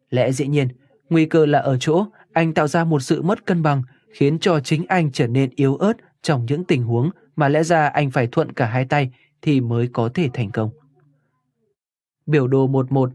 Lẽ 0.10 0.32
dĩ 0.32 0.48
nhiên, 0.48 0.68
nguy 1.10 1.26
cơ 1.26 1.46
là 1.46 1.60
ở 1.60 1.78
chỗ 1.80 2.06
anh 2.34 2.54
tạo 2.54 2.68
ra 2.68 2.84
một 2.84 3.00
sự 3.00 3.22
mất 3.22 3.46
cân 3.46 3.64
bằng 3.64 3.84
khiến 4.14 4.40
cho 4.40 4.60
chính 4.60 4.86
anh 4.88 5.12
trở 5.12 5.28
nên 5.28 5.50
yếu 5.56 5.76
ớt 5.76 5.94
trong 6.22 6.46
những 6.46 6.64
tình 6.64 6.84
huống 6.84 7.10
mà 7.36 7.50
lẽ 7.50 7.64
ra 7.64 7.88
anh 7.88 8.12
phải 8.12 8.28
thuận 8.28 8.54
cả 8.54 8.66
hai 8.66 8.86
tay 8.86 9.12
thì 9.42 9.62
mới 9.62 9.90
có 9.94 10.10
thể 10.14 10.30
thành 10.34 10.52
công. 10.52 10.70
Biểu 12.26 12.48
đồ 12.48 12.68
11. 12.68 13.12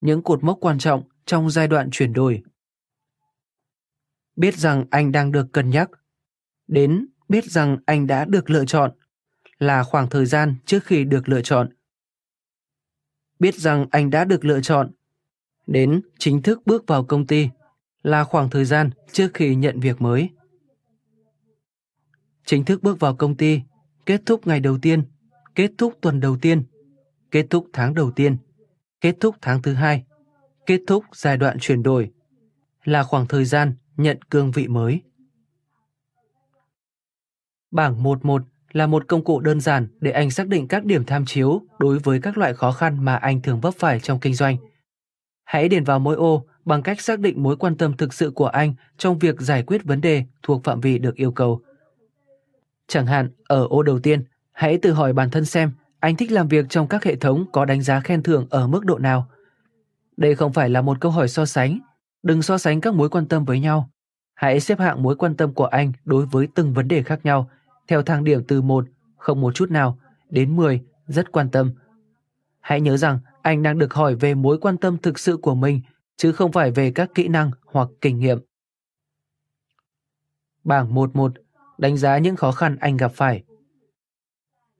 Những 0.00 0.22
cột 0.22 0.44
mốc 0.44 0.58
quan 0.60 0.78
trọng 0.78 1.02
trong 1.26 1.50
giai 1.50 1.68
đoạn 1.68 1.88
chuyển 1.90 2.12
đổi. 2.12 2.42
Biết 4.36 4.54
rằng 4.54 4.84
anh 4.90 5.12
đang 5.12 5.32
được 5.32 5.52
cân 5.52 5.70
nhắc. 5.70 5.90
Đến 6.68 7.06
biết 7.28 7.44
rằng 7.44 7.76
anh 7.86 8.06
đã 8.06 8.24
được 8.24 8.50
lựa 8.50 8.64
chọn 8.64 8.92
là 9.58 9.82
khoảng 9.82 10.10
thời 10.10 10.26
gian 10.26 10.54
trước 10.66 10.84
khi 10.84 11.04
được 11.04 11.28
lựa 11.28 11.42
chọn. 11.42 11.68
Biết 13.38 13.54
rằng 13.54 13.86
anh 13.90 14.10
đã 14.10 14.24
được 14.24 14.44
lựa 14.44 14.60
chọn 14.60 14.90
đến 15.66 16.00
chính 16.18 16.42
thức 16.42 16.62
bước 16.66 16.86
vào 16.86 17.04
công 17.04 17.26
ty 17.26 17.48
là 18.02 18.24
khoảng 18.24 18.50
thời 18.50 18.64
gian 18.64 18.90
trước 19.12 19.30
khi 19.34 19.54
nhận 19.54 19.80
việc 19.80 20.02
mới. 20.02 20.30
Chính 22.44 22.64
thức 22.64 22.82
bước 22.82 23.00
vào 23.00 23.16
công 23.16 23.36
ty, 23.36 23.60
kết 24.06 24.22
thúc 24.26 24.46
ngày 24.46 24.60
đầu 24.60 24.78
tiên, 24.82 25.02
kết 25.54 25.70
thúc 25.78 25.94
tuần 26.00 26.20
đầu 26.20 26.36
tiên, 26.40 26.62
kết 27.30 27.46
thúc 27.50 27.66
tháng 27.72 27.94
đầu 27.94 28.10
tiên, 28.10 28.36
kết 29.00 29.16
thúc 29.20 29.36
tháng 29.42 29.62
thứ 29.62 29.74
hai, 29.74 30.04
kết 30.66 30.80
thúc 30.86 31.04
giai 31.12 31.36
đoạn 31.36 31.56
chuyển 31.60 31.82
đổi, 31.82 32.10
là 32.84 33.02
khoảng 33.02 33.26
thời 33.26 33.44
gian 33.44 33.74
nhận 33.96 34.22
cương 34.22 34.50
vị 34.50 34.68
mới. 34.68 35.00
Bảng 37.70 38.02
11 38.02 38.42
là 38.72 38.86
một 38.86 39.08
công 39.08 39.24
cụ 39.24 39.40
đơn 39.40 39.60
giản 39.60 39.88
để 40.00 40.10
anh 40.10 40.30
xác 40.30 40.48
định 40.48 40.68
các 40.68 40.84
điểm 40.84 41.04
tham 41.04 41.24
chiếu 41.26 41.62
đối 41.78 41.98
với 41.98 42.20
các 42.20 42.38
loại 42.38 42.54
khó 42.54 42.72
khăn 42.72 43.04
mà 43.04 43.16
anh 43.16 43.40
thường 43.42 43.60
vấp 43.60 43.74
phải 43.78 44.00
trong 44.00 44.20
kinh 44.20 44.34
doanh. 44.34 44.56
Hãy 45.44 45.68
điền 45.68 45.84
vào 45.84 45.98
mỗi 45.98 46.16
ô 46.16 46.44
bằng 46.64 46.82
cách 46.82 47.00
xác 47.00 47.20
định 47.20 47.42
mối 47.42 47.56
quan 47.56 47.76
tâm 47.76 47.96
thực 47.96 48.14
sự 48.14 48.30
của 48.30 48.46
anh 48.46 48.74
trong 48.98 49.18
việc 49.18 49.40
giải 49.40 49.62
quyết 49.62 49.84
vấn 49.84 50.00
đề 50.00 50.24
thuộc 50.42 50.64
phạm 50.64 50.80
vi 50.80 50.98
được 50.98 51.14
yêu 51.14 51.32
cầu. 51.32 51.60
Chẳng 52.86 53.06
hạn, 53.06 53.30
ở 53.44 53.66
ô 53.66 53.82
đầu 53.82 53.98
tiên, 53.98 54.24
hãy 54.52 54.78
tự 54.78 54.92
hỏi 54.92 55.12
bản 55.12 55.30
thân 55.30 55.44
xem 55.44 55.70
anh 56.02 56.16
thích 56.16 56.32
làm 56.32 56.48
việc 56.48 56.66
trong 56.68 56.88
các 56.88 57.04
hệ 57.04 57.16
thống 57.16 57.44
có 57.52 57.64
đánh 57.64 57.82
giá 57.82 58.00
khen 58.00 58.22
thưởng 58.22 58.46
ở 58.50 58.66
mức 58.66 58.84
độ 58.84 58.98
nào. 58.98 59.28
Đây 60.16 60.34
không 60.34 60.52
phải 60.52 60.70
là 60.70 60.82
một 60.82 61.00
câu 61.00 61.10
hỏi 61.10 61.28
so 61.28 61.46
sánh, 61.46 61.78
đừng 62.22 62.42
so 62.42 62.58
sánh 62.58 62.80
các 62.80 62.94
mối 62.94 63.08
quan 63.08 63.26
tâm 63.26 63.44
với 63.44 63.60
nhau. 63.60 63.90
Hãy 64.34 64.60
xếp 64.60 64.78
hạng 64.78 65.02
mối 65.02 65.16
quan 65.16 65.36
tâm 65.36 65.54
của 65.54 65.64
anh 65.64 65.92
đối 66.04 66.26
với 66.26 66.48
từng 66.54 66.72
vấn 66.72 66.88
đề 66.88 67.02
khác 67.02 67.20
nhau, 67.24 67.50
theo 67.88 68.02
thang 68.02 68.24
điểm 68.24 68.42
từ 68.48 68.62
1, 68.62 68.86
không 69.16 69.40
một 69.40 69.54
chút 69.54 69.70
nào, 69.70 69.98
đến 70.30 70.56
10, 70.56 70.80
rất 71.06 71.32
quan 71.32 71.50
tâm. 71.50 71.72
Hãy 72.60 72.80
nhớ 72.80 72.96
rằng 72.96 73.18
anh 73.42 73.62
đang 73.62 73.78
được 73.78 73.94
hỏi 73.94 74.14
về 74.14 74.34
mối 74.34 74.58
quan 74.58 74.78
tâm 74.78 74.98
thực 74.98 75.18
sự 75.18 75.36
của 75.36 75.54
mình, 75.54 75.80
chứ 76.16 76.32
không 76.32 76.52
phải 76.52 76.70
về 76.70 76.92
các 76.94 77.10
kỹ 77.14 77.28
năng 77.28 77.50
hoặc 77.64 77.88
kinh 78.00 78.18
nghiệm. 78.18 78.38
Bảng 80.64 80.94
11 80.94 81.32
đánh 81.78 81.96
giá 81.96 82.18
những 82.18 82.36
khó 82.36 82.52
khăn 82.52 82.76
anh 82.80 82.96
gặp 82.96 83.12
phải. 83.14 83.42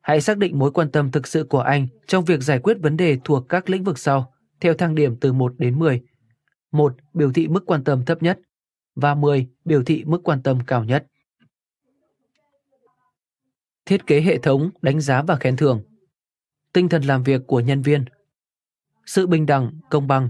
Hãy 0.00 0.20
xác 0.20 0.38
định 0.38 0.58
mối 0.58 0.70
quan 0.70 0.90
tâm 0.90 1.10
thực 1.10 1.26
sự 1.26 1.44
của 1.44 1.60
anh 1.60 1.86
trong 2.06 2.24
việc 2.24 2.42
giải 2.42 2.58
quyết 2.58 2.76
vấn 2.80 2.96
đề 2.96 3.18
thuộc 3.24 3.48
các 3.48 3.70
lĩnh 3.70 3.84
vực 3.84 3.98
sau, 3.98 4.34
theo 4.60 4.74
thang 4.74 4.94
điểm 4.94 5.16
từ 5.20 5.32
1 5.32 5.54
đến 5.58 5.78
10. 5.78 6.02
1 6.72 6.96
biểu 7.14 7.32
thị 7.32 7.48
mức 7.48 7.66
quan 7.66 7.84
tâm 7.84 8.04
thấp 8.04 8.22
nhất 8.22 8.40
và 8.94 9.14
10 9.14 9.48
biểu 9.64 9.82
thị 9.84 10.04
mức 10.06 10.20
quan 10.24 10.42
tâm 10.42 10.58
cao 10.66 10.84
nhất. 10.84 11.06
Thiết 13.86 14.06
kế 14.06 14.20
hệ 14.20 14.38
thống 14.38 14.70
đánh 14.82 15.00
giá 15.00 15.22
và 15.22 15.36
khen 15.36 15.56
thưởng. 15.56 15.82
Tinh 16.72 16.88
thần 16.88 17.02
làm 17.02 17.22
việc 17.22 17.40
của 17.46 17.60
nhân 17.60 17.82
viên. 17.82 18.04
Sự 19.07 19.26
bình 19.26 19.46
đẳng, 19.46 19.80
công 19.90 20.07
bằng. 20.07 20.28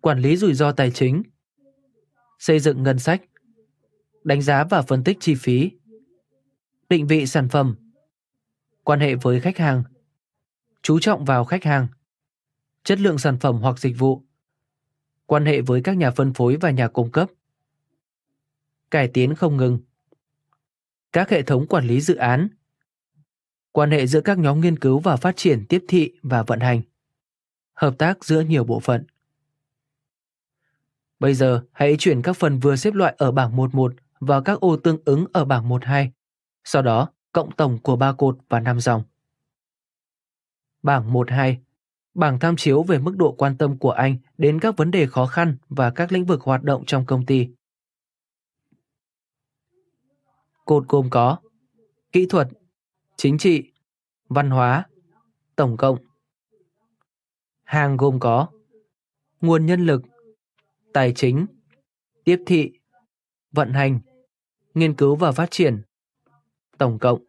Quản 0.00 0.18
lý 0.18 0.36
rủi 0.36 0.54
ro 0.54 0.72
tài 0.72 0.90
chính. 0.90 1.22
Xây 2.38 2.60
dựng 2.60 2.82
ngân 2.82 2.98
sách. 2.98 3.22
Đánh 4.24 4.42
giá 4.42 4.64
và 4.64 4.82
phân 4.82 5.04
tích 5.04 5.16
chi 5.20 5.34
phí, 5.34 5.70
định 6.88 7.06
vị 7.06 7.26
sản 7.26 7.48
phẩm, 7.48 7.76
quan 8.84 9.00
hệ 9.00 9.14
với 9.14 9.40
khách 9.40 9.58
hàng, 9.58 9.82
chú 10.82 10.98
trọng 11.00 11.24
vào 11.24 11.44
khách 11.44 11.64
hàng, 11.64 11.86
chất 12.84 13.00
lượng 13.00 13.18
sản 13.18 13.38
phẩm 13.38 13.56
hoặc 13.56 13.78
dịch 13.78 13.98
vụ, 13.98 14.22
quan 15.26 15.44
hệ 15.46 15.60
với 15.60 15.82
các 15.82 15.96
nhà 15.96 16.10
phân 16.10 16.32
phối 16.32 16.56
và 16.56 16.70
nhà 16.70 16.88
cung 16.88 17.10
cấp, 17.10 17.30
cải 18.90 19.08
tiến 19.08 19.34
không 19.34 19.56
ngừng, 19.56 19.78
các 21.12 21.30
hệ 21.30 21.42
thống 21.42 21.66
quản 21.66 21.86
lý 21.86 22.00
dự 22.00 22.14
án, 22.14 22.48
quan 23.72 23.90
hệ 23.90 24.06
giữa 24.06 24.20
các 24.20 24.38
nhóm 24.38 24.60
nghiên 24.60 24.78
cứu 24.78 24.98
và 24.98 25.16
phát 25.16 25.36
triển 25.36 25.64
tiếp 25.68 25.84
thị 25.88 26.12
và 26.22 26.42
vận 26.42 26.60
hành, 26.60 26.82
hợp 27.80 27.98
tác 27.98 28.24
giữa 28.24 28.40
nhiều 28.40 28.64
bộ 28.64 28.80
phận. 28.80 29.04
Bây 31.18 31.34
giờ 31.34 31.64
hãy 31.72 31.96
chuyển 31.98 32.22
các 32.22 32.36
phần 32.36 32.58
vừa 32.58 32.76
xếp 32.76 32.94
loại 32.94 33.14
ở 33.18 33.32
bảng 33.32 33.56
11 33.56 33.94
vào 34.20 34.42
các 34.42 34.60
ô 34.60 34.76
tương 34.76 34.98
ứng 35.04 35.26
ở 35.32 35.44
bảng 35.44 35.68
1-2. 35.68 36.08
Sau 36.64 36.82
đó, 36.82 37.08
cộng 37.32 37.50
tổng 37.52 37.78
của 37.82 37.96
ba 37.96 38.12
cột 38.12 38.38
và 38.48 38.60
năm 38.60 38.80
dòng. 38.80 39.02
Bảng 40.82 41.12
1.2 41.12 41.56
Bảng 42.14 42.38
tham 42.38 42.56
chiếu 42.56 42.82
về 42.82 42.98
mức 42.98 43.16
độ 43.16 43.32
quan 43.32 43.58
tâm 43.58 43.78
của 43.78 43.90
anh 43.90 44.16
đến 44.38 44.60
các 44.60 44.76
vấn 44.76 44.90
đề 44.90 45.06
khó 45.06 45.26
khăn 45.26 45.56
và 45.68 45.90
các 45.90 46.12
lĩnh 46.12 46.24
vực 46.24 46.42
hoạt 46.42 46.62
động 46.62 46.84
trong 46.86 47.06
công 47.06 47.26
ty. 47.26 47.48
Cột 50.64 50.88
gồm 50.88 51.10
có 51.10 51.38
Kỹ 52.12 52.26
thuật, 52.26 52.48
Chính 53.16 53.38
trị, 53.38 53.72
Văn 54.28 54.50
hóa, 54.50 54.86
Tổng 55.56 55.76
cộng. 55.76 56.09
Hàng 57.70 57.96
gồm 57.96 58.20
có 58.20 58.46
Nguồn 59.40 59.66
nhân 59.66 59.86
lực, 59.86 60.02
Tài 60.92 61.12
chính, 61.12 61.46
Tiếp 62.24 62.42
thị, 62.46 62.72
Vận 63.52 63.72
hành, 63.72 64.00
Nghiên 64.74 64.94
cứu 64.94 65.16
và 65.16 65.32
phát 65.32 65.50
triển, 65.50 65.82
Tổng 66.78 66.98
cộng. 66.98 67.24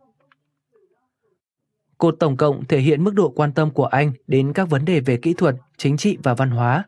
Cột 1.97 2.15
tổng 2.19 2.37
cộng 2.37 2.65
thể 2.65 2.79
hiện 2.79 3.03
mức 3.03 3.13
độ 3.13 3.29
quan 3.29 3.53
tâm 3.53 3.71
của 3.71 3.85
anh 3.85 4.13
đến 4.27 4.53
các 4.53 4.69
vấn 4.69 4.85
đề 4.85 4.99
về 4.99 5.17
kỹ 5.17 5.33
thuật, 5.33 5.55
chính 5.77 5.97
trị 5.97 6.17
và 6.23 6.33
văn 6.33 6.49
hóa. 6.49 6.85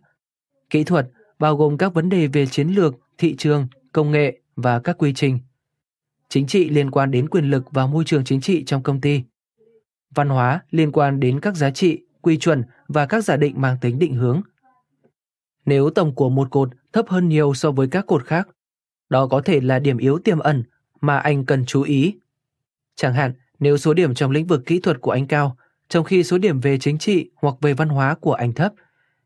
Kỹ 0.69 0.83
thuật 0.83 1.09
bao 1.39 1.57
gồm 1.57 1.77
các 1.77 1.93
vấn 1.93 2.09
đề 2.09 2.27
về 2.27 2.45
chiến 2.45 2.67
lược, 2.67 2.95
thị 3.17 3.35
trường, 3.37 3.67
công 3.91 4.11
nghệ 4.11 4.41
và 4.55 4.79
các 4.79 4.97
quy 4.97 5.13
trình. 5.13 5.39
Chính 6.29 6.47
trị 6.47 6.69
liên 6.69 6.91
quan 6.91 7.11
đến 7.11 7.29
quyền 7.29 7.45
lực 7.45 7.71
và 7.71 7.87
môi 7.87 8.03
trường 8.05 8.23
chính 8.23 8.41
trị 8.41 8.63
trong 8.65 8.83
công 8.83 9.01
ty. 9.01 9.23
Văn 10.15 10.29
hóa 10.29 10.61
liên 10.71 10.91
quan 10.91 11.19
đến 11.19 11.39
các 11.39 11.55
giá 11.55 11.71
trị, 11.71 12.05
quy 12.21 12.37
chuẩn 12.37 12.63
và 12.87 13.05
các 13.05 13.23
giả 13.23 13.37
định 13.37 13.61
mang 13.61 13.77
tính 13.81 13.99
định 13.99 14.13
hướng. 14.13 14.41
Nếu 15.65 15.89
tổng 15.89 16.15
của 16.15 16.29
một 16.29 16.47
cột 16.51 16.69
thấp 16.93 17.05
hơn 17.09 17.29
nhiều 17.29 17.53
so 17.53 17.71
với 17.71 17.87
các 17.87 18.05
cột 18.07 18.25
khác, 18.25 18.47
đó 19.09 19.27
có 19.27 19.41
thể 19.41 19.61
là 19.61 19.79
điểm 19.79 19.97
yếu 19.97 20.19
tiềm 20.19 20.39
ẩn 20.39 20.63
mà 21.01 21.17
anh 21.17 21.45
cần 21.45 21.65
chú 21.65 21.81
ý. 21.81 22.15
Chẳng 22.95 23.13
hạn, 23.13 23.33
nếu 23.59 23.77
số 23.77 23.93
điểm 23.93 24.13
trong 24.13 24.31
lĩnh 24.31 24.47
vực 24.47 24.63
kỹ 24.65 24.79
thuật 24.79 25.01
của 25.01 25.11
anh 25.11 25.27
cao, 25.27 25.57
trong 25.89 26.03
khi 26.03 26.23
số 26.23 26.37
điểm 26.37 26.59
về 26.59 26.77
chính 26.79 26.97
trị 26.97 27.29
hoặc 27.35 27.55
về 27.61 27.73
văn 27.73 27.89
hóa 27.89 28.15
của 28.15 28.33
anh 28.33 28.53
thấp, 28.53 28.73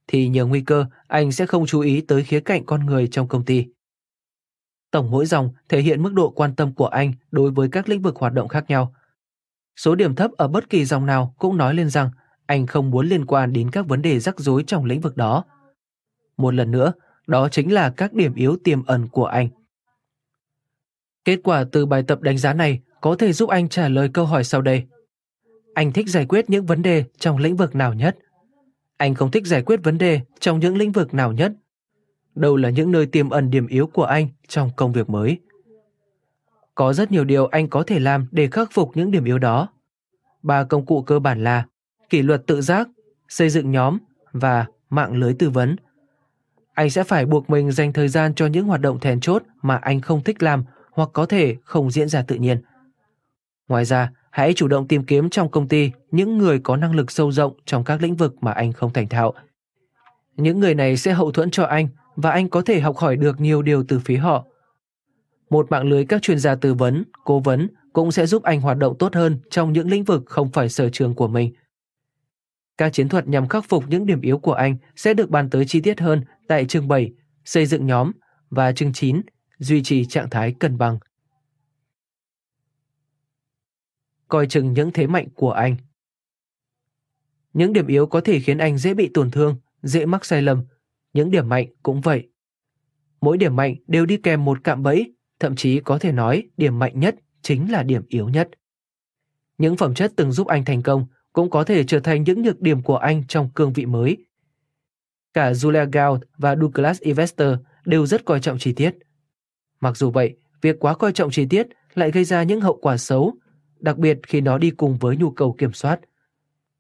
thì 0.08 0.28
nhiều 0.28 0.48
nguy 0.48 0.62
cơ 0.62 0.86
anh 1.08 1.32
sẽ 1.32 1.46
không 1.46 1.66
chú 1.66 1.80
ý 1.80 2.02
tới 2.02 2.24
khía 2.24 2.40
cạnh 2.40 2.66
con 2.66 2.86
người 2.86 3.08
trong 3.08 3.28
công 3.28 3.46
ty. 3.46 3.66
Tổng 4.92 5.12
mỗi 5.12 5.26
dòng 5.26 5.50
thể 5.70 5.82
hiện 5.82 6.04
mức 6.04 6.14
độ 6.14 6.30
quan 6.30 6.56
tâm 6.56 6.74
của 6.74 6.88
anh 6.88 7.14
đối 7.32 7.52
với 7.52 7.70
các 7.70 7.90
lĩnh 7.90 8.02
vực 8.02 8.16
hoạt 8.16 8.34
động 8.34 8.48
khác 8.48 8.66
nhau. 8.68 8.96
Số 9.76 9.96
điểm 9.96 10.16
thấp 10.16 10.32
ở 10.32 10.48
bất 10.48 10.70
kỳ 10.70 10.86
dòng 10.86 11.06
nào 11.06 11.36
cũng 11.38 11.58
nói 11.58 11.74
lên 11.74 11.90
rằng 11.90 12.10
anh 12.48 12.68
không 12.68 12.92
muốn 12.92 13.08
liên 13.08 13.26
quan 13.26 13.54
đến 13.54 13.72
các 13.72 13.88
vấn 13.88 14.02
đề 14.02 14.20
rắc 14.20 14.40
rối 14.40 14.64
trong 14.68 14.86
lĩnh 14.86 15.02
vực 15.02 15.18
đó. 15.18 15.44
Một 16.38 16.54
lần 16.54 16.72
nữa, 16.72 16.94
đó 17.28 17.50
chính 17.50 17.74
là 17.74 17.90
các 17.90 18.14
điểm 18.14 18.36
yếu 18.36 18.58
tiềm 18.64 18.86
ẩn 18.86 19.08
của 19.08 19.26
anh. 19.26 19.50
Kết 21.26 21.40
quả 21.44 21.66
từ 21.72 21.86
bài 21.86 22.04
tập 22.04 22.22
đánh 22.22 22.38
giá 22.38 22.54
này 22.54 22.80
có 23.02 23.16
thể 23.16 23.34
giúp 23.34 23.50
anh 23.50 23.70
trả 23.70 23.90
lời 23.90 24.10
câu 24.14 24.26
hỏi 24.26 24.44
sau 24.44 24.62
đây. 24.62 24.84
Anh 25.74 25.92
thích 25.92 26.10
giải 26.10 26.26
quyết 26.26 26.50
những 26.50 26.66
vấn 26.66 26.82
đề 26.82 27.04
trong 27.20 27.38
lĩnh 27.38 27.56
vực 27.56 27.76
nào 27.76 27.94
nhất? 27.94 28.18
Anh 28.98 29.14
không 29.14 29.32
thích 29.32 29.48
giải 29.48 29.62
quyết 29.62 29.80
vấn 29.84 29.98
đề 29.98 30.22
trong 30.40 30.60
những 30.60 30.78
lĩnh 30.78 30.92
vực 30.92 31.14
nào 31.14 31.32
nhất? 31.32 31.52
Đâu 32.36 32.56
là 32.56 32.70
những 32.70 32.92
nơi 32.92 33.06
tiềm 33.06 33.30
ẩn 33.30 33.50
điểm 33.50 33.68
yếu 33.68 33.88
của 33.88 34.04
anh 34.04 34.28
trong 34.48 34.70
công 34.76 34.94
việc 34.94 35.10
mới? 35.10 35.38
Có 36.76 36.94
rất 36.94 37.12
nhiều 37.12 37.24
điều 37.24 37.48
anh 37.48 37.68
có 37.68 37.84
thể 37.84 38.00
làm 38.00 38.28
để 38.32 38.48
khắc 38.48 38.70
phục 38.74 38.92
những 38.96 39.12
điểm 39.12 39.24
yếu 39.24 39.40
đó. 39.40 39.70
Ba 40.44 40.64
công 40.64 40.86
cụ 40.86 41.02
cơ 41.02 41.20
bản 41.20 41.44
là 41.44 41.66
kỷ 42.10 42.22
luật 42.22 42.48
tự 42.48 42.62
giác, 42.62 42.88
xây 43.30 43.50
dựng 43.50 43.72
nhóm 43.72 43.98
và 44.32 44.66
mạng 44.90 45.14
lưới 45.14 45.34
tư 45.34 45.50
vấn. 45.50 45.76
Anh 46.74 46.90
sẽ 46.90 47.04
phải 47.04 47.26
buộc 47.26 47.50
mình 47.50 47.72
dành 47.72 47.94
thời 47.94 48.08
gian 48.08 48.34
cho 48.34 48.46
những 48.46 48.68
hoạt 48.68 48.82
động 48.82 49.00
then 49.00 49.20
chốt 49.20 49.44
mà 49.62 49.76
anh 49.76 50.02
không 50.02 50.24
thích 50.24 50.44
làm 50.44 50.64
hoặc 50.92 51.10
có 51.14 51.26
thể 51.26 51.56
không 51.64 51.92
diễn 51.92 52.10
ra 52.10 52.22
tự 52.22 52.36
nhiên. 52.36 52.62
Ngoài 53.68 53.86
ra, 53.86 54.12
hãy 54.32 54.54
chủ 54.54 54.68
động 54.68 54.88
tìm 54.88 55.04
kiếm 55.04 55.30
trong 55.30 55.52
công 55.52 55.68
ty 55.68 55.92
những 56.12 56.38
người 56.38 56.60
có 56.60 56.76
năng 56.76 56.96
lực 56.96 57.12
sâu 57.12 57.32
rộng 57.32 57.54
trong 57.66 57.84
các 57.84 58.02
lĩnh 58.02 58.16
vực 58.16 58.44
mà 58.44 58.52
anh 58.52 58.74
không 58.74 58.94
thành 58.94 59.08
thạo. 59.08 59.34
Những 60.36 60.60
người 60.60 60.76
này 60.76 60.98
sẽ 60.98 61.14
hậu 61.14 61.32
thuẫn 61.32 61.52
cho 61.52 61.64
anh 61.64 61.88
và 62.16 62.32
anh 62.32 62.50
có 62.50 62.62
thể 62.62 62.80
học 62.80 62.98
hỏi 62.98 63.16
được 63.16 63.40
nhiều 63.40 63.62
điều 63.62 63.84
từ 63.84 64.00
phía 64.00 64.18
họ. 64.18 64.46
Một 65.50 65.72
mạng 65.72 65.90
lưới 65.90 66.06
các 66.06 66.22
chuyên 66.22 66.40
gia 66.40 66.56
tư 66.56 66.74
vấn, 66.74 67.04
cố 67.24 67.40
vấn 67.40 67.68
cũng 67.94 68.12
sẽ 68.12 68.26
giúp 68.26 68.44
anh 68.44 68.62
hoạt 68.62 68.78
động 68.78 68.98
tốt 68.98 69.16
hơn 69.16 69.40
trong 69.50 69.74
những 69.74 69.90
lĩnh 69.90 70.04
vực 70.04 70.24
không 70.26 70.50
phải 70.50 70.70
sở 70.70 70.90
trường 70.90 71.16
của 71.16 71.28
mình. 71.28 71.54
Các 72.78 72.94
chiến 72.94 73.10
thuật 73.10 73.28
nhằm 73.28 73.48
khắc 73.48 73.66
phục 73.70 73.84
những 73.88 74.06
điểm 74.06 74.22
yếu 74.22 74.40
của 74.40 74.54
anh 74.54 74.78
sẽ 74.96 75.14
được 75.14 75.30
bàn 75.30 75.50
tới 75.50 75.66
chi 75.66 75.82
tiết 75.82 76.00
hơn 76.00 76.22
tại 76.48 76.66
chương 76.66 76.88
7, 76.88 77.12
xây 77.46 77.66
dựng 77.66 77.88
nhóm 77.88 78.12
và 78.50 78.72
chương 78.72 78.94
9, 78.94 79.22
duy 79.58 79.84
trì 79.84 80.06
trạng 80.06 80.30
thái 80.30 80.54
cân 80.60 80.78
bằng 80.78 81.00
coi 84.28 84.48
chừng 84.48 84.74
những 84.74 84.92
thế 84.94 85.08
mạnh 85.08 85.28
của 85.36 85.52
anh. 85.52 85.76
Những 87.54 87.74
điểm 87.74 87.88
yếu 87.88 88.08
có 88.08 88.22
thể 88.22 88.40
khiến 88.40 88.58
anh 88.58 88.78
dễ 88.78 88.94
bị 88.94 89.10
tổn 89.14 89.32
thương, 89.32 89.56
dễ 89.82 90.06
mắc 90.06 90.26
sai 90.26 90.42
lầm, 90.42 90.66
những 91.14 91.32
điểm 91.32 91.50
mạnh 91.50 91.68
cũng 91.84 92.02
vậy. 92.02 92.30
Mỗi 93.22 93.38
điểm 93.38 93.56
mạnh 93.56 93.76
đều 93.88 94.06
đi 94.06 94.18
kèm 94.18 94.46
một 94.46 94.64
cạm 94.64 94.84
bẫy, 94.84 95.14
thậm 95.40 95.56
chí 95.56 95.80
có 95.80 96.00
thể 96.00 96.12
nói 96.12 96.50
điểm 96.58 96.80
mạnh 96.80 97.00
nhất 97.00 97.16
chính 97.42 97.72
là 97.72 97.84
điểm 97.84 98.02
yếu 98.08 98.30
nhất. 98.30 98.50
Những 99.58 99.78
phẩm 99.78 99.94
chất 99.94 100.14
từng 100.16 100.32
giúp 100.32 100.48
anh 100.48 100.66
thành 100.66 100.84
công 100.84 101.06
cũng 101.38 101.50
có 101.50 101.64
thể 101.64 101.84
trở 101.84 102.00
thành 102.00 102.24
những 102.24 102.42
nhược 102.42 102.62
điểm 102.62 102.82
của 102.82 102.98
anh 102.98 103.24
trong 103.28 103.50
cương 103.50 103.74
vị 103.74 103.86
mới. 103.86 104.18
Cả 105.34 105.52
Julia 105.52 105.86
Gould 105.92 106.24
và 106.38 106.56
Douglas 106.56 107.02
Investor 107.02 107.48
đều 107.86 108.06
rất 108.06 108.26
coi 108.26 108.40
trọng 108.40 108.58
chi 108.58 108.74
tiết. 108.74 108.96
Mặc 109.80 109.98
dù 109.98 110.10
vậy, 110.10 110.36
việc 110.62 110.76
quá 110.80 110.94
coi 110.94 111.14
trọng 111.14 111.32
chi 111.32 111.46
tiết 111.50 111.68
lại 111.94 112.12
gây 112.12 112.24
ra 112.24 112.44
những 112.44 112.62
hậu 112.62 112.80
quả 112.82 112.98
xấu 112.98 113.34
đặc 113.80 113.98
biệt 113.98 114.20
khi 114.28 114.42
nó 114.42 114.58
đi 114.58 114.70
cùng 114.70 114.98
với 114.98 115.18
nhu 115.18 115.32
cầu 115.32 115.56
kiểm 115.58 115.74
soát. 115.74 116.00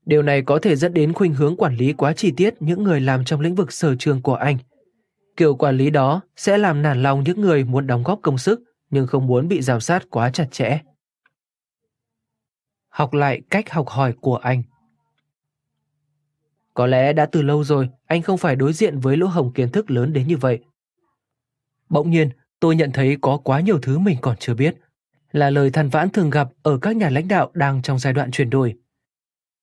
Điều 0.05 0.21
này 0.21 0.41
có 0.41 0.59
thể 0.59 0.75
dẫn 0.75 0.93
đến 0.93 1.13
khuynh 1.13 1.33
hướng 1.33 1.57
quản 1.57 1.75
lý 1.75 1.93
quá 1.93 2.13
chi 2.13 2.31
tiết 2.37 2.61
những 2.61 2.83
người 2.83 3.01
làm 3.01 3.25
trong 3.25 3.41
lĩnh 3.41 3.55
vực 3.55 3.71
sở 3.71 3.95
trường 3.95 4.21
của 4.21 4.35
anh. 4.35 4.57
Kiểu 5.35 5.55
quản 5.55 5.77
lý 5.77 5.89
đó 5.89 6.21
sẽ 6.35 6.57
làm 6.57 6.81
nản 6.81 7.03
lòng 7.03 7.23
những 7.23 7.41
người 7.41 7.63
muốn 7.63 7.87
đóng 7.87 8.03
góp 8.03 8.19
công 8.21 8.37
sức 8.37 8.63
nhưng 8.89 9.07
không 9.07 9.27
muốn 9.27 9.47
bị 9.47 9.61
giám 9.61 9.79
sát 9.79 10.09
quá 10.09 10.29
chặt 10.31 10.47
chẽ. 10.51 10.79
Học 12.97 13.13
lại 13.13 13.41
cách 13.49 13.69
học 13.71 13.87
hỏi 13.87 14.13
của 14.21 14.35
anh 14.35 14.63
Có 16.73 16.87
lẽ 16.87 17.13
đã 17.13 17.25
từ 17.25 17.41
lâu 17.41 17.63
rồi 17.63 17.89
anh 18.05 18.21
không 18.21 18.37
phải 18.37 18.55
đối 18.55 18.73
diện 18.73 18.99
với 18.99 19.17
lỗ 19.17 19.27
hổng 19.27 19.53
kiến 19.53 19.69
thức 19.69 19.91
lớn 19.91 20.13
đến 20.13 20.27
như 20.27 20.37
vậy. 20.37 20.59
Bỗng 21.89 22.09
nhiên, 22.11 22.29
tôi 22.59 22.75
nhận 22.75 22.91
thấy 22.91 23.17
có 23.21 23.37
quá 23.37 23.59
nhiều 23.59 23.79
thứ 23.81 23.99
mình 23.99 24.17
còn 24.21 24.35
chưa 24.39 24.53
biết– 24.53 24.75
là 25.31 25.49
lời 25.49 25.69
than 25.69 25.89
vãn 25.89 26.09
thường 26.09 26.29
gặp 26.29 26.47
ở 26.63 26.77
các 26.77 26.95
nhà 26.95 27.09
lãnh 27.09 27.27
đạo 27.27 27.51
đang 27.53 27.81
trong 27.81 27.99
giai 27.99 28.13
đoạn 28.13 28.31
chuyển 28.31 28.49
đổi. 28.49 28.75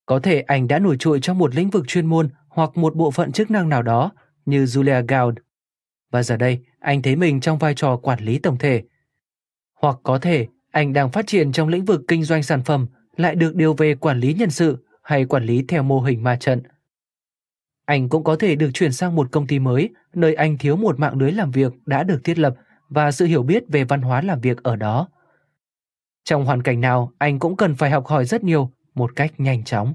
Có 0.07 0.19
thể 0.19 0.41
anh 0.41 0.69
đã 0.69 0.79
nổi 0.79 0.97
trội 0.99 1.21
trong 1.21 1.39
một 1.39 1.55
lĩnh 1.55 1.71
vực 1.71 1.85
chuyên 1.89 2.07
môn 2.07 2.29
hoặc 2.49 2.77
một 2.77 2.97
bộ 2.97 3.11
phận 3.11 3.33
chức 3.33 3.51
năng 3.51 3.69
nào 3.69 3.83
đó 3.83 4.13
như 4.47 4.65
Julia 4.65 5.07
Gould. 5.09 5.39
Và 6.11 6.23
giờ 6.23 6.37
đây, 6.37 6.59
anh 6.81 7.03
thấy 7.03 7.17
mình 7.17 7.41
trong 7.41 7.59
vai 7.59 7.75
trò 7.75 7.97
quản 7.97 8.25
lý 8.25 8.39
tổng 8.39 8.59
thể. 8.59 8.83
Hoặc 9.75 9.97
có 10.03 10.19
thể 10.19 10.47
anh 10.71 10.93
đang 10.93 11.11
phát 11.11 11.27
triển 11.27 11.53
trong 11.53 11.69
lĩnh 11.69 11.85
vực 11.85 12.01
kinh 12.09 12.25
doanh 12.25 12.43
sản 12.43 12.63
phẩm 12.63 12.87
lại 13.17 13.35
được 13.35 13.55
điều 13.55 13.75
về 13.75 13.95
quản 13.95 14.21
lý 14.21 14.35
nhân 14.35 14.51
sự 14.51 14.87
hay 15.03 15.25
quản 15.25 15.45
lý 15.45 15.65
theo 15.69 15.83
mô 15.83 16.01
hình 16.01 16.23
ma 16.23 16.37
trận. 16.37 16.63
Anh 17.85 18.09
cũng 18.09 18.25
có 18.25 18.37
thể 18.37 18.57
được 18.57 18.71
chuyển 18.75 18.93
sang 18.93 19.15
một 19.15 19.29
công 19.33 19.47
ty 19.47 19.59
mới 19.59 19.91
nơi 20.15 20.35
anh 20.35 20.59
thiếu 20.59 20.77
một 20.77 20.99
mạng 20.99 21.19
lưới 21.19 21.33
làm 21.33 21.51
việc 21.51 21.73
đã 21.87 22.03
được 22.03 22.21
thiết 22.25 22.39
lập 22.39 22.55
và 22.89 23.13
sự 23.13 23.27
hiểu 23.27 23.43
biết 23.43 23.65
về 23.69 23.85
văn 23.85 24.03
hóa 24.03 24.23
làm 24.23 24.41
việc 24.41 24.63
ở 24.63 24.77
đó. 24.77 25.09
Trong 26.25 26.45
hoàn 26.45 26.63
cảnh 26.63 26.81
nào, 26.81 27.13
anh 27.19 27.39
cũng 27.39 27.57
cần 27.57 27.75
phải 27.75 27.91
học 27.91 28.07
hỏi 28.07 28.25
rất 28.25 28.45
nhiều, 28.45 28.71
một 28.95 29.17
cách 29.17 29.33
nhanh 29.39 29.65
chóng. 29.65 29.95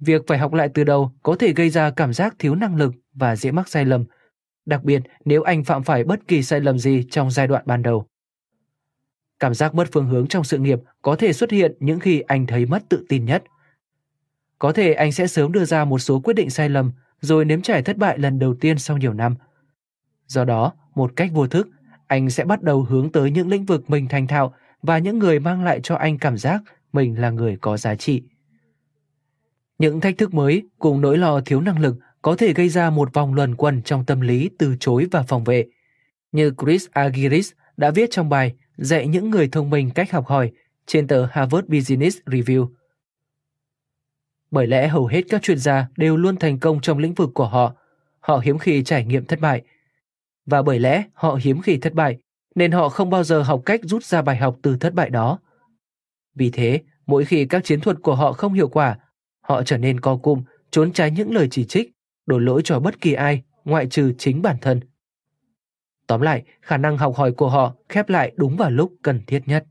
Việc 0.00 0.22
phải 0.26 0.38
học 0.38 0.52
lại 0.52 0.68
từ 0.74 0.84
đầu 0.84 1.12
có 1.22 1.36
thể 1.38 1.52
gây 1.52 1.70
ra 1.70 1.90
cảm 1.90 2.12
giác 2.12 2.34
thiếu 2.38 2.54
năng 2.54 2.76
lực 2.76 2.94
và 3.14 3.36
dễ 3.36 3.50
mắc 3.50 3.68
sai 3.68 3.84
lầm, 3.84 4.04
đặc 4.66 4.84
biệt 4.84 5.02
nếu 5.24 5.42
anh 5.42 5.64
phạm 5.64 5.82
phải 5.82 6.04
bất 6.04 6.28
kỳ 6.28 6.42
sai 6.42 6.60
lầm 6.60 6.78
gì 6.78 7.06
trong 7.10 7.30
giai 7.30 7.46
đoạn 7.46 7.62
ban 7.66 7.82
đầu. 7.82 8.06
Cảm 9.42 9.54
giác 9.54 9.74
mất 9.74 9.88
phương 9.92 10.06
hướng 10.06 10.26
trong 10.26 10.44
sự 10.44 10.58
nghiệp 10.58 10.78
có 11.02 11.16
thể 11.16 11.32
xuất 11.32 11.50
hiện 11.50 11.72
những 11.80 12.00
khi 12.00 12.20
anh 12.20 12.46
thấy 12.46 12.66
mất 12.66 12.82
tự 12.88 13.04
tin 13.08 13.24
nhất. 13.24 13.44
Có 14.58 14.72
thể 14.72 14.92
anh 14.92 15.12
sẽ 15.12 15.26
sớm 15.26 15.52
đưa 15.52 15.64
ra 15.64 15.84
một 15.84 15.98
số 15.98 16.20
quyết 16.20 16.34
định 16.34 16.50
sai 16.50 16.68
lầm 16.68 16.92
rồi 17.20 17.44
nếm 17.44 17.62
trải 17.62 17.82
thất 17.82 17.96
bại 17.96 18.18
lần 18.18 18.38
đầu 18.38 18.54
tiên 18.54 18.78
sau 18.78 18.98
nhiều 18.98 19.12
năm. 19.12 19.34
Do 20.26 20.44
đó, 20.44 20.72
một 20.94 21.12
cách 21.16 21.30
vô 21.32 21.46
thức, 21.46 21.68
anh 22.06 22.30
sẽ 22.30 22.44
bắt 22.44 22.62
đầu 22.62 22.82
hướng 22.82 23.12
tới 23.12 23.30
những 23.30 23.48
lĩnh 23.48 23.64
vực 23.64 23.90
mình 23.90 24.08
thành 24.08 24.26
thạo 24.26 24.54
và 24.82 24.98
những 24.98 25.18
người 25.18 25.40
mang 25.40 25.64
lại 25.64 25.80
cho 25.82 25.94
anh 25.94 26.18
cảm 26.18 26.38
giác 26.38 26.62
mình 26.92 27.20
là 27.20 27.30
người 27.30 27.56
có 27.60 27.76
giá 27.76 27.94
trị. 27.94 28.22
Những 29.78 30.00
thách 30.00 30.18
thức 30.18 30.34
mới 30.34 30.62
cùng 30.78 31.00
nỗi 31.00 31.18
lo 31.18 31.40
thiếu 31.40 31.60
năng 31.60 31.80
lực 31.80 31.96
có 32.22 32.36
thể 32.36 32.52
gây 32.52 32.68
ra 32.68 32.90
một 32.90 33.14
vòng 33.14 33.34
luẩn 33.34 33.54
quẩn 33.54 33.82
trong 33.82 34.04
tâm 34.04 34.20
lý 34.20 34.50
từ 34.58 34.76
chối 34.80 35.06
và 35.10 35.22
phòng 35.22 35.44
vệ. 35.44 35.64
Như 36.32 36.52
Chris 36.58 36.86
Agiris 36.92 37.52
đã 37.76 37.90
viết 37.90 38.10
trong 38.10 38.28
bài 38.28 38.54
Dạy 38.82 39.06
những 39.06 39.30
người 39.30 39.48
thông 39.48 39.70
minh 39.70 39.90
cách 39.94 40.12
học 40.12 40.26
hỏi 40.26 40.52
trên 40.86 41.06
tờ 41.06 41.26
Harvard 41.26 41.68
Business 41.68 42.18
Review. 42.26 42.68
Bởi 44.50 44.66
lẽ 44.66 44.88
hầu 44.88 45.06
hết 45.06 45.22
các 45.28 45.42
chuyên 45.42 45.58
gia 45.58 45.88
đều 45.96 46.16
luôn 46.16 46.36
thành 46.36 46.58
công 46.58 46.80
trong 46.80 46.98
lĩnh 46.98 47.14
vực 47.14 47.30
của 47.34 47.48
họ, 47.48 47.74
họ 48.20 48.38
hiếm 48.38 48.58
khi 48.58 48.82
trải 48.84 49.04
nghiệm 49.04 49.24
thất 49.24 49.40
bại. 49.40 49.62
Và 50.46 50.62
bởi 50.62 50.78
lẽ 50.78 51.04
họ 51.14 51.38
hiếm 51.42 51.62
khi 51.62 51.76
thất 51.76 51.94
bại, 51.94 52.18
nên 52.54 52.72
họ 52.72 52.88
không 52.88 53.10
bao 53.10 53.24
giờ 53.24 53.42
học 53.42 53.62
cách 53.66 53.80
rút 53.84 54.04
ra 54.04 54.22
bài 54.22 54.36
học 54.36 54.56
từ 54.62 54.76
thất 54.76 54.94
bại 54.94 55.10
đó. 55.10 55.38
Vì 56.34 56.50
thế, 56.50 56.80
mỗi 57.06 57.24
khi 57.24 57.46
các 57.46 57.64
chiến 57.64 57.80
thuật 57.80 57.96
của 58.02 58.14
họ 58.14 58.32
không 58.32 58.52
hiệu 58.52 58.68
quả, 58.68 58.98
Họ 59.42 59.62
trở 59.62 59.78
nên 59.78 60.00
co 60.00 60.16
cụm, 60.16 60.42
trốn 60.70 60.92
tránh 60.92 61.14
những 61.14 61.34
lời 61.34 61.48
chỉ 61.50 61.64
trích, 61.64 61.90
đổ 62.26 62.38
lỗi 62.38 62.62
cho 62.64 62.80
bất 62.80 63.00
kỳ 63.00 63.12
ai, 63.12 63.42
ngoại 63.64 63.86
trừ 63.86 64.12
chính 64.18 64.42
bản 64.42 64.56
thân. 64.60 64.80
Tóm 66.06 66.20
lại, 66.20 66.42
khả 66.62 66.76
năng 66.76 66.98
học 66.98 67.16
hỏi 67.16 67.32
của 67.32 67.48
họ 67.48 67.74
khép 67.88 68.08
lại 68.08 68.32
đúng 68.36 68.56
vào 68.56 68.70
lúc 68.70 68.92
cần 69.02 69.20
thiết 69.26 69.42
nhất. 69.46 69.64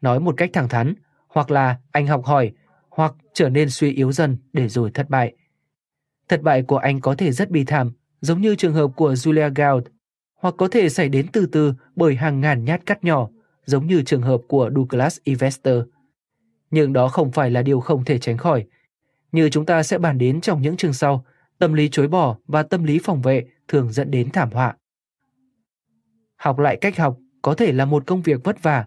Nói 0.00 0.20
một 0.20 0.34
cách 0.36 0.50
thẳng 0.52 0.68
thắn, 0.68 0.94
hoặc 1.28 1.50
là 1.50 1.78
anh 1.90 2.06
học 2.06 2.24
hỏi, 2.24 2.52
hoặc 2.90 3.14
trở 3.34 3.48
nên 3.48 3.70
suy 3.70 3.92
yếu 3.92 4.12
dần 4.12 4.36
để 4.52 4.68
rồi 4.68 4.90
thất 4.90 5.10
bại. 5.10 5.36
Thất 6.28 6.42
bại 6.42 6.62
của 6.62 6.76
anh 6.76 7.00
có 7.00 7.14
thể 7.14 7.32
rất 7.32 7.50
bi 7.50 7.64
thảm, 7.64 7.92
giống 8.20 8.40
như 8.40 8.54
trường 8.54 8.74
hợp 8.74 8.90
của 8.96 9.12
Julia 9.12 9.54
Gould, 9.54 9.86
hoặc 10.34 10.54
có 10.58 10.68
thể 10.68 10.88
xảy 10.88 11.08
đến 11.08 11.26
từ 11.32 11.46
từ 11.46 11.74
bởi 11.96 12.14
hàng 12.14 12.40
ngàn 12.40 12.64
nhát 12.64 12.86
cắt 12.86 13.04
nhỏ, 13.04 13.28
giống 13.64 13.86
như 13.86 14.02
trường 14.02 14.22
hợp 14.22 14.40
của 14.48 14.70
Douglas 14.76 15.18
Investor. 15.24 15.76
Nhưng 16.70 16.92
đó 16.92 17.08
không 17.08 17.32
phải 17.32 17.50
là 17.50 17.62
điều 17.62 17.80
không 17.80 18.04
thể 18.04 18.18
tránh 18.18 18.36
khỏi. 18.36 18.66
Như 19.32 19.48
chúng 19.48 19.66
ta 19.66 19.82
sẽ 19.82 19.98
bàn 19.98 20.18
đến 20.18 20.40
trong 20.40 20.62
những 20.62 20.76
chương 20.76 20.92
sau, 20.92 21.24
tâm 21.58 21.72
lý 21.72 21.88
chối 21.88 22.08
bỏ 22.08 22.36
và 22.46 22.62
tâm 22.62 22.84
lý 22.84 22.98
phòng 23.04 23.22
vệ 23.22 23.46
thường 23.68 23.92
dẫn 23.92 24.10
đến 24.10 24.30
thảm 24.30 24.50
họa. 24.50 24.76
Học 26.36 26.58
lại 26.58 26.78
cách 26.80 26.96
học 26.96 27.18
có 27.42 27.54
thể 27.54 27.72
là 27.72 27.84
một 27.84 28.06
công 28.06 28.22
việc 28.22 28.44
vất 28.44 28.62
vả. 28.62 28.84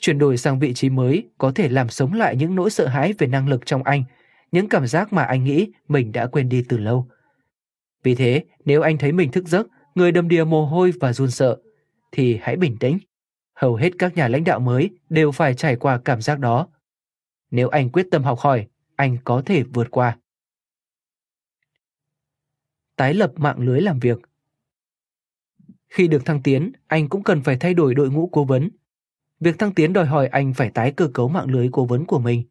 Chuyển 0.00 0.18
đổi 0.18 0.36
sang 0.36 0.58
vị 0.58 0.74
trí 0.74 0.90
mới 0.90 1.28
có 1.38 1.52
thể 1.54 1.68
làm 1.68 1.88
sống 1.88 2.12
lại 2.12 2.36
những 2.36 2.54
nỗi 2.54 2.70
sợ 2.70 2.86
hãi 2.86 3.12
về 3.18 3.26
năng 3.26 3.48
lực 3.48 3.66
trong 3.66 3.82
anh, 3.82 4.04
những 4.52 4.68
cảm 4.68 4.86
giác 4.86 5.12
mà 5.12 5.24
anh 5.24 5.44
nghĩ 5.44 5.72
mình 5.88 6.12
đã 6.12 6.26
quên 6.26 6.48
đi 6.48 6.64
từ 6.68 6.78
lâu. 6.78 7.08
Vì 8.02 8.14
thế, 8.14 8.44
nếu 8.64 8.82
anh 8.82 8.98
thấy 8.98 9.12
mình 9.12 9.30
thức 9.32 9.48
giấc, 9.48 9.66
người 9.94 10.12
đầm 10.12 10.28
đìa 10.28 10.44
mồ 10.44 10.66
hôi 10.66 10.92
và 11.00 11.12
run 11.12 11.30
sợ, 11.30 11.58
thì 12.12 12.38
hãy 12.42 12.56
bình 12.56 12.76
tĩnh. 12.76 12.98
Hầu 13.54 13.74
hết 13.74 13.90
các 13.98 14.16
nhà 14.16 14.28
lãnh 14.28 14.44
đạo 14.44 14.60
mới 14.60 14.90
đều 15.08 15.32
phải 15.32 15.54
trải 15.54 15.76
qua 15.76 16.00
cảm 16.04 16.22
giác 16.22 16.38
đó. 16.38 16.68
Nếu 17.50 17.68
anh 17.68 17.90
quyết 17.90 18.06
tâm 18.10 18.22
học 18.22 18.38
hỏi, 18.38 18.66
anh 18.96 19.16
có 19.24 19.42
thể 19.46 19.62
vượt 19.62 19.90
qua. 19.90 20.18
Tái 22.96 23.14
lập 23.14 23.32
mạng 23.36 23.58
lưới 23.58 23.80
làm 23.80 23.98
việc 23.98 24.18
Khi 25.88 26.08
được 26.08 26.24
thăng 26.24 26.42
tiến, 26.42 26.72
anh 26.86 27.08
cũng 27.08 27.22
cần 27.22 27.42
phải 27.42 27.56
thay 27.56 27.74
đổi 27.74 27.94
đội 27.94 28.10
ngũ 28.10 28.28
cố 28.32 28.44
vấn. 28.44 28.70
Việc 29.40 29.58
thăng 29.58 29.74
tiến 29.74 29.92
đòi 29.92 30.06
hỏi 30.06 30.26
anh 30.26 30.54
phải 30.54 30.70
tái 30.70 30.92
cơ 30.92 31.08
cấu 31.14 31.28
mạng 31.28 31.50
lưới 31.50 31.68
cố 31.72 31.84
vấn 31.84 32.04
của 32.04 32.18
mình. 32.18 32.42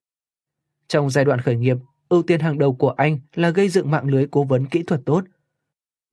Trong 0.87 1.09
giai 1.09 1.25
đoạn 1.25 1.41
khởi 1.41 1.55
nghiệp, 1.55 1.77
ưu 2.09 2.23
tiên 2.23 2.39
hàng 2.39 2.57
đầu 2.57 2.75
của 2.75 2.89
anh 2.89 3.19
là 3.33 3.49
gây 3.49 3.69
dựng 3.69 3.91
mạng 3.91 4.07
lưới 4.07 4.27
cố 4.31 4.43
vấn 4.43 4.65
kỹ 4.65 4.83
thuật 4.83 5.01
tốt. 5.05 5.23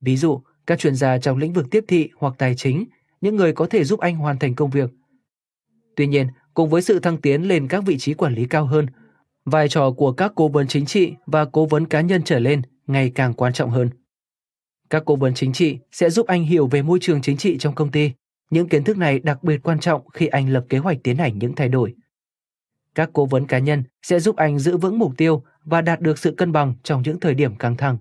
Ví 0.01 0.17
dụ, 0.17 0.41
các 0.67 0.79
chuyên 0.79 0.95
gia 0.95 1.17
trong 1.17 1.37
lĩnh 1.37 1.53
vực 1.53 1.65
tiếp 1.71 1.85
thị 1.87 2.09
hoặc 2.17 2.33
tài 2.37 2.55
chính, 2.55 2.85
những 3.21 3.35
người 3.35 3.53
có 3.53 3.65
thể 3.65 3.83
giúp 3.83 3.99
anh 3.99 4.15
hoàn 4.15 4.39
thành 4.39 4.55
công 4.55 4.69
việc. 4.69 4.89
Tuy 5.95 6.07
nhiên, 6.07 6.27
cùng 6.53 6.69
với 6.69 6.81
sự 6.81 6.99
thăng 6.99 7.17
tiến 7.17 7.43
lên 7.43 7.67
các 7.67 7.83
vị 7.85 7.97
trí 7.97 8.13
quản 8.13 8.33
lý 8.33 8.45
cao 8.45 8.65
hơn, 8.65 8.85
vai 9.45 9.69
trò 9.69 9.91
của 9.91 10.11
các 10.11 10.31
cố 10.35 10.47
vấn 10.47 10.67
chính 10.67 10.85
trị 10.85 11.13
và 11.25 11.45
cố 11.45 11.65
vấn 11.65 11.85
cá 11.85 12.01
nhân 12.01 12.21
trở 12.23 12.39
lên 12.39 12.61
ngày 12.87 13.11
càng 13.15 13.33
quan 13.33 13.53
trọng 13.53 13.69
hơn. 13.69 13.89
Các 14.89 15.03
cố 15.05 15.15
vấn 15.15 15.33
chính 15.33 15.53
trị 15.53 15.77
sẽ 15.91 16.09
giúp 16.09 16.27
anh 16.27 16.43
hiểu 16.43 16.67
về 16.67 16.81
môi 16.81 16.99
trường 17.01 17.21
chính 17.21 17.37
trị 17.37 17.57
trong 17.57 17.75
công 17.75 17.91
ty. 17.91 18.11
Những 18.49 18.69
kiến 18.69 18.83
thức 18.83 18.97
này 18.97 19.19
đặc 19.19 19.43
biệt 19.43 19.57
quan 19.63 19.79
trọng 19.79 20.09
khi 20.09 20.27
anh 20.27 20.49
lập 20.49 20.65
kế 20.69 20.77
hoạch 20.77 20.97
tiến 21.03 21.17
hành 21.17 21.39
những 21.39 21.55
thay 21.55 21.69
đổi. 21.69 21.95
Các 22.95 23.09
cố 23.13 23.25
vấn 23.25 23.47
cá 23.47 23.59
nhân 23.59 23.83
sẽ 24.01 24.19
giúp 24.19 24.35
anh 24.35 24.59
giữ 24.59 24.77
vững 24.77 24.99
mục 24.99 25.13
tiêu 25.17 25.43
và 25.63 25.81
đạt 25.81 26.01
được 26.01 26.19
sự 26.19 26.31
cân 26.31 26.51
bằng 26.51 26.73
trong 26.83 27.01
những 27.01 27.19
thời 27.19 27.33
điểm 27.33 27.55
căng 27.55 27.77
thẳng. 27.77 27.97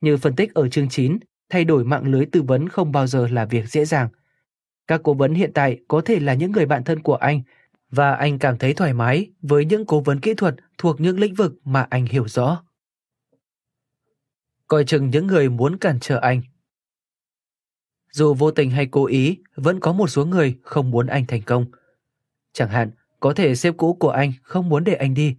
Như 0.00 0.16
phân 0.16 0.36
tích 0.36 0.54
ở 0.54 0.68
chương 0.68 0.88
9, 0.88 1.18
thay 1.50 1.64
đổi 1.64 1.84
mạng 1.84 2.04
lưới 2.04 2.26
tư 2.26 2.42
vấn 2.42 2.68
không 2.68 2.92
bao 2.92 3.06
giờ 3.06 3.28
là 3.28 3.44
việc 3.44 3.68
dễ 3.68 3.84
dàng. 3.84 4.08
Các 4.86 5.00
cố 5.04 5.14
vấn 5.14 5.34
hiện 5.34 5.50
tại 5.54 5.78
có 5.88 6.00
thể 6.00 6.20
là 6.20 6.34
những 6.34 6.52
người 6.52 6.66
bạn 6.66 6.84
thân 6.84 7.02
của 7.02 7.14
anh 7.14 7.42
và 7.90 8.14
anh 8.14 8.38
cảm 8.38 8.58
thấy 8.58 8.74
thoải 8.74 8.92
mái 8.92 9.30
với 9.42 9.64
những 9.64 9.86
cố 9.86 10.00
vấn 10.00 10.20
kỹ 10.20 10.34
thuật 10.34 10.54
thuộc 10.78 11.00
những 11.00 11.20
lĩnh 11.20 11.34
vực 11.34 11.54
mà 11.64 11.86
anh 11.90 12.06
hiểu 12.06 12.28
rõ. 12.28 12.63
Coi 14.68 14.84
chừng 14.84 15.10
những 15.10 15.26
người 15.26 15.48
muốn 15.48 15.78
cản 15.78 15.98
trở 16.00 16.18
anh. 16.18 16.42
Dù 18.12 18.34
vô 18.34 18.50
tình 18.50 18.70
hay 18.70 18.86
cố 18.86 19.06
ý, 19.06 19.38
vẫn 19.54 19.80
có 19.80 19.92
một 19.92 20.06
số 20.06 20.24
người 20.24 20.58
không 20.62 20.90
muốn 20.90 21.06
anh 21.06 21.26
thành 21.26 21.42
công. 21.42 21.66
Chẳng 22.52 22.68
hạn, 22.68 22.90
có 23.20 23.34
thể 23.34 23.54
sếp 23.54 23.76
cũ 23.76 23.94
của 23.94 24.10
anh 24.10 24.32
không 24.42 24.68
muốn 24.68 24.84
để 24.84 24.94
anh 24.94 25.14
đi. 25.14 25.36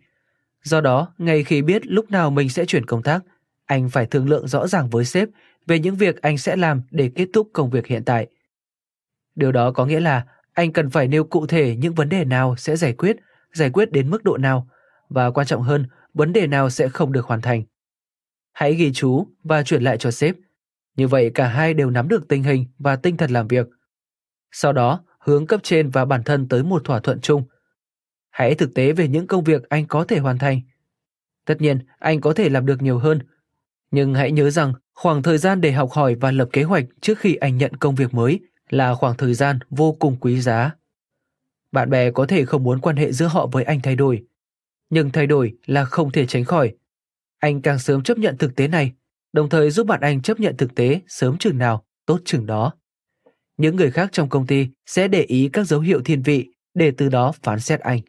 Do 0.63 0.81
đó, 0.81 1.13
ngay 1.17 1.43
khi 1.43 1.61
biết 1.61 1.85
lúc 1.85 2.11
nào 2.11 2.31
mình 2.31 2.49
sẽ 2.49 2.65
chuyển 2.65 2.85
công 2.85 3.03
tác, 3.03 3.23
anh 3.65 3.89
phải 3.89 4.05
thương 4.05 4.29
lượng 4.29 4.47
rõ 4.47 4.67
ràng 4.67 4.89
với 4.89 5.05
sếp 5.05 5.29
về 5.67 5.79
những 5.79 5.95
việc 5.95 6.21
anh 6.21 6.37
sẽ 6.37 6.55
làm 6.55 6.81
để 6.91 7.11
kết 7.15 7.27
thúc 7.33 7.49
công 7.53 7.69
việc 7.69 7.87
hiện 7.87 8.03
tại. 8.03 8.27
Điều 9.35 9.51
đó 9.51 9.71
có 9.71 9.85
nghĩa 9.85 9.99
là 9.99 10.25
anh 10.53 10.73
cần 10.73 10.89
phải 10.89 11.07
nêu 11.07 11.23
cụ 11.23 11.47
thể 11.47 11.75
những 11.75 11.93
vấn 11.93 12.09
đề 12.09 12.25
nào 12.25 12.55
sẽ 12.55 12.75
giải 12.75 12.93
quyết, 12.93 13.17
giải 13.53 13.69
quyết 13.69 13.91
đến 13.91 14.09
mức 14.09 14.23
độ 14.23 14.37
nào, 14.37 14.67
và 15.09 15.31
quan 15.31 15.47
trọng 15.47 15.61
hơn, 15.61 15.85
vấn 16.13 16.33
đề 16.33 16.47
nào 16.47 16.69
sẽ 16.69 16.89
không 16.89 17.11
được 17.11 17.25
hoàn 17.25 17.41
thành. 17.41 17.63
Hãy 18.55 18.73
ghi 18.73 18.91
chú 18.93 19.27
và 19.43 19.63
chuyển 19.63 19.83
lại 19.83 19.97
cho 19.97 20.11
sếp. 20.11 20.35
Như 20.95 21.07
vậy 21.07 21.31
cả 21.33 21.47
hai 21.47 21.73
đều 21.73 21.89
nắm 21.89 22.07
được 22.07 22.27
tình 22.27 22.43
hình 22.43 22.65
và 22.79 22.95
tinh 22.95 23.17
thần 23.17 23.31
làm 23.31 23.47
việc. 23.47 23.67
Sau 24.51 24.73
đó, 24.73 25.03
hướng 25.19 25.47
cấp 25.47 25.59
trên 25.63 25.89
và 25.89 26.05
bản 26.05 26.23
thân 26.23 26.47
tới 26.47 26.63
một 26.63 26.83
thỏa 26.83 26.99
thuận 26.99 27.21
chung. 27.21 27.43
Hãy 28.29 28.55
thực 28.55 28.73
tế 28.73 28.91
về 28.91 29.07
những 29.07 29.27
công 29.27 29.43
việc 29.43 29.69
anh 29.69 29.85
có 29.87 30.03
thể 30.03 30.19
hoàn 30.19 30.37
thành. 30.37 30.61
Tất 31.45 31.61
nhiên, 31.61 31.79
anh 31.99 32.21
có 32.21 32.33
thể 32.33 32.49
làm 32.49 32.65
được 32.65 32.81
nhiều 32.81 32.97
hơn. 32.97 33.19
Nhưng 33.91 34.13
hãy 34.13 34.31
nhớ 34.31 34.49
rằng 34.49 34.73
khoảng 34.93 35.23
thời 35.23 35.37
gian 35.37 35.61
để 35.61 35.71
học 35.71 35.91
hỏi 35.91 36.15
và 36.15 36.31
lập 36.31 36.49
kế 36.53 36.63
hoạch 36.63 36.85
trước 37.01 37.19
khi 37.19 37.35
anh 37.35 37.57
nhận 37.57 37.75
công 37.75 37.95
việc 37.95 38.13
mới 38.13 38.39
là 38.69 38.95
khoảng 38.95 39.17
thời 39.17 39.33
gian 39.33 39.59
vô 39.69 39.97
cùng 39.99 40.17
quý 40.19 40.41
giá. 40.41 40.71
Bạn 41.71 41.89
bè 41.89 42.11
có 42.11 42.25
thể 42.25 42.45
không 42.45 42.63
muốn 42.63 42.79
quan 42.79 42.95
hệ 42.95 43.11
giữa 43.11 43.27
họ 43.27 43.47
với 43.47 43.63
anh 43.63 43.81
thay 43.81 43.95
đổi, 43.95 44.23
nhưng 44.89 45.09
thay 45.09 45.27
đổi 45.27 45.57
là 45.65 45.85
không 45.85 46.11
thể 46.11 46.25
tránh 46.25 46.43
khỏi. 46.43 46.75
Anh 47.39 47.61
càng 47.61 47.79
sớm 47.79 48.03
chấp 48.03 48.17
nhận 48.17 48.37
thực 48.37 48.55
tế 48.55 48.67
này, 48.67 48.93
đồng 49.33 49.49
thời 49.49 49.71
giúp 49.71 49.87
bạn 49.87 50.01
anh 50.01 50.21
chấp 50.21 50.39
nhận 50.39 50.57
thực 50.57 50.75
tế 50.75 51.01
sớm 51.07 51.37
chừng 51.37 51.57
nào, 51.57 51.85
tốt 52.05 52.19
chừng 52.25 52.45
đó. 52.45 52.73
Những 53.57 53.75
người 53.75 53.91
khác 53.91 54.09
trong 54.11 54.29
công 54.29 54.47
ty 54.47 54.67
sẽ 54.85 55.07
để 55.07 55.21
ý 55.21 55.49
các 55.53 55.63
dấu 55.63 55.79
hiệu 55.79 56.01
thiên 56.05 56.21
vị 56.21 56.49
để 56.73 56.91
từ 56.97 57.09
đó 57.09 57.31
phán 57.43 57.59
xét 57.59 57.79
anh. 57.79 58.01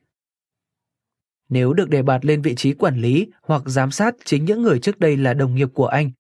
Nếu 1.49 1.73
được 1.73 1.89
đề 1.89 2.03
bạt 2.03 2.25
lên 2.25 2.43
vị 2.43 2.55
trí 2.55 2.75
quản 2.75 3.01
lý 3.01 3.27
hoặc 3.43 3.63
giám 3.67 3.91
sát 3.91 4.15
chính 4.25 4.45
những 4.45 4.63
người 4.63 4.79
trước 4.79 4.99
đây 4.99 5.17
là 5.17 5.35
đồng 5.35 5.55
nghiệp 5.55 5.69
của 5.75 5.87
anh, 5.87 6.11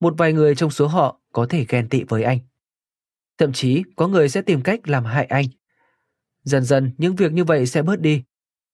một 0.00 0.14
vài 0.18 0.32
người 0.32 0.54
trong 0.54 0.70
số 0.70 0.86
họ 0.86 1.20
có 1.32 1.46
thể 1.50 1.66
ghen 1.68 1.88
tị 1.88 2.04
với 2.04 2.22
anh. 2.22 2.38
Thậm 3.38 3.52
chí 3.52 3.82
có 3.96 4.08
người 4.08 4.28
sẽ 4.28 4.42
tìm 4.42 4.62
cách 4.62 4.88
làm 4.88 5.04
hại 5.04 5.24
anh. 5.24 5.46
Dần 6.42 6.64
dần 6.64 6.92
những 6.98 7.16
việc 7.16 7.32
như 7.32 7.44
vậy 7.44 7.66
sẽ 7.66 7.82
bớt 7.82 8.00
đi. 8.00 8.22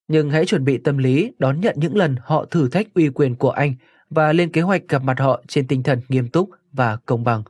Nhưng 0.08 0.30
hãy 0.30 0.46
chuẩn 0.46 0.64
bị 0.64 0.78
tâm 0.78 0.98
lý 0.98 1.32
đón 1.38 1.60
nhận 1.60 1.74
những 1.78 1.96
lần 1.96 2.16
họ 2.22 2.44
thử 2.44 2.68
thách 2.68 2.94
uy 2.94 3.08
quyền 3.08 3.36
của 3.36 3.50
anh 3.50 3.74
và 4.10 4.32
lên 4.32 4.52
kế 4.52 4.60
hoạch 4.60 4.82
gặp 4.88 5.02
mặt 5.02 5.20
họ 5.20 5.42
trên 5.48 5.66
tinh 5.66 5.82
thần 5.82 6.00
nghiêm 6.08 6.28
túc 6.28 6.50
và 6.72 6.96
công 6.96 7.24
bằng. 7.24 7.42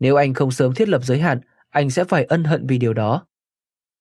Nếu 0.00 0.16
anh 0.16 0.34
không 0.34 0.50
sớm 0.50 0.74
thiết 0.74 0.88
lập 0.88 1.04
giới 1.04 1.20
hạn, 1.20 1.40
anh 1.70 1.90
sẽ 1.90 2.04
phải 2.04 2.24
ân 2.24 2.44
hận 2.44 2.66
vì 2.66 2.78
điều 2.78 2.94
đó. 2.94 3.26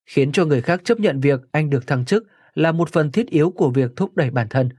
Khiến 0.06 0.32
cho 0.32 0.46
người 0.46 0.62
khác 0.62 0.82
chấp 0.84 1.00
nhận 1.00 1.20
việc 1.20 1.42
anh 1.52 1.70
được 1.70 1.88
thăng 1.88 2.06
chức 2.06 2.28
là 2.54 2.72
một 2.72 2.90
phần 2.90 3.12
thiết 3.12 3.28
yếu 3.28 3.52
của 3.52 3.70
việc 3.70 3.92
thúc 3.96 4.16
đẩy 4.16 4.30
bản 4.30 4.48
thân. 4.50 4.70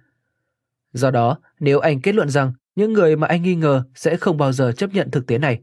Do 0.93 1.11
đó, 1.11 1.39
nếu 1.61 1.79
anh 1.79 2.01
kết 2.01 2.15
luận 2.15 2.29
rằng 2.29 2.53
những 2.77 2.93
người 2.93 3.17
mà 3.17 3.27
anh 3.27 3.43
nghi 3.43 3.55
ngờ 3.55 3.85
sẽ 3.95 4.17
không 4.17 4.37
bao 4.37 4.53
giờ 4.53 4.73
chấp 4.73 4.95
nhận 4.95 5.11
thực 5.11 5.27
tế 5.27 5.39
này, 5.39 5.61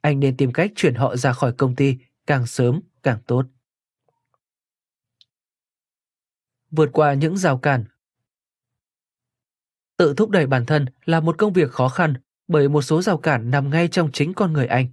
anh 0.00 0.20
nên 0.20 0.36
tìm 0.36 0.52
cách 0.52 0.70
chuyển 0.76 0.94
họ 0.94 1.16
ra 1.16 1.32
khỏi 1.32 1.52
công 1.52 1.74
ty 1.74 1.96
càng 2.26 2.46
sớm 2.46 2.80
càng 3.02 3.18
tốt. 3.26 3.46
Vượt 6.70 6.90
qua 6.92 7.14
những 7.14 7.36
rào 7.36 7.58
cản 7.58 7.84
Tự 9.96 10.14
thúc 10.16 10.30
đẩy 10.30 10.46
bản 10.46 10.66
thân 10.66 10.86
là 11.04 11.20
một 11.20 11.38
công 11.38 11.52
việc 11.52 11.70
khó 11.70 11.88
khăn 11.88 12.14
bởi 12.48 12.68
một 12.68 12.82
số 12.82 13.02
rào 13.02 13.18
cản 13.18 13.50
nằm 13.50 13.70
ngay 13.70 13.88
trong 13.88 14.12
chính 14.12 14.34
con 14.34 14.52
người 14.52 14.66
anh. 14.66 14.86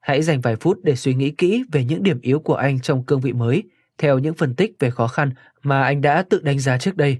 Hãy 0.00 0.22
dành 0.22 0.40
vài 0.40 0.56
phút 0.56 0.78
để 0.82 0.96
suy 0.96 1.14
nghĩ 1.14 1.30
kỹ 1.30 1.64
về 1.72 1.84
những 1.84 2.02
điểm 2.02 2.20
yếu 2.20 2.40
của 2.40 2.54
anh 2.54 2.80
trong 2.80 3.04
cương 3.04 3.20
vị 3.20 3.32
mới, 3.32 3.62
theo 3.98 4.18
những 4.18 4.34
phân 4.34 4.54
tích 4.54 4.72
về 4.78 4.90
khó 4.90 5.08
khăn 5.08 5.30
mà 5.62 5.82
anh 5.82 6.00
đã 6.00 6.22
tự 6.22 6.40
đánh 6.40 6.58
giá 6.58 6.78
trước 6.78 6.96
đây. 6.96 7.18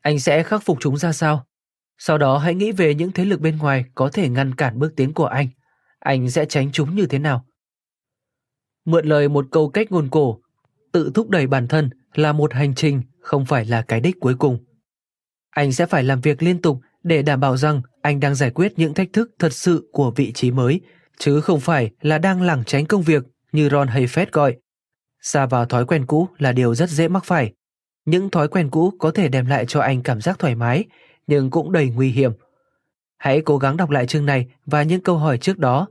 Anh 0.00 0.20
sẽ 0.20 0.42
khắc 0.42 0.62
phục 0.64 0.78
chúng 0.80 0.96
ra 0.96 1.12
sao? 1.12 1.46
Sau 1.98 2.18
đó 2.18 2.38
hãy 2.38 2.54
nghĩ 2.54 2.72
về 2.72 2.94
những 2.94 3.12
thế 3.12 3.24
lực 3.24 3.40
bên 3.40 3.58
ngoài 3.58 3.84
có 3.94 4.10
thể 4.12 4.28
ngăn 4.28 4.54
cản 4.54 4.78
bước 4.78 4.96
tiến 4.96 5.12
của 5.12 5.26
anh 5.26 5.48
anh 5.98 6.30
sẽ 6.30 6.44
tránh 6.44 6.72
chúng 6.72 6.94
như 6.94 7.06
thế 7.06 7.18
nào? 7.18 7.44
Mượn 8.84 9.06
lời 9.06 9.28
một 9.28 9.46
câu 9.50 9.68
cách 9.68 9.92
ngôn 9.92 10.08
cổ, 10.10 10.40
tự 10.92 11.10
thúc 11.14 11.30
đẩy 11.30 11.46
bản 11.46 11.68
thân 11.68 11.90
là 12.14 12.32
một 12.32 12.52
hành 12.52 12.74
trình, 12.74 13.02
không 13.28 13.44
phải 13.44 13.64
là 13.64 13.82
cái 13.82 14.00
đích 14.00 14.20
cuối 14.20 14.34
cùng. 14.34 14.58
Anh 15.50 15.72
sẽ 15.72 15.86
phải 15.86 16.04
làm 16.04 16.20
việc 16.20 16.42
liên 16.42 16.62
tục 16.62 16.80
để 17.02 17.22
đảm 17.22 17.40
bảo 17.40 17.56
rằng 17.56 17.82
anh 18.02 18.20
đang 18.20 18.34
giải 18.34 18.50
quyết 18.50 18.72
những 18.78 18.94
thách 18.94 19.12
thức 19.12 19.30
thật 19.38 19.52
sự 19.52 19.88
của 19.92 20.10
vị 20.10 20.32
trí 20.32 20.50
mới, 20.50 20.80
chứ 21.18 21.40
không 21.40 21.60
phải 21.60 21.90
là 22.00 22.18
đang 22.18 22.42
lảng 22.42 22.64
tránh 22.64 22.86
công 22.86 23.02
việc 23.02 23.22
như 23.52 23.68
Ron 23.68 23.88
Hayford 23.88 24.26
gọi. 24.32 24.56
Xa 25.20 25.46
vào 25.46 25.64
thói 25.64 25.86
quen 25.86 26.06
cũ 26.06 26.28
là 26.38 26.52
điều 26.52 26.74
rất 26.74 26.90
dễ 26.90 27.08
mắc 27.08 27.24
phải. 27.24 27.52
Những 28.04 28.30
thói 28.30 28.48
quen 28.48 28.70
cũ 28.70 28.92
có 28.98 29.10
thể 29.10 29.28
đem 29.28 29.46
lại 29.46 29.64
cho 29.68 29.80
anh 29.80 30.02
cảm 30.02 30.20
giác 30.20 30.38
thoải 30.38 30.54
mái, 30.54 30.84
nhưng 31.26 31.50
cũng 31.50 31.72
đầy 31.72 31.88
nguy 31.88 32.10
hiểm 32.10 32.32
Hãy 33.18 33.40
cố 33.40 33.58
gắng 33.58 33.76
đọc 33.76 33.90
lại 33.90 34.06
chương 34.06 34.26
này 34.26 34.46
và 34.66 34.82
những 34.82 35.00
câu 35.00 35.16
hỏi 35.16 35.38
trước 35.38 35.58
đó, 35.58 35.88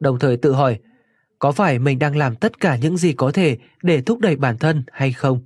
đồng 0.00 0.18
thời 0.18 0.36
tự 0.36 0.52
hỏi, 0.52 0.78
có 1.38 1.52
phải 1.52 1.78
mình 1.78 1.98
đang 1.98 2.16
làm 2.16 2.36
tất 2.36 2.60
cả 2.60 2.76
những 2.76 2.96
gì 2.96 3.12
có 3.12 3.30
thể 3.32 3.58
để 3.82 4.02
thúc 4.02 4.18
đẩy 4.18 4.36
bản 4.36 4.58
thân 4.58 4.84
hay 4.92 5.12
không? 5.12 5.40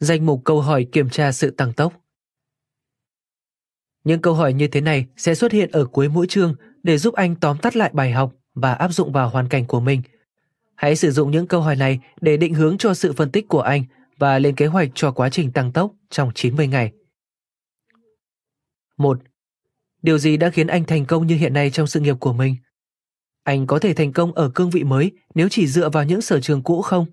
Danh 0.00 0.26
mục 0.26 0.40
câu 0.44 0.60
hỏi 0.60 0.86
kiểm 0.92 1.10
tra 1.10 1.32
sự 1.32 1.50
tăng 1.50 1.72
tốc. 1.72 1.92
Những 4.04 4.22
câu 4.22 4.34
hỏi 4.34 4.52
như 4.52 4.68
thế 4.68 4.80
này 4.80 5.06
sẽ 5.16 5.34
xuất 5.34 5.52
hiện 5.52 5.70
ở 5.70 5.84
cuối 5.86 6.08
mỗi 6.08 6.26
chương 6.26 6.54
để 6.82 6.98
giúp 6.98 7.14
anh 7.14 7.36
tóm 7.36 7.58
tắt 7.58 7.76
lại 7.76 7.90
bài 7.92 8.12
học 8.12 8.32
và 8.54 8.72
áp 8.72 8.88
dụng 8.88 9.12
vào 9.12 9.28
hoàn 9.28 9.48
cảnh 9.48 9.66
của 9.66 9.80
mình. 9.80 10.02
Hãy 10.74 10.96
sử 10.96 11.10
dụng 11.10 11.30
những 11.30 11.46
câu 11.46 11.60
hỏi 11.60 11.76
này 11.76 12.00
để 12.20 12.36
định 12.36 12.54
hướng 12.54 12.78
cho 12.78 12.94
sự 12.94 13.12
phân 13.12 13.30
tích 13.30 13.48
của 13.48 13.60
anh 13.60 13.84
và 14.18 14.38
lên 14.38 14.54
kế 14.54 14.66
hoạch 14.66 14.88
cho 14.94 15.12
quá 15.12 15.30
trình 15.30 15.52
tăng 15.52 15.72
tốc 15.72 15.92
trong 16.10 16.30
90 16.34 16.66
ngày. 16.66 16.92
1. 18.96 19.20
Điều 20.02 20.18
gì 20.18 20.36
đã 20.36 20.50
khiến 20.50 20.66
anh 20.66 20.84
thành 20.84 21.06
công 21.06 21.26
như 21.26 21.36
hiện 21.36 21.52
nay 21.52 21.70
trong 21.70 21.86
sự 21.86 22.00
nghiệp 22.00 22.16
của 22.20 22.32
mình? 22.32 22.56
Anh 23.42 23.66
có 23.66 23.78
thể 23.78 23.94
thành 23.94 24.12
công 24.12 24.32
ở 24.32 24.50
cương 24.54 24.70
vị 24.70 24.84
mới 24.84 25.12
nếu 25.34 25.48
chỉ 25.48 25.66
dựa 25.66 25.90
vào 25.90 26.04
những 26.04 26.20
sở 26.20 26.40
trường 26.40 26.62
cũ 26.62 26.82
không? 26.82 27.06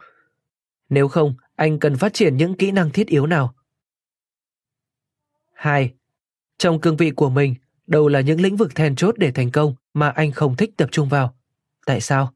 Nếu 0.90 1.08
không, 1.08 1.36
anh 1.58 1.80
cần 1.80 1.98
phát 1.98 2.14
triển 2.14 2.38
những 2.38 2.54
kỹ 2.54 2.72
năng 2.72 2.90
thiết 2.90 3.08
yếu 3.08 3.26
nào? 3.26 3.56
2. 5.54 5.94
Trong 6.58 6.82
cương 6.82 6.98
vị 6.98 7.12
của 7.12 7.30
mình, 7.30 7.56
đâu 7.88 8.08
là 8.08 8.22
những 8.22 8.42
lĩnh 8.42 8.56
vực 8.58 8.76
then 8.76 8.96
chốt 8.96 9.16
để 9.18 9.32
thành 9.32 9.52
công 9.52 9.76
mà 9.94 10.10
anh 10.10 10.32
không 10.32 10.56
thích 10.56 10.72
tập 10.78 10.90
trung 10.92 11.10
vào? 11.10 11.36
Tại 11.86 12.02
sao? 12.02 12.34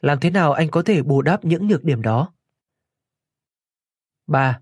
Làm 0.00 0.20
thế 0.20 0.30
nào 0.30 0.52
anh 0.52 0.70
có 0.70 0.82
thể 0.82 1.02
bù 1.02 1.22
đắp 1.22 1.44
những 1.44 1.66
nhược 1.66 1.84
điểm 1.84 2.02
đó? 2.02 2.32
3. 4.26 4.60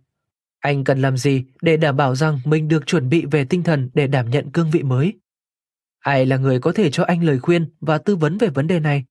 Anh 0.59 0.85
cần 0.85 1.03
làm 1.03 1.17
gì 1.17 1.45
để 1.63 1.77
đảm 1.77 1.97
bảo 1.97 2.15
rằng 2.15 2.41
mình 2.45 2.69
được 2.69 2.87
chuẩn 2.87 3.09
bị 3.09 3.27
về 3.31 3.45
tinh 3.45 3.63
thần 3.63 3.91
để 3.95 4.07
đảm 4.07 4.31
nhận 4.31 4.51
cương 4.51 4.71
vị 4.71 4.83
mới? 4.83 5.13
Ai 5.99 6.27
là 6.27 6.37
người 6.37 6.61
có 6.61 6.73
thể 6.73 6.91
cho 6.91 7.05
anh 7.05 7.25
lời 7.25 7.39
khuyên 7.39 7.71
và 7.81 7.99
tư 7.99 8.17
vấn 8.17 8.39
về 8.39 8.49
vấn 8.49 8.67
đề 8.67 8.81
này? 8.81 9.05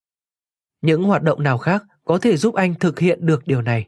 Những 0.81 1.03
hoạt 1.03 1.23
động 1.23 1.43
nào 1.43 1.57
khác 1.57 1.84
có 2.03 2.17
thể 2.17 2.38
giúp 2.38 2.55
anh 2.55 2.73
thực 2.73 2.99
hiện 2.99 3.26
được 3.26 3.47
điều 3.47 3.61
này? 3.61 3.88